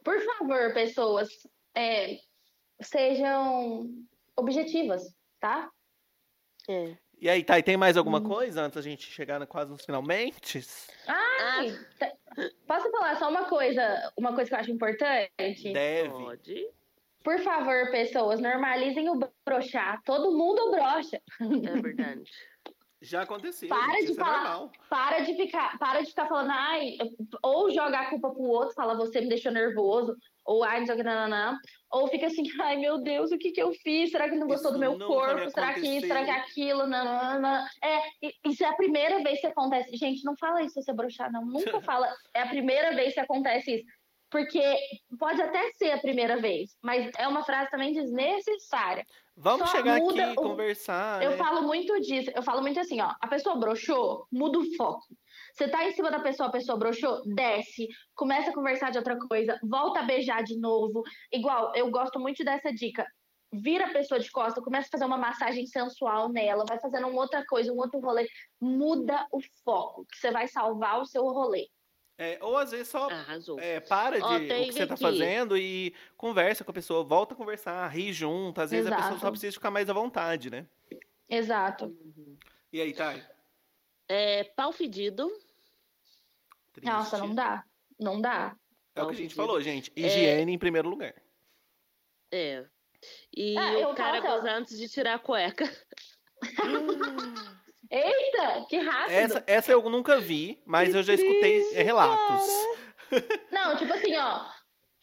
Por 0.04 0.20
favor, 0.20 0.74
pessoas, 0.74 1.30
é, 1.74 2.18
sejam 2.78 3.88
objetivas, 4.36 5.16
tá? 5.40 5.70
É. 6.68 6.94
E 7.22 7.28
aí, 7.30 7.44
tá, 7.44 7.56
e 7.56 7.62
tem 7.62 7.76
mais 7.76 7.96
alguma 7.96 8.18
Hum. 8.18 8.24
coisa 8.24 8.62
antes 8.62 8.74
da 8.74 8.82
gente 8.82 9.08
chegar 9.08 9.46
quase 9.46 9.70
nos 9.70 9.84
finalmente? 9.84 10.60
Ai, 11.06 11.72
tá- 11.96 12.12
posso 12.66 12.90
falar 12.90 13.16
só 13.16 13.28
uma 13.30 13.44
coisa, 13.44 14.12
uma 14.16 14.34
coisa 14.34 14.48
que 14.50 14.54
eu 14.56 14.58
acho 14.58 14.70
importante? 14.72 15.72
Deve. 15.72 16.08
Pode. 16.08 16.66
Por 17.22 17.38
favor, 17.38 17.92
pessoas, 17.92 18.40
normalizem 18.40 19.08
o 19.08 19.20
brochar. 19.46 20.02
Todo 20.04 20.36
mundo 20.36 20.72
brocha. 20.72 21.22
É 21.40 21.80
verdade. 21.80 22.28
Já 23.00 23.22
aconteceu. 23.22 23.68
Para 23.68 23.94
gente, 23.94 24.06
de 24.06 24.12
isso 24.12 24.20
é 24.20 24.24
falar. 24.24 24.38
normal. 24.42 24.72
Para 24.90 25.20
de 25.20 25.36
ficar, 25.36 25.78
para 25.78 26.00
de 26.02 26.08
ficar 26.08 26.26
falando, 26.26 26.50
ai, 26.50 26.96
ou 27.42 27.70
joga 27.70 27.98
a 28.00 28.10
culpa 28.10 28.30
pro 28.30 28.42
outro, 28.42 28.74
fala 28.74 28.96
você 28.96 29.20
me 29.20 29.28
deixou 29.28 29.50
nervoso, 29.52 30.16
ou 30.44 30.62
ai, 30.64 30.80
não 30.80 30.86
sei 30.86 30.94
o 30.94 30.98
que, 30.98 31.04
nananã. 31.04 31.56
Ou 31.92 32.08
fica 32.08 32.26
assim, 32.26 32.42
ai 32.60 32.76
meu 32.76 32.98
Deus, 32.98 33.30
o 33.30 33.38
que 33.38 33.52
que 33.52 33.62
eu 33.62 33.72
fiz? 33.74 34.10
Será 34.10 34.28
que 34.28 34.36
não 34.36 34.46
gostou 34.46 34.70
Isso 34.70 34.78
do 34.78 34.80
meu 34.80 34.98
corpo? 35.06 35.50
Será 35.50 35.74
que 35.74 35.80
isso? 35.80 36.06
Será 36.06 36.24
que 36.24 36.30
aquilo? 36.30 36.86
Nananã. 36.86 37.66
É, 37.82 38.00
isso 38.48 38.64
é 38.64 38.68
a 38.68 38.72
primeira 38.76 39.22
vez 39.22 39.40
que 39.40 39.46
acontece. 39.46 39.94
Gente, 39.96 40.24
não 40.24 40.36
fala 40.36 40.62
isso 40.62 40.74
se 40.74 40.82
você 40.82 40.92
broxar, 40.92 41.30
não. 41.30 41.44
Nunca 41.44 41.80
fala. 41.82 42.08
É 42.34 42.40
a 42.42 42.48
primeira 42.48 42.94
vez 42.94 43.12
que 43.14 43.20
acontece 43.20 43.76
isso. 43.76 43.84
Porque 44.30 44.62
pode 45.18 45.42
até 45.42 45.70
ser 45.74 45.90
a 45.90 45.98
primeira 45.98 46.40
vez, 46.40 46.74
mas 46.82 47.10
é 47.18 47.28
uma 47.28 47.44
frase 47.44 47.70
também 47.70 47.92
desnecessária. 47.92 49.04
Vamos 49.36 49.68
Só 49.68 49.76
chegar 49.76 49.96
aqui 49.96 50.18
e 50.18 50.32
o- 50.32 50.34
conversar. 50.34 51.22
Eu 51.22 51.32
né? 51.32 51.36
falo 51.36 51.62
muito 51.62 52.00
disso. 52.00 52.30
Eu 52.34 52.42
falo 52.42 52.62
muito 52.62 52.80
assim, 52.80 52.98
ó. 53.02 53.12
A 53.20 53.28
pessoa 53.28 53.56
broxou, 53.56 54.26
muda 54.32 54.58
o 54.58 54.76
foco. 54.76 55.04
Você 55.52 55.68
tá 55.68 55.84
em 55.84 55.92
cima 55.92 56.10
da 56.10 56.20
pessoa, 56.20 56.48
a 56.48 56.52
pessoa 56.52 56.78
broxou, 56.78 57.22
desce, 57.34 57.86
começa 58.14 58.50
a 58.50 58.54
conversar 58.54 58.90
de 58.90 58.98
outra 58.98 59.18
coisa, 59.18 59.58
volta 59.62 60.00
a 60.00 60.02
beijar 60.02 60.42
de 60.42 60.58
novo. 60.58 61.02
Igual, 61.30 61.72
eu 61.76 61.90
gosto 61.90 62.18
muito 62.18 62.42
dessa 62.42 62.72
dica. 62.72 63.06
Vira 63.52 63.86
a 63.86 63.92
pessoa 63.92 64.18
de 64.18 64.30
costa, 64.30 64.62
começa 64.62 64.88
a 64.88 64.90
fazer 64.92 65.04
uma 65.04 65.18
massagem 65.18 65.66
sensual 65.66 66.30
nela, 66.32 66.64
vai 66.66 66.80
fazendo 66.80 67.06
uma 67.06 67.20
outra 67.20 67.44
coisa, 67.46 67.70
um 67.70 67.76
outro 67.76 68.00
rolê. 68.00 68.26
Muda 68.58 69.26
o 69.30 69.40
foco, 69.62 70.06
que 70.10 70.16
você 70.16 70.30
vai 70.30 70.48
salvar 70.48 71.00
o 71.00 71.04
seu 71.04 71.22
rolê. 71.22 71.68
É, 72.16 72.38
ou 72.40 72.56
às 72.56 72.70
vezes 72.70 72.88
só 72.88 73.10
Arrasou. 73.10 73.58
é, 73.58 73.80
para 73.80 74.16
de 74.18 74.24
Ó, 74.24 74.36
o 74.36 74.38
que 74.40 74.72
você 74.72 74.86
tá 74.86 74.94
aqui. 74.94 75.02
fazendo 75.02 75.58
e 75.58 75.94
conversa 76.16 76.64
com 76.64 76.70
a 76.70 76.74
pessoa, 76.74 77.02
volta 77.04 77.34
a 77.34 77.36
conversar, 77.36 77.86
ri 77.88 78.12
junto. 78.12 78.60
Às 78.60 78.70
vezes 78.70 78.86
a 78.86 78.90
pessoa 78.94 79.10
só 79.12 79.16
Exato. 79.16 79.32
precisa 79.32 79.52
ficar 79.52 79.70
mais 79.70 79.90
à 79.90 79.92
vontade, 79.92 80.48
né? 80.48 80.66
Exato. 81.28 81.86
Uhum. 81.86 82.36
E 82.72 82.80
aí, 82.80 82.92
Thay? 82.94 83.22
É, 84.12 84.44
pau 84.44 84.70
fedido. 84.72 85.26
Triste. 86.74 86.86
Nossa, 86.86 87.16
não 87.16 87.34
dá. 87.34 87.64
Não 87.98 88.20
dá. 88.20 88.54
É 88.94 89.02
o 89.02 89.06
que 89.06 89.14
a 89.14 89.16
gente 89.16 89.34
Pau 89.34 89.46
falou, 89.46 89.58
gente. 89.62 89.90
Higiene 89.96 90.52
em 90.52 90.58
primeiro 90.58 90.90
lugar. 90.90 91.14
É. 92.30 92.66
E 93.34 93.56
Ah, 93.56 93.72
eu 93.72 93.88
o 93.88 93.94
cara 93.94 94.20
gozar 94.20 94.58
antes 94.58 94.76
de 94.76 94.86
tirar 94.86 95.14
a 95.14 95.18
cueca. 95.18 95.64
Eita, 97.90 98.66
que 98.68 98.76
rápido. 98.76 99.14
Essa, 99.14 99.44
essa 99.46 99.72
eu 99.72 99.80
nunca 99.88 100.20
vi, 100.20 100.62
mas 100.66 100.94
eu 100.94 101.02
já 101.02 101.14
escutei 101.14 101.74
é, 101.74 101.82
relatos. 101.82 102.46
Não, 103.50 103.78
tipo 103.78 103.94
assim, 103.94 104.14
ó. 104.14 104.46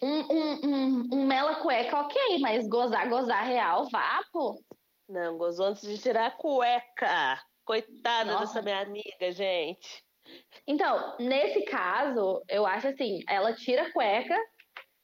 Um, 0.04 0.20
um, 0.20 0.60
um, 0.64 1.10
um 1.14 1.26
mela 1.26 1.56
cueca, 1.56 2.00
ok, 2.00 2.38
mas 2.40 2.68
gozar, 2.68 3.10
gozar 3.10 3.44
real, 3.44 3.90
vá, 3.90 4.24
pô. 4.32 4.64
Não, 5.08 5.36
gozou 5.36 5.66
antes 5.66 5.82
de 5.82 5.98
tirar 5.98 6.28
a 6.28 6.32
cueca. 6.32 7.42
Coitada 7.70 8.32
Nossa. 8.32 8.46
dessa 8.46 8.62
minha 8.64 8.82
amiga, 8.82 9.32
gente. 9.32 10.04
Então, 10.66 11.16
nesse 11.20 11.62
caso, 11.66 12.44
eu 12.50 12.66
acho 12.66 12.88
assim, 12.88 13.20
ela 13.30 13.54
tira 13.54 13.84
a 13.84 13.94
cueca 13.94 14.36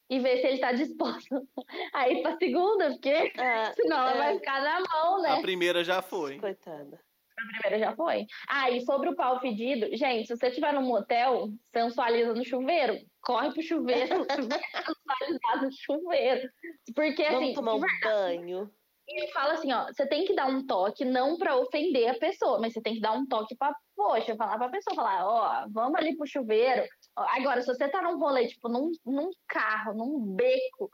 e 0.10 0.20
vê 0.20 0.38
se 0.38 0.48
ele 0.48 0.58
tá 0.58 0.72
disposto 0.72 1.48
a 1.94 2.10
ir 2.10 2.24
pra 2.24 2.36
segunda, 2.38 2.90
porque 2.90 3.32
Ah, 3.38 3.72
senão 3.80 3.98
ela 3.98 4.16
é. 4.16 4.18
vai 4.18 4.40
ficar 4.40 4.64
na 4.64 4.80
mão, 4.80 5.22
né? 5.22 5.30
A 5.34 5.42
primeira 5.42 5.84
já 5.84 6.02
foi. 6.02 6.40
Coitada. 6.40 7.00
A 7.38 7.62
primeira 7.62 7.86
já 7.86 7.96
foi. 7.96 8.26
Ah, 8.50 8.72
e 8.72 8.82
sobre 8.82 9.10
o 9.10 9.16
pau 9.16 9.40
fedido, 9.40 9.96
gente, 9.96 10.26
se 10.26 10.36
você 10.36 10.48
estiver 10.48 10.74
num 10.74 10.88
motel, 10.88 11.50
sensualiza 11.72 12.34
no 12.34 12.44
chuveiro, 12.44 12.98
corre 13.22 13.54
pro 13.54 13.62
chuveiro, 13.62 14.26
sensualizar 14.26 15.62
no 15.62 15.70
chuveiro. 15.72 16.50
Porque, 16.96 17.26
Vamos 17.26 17.44
assim, 17.44 17.54
tomar 17.54 17.76
um 17.76 17.82
banho. 18.04 18.72
E 19.08 19.32
fala 19.32 19.54
assim, 19.54 19.72
ó, 19.72 19.86
você 19.86 20.08
tem 20.08 20.26
que 20.26 20.34
dar 20.34 20.48
um 20.48 20.66
toque 20.66 21.06
não 21.06 21.38
pra 21.38 21.56
ofender 21.56 22.10
a 22.10 22.18
pessoa, 22.18 22.60
mas 22.60 22.74
você 22.74 22.82
tem 22.82 22.96
que 22.96 23.02
dar 23.02 23.12
um 23.12 23.26
toque 23.28 23.56
pra, 23.56 23.72
poxa, 23.96 24.36
falar 24.36 24.58
pra 24.58 24.70
pessoa, 24.70 24.96
falar, 24.96 25.26
ó, 25.28 25.68
vamos 25.70 25.96
ali 26.00 26.18
pro 26.18 26.26
chuveiro. 26.26 26.84
Agora, 27.16 27.62
se 27.62 27.68
você 27.68 27.88
tá 27.88 28.02
num 28.02 28.18
rolê, 28.18 28.48
tipo, 28.48 28.68
num, 28.68 28.92
num 29.06 29.30
carro, 29.48 29.94
num 29.94 30.20
beco, 30.36 30.90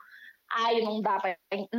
aí 0.50 0.84
não 0.84 1.00
dá 1.00 1.18
pra. 1.18 1.36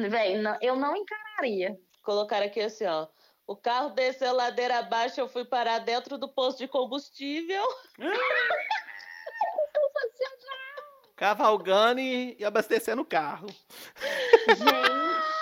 Véi, 0.09 0.37
não- 0.41 0.57
eu 0.59 0.75
não 0.75 0.95
encararia. 0.95 1.77
Colocaram 2.03 2.47
aqui 2.47 2.61
assim, 2.61 2.85
ó. 2.85 3.07
O 3.45 3.55
carro 3.55 3.89
desceu 3.89 4.33
ladeira 4.33 4.79
abaixo, 4.79 5.19
eu 5.19 5.27
fui 5.27 5.45
parar 5.45 5.79
dentro 5.79 6.17
do 6.17 6.27
posto 6.27 6.57
de 6.59 6.67
combustível. 6.67 7.63
Cavalgando 11.15 11.99
e, 11.99 12.35
e 12.39 12.43
abastecendo 12.43 13.03
o 13.03 13.05
carro. 13.05 13.45
Gente, 14.57 14.92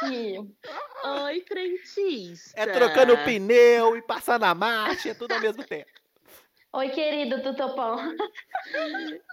Oi, 0.04 1.46
frentista. 1.48 2.60
É 2.60 2.66
trocando 2.68 3.18
pneu 3.20 3.96
e 3.98 4.02
passando 4.02 4.44
a 4.44 4.56
marcha, 4.56 5.10
é 5.10 5.14
tudo 5.14 5.34
ao 5.34 5.40
mesmo 5.42 5.64
tempo. 5.64 5.90
oi 6.74 6.90
querido 6.90 7.42
Tutopão. 7.42 7.98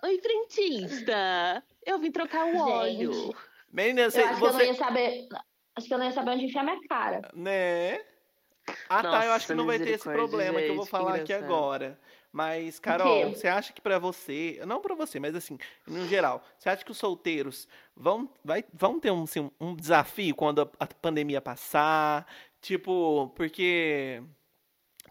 Oi, 0.04 0.20
frentista. 0.20 1.62
Eu 1.84 1.98
vim 1.98 2.10
trocar 2.10 2.46
o 2.46 2.58
óleo. 2.58 3.12
Gente. 3.12 3.36
Menina, 3.72 4.10
você, 4.10 4.22
Eu 4.22 4.26
acho 4.26 4.38
que 4.38 4.44
eu 4.44 4.52
não 4.52 4.58
você 4.58 4.66
ia 4.66 4.74
saber. 4.74 5.28
Acho 5.76 5.86
que 5.86 5.94
eu 5.94 5.98
não 5.98 6.06
ia 6.06 6.12
saber 6.12 6.30
onde 6.32 6.44
enfiar 6.46 6.64
minha 6.64 6.80
cara. 6.88 7.20
né? 7.34 8.00
Ah, 8.88 9.02
tá, 9.02 9.24
eu 9.24 9.32
acho 9.32 9.46
que 9.46 9.54
Nossa, 9.54 9.54
não 9.54 9.66
vai 9.66 9.78
ter 9.78 9.90
esse 9.90 10.04
problema 10.04 10.60
que 10.60 10.68
eu 10.68 10.74
vou 10.74 10.84
gente, 10.84 10.90
falar 10.90 11.14
aqui 11.14 11.32
agora. 11.32 11.98
Mas, 12.30 12.78
Carol, 12.78 13.30
você 13.34 13.48
acha 13.48 13.72
que 13.72 13.80
pra 13.80 13.98
você, 13.98 14.60
não 14.66 14.80
pra 14.80 14.94
você, 14.94 15.18
mas 15.18 15.34
assim, 15.34 15.58
no 15.86 16.06
geral, 16.06 16.44
você 16.58 16.68
acha 16.68 16.84
que 16.84 16.90
os 16.90 16.98
solteiros 16.98 17.66
vão, 17.96 18.30
vai, 18.44 18.64
vão 18.72 19.00
ter 19.00 19.10
um, 19.10 19.22
assim, 19.22 19.50
um 19.58 19.74
desafio 19.74 20.34
quando 20.34 20.60
a, 20.62 20.68
a 20.78 20.86
pandemia 20.86 21.40
passar? 21.40 22.26
Tipo, 22.60 23.32
porque 23.34 24.22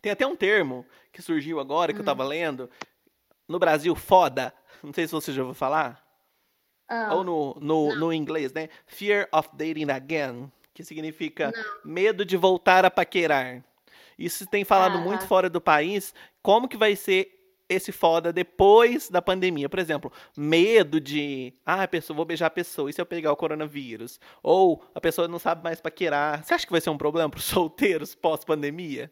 tem 0.02 0.12
até 0.12 0.28
um 0.28 0.36
termo 0.36 0.86
que 1.12 1.22
surgiu 1.22 1.60
agora 1.60 1.92
que 1.92 2.00
eu 2.00 2.04
Hum. 2.04 2.06
tava 2.06 2.24
lendo. 2.24 2.70
No 3.48 3.58
Brasil, 3.58 3.96
foda. 3.96 4.54
Não 4.84 4.94
sei 4.94 5.08
se 5.08 5.14
você 5.14 5.34
já 5.34 5.42
ouviu 5.42 5.56
falar. 5.56 6.06
Ah, 6.88 7.16
Ou 7.16 7.24
no, 7.24 7.56
no, 7.60 7.96
no 7.96 8.14
inglês, 8.14 8.54
né? 8.54 8.70
Fear 8.86 9.28
of 9.32 9.50
dating 9.54 9.90
again, 9.90 10.52
que 10.74 10.84
significa 10.84 11.54
medo 11.84 12.24
de 12.24 12.38
voltar 12.38 12.86
a 12.86 12.92
paquerar. 12.92 13.64
Isso 14.18 14.46
tem 14.48 14.64
falado 14.64 14.98
Ah, 14.98 15.02
muito 15.02 15.22
tá. 15.22 15.28
fora 15.28 15.50
do 15.50 15.62
país. 15.62 16.14
Como 16.42 16.68
que 16.68 16.78
vai 16.78 16.96
ser 16.96 17.30
esse 17.70 17.92
foda 17.92 18.32
depois 18.32 19.10
da 19.10 19.22
pandemia? 19.22 19.68
Por 19.70 19.78
exemplo, 19.80 20.12
medo 20.38 21.00
de, 21.02 21.54
ah, 21.66 21.84
a 21.84 21.88
pessoa, 21.88 22.16
vou 22.16 22.26
beijar 22.26 22.48
a 22.48 22.50
pessoa, 22.50 22.90
e 22.90 22.94
se 22.94 23.02
eu 23.02 23.06
pegar 23.06 23.32
o 23.32 23.36
coronavírus? 23.36 24.20
Ou 24.42 24.84
a 24.96 25.02
pessoa 25.02 25.28
não 25.28 25.38
sabe 25.40 25.64
mais 25.64 25.82
paquerar. 25.82 26.44
Você 26.44 26.54
acha 26.54 26.66
que 26.66 26.72
vai 26.72 26.82
ser 26.82 26.90
um 26.90 26.98
problema 26.98 27.30
para 27.30 27.38
os 27.40 27.44
solteiros 27.46 28.16
pós-pandemia? 28.16 29.12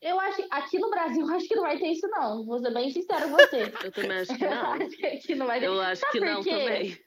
Eu 0.00 0.18
acho 0.20 0.46
aqui 0.50 0.78
no 0.78 0.90
Brasil, 0.90 1.26
eu 1.26 1.34
acho 1.34 1.48
que 1.48 1.56
não 1.56 1.62
vai 1.64 1.76
ter 1.76 1.88
isso, 1.88 2.06
não. 2.06 2.44
Vou 2.46 2.60
ser 2.60 2.72
bem 2.72 2.88
sincero 2.90 3.28
com 3.30 3.36
você. 3.36 3.62
Eu 3.84 3.90
também 3.92 4.18
acho 4.18 4.36
que 4.36 4.44
Eu 4.44 4.50
não. 4.54 4.72
acho 4.74 4.88
que 4.90 5.06
aqui 5.06 5.34
não 5.34 5.46
vai 5.46 5.58
ter. 5.58 5.66
Eu 5.66 5.80
acho 5.80 6.00
Sabe 6.02 6.12
que 6.12 6.20
não 6.20 6.42
quê? 6.44 6.50
também. 6.50 6.98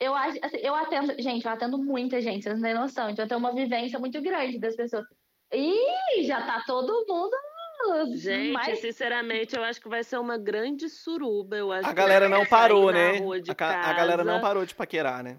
Eu 0.00 0.14
acho, 0.14 0.38
assim, 0.42 0.56
eu 0.58 0.74
atendo, 0.76 1.14
gente, 1.20 1.44
eu 1.44 1.50
atendo 1.52 1.76
muita 1.76 2.20
gente, 2.22 2.44
vocês 2.44 2.54
não 2.54 2.62
têm 2.62 2.72
noção. 2.74 3.10
Então 3.10 3.24
eu 3.24 3.28
tenho 3.28 3.38
uma 3.40 3.52
vivência 3.52 3.98
muito 3.98 4.22
grande 4.22 4.58
das 4.58 4.74
pessoas. 4.76 5.04
Ih, 5.52 6.24
já 6.24 6.42
tá 6.42 6.62
todo 6.66 7.04
mundo. 7.08 7.36
Gente, 8.16 8.52
mais- 8.52 8.80
sinceramente, 8.80 9.56
eu 9.56 9.62
acho 9.62 9.80
que 9.80 9.88
vai 9.88 10.02
ser 10.02 10.18
uma 10.18 10.36
grande 10.36 10.88
suruba. 10.88 11.56
Eu 11.56 11.70
acho 11.72 11.88
A 11.88 11.92
galera 11.92 12.28
não 12.28 12.44
parou, 12.44 12.86
na 12.86 12.92
né? 12.92 13.12
A, 13.48 13.54
ca- 13.54 13.80
a 13.88 13.92
galera 13.92 14.24
não 14.24 14.40
parou 14.40 14.66
de 14.66 14.74
paquerar, 14.74 15.22
né? 15.22 15.38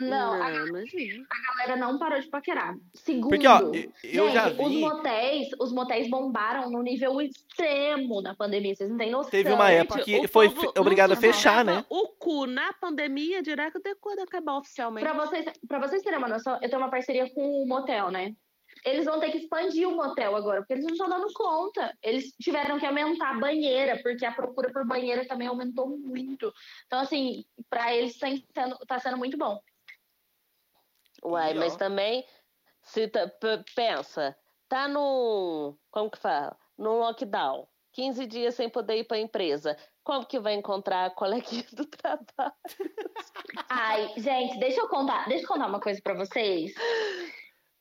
Não, 0.00 0.42
a 0.42 0.50
Não, 0.50 0.66
imagina. 0.68 1.24
galera 1.56 1.76
não 1.76 1.98
parou 2.00 2.20
de 2.20 2.26
paquerar. 2.28 2.74
Segundo, 2.94 3.28
Porque, 3.28 3.46
ó, 3.46 3.60
eu 4.02 4.28
já 4.30 4.48
gente, 4.48 4.60
os 4.60 4.68
vi. 4.68 4.80
motéis, 4.80 5.48
os 5.60 5.72
motéis 5.72 6.10
bombaram 6.10 6.68
no 6.68 6.82
nível 6.82 7.20
extremo 7.20 8.20
da 8.20 8.34
pandemia, 8.34 8.74
vocês 8.74 8.90
não 8.90 8.96
têm 8.98 9.12
noção. 9.12 9.30
Teve 9.30 9.52
uma 9.52 9.70
época 9.70 10.02
Gente, 10.02 10.22
que 10.22 10.26
foi 10.28 10.52
obrigado 10.76 11.12
a 11.12 11.16
fechar, 11.16 11.64
né? 11.64 11.84
O 11.88 12.08
cu 12.08 12.44
na 12.46 12.72
pandemia 12.72 13.40
dirá 13.40 13.70
que 13.70 13.78
quando 14.00 14.18
acabar 14.20 14.58
oficialmente. 14.58 15.04
Pra 15.08 15.14
vocês, 15.26 15.44
pra 15.68 15.78
vocês 15.78 16.02
terem 16.02 16.18
uma 16.18 16.28
noção, 16.28 16.54
eu 16.60 16.68
tenho 16.68 16.82
uma 16.82 16.90
parceria 16.90 17.32
com 17.32 17.62
o 17.62 17.66
motel, 17.66 18.10
né? 18.10 18.34
Eles 18.84 19.06
vão 19.06 19.18
ter 19.18 19.30
que 19.30 19.38
expandir 19.38 19.88
o 19.88 19.96
motel 19.96 20.36
agora, 20.36 20.60
porque 20.60 20.74
eles 20.74 20.84
não 20.84 20.92
estão 20.92 21.08
dando 21.08 21.32
conta. 21.32 21.96
Eles 22.02 22.34
tiveram 22.40 22.78
que 22.78 22.84
aumentar 22.84 23.30
a 23.30 23.40
banheira, 23.40 23.98
porque 24.02 24.26
a 24.26 24.32
procura 24.32 24.70
por 24.72 24.86
banheira 24.86 25.26
também 25.26 25.48
aumentou 25.48 25.88
muito. 25.88 26.52
Então, 26.86 27.00
assim, 27.00 27.44
pra 27.70 27.94
eles 27.94 28.18
tá 28.18 28.26
sendo, 28.54 28.78
tá 28.86 28.98
sendo 28.98 29.16
muito 29.16 29.38
bom. 29.38 29.58
Uai, 31.24 31.52
E, 31.52 31.54
mas 31.54 31.76
também, 31.76 32.26
se 32.82 33.08
tá- 33.08 33.30
pensa, 33.74 34.36
tá 34.68 34.86
no. 34.86 35.78
Como 35.90 36.10
que 36.10 36.18
fala? 36.18 36.56
No 36.76 36.98
lockdown. 36.98 37.66
15 37.92 38.26
dias 38.26 38.56
sem 38.56 38.68
poder 38.68 38.96
ir 38.98 39.04
pra 39.04 39.18
empresa. 39.18 39.76
Como 40.02 40.26
que 40.26 40.40
vai 40.40 40.52
encontrar 40.54 41.06
a 41.06 41.10
coleguinha 41.10 41.64
do 41.72 41.86
trabalho? 41.96 42.52
Ai, 43.70 44.12
gente, 44.16 44.58
deixa 44.58 44.80
eu 44.80 44.88
contar, 44.88 45.28
deixa 45.28 45.44
eu 45.44 45.48
contar 45.48 45.68
uma 45.68 45.80
coisa 45.80 46.00
pra 46.02 46.12
vocês. 46.14 46.74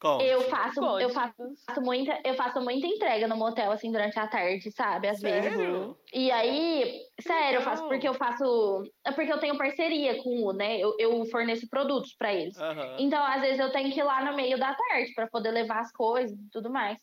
Conte. 0.03 0.25
Eu 0.25 0.41
faço, 0.49 0.81
eu 0.81 0.85
Pode. 0.85 1.13
faço, 1.13 1.33
faço 1.65 1.81
muita, 1.81 2.19
eu 2.25 2.33
faço 2.35 2.59
muita 2.59 2.85
entrega 2.85 3.25
no 3.25 3.37
motel 3.37 3.71
assim 3.71 3.89
durante 3.89 4.19
a 4.19 4.27
tarde, 4.27 4.69
sabe? 4.69 5.07
Às 5.07 5.21
vezes. 5.21 5.53
Sério? 5.53 5.97
E 6.13 6.29
aí, 6.29 6.99
sério, 7.21 7.59
eu 7.59 7.61
faço 7.61 7.87
porque 7.87 8.05
eu 8.05 8.13
faço, 8.13 8.83
é 9.05 9.13
porque 9.13 9.31
eu 9.31 9.39
tenho 9.39 9.57
parceria 9.57 10.21
com 10.21 10.43
o, 10.43 10.51
né? 10.51 10.77
Eu, 10.77 10.93
eu 10.99 11.25
forneço 11.27 11.69
produtos 11.69 12.13
pra 12.17 12.33
eles. 12.33 12.57
Aham. 12.57 12.97
Então, 12.99 13.23
às 13.23 13.39
vezes 13.39 13.59
eu 13.59 13.71
tenho 13.71 13.93
que 13.93 13.99
ir 14.01 14.03
lá 14.03 14.25
no 14.25 14.35
meio 14.35 14.59
da 14.59 14.75
tarde 14.75 15.13
pra 15.15 15.29
poder 15.29 15.51
levar 15.51 15.79
as 15.79 15.91
coisas 15.93 16.37
e 16.37 16.49
tudo 16.51 16.69
mais. 16.69 16.97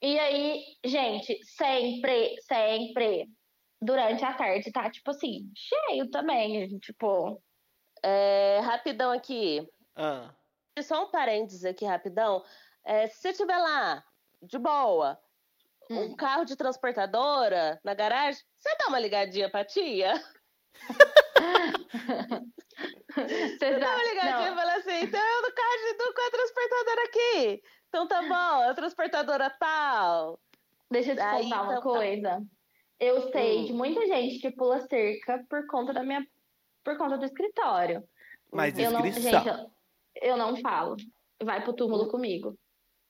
E 0.00 0.16
aí, 0.16 0.62
gente, 0.84 1.36
sempre, 1.42 2.36
sempre 2.42 3.26
durante 3.82 4.24
a 4.24 4.32
tarde 4.32 4.70
tá 4.70 4.88
tipo 4.88 5.10
assim, 5.10 5.50
cheio 5.56 6.08
também, 6.08 6.68
tipo, 6.78 7.42
É, 8.00 8.60
rapidão 8.60 9.10
aqui. 9.10 9.66
Ah. 9.96 10.30
Só 10.82 11.04
um 11.04 11.10
parênteses 11.10 11.64
aqui, 11.64 11.84
rapidão. 11.84 12.44
É, 12.84 13.06
se 13.06 13.20
você 13.20 13.28
estiver 13.30 13.56
lá, 13.58 14.04
de 14.42 14.58
boa, 14.58 15.18
um 15.90 16.12
Hum. 16.12 16.16
carro 16.16 16.44
de 16.44 16.56
transportadora 16.56 17.80
na 17.84 17.94
garagem, 17.94 18.42
você 18.56 18.76
dá 18.78 18.88
uma 18.88 18.98
ligadinha 18.98 19.48
pra 19.50 19.64
tia? 19.64 20.12
Vocês 23.14 23.80
Dá 23.80 23.94
uma 23.94 24.04
ligadinha 24.04 24.50
e 24.50 24.54
fala 24.56 24.74
assim, 24.74 25.04
então 25.04 25.20
eu 25.20 25.42
no 25.42 25.52
carro 25.54 25.76
de 25.76 26.12
com 26.12 26.20
a 26.26 26.30
transportadora 26.30 27.04
aqui. 27.04 27.62
Então 27.88 28.08
tá 28.08 28.22
bom, 28.22 28.70
a 28.70 28.74
transportadora 28.74 29.50
tal. 29.50 30.40
Deixa 30.90 31.12
eu 31.12 31.16
te 31.16 31.22
Aí, 31.22 31.44
contar 31.44 31.62
uma 31.62 31.72
então, 31.74 31.82
tá. 31.92 31.98
coisa. 31.98 32.42
Eu 32.98 33.30
sei 33.30 33.60
Hum. 33.60 33.64
de 33.66 33.72
muita 33.72 34.04
gente 34.06 34.40
que 34.40 34.50
pula 34.50 34.80
cerca 34.80 35.44
por 35.48 35.66
conta 35.68 35.92
da 35.92 36.02
minha 36.02 36.26
por 36.82 36.98
conta 36.98 37.16
do 37.16 37.24
escritório. 37.24 38.06
Mas 38.52 38.76
Eu 38.78 38.90
não, 38.90 39.06
inscrição. 39.06 39.42
gente, 39.44 39.73
eu, 40.20 40.36
não 40.36 40.56
falo. 40.56 40.96
Vai 41.42 41.62
pro 41.62 41.72
túmulo 41.74 42.08
comigo. 42.08 42.56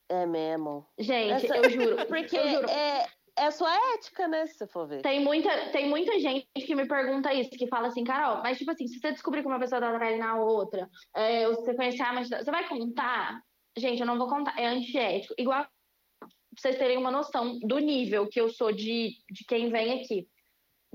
É 0.09 0.25
mesmo. 0.25 0.85
Gente, 0.99 1.45
Essa- 1.45 1.57
eu 1.57 1.69
juro. 1.69 1.95
Porque 2.07 2.37
eu 2.37 2.47
juro. 2.49 2.69
é, 2.69 3.05
é 3.37 3.51
sua 3.51 3.73
ética, 3.95 4.27
né, 4.27 4.45
se 4.45 4.55
você 4.55 4.67
for 4.67 4.87
ver. 4.87 5.01
Tem 5.01 5.23
muita, 5.23 5.69
tem 5.71 5.89
muita 5.89 6.19
gente 6.19 6.47
que 6.53 6.75
me 6.75 6.87
pergunta 6.87 7.33
isso, 7.33 7.49
que 7.51 7.67
fala 7.67 7.87
assim, 7.87 8.03
Carol, 8.03 8.41
mas 8.43 8.57
tipo 8.57 8.71
assim, 8.71 8.87
se 8.87 8.99
você 8.99 9.11
descobrir 9.11 9.41
que 9.41 9.47
uma 9.47 9.59
pessoa 9.59 9.81
tá 9.81 9.93
traindo 9.97 10.23
a 10.23 10.35
outra, 10.35 10.87
é, 11.15 11.47
ou 11.47 11.55
se 11.55 11.61
você 11.65 11.75
conhecer 11.75 12.03
a 12.03 12.13
da- 12.13 12.43
você 12.43 12.51
vai 12.51 12.67
contar? 12.67 13.41
Gente, 13.77 13.99
eu 13.99 14.05
não 14.05 14.17
vou 14.17 14.29
contar, 14.29 14.57
é 14.59 14.65
antiético. 14.67 15.33
Igual 15.37 15.63
pra 15.63 16.29
vocês 16.57 16.77
terem 16.77 16.97
uma 16.97 17.11
noção 17.11 17.59
do 17.59 17.77
nível 17.79 18.27
que 18.29 18.39
eu 18.39 18.49
sou 18.49 18.71
de, 18.71 19.09
de 19.29 19.43
quem 19.47 19.69
vem 19.69 19.99
aqui. 20.01 20.27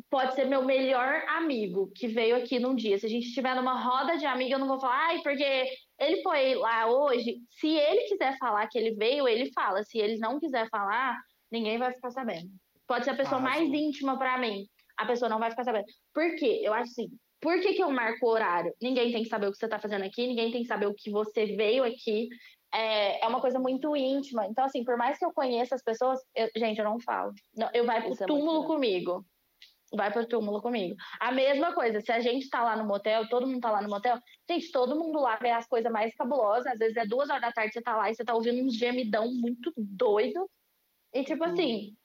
Pode 0.09 0.35
ser 0.35 0.47
meu 0.47 0.65
melhor 0.65 1.23
amigo 1.29 1.91
que 1.95 2.09
veio 2.09 2.37
aqui 2.37 2.59
num 2.59 2.75
dia. 2.75 2.97
Se 2.99 3.05
a 3.05 3.09
gente 3.09 3.27
estiver 3.29 3.55
numa 3.55 3.79
roda 3.83 4.17
de 4.17 4.25
amigo, 4.25 4.55
eu 4.55 4.59
não 4.59 4.67
vou 4.67 4.81
falar, 4.81 5.09
ai, 5.09 5.21
porque 5.23 5.67
ele 6.01 6.23
foi 6.23 6.55
lá 6.55 6.87
hoje. 6.87 7.37
Se 7.51 7.69
ele 7.69 8.03
quiser 8.09 8.37
falar 8.39 8.67
que 8.69 8.79
ele 8.79 8.95
veio, 8.95 9.29
ele 9.29 9.53
fala. 9.53 9.83
Se 9.85 9.99
ele 9.99 10.19
não 10.19 10.41
quiser 10.41 10.69
falar, 10.71 11.19
ninguém 11.53 11.79
vai 11.79 11.93
ficar 11.93 12.11
sabendo. 12.11 12.49
Pode 12.87 13.05
ser 13.05 13.11
a 13.11 13.17
pessoa 13.17 13.41
Arrasou. 13.41 13.69
mais 13.69 13.73
íntima 13.81 14.19
pra 14.19 14.39
mim. 14.39 14.65
A 14.97 15.07
pessoa 15.07 15.29
não 15.29 15.39
vai 15.39 15.51
ficar 15.51 15.65
sabendo. 15.65 15.85
Por 16.13 16.35
quê? 16.37 16.61
Eu 16.63 16.73
acho 16.75 16.91
assim. 16.91 17.09
Por 17.41 17.59
que, 17.61 17.73
que 17.75 17.83
eu 17.83 17.91
marco 17.91 18.27
o 18.27 18.31
horário? 18.31 18.73
Ninguém 18.83 19.13
tem 19.13 19.23
que 19.23 19.29
saber 19.29 19.47
o 19.47 19.51
que 19.53 19.57
você 19.57 19.69
tá 19.69 19.79
fazendo 19.79 20.05
aqui, 20.05 20.27
ninguém 20.27 20.51
tem 20.51 20.61
que 20.61 20.69
saber 20.69 20.87
o 20.87 20.95
que 20.95 21.11
você 21.11 21.47
veio 21.47 21.85
aqui. 21.85 22.29
É, 22.73 23.25
é 23.25 23.29
uma 23.29 23.41
coisa 23.41 23.59
muito 23.59 23.97
íntima. 23.97 24.47
Então, 24.47 24.65
assim, 24.65 24.85
por 24.85 24.97
mais 24.97 25.19
que 25.19 25.25
eu 25.25 25.33
conheça 25.33 25.75
as 25.75 25.83
pessoas, 25.83 26.21
eu- 26.37 26.51
gente, 26.57 26.79
eu 26.79 26.85
não 26.85 27.01
falo. 27.01 27.33
Não, 27.57 27.71
eu 27.73 27.85
vai 27.87 28.03
pro 28.03 28.13
Isso 28.13 28.25
é 28.25 28.27
muito 28.27 28.39
túmulo 28.45 28.67
comigo. 28.67 29.25
Vai 29.93 30.13
pro 30.13 30.27
túmulo 30.29 30.63
comigo. 30.63 30.95
A 31.19 31.33
mesma 31.33 31.73
coisa, 31.75 32.01
se 32.01 32.13
a 32.13 32.21
gente 32.21 32.49
tá 32.49 32.63
lá 32.63 32.77
no 32.77 32.87
motel, 32.87 33.29
todo 33.29 33.47
mundo 33.47 33.61
tá 33.61 33.71
lá 33.73 33.83
no 33.83 33.89
motel, 33.89 34.19
gente, 34.49 34.71
todo 34.71 34.95
mundo 34.97 35.21
lá 35.21 35.37
vê 35.37 35.51
as 35.51 35.67
coisas 35.67 35.91
mais 35.91 36.15
cabulosas. 36.15 36.67
Às 36.67 36.79
vezes 36.79 36.97
é 36.97 37.05
duas 37.07 37.29
horas 37.29 37.43
da 37.43 37.53
tarde, 37.53 37.73
você 37.73 37.83
tá 37.83 37.97
lá 37.97 38.09
e 38.11 38.15
você 38.15 38.25
tá 38.25 38.35
ouvindo 38.35 38.65
uns 38.65 38.77
gemidão 38.77 39.33
muito 39.33 39.73
doido. 39.77 40.49
E 41.13 41.25
tipo 41.25 41.45
Uhum. 41.45 41.51
assim, 41.53 41.97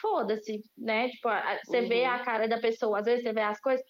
foda-se, 0.00 0.60
né? 0.78 1.08
Tipo, 1.08 1.28
você 1.64 1.82
vê 1.82 2.02
Uhum. 2.04 2.10
a 2.10 2.18
cara 2.20 2.46
da 2.48 2.58
pessoa, 2.60 3.00
às 3.00 3.04
vezes 3.04 3.24
você 3.24 3.32
vê 3.32 3.40
as 3.42 3.60
coisas, 3.60 3.84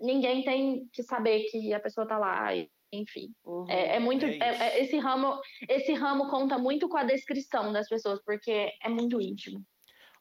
ninguém 0.00 0.42
tem 0.42 0.88
que 0.92 1.02
saber 1.02 1.44
que 1.50 1.74
a 1.74 1.80
pessoa 1.80 2.06
tá 2.08 2.18
lá, 2.18 2.54
e- 2.54 2.70
enfim. 2.92 3.28
Uhum. 3.44 3.66
É, 3.68 3.96
é 3.96 3.98
muito. 4.00 4.24
É 4.24 4.38
é- 4.38 4.56
é- 4.78 4.80
esse, 4.82 4.96
ramo, 4.98 5.38
esse 5.68 5.92
ramo 5.92 6.30
conta 6.30 6.56
muito 6.56 6.88
com 6.88 6.96
a 6.96 7.04
descrição 7.04 7.72
das 7.72 7.88
pessoas, 7.88 8.20
porque 8.24 8.70
é 8.82 8.88
muito 8.88 9.20
íntimo. 9.20 9.62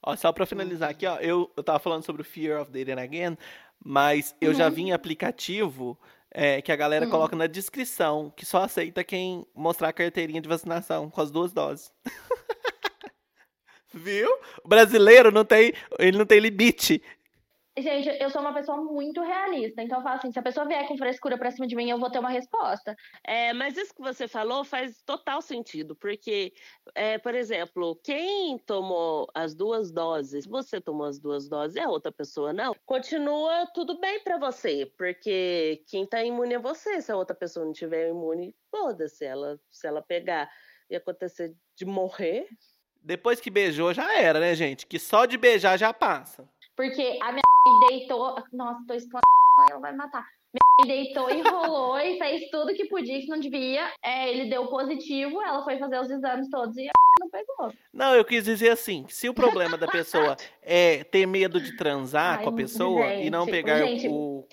Ó, 0.05 0.15
só 0.15 0.31
pra 0.31 0.45
finalizar 0.45 0.89
aqui, 0.91 1.05
ó, 1.07 1.17
eu, 1.17 1.51
eu 1.57 1.63
tava 1.63 1.79
falando 1.79 2.03
sobre 2.05 2.21
o 2.21 2.25
Fear 2.25 2.61
of 2.61 2.71
Dating 2.71 2.99
Again, 3.01 3.37
mas 3.83 4.35
eu 4.39 4.53
já 4.53 4.65
Uhum. 4.67 4.71
vi 4.71 4.81
em 4.83 4.91
aplicativo 4.93 5.97
é, 6.31 6.61
que 6.61 6.71
a 6.71 6.75
galera 6.75 7.07
Hum. 7.07 7.09
coloca 7.09 7.35
na 7.35 7.47
descrição 7.47 8.31
que 8.35 8.45
só 8.45 8.63
aceita 8.63 9.03
quem 9.03 9.45
mostrar 9.55 9.89
a 9.89 9.93
carteirinha 9.93 10.41
de 10.41 10.49
vacinação 10.49 11.09
com 11.09 11.21
as 11.21 11.31
duas 11.31 11.51
doses. 11.53 11.91
Viu? 13.93 14.29
O 14.63 14.67
brasileiro 14.67 15.31
não 15.31 15.45
tem, 15.45 15.73
ele 15.97 16.17
não 16.17 16.25
tem 16.25 16.39
limite. 16.39 17.01
Gente, 17.77 18.07
eu 18.21 18.29
sou 18.29 18.39
uma 18.39 18.53
pessoa 18.53 18.77
muito 18.77 19.21
realista, 19.21 19.81
então 19.81 19.97
eu 19.97 20.03
falo 20.03 20.15
assim, 20.15 20.31
se 20.31 20.39
a 20.39 20.41
pessoa 20.41 20.65
vier 20.65 20.87
com 20.87 20.97
frescura 20.97 21.37
pra 21.37 21.51
cima 21.51 21.67
de 21.67 21.75
mim, 21.75 21.89
eu 21.89 21.99
vou 21.99 22.09
ter 22.09 22.19
uma 22.19 22.29
resposta. 22.29 22.95
É, 23.21 23.51
mas 23.51 23.75
isso 23.75 23.93
que 23.93 24.01
você 24.01 24.29
falou 24.29 24.63
faz 24.63 25.03
total 25.03 25.41
sentido, 25.41 25.93
porque, 25.93 26.53
é, 26.95 27.17
por 27.17 27.35
exemplo, 27.35 27.99
quem 28.01 28.57
tomou 28.59 29.27
as 29.33 29.53
duas 29.53 29.91
doses, 29.91 30.45
você 30.45 30.79
tomou 30.79 31.05
as 31.05 31.19
duas 31.19 31.49
doses 31.49 31.75
e 31.75 31.81
a 31.81 31.89
outra 31.89 32.13
pessoa 32.13 32.53
não, 32.53 32.73
continua 32.85 33.67
tudo 33.73 33.99
bem 33.99 34.23
para 34.23 34.37
você, 34.37 34.89
porque 34.97 35.83
quem 35.87 36.05
tá 36.05 36.23
imune 36.23 36.53
é 36.53 36.59
você, 36.59 37.01
se 37.01 37.11
a 37.11 37.17
outra 37.17 37.35
pessoa 37.35 37.65
não 37.65 37.73
tiver 37.73 38.07
imune, 38.07 38.55
foda-se, 38.71 39.25
ela, 39.25 39.59
se 39.69 39.85
ela 39.85 40.01
pegar 40.01 40.49
e 40.89 40.95
acontecer 40.95 41.53
de 41.75 41.83
morrer... 41.83 42.47
Depois 43.03 43.39
que 43.39 43.51
beijou, 43.51 43.93
já 43.93 44.19
era, 44.19 44.39
né, 44.39 44.55
gente? 44.55 44.87
Que 44.87 44.97
só 44.97 45.27
de 45.27 45.37
beijar 45.37 45.77
já 45.77 45.93
passa. 45.93 46.49
Porque 46.75 47.19
a 47.21 47.31
minha 47.31 47.89
deitou. 47.89 48.35
Nossa, 48.53 48.83
tô 48.87 48.93
explodindo, 48.93 49.25
ela 49.69 49.79
vai 49.79 49.95
matar. 49.95 50.25
Minha 50.79 50.95
deitou, 50.95 51.29
enrolou 51.29 51.97
e 51.99 52.17
fez 52.17 52.49
tudo 52.49 52.73
que 52.73 52.85
podia, 52.85 53.19
que 53.19 53.27
não 53.27 53.39
devia. 53.39 53.91
É, 54.03 54.29
ele 54.29 54.49
deu 54.49 54.67
positivo, 54.67 55.41
ela 55.41 55.63
foi 55.63 55.77
fazer 55.77 55.99
os 55.99 56.09
exames 56.09 56.49
todos 56.49 56.77
e 56.77 56.87
a 56.87 56.91
não 57.19 57.29
pegou. 57.29 57.73
Não, 57.93 58.13
eu 58.13 58.25
quis 58.25 58.43
dizer 58.43 58.69
assim: 58.69 59.05
se 59.09 59.29
o 59.29 59.33
problema 59.33 59.77
da 59.77 59.87
pessoa 59.87 60.35
é 60.61 61.03
ter 61.03 61.25
medo 61.25 61.59
de 61.59 61.75
transar 61.77 62.39
Ai, 62.39 62.43
com 62.43 62.49
a 62.49 62.53
pessoa 62.53 63.09
gente, 63.09 63.27
e 63.27 63.29
não 63.29 63.45
pegar 63.45 63.79
gente. 63.85 64.07
o, 64.07 64.45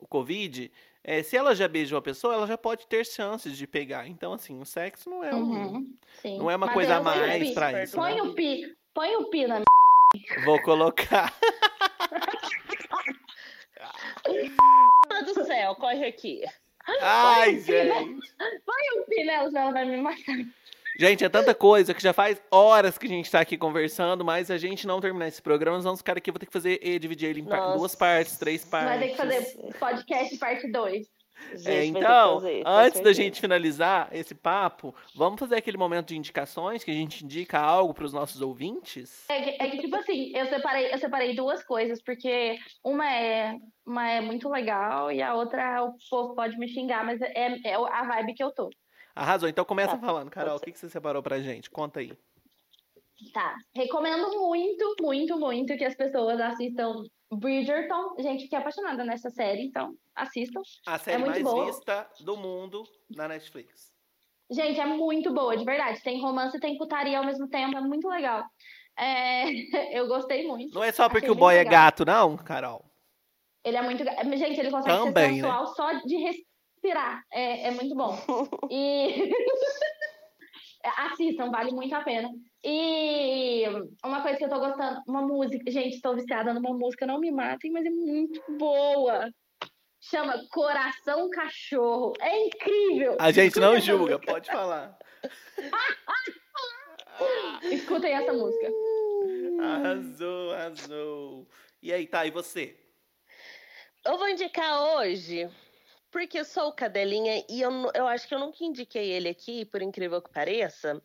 o 0.00 0.06
Covid, 0.06 0.70
é, 1.04 1.22
se 1.22 1.36
ela 1.36 1.54
já 1.54 1.68
beijou 1.68 1.98
a 1.98 2.02
pessoa, 2.02 2.34
ela 2.34 2.46
já 2.46 2.58
pode 2.58 2.86
ter 2.86 3.04
chances 3.06 3.56
de 3.56 3.66
pegar. 3.66 4.06
Então, 4.08 4.32
assim, 4.32 4.60
o 4.60 4.64
sexo 4.64 5.08
não 5.08 5.24
é, 5.24 5.34
um, 5.34 5.42
Uhum, 5.42 5.96
não 6.24 6.50
é 6.50 6.56
uma 6.56 6.66
Mateus, 6.66 6.74
coisa 6.74 6.96
a 6.96 7.00
mais 7.02 7.50
pra 7.50 7.82
isso. 7.82 7.96
Põe 7.96 8.14
né? 8.14 8.22
o 8.22 8.34
pi, 8.34 8.76
põe 8.94 9.16
o 9.16 9.30
pi 9.30 9.46
na 9.46 9.54
minha. 9.56 9.71
Vou 10.44 10.60
colocar. 10.62 11.32
Do 15.24 15.44
céu, 15.44 15.74
corre 15.76 16.06
aqui. 16.06 16.42
Ai, 17.00 17.58
gente. 17.60 18.30
Põe 18.66 19.00
o 19.00 19.04
pi 19.08 19.24
nela, 19.24 19.48
senão 19.48 19.62
ela 19.62 19.72
vai 19.72 19.84
me 19.84 19.96
matar. 19.98 20.36
Gente, 20.98 21.24
é 21.24 21.28
tanta 21.28 21.54
coisa 21.54 21.94
que 21.94 22.02
já 22.02 22.12
faz 22.12 22.40
horas 22.50 22.98
que 22.98 23.06
a 23.06 23.08
gente 23.08 23.30
tá 23.30 23.40
aqui 23.40 23.56
conversando, 23.56 24.24
mas 24.24 24.50
a 24.50 24.58
gente 24.58 24.86
não 24.86 25.00
terminar 25.00 25.26
esse 25.28 25.40
programa, 25.40 25.76
nós 25.76 25.84
vamos 25.84 26.00
ficar 26.00 26.18
aqui, 26.18 26.28
eu 26.28 26.34
vou 26.34 26.38
ter 26.38 26.46
que 26.46 26.52
fazer 26.52 26.78
e 26.82 26.98
dividir 26.98 27.30
ele 27.30 27.40
em 27.40 27.44
Nossa. 27.44 27.78
duas 27.78 27.94
partes, 27.94 28.36
três 28.36 28.64
partes. 28.64 28.90
Vai 28.90 28.98
ter 28.98 29.08
que 29.08 29.16
fazer 29.16 29.74
podcast 29.78 30.36
parte 30.38 30.70
2. 30.70 31.06
Gente, 31.50 31.68
É, 31.68 31.92
ter 31.92 31.92
que 31.92 31.98
então, 31.98 32.34
fazer, 32.40 32.62
antes 32.66 33.00
da 33.00 33.12
gente 33.12 33.40
finalizar 33.40 34.08
esse 34.12 34.34
papo, 34.34 34.94
vamos 35.14 35.38
fazer 35.38 35.56
aquele 35.56 35.76
momento 35.76 36.08
de 36.08 36.16
indicações 36.16 36.82
que 36.84 36.90
a 36.90 36.94
gente 36.94 37.24
indica 37.24 37.58
algo 37.58 37.92
para 37.92 38.04
os 38.04 38.12
nossos 38.12 38.40
ouvintes? 38.40 39.24
É 39.28 39.42
que, 39.42 39.62
é 39.62 39.70
que, 39.70 39.78
tipo 39.78 39.96
assim, 39.96 40.32
eu 40.34 40.46
separei, 40.46 40.92
eu 40.92 40.98
separei 40.98 41.34
duas 41.34 41.64
coisas, 41.64 42.02
porque 42.02 42.56
uma 42.84 43.10
é, 43.10 43.56
uma 43.86 44.08
é 44.08 44.20
muito 44.20 44.48
legal 44.48 45.10
e 45.12 45.20
a 45.22 45.34
outra 45.34 45.82
o 45.84 45.94
povo 46.10 46.34
pode 46.34 46.56
me 46.58 46.68
xingar, 46.68 47.04
mas 47.04 47.20
é, 47.20 47.58
é 47.64 47.74
a 47.74 48.04
vibe 48.04 48.34
que 48.34 48.42
eu 48.42 48.50
tô. 48.52 48.70
Arrasou, 49.14 49.48
então 49.48 49.64
começa 49.64 49.96
Tá, 49.96 50.06
falando, 50.06 50.30
Carol, 50.30 50.56
o 50.56 50.60
que, 50.60 50.72
que 50.72 50.78
você 50.78 50.88
separou 50.88 51.22
pra 51.22 51.38
gente? 51.40 51.70
Conta 51.70 52.00
aí. 52.00 52.12
Tá. 53.32 53.56
Recomendo 53.74 54.30
muito, 54.38 54.96
muito, 55.00 55.38
muito 55.38 55.76
que 55.76 55.84
as 55.84 55.94
pessoas 55.94 56.40
assistam 56.40 57.04
Bridgerton. 57.30 58.14
Gente, 58.18 58.44
fiquei 58.44 58.58
apaixonada 58.58 59.04
nessa 59.04 59.30
série, 59.30 59.66
então 59.66 59.94
assistam. 60.14 60.60
A 60.86 60.98
série 60.98 61.18
muito 61.18 61.30
mais 61.30 61.42
boa. 61.42 61.66
vista 61.66 62.10
do 62.20 62.36
mundo 62.36 62.84
na 63.10 63.28
Netflix. 63.28 63.92
Gente, 64.50 64.78
é 64.78 64.86
muito 64.86 65.32
boa, 65.32 65.56
de 65.56 65.64
verdade. 65.64 66.02
Tem 66.02 66.20
romance 66.20 66.56
e 66.56 66.60
tem 66.60 66.76
putaria 66.76 67.18
ao 67.18 67.24
mesmo 67.24 67.48
tempo, 67.48 67.76
é 67.76 67.80
muito 67.80 68.08
legal. 68.08 68.44
É, 68.98 69.44
eu 69.98 70.06
gostei 70.06 70.46
muito. 70.46 70.74
Não 70.74 70.84
é 70.84 70.92
só 70.92 71.08
porque 71.08 71.26
Achei 71.26 71.30
o 71.30 71.38
boy 71.38 71.54
é 71.54 71.64
gato, 71.64 72.04
não, 72.04 72.36
Carol? 72.36 72.84
Ele 73.64 73.76
é 73.76 73.82
muito. 73.82 74.04
Gente, 74.04 74.60
ele 74.60 74.70
consegue 74.70 74.98
Também, 74.98 75.28
ser 75.28 75.34
sensual 75.34 75.66
só 75.68 75.92
de 76.04 76.16
respirar. 76.16 77.22
É, 77.32 77.68
é 77.68 77.70
muito 77.70 77.94
bom. 77.94 78.16
E. 78.70 79.32
Assistam, 80.84 81.50
vale 81.50 81.72
muito 81.72 81.94
a 81.94 82.02
pena. 82.02 82.28
E 82.64 83.64
uma 84.04 84.22
coisa 84.22 84.36
que 84.36 84.44
eu 84.44 84.48
tô 84.48 84.58
gostando, 84.58 85.00
uma 85.06 85.22
música. 85.22 85.70
Gente, 85.70 85.96
estou 85.96 86.14
viciada 86.14 86.52
numa 86.52 86.76
música, 86.76 87.06
não 87.06 87.20
me 87.20 87.30
matem, 87.30 87.70
mas 87.70 87.86
é 87.86 87.90
muito 87.90 88.40
boa. 88.58 89.28
Chama 90.00 90.42
Coração 90.50 91.30
Cachorro. 91.30 92.12
É 92.20 92.46
incrível! 92.46 93.16
A 93.20 93.30
gente 93.30 93.58
não 93.60 93.76
Escutem 93.76 93.78
essa 93.78 93.86
julga, 93.86 94.14
música. 94.14 94.32
pode 94.32 94.50
falar. 94.50 94.98
Escutem 97.70 98.12
essa 98.12 98.32
música. 98.32 98.68
Arrasou, 99.60 100.52
arrasou. 100.52 101.48
E 101.80 101.92
aí, 101.92 102.06
tá, 102.06 102.26
e 102.26 102.32
você? 102.32 102.76
Eu 104.04 104.18
vou 104.18 104.28
indicar 104.28 104.82
hoje, 104.96 105.48
porque 106.12 106.38
eu 106.38 106.44
sou 106.44 106.72
cadelinha 106.74 107.44
e 107.50 107.62
eu, 107.62 107.70
eu 107.94 108.06
acho 108.06 108.28
que 108.28 108.34
eu 108.34 108.38
nunca 108.38 108.62
indiquei 108.64 109.10
ele 109.10 109.28
aqui, 109.30 109.64
por 109.64 109.82
incrível 109.82 110.22
que 110.22 110.30
pareça, 110.30 111.02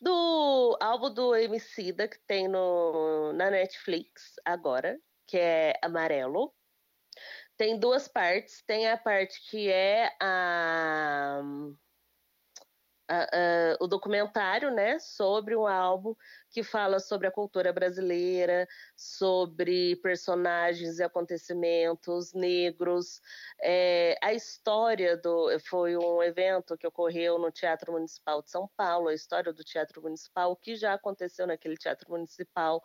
do 0.00 0.78
álbum 0.80 1.12
do 1.12 1.34
Emicida 1.36 2.08
que 2.08 2.18
tem 2.20 2.48
no, 2.48 3.32
na 3.34 3.50
Netflix 3.50 4.36
agora, 4.44 5.00
que 5.26 5.36
é 5.38 5.74
Amarelo. 5.82 6.54
Tem 7.56 7.78
duas 7.78 8.08
partes. 8.08 8.62
Tem 8.64 8.88
a 8.88 8.96
parte 8.98 9.40
que 9.50 9.68
é 9.70 10.16
a, 10.20 11.40
a- 13.08 13.24
a- 13.24 13.76
o 13.80 13.86
documentário, 13.86 14.70
né, 14.70 14.98
sobre 14.98 15.54
o 15.56 15.66
álbum 15.66 16.14
que 16.54 16.62
fala 16.62 17.00
sobre 17.00 17.26
a 17.26 17.32
cultura 17.32 17.72
brasileira, 17.72 18.68
sobre 18.96 19.96
personagens 19.96 21.00
e 21.00 21.02
acontecimentos 21.02 22.32
negros. 22.32 23.20
É, 23.60 24.16
a 24.22 24.32
história 24.32 25.16
do. 25.16 25.58
Foi 25.68 25.96
um 25.96 26.22
evento 26.22 26.78
que 26.78 26.86
ocorreu 26.86 27.40
no 27.40 27.50
Teatro 27.50 27.90
Municipal 27.92 28.40
de 28.40 28.52
São 28.52 28.70
Paulo, 28.76 29.08
a 29.08 29.14
história 29.14 29.52
do 29.52 29.64
Teatro 29.64 30.00
Municipal, 30.00 30.52
o 30.52 30.56
que 30.56 30.76
já 30.76 30.94
aconteceu 30.94 31.44
naquele 31.44 31.76
Teatro 31.76 32.08
Municipal. 32.08 32.80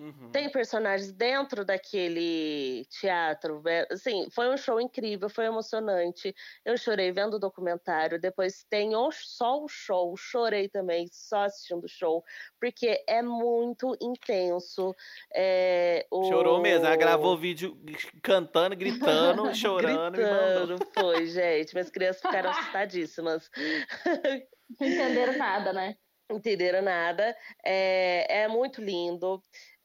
Uhum. 0.00 0.32
Tem 0.32 0.50
personagens 0.50 1.12
dentro 1.12 1.64
daquele 1.64 2.84
teatro. 2.86 3.62
né? 3.62 3.86
Assim, 3.88 4.28
foi 4.30 4.48
um 4.48 4.56
show 4.56 4.80
incrível, 4.80 5.28
foi 5.28 5.44
emocionante. 5.44 6.34
Eu 6.64 6.76
chorei 6.76 7.12
vendo 7.12 7.34
o 7.34 7.38
documentário. 7.38 8.20
Depois 8.20 8.64
tem 8.68 8.96
o- 8.96 9.12
só 9.12 9.62
o 9.62 9.68
show, 9.68 10.16
chorei 10.16 10.68
também 10.68 11.06
só 11.12 11.44
assistindo 11.44 11.84
o 11.84 11.88
show, 11.88 12.24
porque 12.58 13.04
é 13.18 13.22
muito 13.22 13.96
intenso. 14.00 14.94
É, 15.34 16.06
o- 16.10 16.24
Chorou 16.24 16.60
mesmo, 16.60 16.86
ela 16.86 16.96
gravou 16.96 17.36
vídeo 17.36 17.76
cantando, 18.22 18.76
gritando, 18.76 19.54
chorando 19.54 20.18
e. 20.20 20.22
Gritando, 20.22 20.78
foi, 20.94 21.26
gente. 21.26 21.74
Minhas 21.74 21.90
crianças 21.90 22.22
ficaram 22.22 22.50
assustadíssimas. 22.50 23.50
Não 24.80 24.86
entenderam 24.88 25.36
nada, 25.36 25.72
né? 25.72 25.96
entenderam 26.30 26.80
nada. 26.82 27.36
É, 27.64 28.42
é 28.44 28.48
muito 28.48 28.80
lindo. 28.80 29.42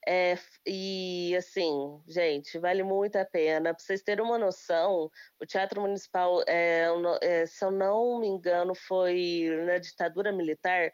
É, 0.10 0.38
e 0.66 1.36
assim, 1.36 2.00
gente, 2.08 2.58
vale 2.58 2.82
muito 2.82 3.18
a 3.18 3.26
pena. 3.26 3.74
Para 3.74 3.84
vocês 3.84 4.02
terem 4.02 4.24
uma 4.24 4.38
noção, 4.38 5.12
o 5.42 5.46
Teatro 5.46 5.82
Municipal, 5.82 6.42
é, 6.48 6.88
não- 6.98 7.20
é, 7.22 7.46
se 7.46 7.66
eu 7.66 7.72
não 7.72 8.18
me 8.22 8.28
engano, 8.28 8.74
foi 8.74 9.50
na 9.66 9.78
ditadura 9.78 10.32
militar. 10.32 10.90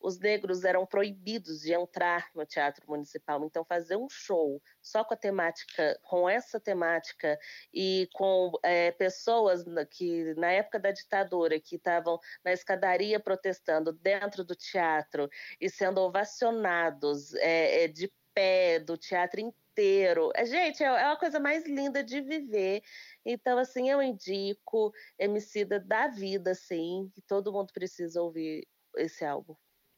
Os 0.00 0.18
negros 0.18 0.64
eram 0.64 0.86
proibidos 0.86 1.60
de 1.60 1.72
entrar 1.72 2.28
no 2.34 2.44
Teatro 2.44 2.84
Municipal. 2.88 3.44
Então, 3.44 3.64
fazer 3.64 3.96
um 3.96 4.08
show 4.08 4.62
só 4.80 5.04
com 5.04 5.14
a 5.14 5.16
temática, 5.16 5.98
com 6.02 6.28
essa 6.28 6.60
temática 6.60 7.38
e 7.72 8.08
com 8.12 8.52
é, 8.62 8.92
pessoas 8.92 9.64
que 9.90 10.34
na 10.34 10.52
época 10.52 10.78
da 10.78 10.90
ditadura 10.90 11.58
que 11.60 11.76
estavam 11.76 12.18
na 12.44 12.52
escadaria 12.52 13.18
protestando 13.18 13.92
dentro 13.92 14.44
do 14.44 14.54
teatro 14.54 15.28
e 15.60 15.68
sendo 15.68 16.00
ovacionados 16.00 17.34
é, 17.34 17.84
é, 17.84 17.88
de 17.88 18.12
pé 18.34 18.78
do 18.78 18.96
teatro 18.96 19.40
inteiro. 19.40 20.30
É, 20.34 20.44
gente, 20.44 20.82
é, 20.82 20.86
é 20.86 21.06
uma 21.06 21.18
coisa 21.18 21.40
mais 21.40 21.64
linda 21.66 22.02
de 22.02 22.20
viver. 22.20 22.82
Então, 23.24 23.58
assim, 23.58 23.90
eu 23.90 24.02
indico 24.02 24.92
Emicida 25.18 25.80
da 25.80 26.08
vida, 26.08 26.54
sim, 26.54 27.10
que 27.14 27.22
todo 27.22 27.52
mundo 27.52 27.72
precisa 27.72 28.22
ouvir 28.22 28.66
esse 28.96 29.24
álbum. 29.24 29.56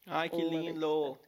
Ai, 0.08 0.28
que 0.28 0.42
lindo. 0.42 1.18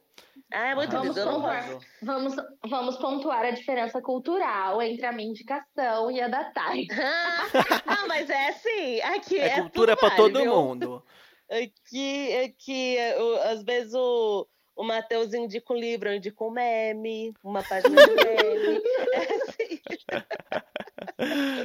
Ah, 0.51 0.67
é 0.69 0.75
muito 0.75 0.91
Vamos 0.91 1.15
eu 1.17 1.27
pontuar. 1.29 1.79
Vamos, 2.01 2.35
vamos 2.67 2.97
pontuar 2.97 3.45
a 3.45 3.51
diferença 3.51 4.01
cultural 4.01 4.81
entre 4.81 5.05
a 5.05 5.11
minha 5.11 5.29
indicação 5.29 6.09
e 6.11 6.19
a 6.21 6.27
da 6.27 6.45
Thay. 6.45 6.87
não, 7.85 8.07
mas 8.07 8.29
é 8.29 8.49
assim, 8.49 9.01
aqui 9.01 9.37
É, 9.39 9.47
é, 9.47 9.61
cultura 9.61 9.95
vale, 9.95 10.15
todo 10.15 10.39
viu? 10.39 10.55
mundo. 10.55 11.03
Aqui, 11.49 12.35
aqui 12.45 12.97
o- 13.19 13.35
às 13.49 13.63
vezes 13.63 13.93
o, 13.93 14.47
o 14.75 14.83
Matheus 14.83 15.33
indica 15.33 15.73
um 15.73 15.77
livro, 15.77 16.09
eu 16.09 16.15
indico 16.15 16.47
um 16.47 16.51
meme, 16.51 17.33
uma 17.43 17.61
página 17.63 17.95
de 17.95 18.15
meme. 18.15 18.81
É 19.13 19.33
assim. 19.35 19.81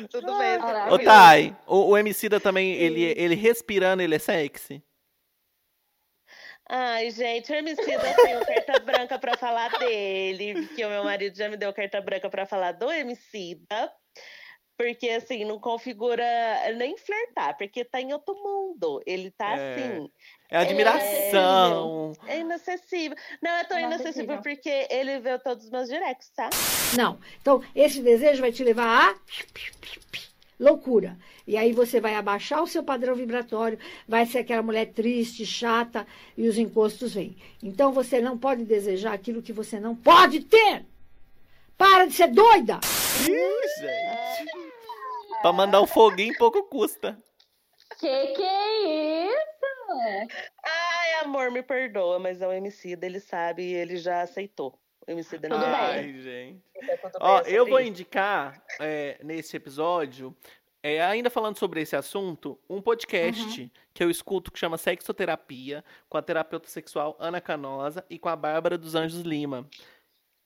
Tudo 0.11 0.37
bem. 0.39 0.59
Ô, 0.93 0.99
Thay, 0.99 1.57
o, 1.67 1.91
o 1.91 1.97
Emicida 1.99 2.41
também, 2.41 2.73
ele, 2.75 3.15
ele 3.17 3.35
respirando, 3.35 4.03
ele 4.03 4.17
é 4.17 4.19
sexy? 4.19 4.83
Ai, 6.69 7.11
gente, 7.11 7.53
o 7.53 7.55
Hermicida 7.55 7.93
eu 7.93 8.17
tenho 8.25 8.45
carta 8.47 8.79
branca 8.81 9.19
pra 9.19 9.37
falar 9.37 9.71
dele, 9.79 10.67
porque 10.67 10.85
o 10.85 10.89
meu 10.89 11.05
marido 11.05 11.37
já 11.37 11.49
me 11.49 11.57
deu 11.57 11.73
carta 11.73 12.01
branca 12.01 12.29
pra 12.29 12.45
falar 12.45 12.73
do 12.73 12.91
Hermicida. 12.91 13.93
Porque, 14.79 15.09
assim, 15.09 15.43
não 15.47 15.59
configura 15.59 16.23
nem 16.77 16.99
flertar, 16.99 17.57
porque 17.57 17.83
tá 17.83 17.99
em 17.99 18.13
outro 18.13 18.35
mundo. 18.35 19.01
Ele 19.07 19.31
tá 19.31 19.57
É. 19.57 19.75
assim. 19.75 20.11
É 20.51 20.59
admiração. 20.59 22.13
É 22.27 22.41
inacessível. 22.41 23.17
Não, 23.43 23.53
é 23.53 23.65
tão 23.65 23.79
Inacessível. 23.79 24.25
inacessível 24.35 24.43
porque 24.43 24.87
ele 24.91 25.19
vê 25.21 25.39
todos 25.39 25.65
os 25.65 25.71
meus 25.71 25.89
directs, 25.89 26.29
tá? 26.37 26.51
Não. 26.95 27.19
Então, 27.41 27.65
esse 27.75 28.03
desejo 28.03 28.43
vai 28.43 28.53
te 28.53 28.63
levar 28.63 29.13
a 29.13 29.15
loucura. 30.59 31.19
E 31.47 31.57
aí 31.57 31.73
você 31.73 32.01
vai 32.01 32.15
abaixar 32.15 32.63
o 32.63 32.67
seu 32.67 32.83
padrão 32.83 33.15
vibratório, 33.15 33.79
vai 34.07 34.27
ser 34.27 34.39
aquela 34.39 34.63
mulher 34.63 34.93
triste, 34.93 35.45
chata 35.45 36.07
e 36.37 36.49
os 36.49 36.59
encostos 36.59 37.15
vêm. 37.15 37.37
Então 37.63 37.93
você 37.93 38.21
não 38.21 38.37
pode 38.39 38.65
desejar 38.65 39.13
aquilo 39.13 39.43
que 39.43 39.53
você 39.53 39.79
não 39.79 39.95
pode 39.95 40.41
ter. 40.41 40.85
Para 41.77 42.07
de 42.07 42.15
ser 42.15 42.29
doida! 42.29 42.81
Ih, 43.29 43.81
gente. 43.81 44.73
Pra 45.43 45.53
mandar 45.53 45.83
um 45.83 45.87
foguinho 45.87 46.35
pouco 46.39 46.63
custa. 46.65 47.19
Que 48.01 48.27
que 48.29 48.43
é 48.43 49.31
isso? 49.31 49.47
Ai, 50.65 51.25
amor, 51.25 51.51
me 51.51 51.63
perdoa, 51.63 52.19
mas 52.19 52.41
é 52.41 52.47
o 52.47 52.53
MC 52.53 52.99
ele 53.01 53.21
sabe 53.21 53.63
e 53.63 53.75
ele 53.75 53.97
já 53.97 54.23
aceitou. 54.23 54.79
MC 55.07 55.39
Tudo 55.39 55.49
bem. 55.49 55.59
Ai, 55.59 56.13
gente. 56.21 56.63
Tá 57.01 57.11
tudo 57.11 57.23
Ó, 57.23 57.43
bem, 57.43 57.53
eu 57.53 57.67
vou 57.67 57.81
indicar 57.81 58.63
é, 58.81 59.19
nesse 59.23 59.57
episódio, 59.57 60.35
é, 60.83 61.03
ainda 61.03 61.31
falando 61.31 61.59
sobre 61.59 61.81
esse 61.81 61.97
assunto, 61.97 62.59
um 62.69 62.81
podcast 62.81 63.73
que 63.95 64.05
eu 64.05 64.11
escuto 64.11 64.53
que 64.53 64.59
chama 64.59 64.77
Sexoterapia, 64.79 65.85
com 66.09 66.19
a 66.19 66.23
terapeuta 66.23 66.69
sexual 66.69 67.17
Ana 67.19 67.41
Canosa 67.41 68.05
e 68.11 68.19
com 68.19 68.29
a 68.29 68.37
Bárbara 68.37 68.77
dos 68.77 68.95
Anjos 68.95 69.23
Lima, 69.23 69.69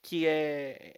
que 0.02 0.26
é 0.26 0.94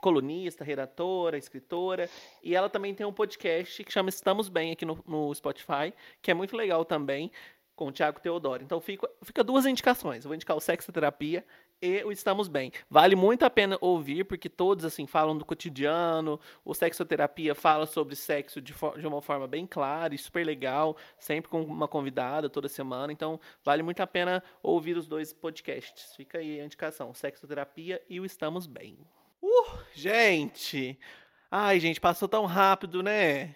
colunista, 0.00 0.64
redatora, 0.64 1.36
escritora, 1.36 2.08
e 2.42 2.54
ela 2.54 2.68
também 2.68 2.94
tem 2.94 3.06
um 3.06 3.12
podcast 3.12 3.82
que 3.82 3.92
chama 3.92 4.08
Estamos 4.08 4.48
Bem 4.48 4.72
aqui 4.72 4.84
no, 4.84 5.02
no 5.06 5.34
Spotify, 5.34 5.92
que 6.22 6.30
é 6.30 6.34
muito 6.34 6.56
legal 6.56 6.84
também, 6.84 7.30
com 7.74 7.88
o 7.88 7.92
Thiago 7.92 8.20
Teodoro. 8.20 8.62
Então 8.62 8.80
fica, 8.80 9.08
fica 9.22 9.44
duas 9.44 9.66
indicações. 9.66 10.24
Eu 10.24 10.28
vou 10.28 10.34
indicar 10.34 10.56
o 10.56 10.60
Sexoterapia 10.60 11.44
e 11.80 12.02
o 12.04 12.12
Estamos 12.12 12.48
Bem. 12.48 12.72
Vale 12.90 13.14
muito 13.14 13.44
a 13.44 13.50
pena 13.50 13.78
ouvir, 13.80 14.24
porque 14.24 14.48
todos 14.48 14.84
assim 14.84 15.06
falam 15.06 15.36
do 15.36 15.44
cotidiano. 15.44 16.40
O 16.64 16.74
Sexoterapia 16.74 17.54
fala 17.54 17.86
sobre 17.86 18.16
sexo 18.16 18.60
de, 18.60 18.74
de 18.98 19.06
uma 19.06 19.22
forma 19.22 19.46
bem 19.46 19.66
clara 19.66 20.14
e 20.14 20.18
super 20.18 20.44
legal, 20.44 20.96
sempre 21.18 21.50
com 21.50 21.62
uma 21.62 21.88
convidada 21.88 22.50
toda 22.50 22.68
semana. 22.68 23.12
Então, 23.12 23.40
vale 23.64 23.82
muito 23.82 24.00
a 24.00 24.06
pena 24.06 24.42
ouvir 24.62 24.96
os 24.96 25.06
dois 25.06 25.32
podcasts. 25.32 26.14
Fica 26.16 26.38
aí 26.38 26.60
a 26.60 26.64
indicação: 26.64 27.14
Sexoterapia 27.14 28.02
e 28.08 28.20
o 28.20 28.24
Estamos 28.24 28.66
Bem. 28.66 28.98
Uh, 29.42 29.78
gente! 29.94 30.98
Ai, 31.50 31.80
gente, 31.80 32.00
passou 32.00 32.28
tão 32.28 32.44
rápido, 32.44 33.02
né? 33.02 33.54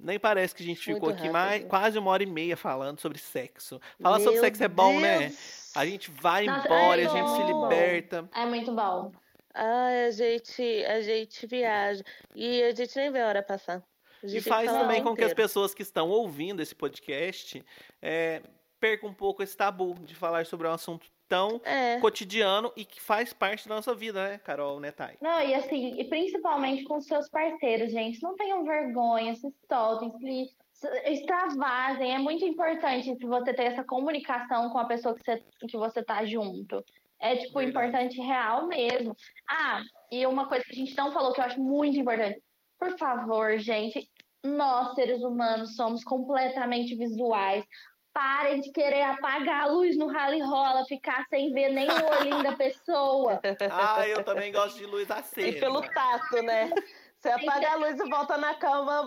Nem 0.00 0.18
parece 0.18 0.54
que 0.54 0.62
a 0.62 0.66
gente 0.66 0.80
ficou 0.80 1.10
aqui 1.10 1.28
mais, 1.28 1.64
quase 1.64 1.98
uma 1.98 2.10
hora 2.10 2.22
e 2.22 2.26
meia 2.26 2.56
falando 2.56 3.00
sobre 3.00 3.18
sexo. 3.18 3.80
Falar 4.00 4.18
sobre 4.18 4.34
Meu 4.34 4.40
sexo 4.40 4.62
é 4.62 4.68
bom, 4.68 5.00
né? 5.00 5.32
A 5.78 5.86
gente 5.86 6.10
vai 6.10 6.44
Nossa, 6.44 6.66
embora, 6.66 7.00
é 7.00 7.06
a 7.06 7.08
gente 7.08 7.30
se 7.30 7.42
liberta. 7.44 8.28
É 8.34 8.44
muito 8.44 8.74
bom. 8.74 9.12
Ai, 9.54 10.06
a 10.06 10.10
gente, 10.10 10.84
a 10.84 11.00
gente 11.00 11.46
viaja. 11.46 12.02
E 12.34 12.64
a 12.64 12.74
gente 12.74 12.96
nem 12.96 13.12
vê 13.12 13.20
a 13.20 13.28
hora 13.28 13.42
passar. 13.44 13.80
A 14.20 14.26
E 14.26 14.40
faz 14.40 14.68
também 14.72 15.04
com 15.04 15.14
que 15.14 15.22
as 15.22 15.32
pessoas 15.32 15.72
que 15.72 15.82
estão 15.82 16.10
ouvindo 16.10 16.60
esse 16.60 16.74
podcast 16.74 17.64
é, 18.02 18.42
percam 18.80 19.10
um 19.10 19.14
pouco 19.14 19.40
esse 19.40 19.56
tabu 19.56 19.94
de 20.00 20.16
falar 20.16 20.46
sobre 20.46 20.66
um 20.66 20.72
assunto 20.72 21.06
tão 21.28 21.60
É. 21.64 22.00
cotidiano 22.00 22.72
e 22.74 22.84
que 22.84 23.00
faz 23.00 23.32
parte 23.32 23.68
da 23.68 23.76
nossa 23.76 23.94
vida, 23.94 24.30
né, 24.30 24.38
Carol 24.38 24.80
Netai? 24.80 25.16
Não, 25.20 25.40
e 25.40 25.54
assim, 25.54 25.94
e 26.00 26.04
principalmente 26.08 26.82
com 26.82 27.00
seus 27.00 27.28
parceiros, 27.28 27.92
gente. 27.92 28.20
Não 28.20 28.34
tenham 28.34 28.64
vergonha, 28.64 29.32
se 29.36 29.48
soltem, 29.68 30.10
se 30.18 30.48
se 30.48 30.67
extravasem. 31.04 32.14
É 32.14 32.18
muito 32.18 32.44
importante 32.44 33.16
se 33.16 33.26
você 33.26 33.52
ter 33.52 33.64
essa 33.64 33.84
comunicação 33.84 34.70
com 34.70 34.78
a 34.78 34.84
pessoa 34.84 35.14
que 35.14 35.24
você, 35.24 35.42
que 35.68 35.76
você 35.76 36.02
tá 36.02 36.24
junto. 36.24 36.84
É, 37.20 37.36
tipo, 37.36 37.58
Verdade. 37.58 37.70
importante 37.70 38.20
real 38.20 38.66
mesmo. 38.68 39.16
Ah, 39.48 39.82
e 40.10 40.24
uma 40.26 40.46
coisa 40.46 40.64
que 40.64 40.72
a 40.72 40.76
gente 40.76 40.96
não 40.96 41.10
falou 41.12 41.32
que 41.32 41.40
eu 41.40 41.44
acho 41.44 41.60
muito 41.60 41.98
importante. 41.98 42.40
Por 42.78 42.96
favor, 42.96 43.58
gente, 43.58 44.08
nós, 44.44 44.94
seres 44.94 45.20
humanos, 45.22 45.74
somos 45.74 46.04
completamente 46.04 46.94
visuais. 46.94 47.64
Parem 48.12 48.60
de 48.60 48.70
querer 48.72 49.02
apagar 49.02 49.64
a 49.64 49.66
luz 49.66 49.96
no 49.96 50.06
rally 50.06 50.40
rola, 50.40 50.84
ficar 50.86 51.24
sem 51.28 51.52
ver 51.52 51.70
nem 51.70 51.88
o 51.88 52.06
olhinho 52.20 52.42
da 52.42 52.52
pessoa. 52.56 53.40
Ah, 53.70 54.06
eu 54.08 54.24
também 54.24 54.52
gosto 54.52 54.78
de 54.78 54.86
luz 54.86 55.08
E 55.08 55.12
acesa. 55.12 55.58
pelo 55.58 55.82
tato, 55.82 56.42
né? 56.42 56.70
Você 57.20 57.28
apaga 57.28 57.72
a 57.72 57.76
luz 57.76 57.98
e 57.98 58.08
volta 58.08 58.38
na 58.38 58.54
cama 58.54 59.02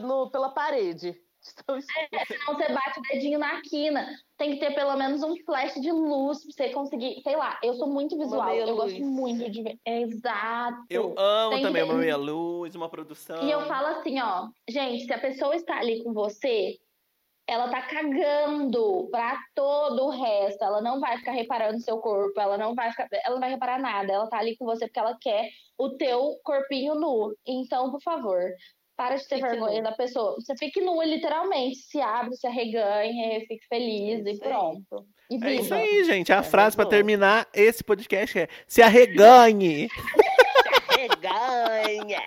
no, 0.00 0.30
pela 0.30 0.50
parede. 0.50 1.14
Então, 1.62 1.76
isso- 1.78 1.86
Senão 2.26 2.54
você 2.54 2.72
bate 2.72 2.98
o 2.98 3.02
dedinho 3.02 3.38
na 3.38 3.60
quina. 3.60 4.04
Tem 4.36 4.54
que 4.54 4.58
ter 4.58 4.74
pelo 4.74 4.96
menos 4.96 5.22
um 5.22 5.36
flash 5.44 5.74
de 5.80 5.92
luz 5.92 6.42
pra 6.42 6.50
você 6.52 6.72
conseguir. 6.72 7.22
Sei 7.22 7.36
lá, 7.36 7.56
eu 7.62 7.74
sou 7.74 7.86
muito 7.88 8.18
visual. 8.18 8.52
Eu 8.52 8.74
luz. 8.74 8.92
gosto 8.92 9.04
muito 9.04 9.48
de 9.48 9.62
ver. 9.62 9.78
Exato. 9.86 10.78
Eu 10.90 11.14
amo 11.16 11.50
Tem 11.54 11.62
também 11.62 11.84
uma 11.84 11.94
meia 11.94 12.16
luz, 12.16 12.74
uma 12.74 12.88
produção. 12.88 13.44
E 13.44 13.50
eu 13.50 13.64
falo 13.66 13.86
assim, 13.98 14.20
ó, 14.20 14.48
gente, 14.68 15.04
se 15.04 15.12
a 15.12 15.18
pessoa 15.20 15.54
está 15.54 15.78
ali 15.78 16.02
com 16.02 16.12
você, 16.12 16.78
ela 17.48 17.68
tá 17.68 17.82
cagando 17.82 19.08
pra 19.10 19.38
todo 19.54 20.06
o 20.06 20.10
resto. 20.10 20.62
Ela 20.64 20.80
não 20.80 20.98
vai 21.00 21.16
ficar 21.18 21.32
reparando 21.32 21.74
no 21.74 21.80
seu 21.80 21.98
corpo, 21.98 22.40
ela 22.40 22.58
não 22.58 22.74
vai 22.74 22.90
ficar, 22.90 23.06
ela 23.24 23.34
não 23.34 23.40
vai 23.40 23.50
reparar 23.50 23.78
nada. 23.78 24.12
Ela 24.12 24.28
tá 24.28 24.38
ali 24.38 24.56
com 24.56 24.64
você 24.64 24.86
porque 24.86 24.98
ela 24.98 25.16
quer 25.20 25.48
o 25.78 25.90
teu 25.90 26.36
corpinho 26.42 26.94
nu. 26.94 27.34
Então, 27.46 27.90
por 27.90 28.00
favor, 28.02 28.40
para 28.96 29.16
de 29.16 29.28
ter 29.28 29.36
Fique 29.36 29.48
vergonha 29.48 29.78
nu. 29.82 29.90
da 29.90 29.92
pessoa. 29.92 30.34
Você 30.36 30.56
fique 30.56 30.80
nu, 30.80 31.00
literalmente. 31.02 31.76
Se 31.76 32.00
abre, 32.00 32.34
se 32.36 32.46
arreganhe, 32.46 33.40
fique 33.46 33.66
feliz 33.68 34.24
e 34.26 34.30
Isso 34.32 34.42
aí. 34.42 34.48
pronto. 34.50 35.06
E 35.30 35.44
É 35.44 35.54
isso 35.54 35.74
aí, 35.74 36.04
gente. 36.04 36.32
A 36.32 36.38
É, 36.38 36.42
frase 36.42 36.74
pra 36.76 36.84
bom. 36.84 36.90
terminar 36.90 37.46
esse 37.52 37.82
podcast 37.84 38.38
é: 38.38 38.48
se 38.66 38.80
arreganhe. 38.82 39.88
Reganha! 40.96 42.22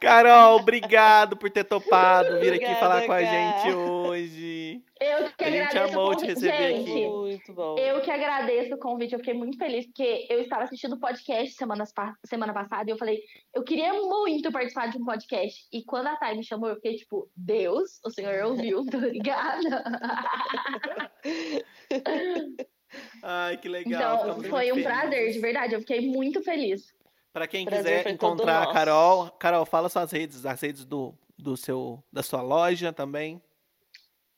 Carol, 0.00 0.56
obrigado 0.56 1.36
por 1.36 1.50
ter 1.50 1.64
topado 1.64 2.40
vir 2.40 2.54
aqui 2.54 2.64
Obrigada, 2.64 2.80
falar 2.80 3.06
com 3.06 3.12
a 3.12 3.22
gente 3.22 3.74
hoje. 3.74 4.82
Eu 5.00 5.30
que 5.32 5.44
A 5.44 5.50
gente 5.50 5.62
agradeço 5.62 5.98
amou 5.98 6.14
te 6.14 6.26
receber 6.26 6.74
gente, 6.74 6.90
aqui. 6.90 7.06
Muito 7.08 7.54
bom. 7.54 7.78
Eu 7.78 8.02
que 8.02 8.10
agradeço 8.10 8.74
o 8.74 8.78
convite, 8.78 9.14
eu 9.14 9.18
fiquei 9.18 9.32
muito 9.32 9.56
feliz, 9.56 9.86
porque 9.86 10.26
eu 10.28 10.40
estava 10.40 10.64
assistindo 10.64 10.94
o 10.94 11.00
podcast 11.00 11.54
semanas 11.54 11.90
semana 12.26 12.52
passada 12.52 12.90
e 12.90 12.92
eu 12.92 12.98
falei, 12.98 13.22
eu 13.54 13.62
queria 13.62 13.94
muito 13.94 14.52
participar 14.52 14.90
de 14.90 14.98
um 14.98 15.04
podcast. 15.04 15.66
E 15.72 15.82
quando 15.84 16.08
a 16.08 16.16
Thay 16.16 16.36
me 16.36 16.44
chamou, 16.44 16.68
eu 16.68 16.76
fiquei 16.76 16.96
tipo, 16.96 17.30
Deus, 17.34 17.98
o 18.04 18.10
senhor 18.10 18.44
ouviu, 18.44 18.84
tô 18.90 18.98
ligada. 18.98 19.84
Ai, 23.22 23.56
que 23.56 23.68
legal. 23.68 24.22
então, 24.22 24.42
foi 24.50 24.70
um 24.72 24.82
prazer, 24.82 25.32
de 25.32 25.38
verdade, 25.38 25.74
eu 25.74 25.80
fiquei 25.80 26.00
muito 26.00 26.42
feliz. 26.42 26.92
Pra 27.32 27.46
quem 27.46 27.64
Prazer 27.64 27.98
quiser 27.98 28.14
encontrar 28.14 28.62
a. 28.62 28.72
Carol, 28.72 29.30
Carol, 29.32 29.64
fala 29.64 29.88
suas 29.88 30.10
redes, 30.10 30.44
as 30.44 30.60
redes 30.60 30.84
do, 30.84 31.14
do 31.38 31.56
seu, 31.56 32.02
da 32.12 32.22
sua 32.22 32.42
loja 32.42 32.92
também. 32.92 33.40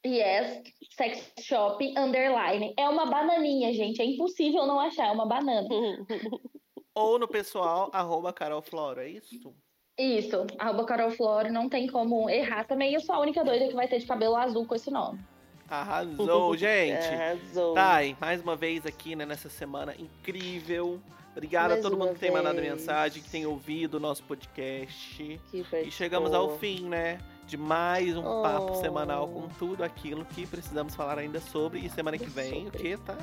Yes, 0.05 0.63
sex 0.97 1.33
shop 1.41 1.95
underline. 1.97 2.75
É 2.77 2.89
uma 2.89 3.07
bananinha, 3.07 3.73
gente, 3.73 4.03
é 4.03 4.05
impossível 4.05 4.67
não 4.67 4.81
achar, 4.81 5.07
é 5.07 5.13
uma 5.13 5.27
banana. 5.27 5.69
Ou 6.95 7.19
no 7.19 7.27
pessoal, 7.27 7.89
arroba 7.93 8.33
Carol 8.33 8.61
Flora, 8.61 9.05
é 9.05 9.11
isso? 9.11 9.55
Isso, 9.99 10.47
arroba 10.59 10.85
Carol 10.85 11.11
não 11.51 11.69
tem 11.69 11.87
como 11.87 12.29
errar 12.29 12.65
também. 12.65 12.93
Eu 12.93 13.01
sou 13.01 13.15
a 13.15 13.21
única 13.21 13.45
doida 13.45 13.69
que 13.69 13.75
vai 13.75 13.89
ter 13.89 13.99
de 13.99 14.07
cabelo 14.07 14.37
azul 14.37 14.67
com 14.67 14.75
esse 14.75 14.91
nome. 14.91 15.21
Arrasou, 15.69 16.57
gente. 16.59 17.07
Arrasou. 17.07 17.75
Thay, 17.75 18.17
mais 18.21 18.43
uma 18.43 18.57
vez 18.57 18.85
aqui 18.85 19.15
né, 19.15 19.25
nessa 19.25 19.49
semana 19.49 19.95
incrível. 19.99 21.01
Obrigado 21.33 21.73
a 21.73 21.77
todo 21.79 21.97
mundo 21.97 22.13
que 22.15 22.21
tem 22.21 22.31
mandado 22.31 22.57
vez. 22.61 22.71
mensagem, 22.75 23.23
que 23.23 23.31
tem 23.31 23.47
ouvido 23.47 23.95
o 23.95 24.01
nosso 24.01 24.23
podcast. 24.25 25.41
E 25.85 25.91
chegamos 25.91 26.33
ao 26.35 26.59
fim, 26.59 26.89
né? 26.89 27.19
De 27.47 27.57
mais 27.57 28.17
um 28.17 28.23
papo 28.43 28.73
Oh. 28.73 28.81
semanal 28.81 29.27
com 29.29 29.49
tudo 29.59 29.83
aquilo 29.83 30.25
que 30.25 30.47
precisamos 30.47 30.95
falar 30.95 31.19
ainda 31.19 31.41
sobre. 31.41 31.81
E 31.81 31.91
semana 31.91 32.17
que 32.19 32.27
vem, 32.29 32.63
o 32.63 32.65
Sobre. 32.67 32.79
que, 32.79 32.97
tá? 32.99 33.17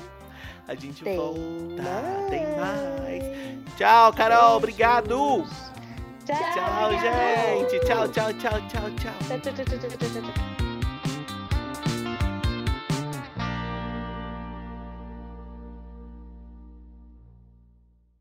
A 0.68 0.74
gente 0.74 1.02
Tem 1.04 1.16
volta. 1.16 1.38
mais. 1.82 2.30
Tem 2.30 2.56
mais. 2.56 3.74
Tchau, 3.76 4.12
Carol. 4.12 4.56
Obrigado. 4.56 5.44
Tchau, 6.26 6.36
Tchau, 6.54 6.90
gente. 6.92 7.80
Tchau, 7.86 8.08
tchau, 8.08 8.32
tchau, 8.34 8.60
tchau. 8.68 8.90
Tchau, 8.98 9.40
tchau, 9.40 9.52
tchau, 9.54 9.78
tchau, 9.78 9.88
tchau, 9.88 10.22
tchau. 10.22 10.69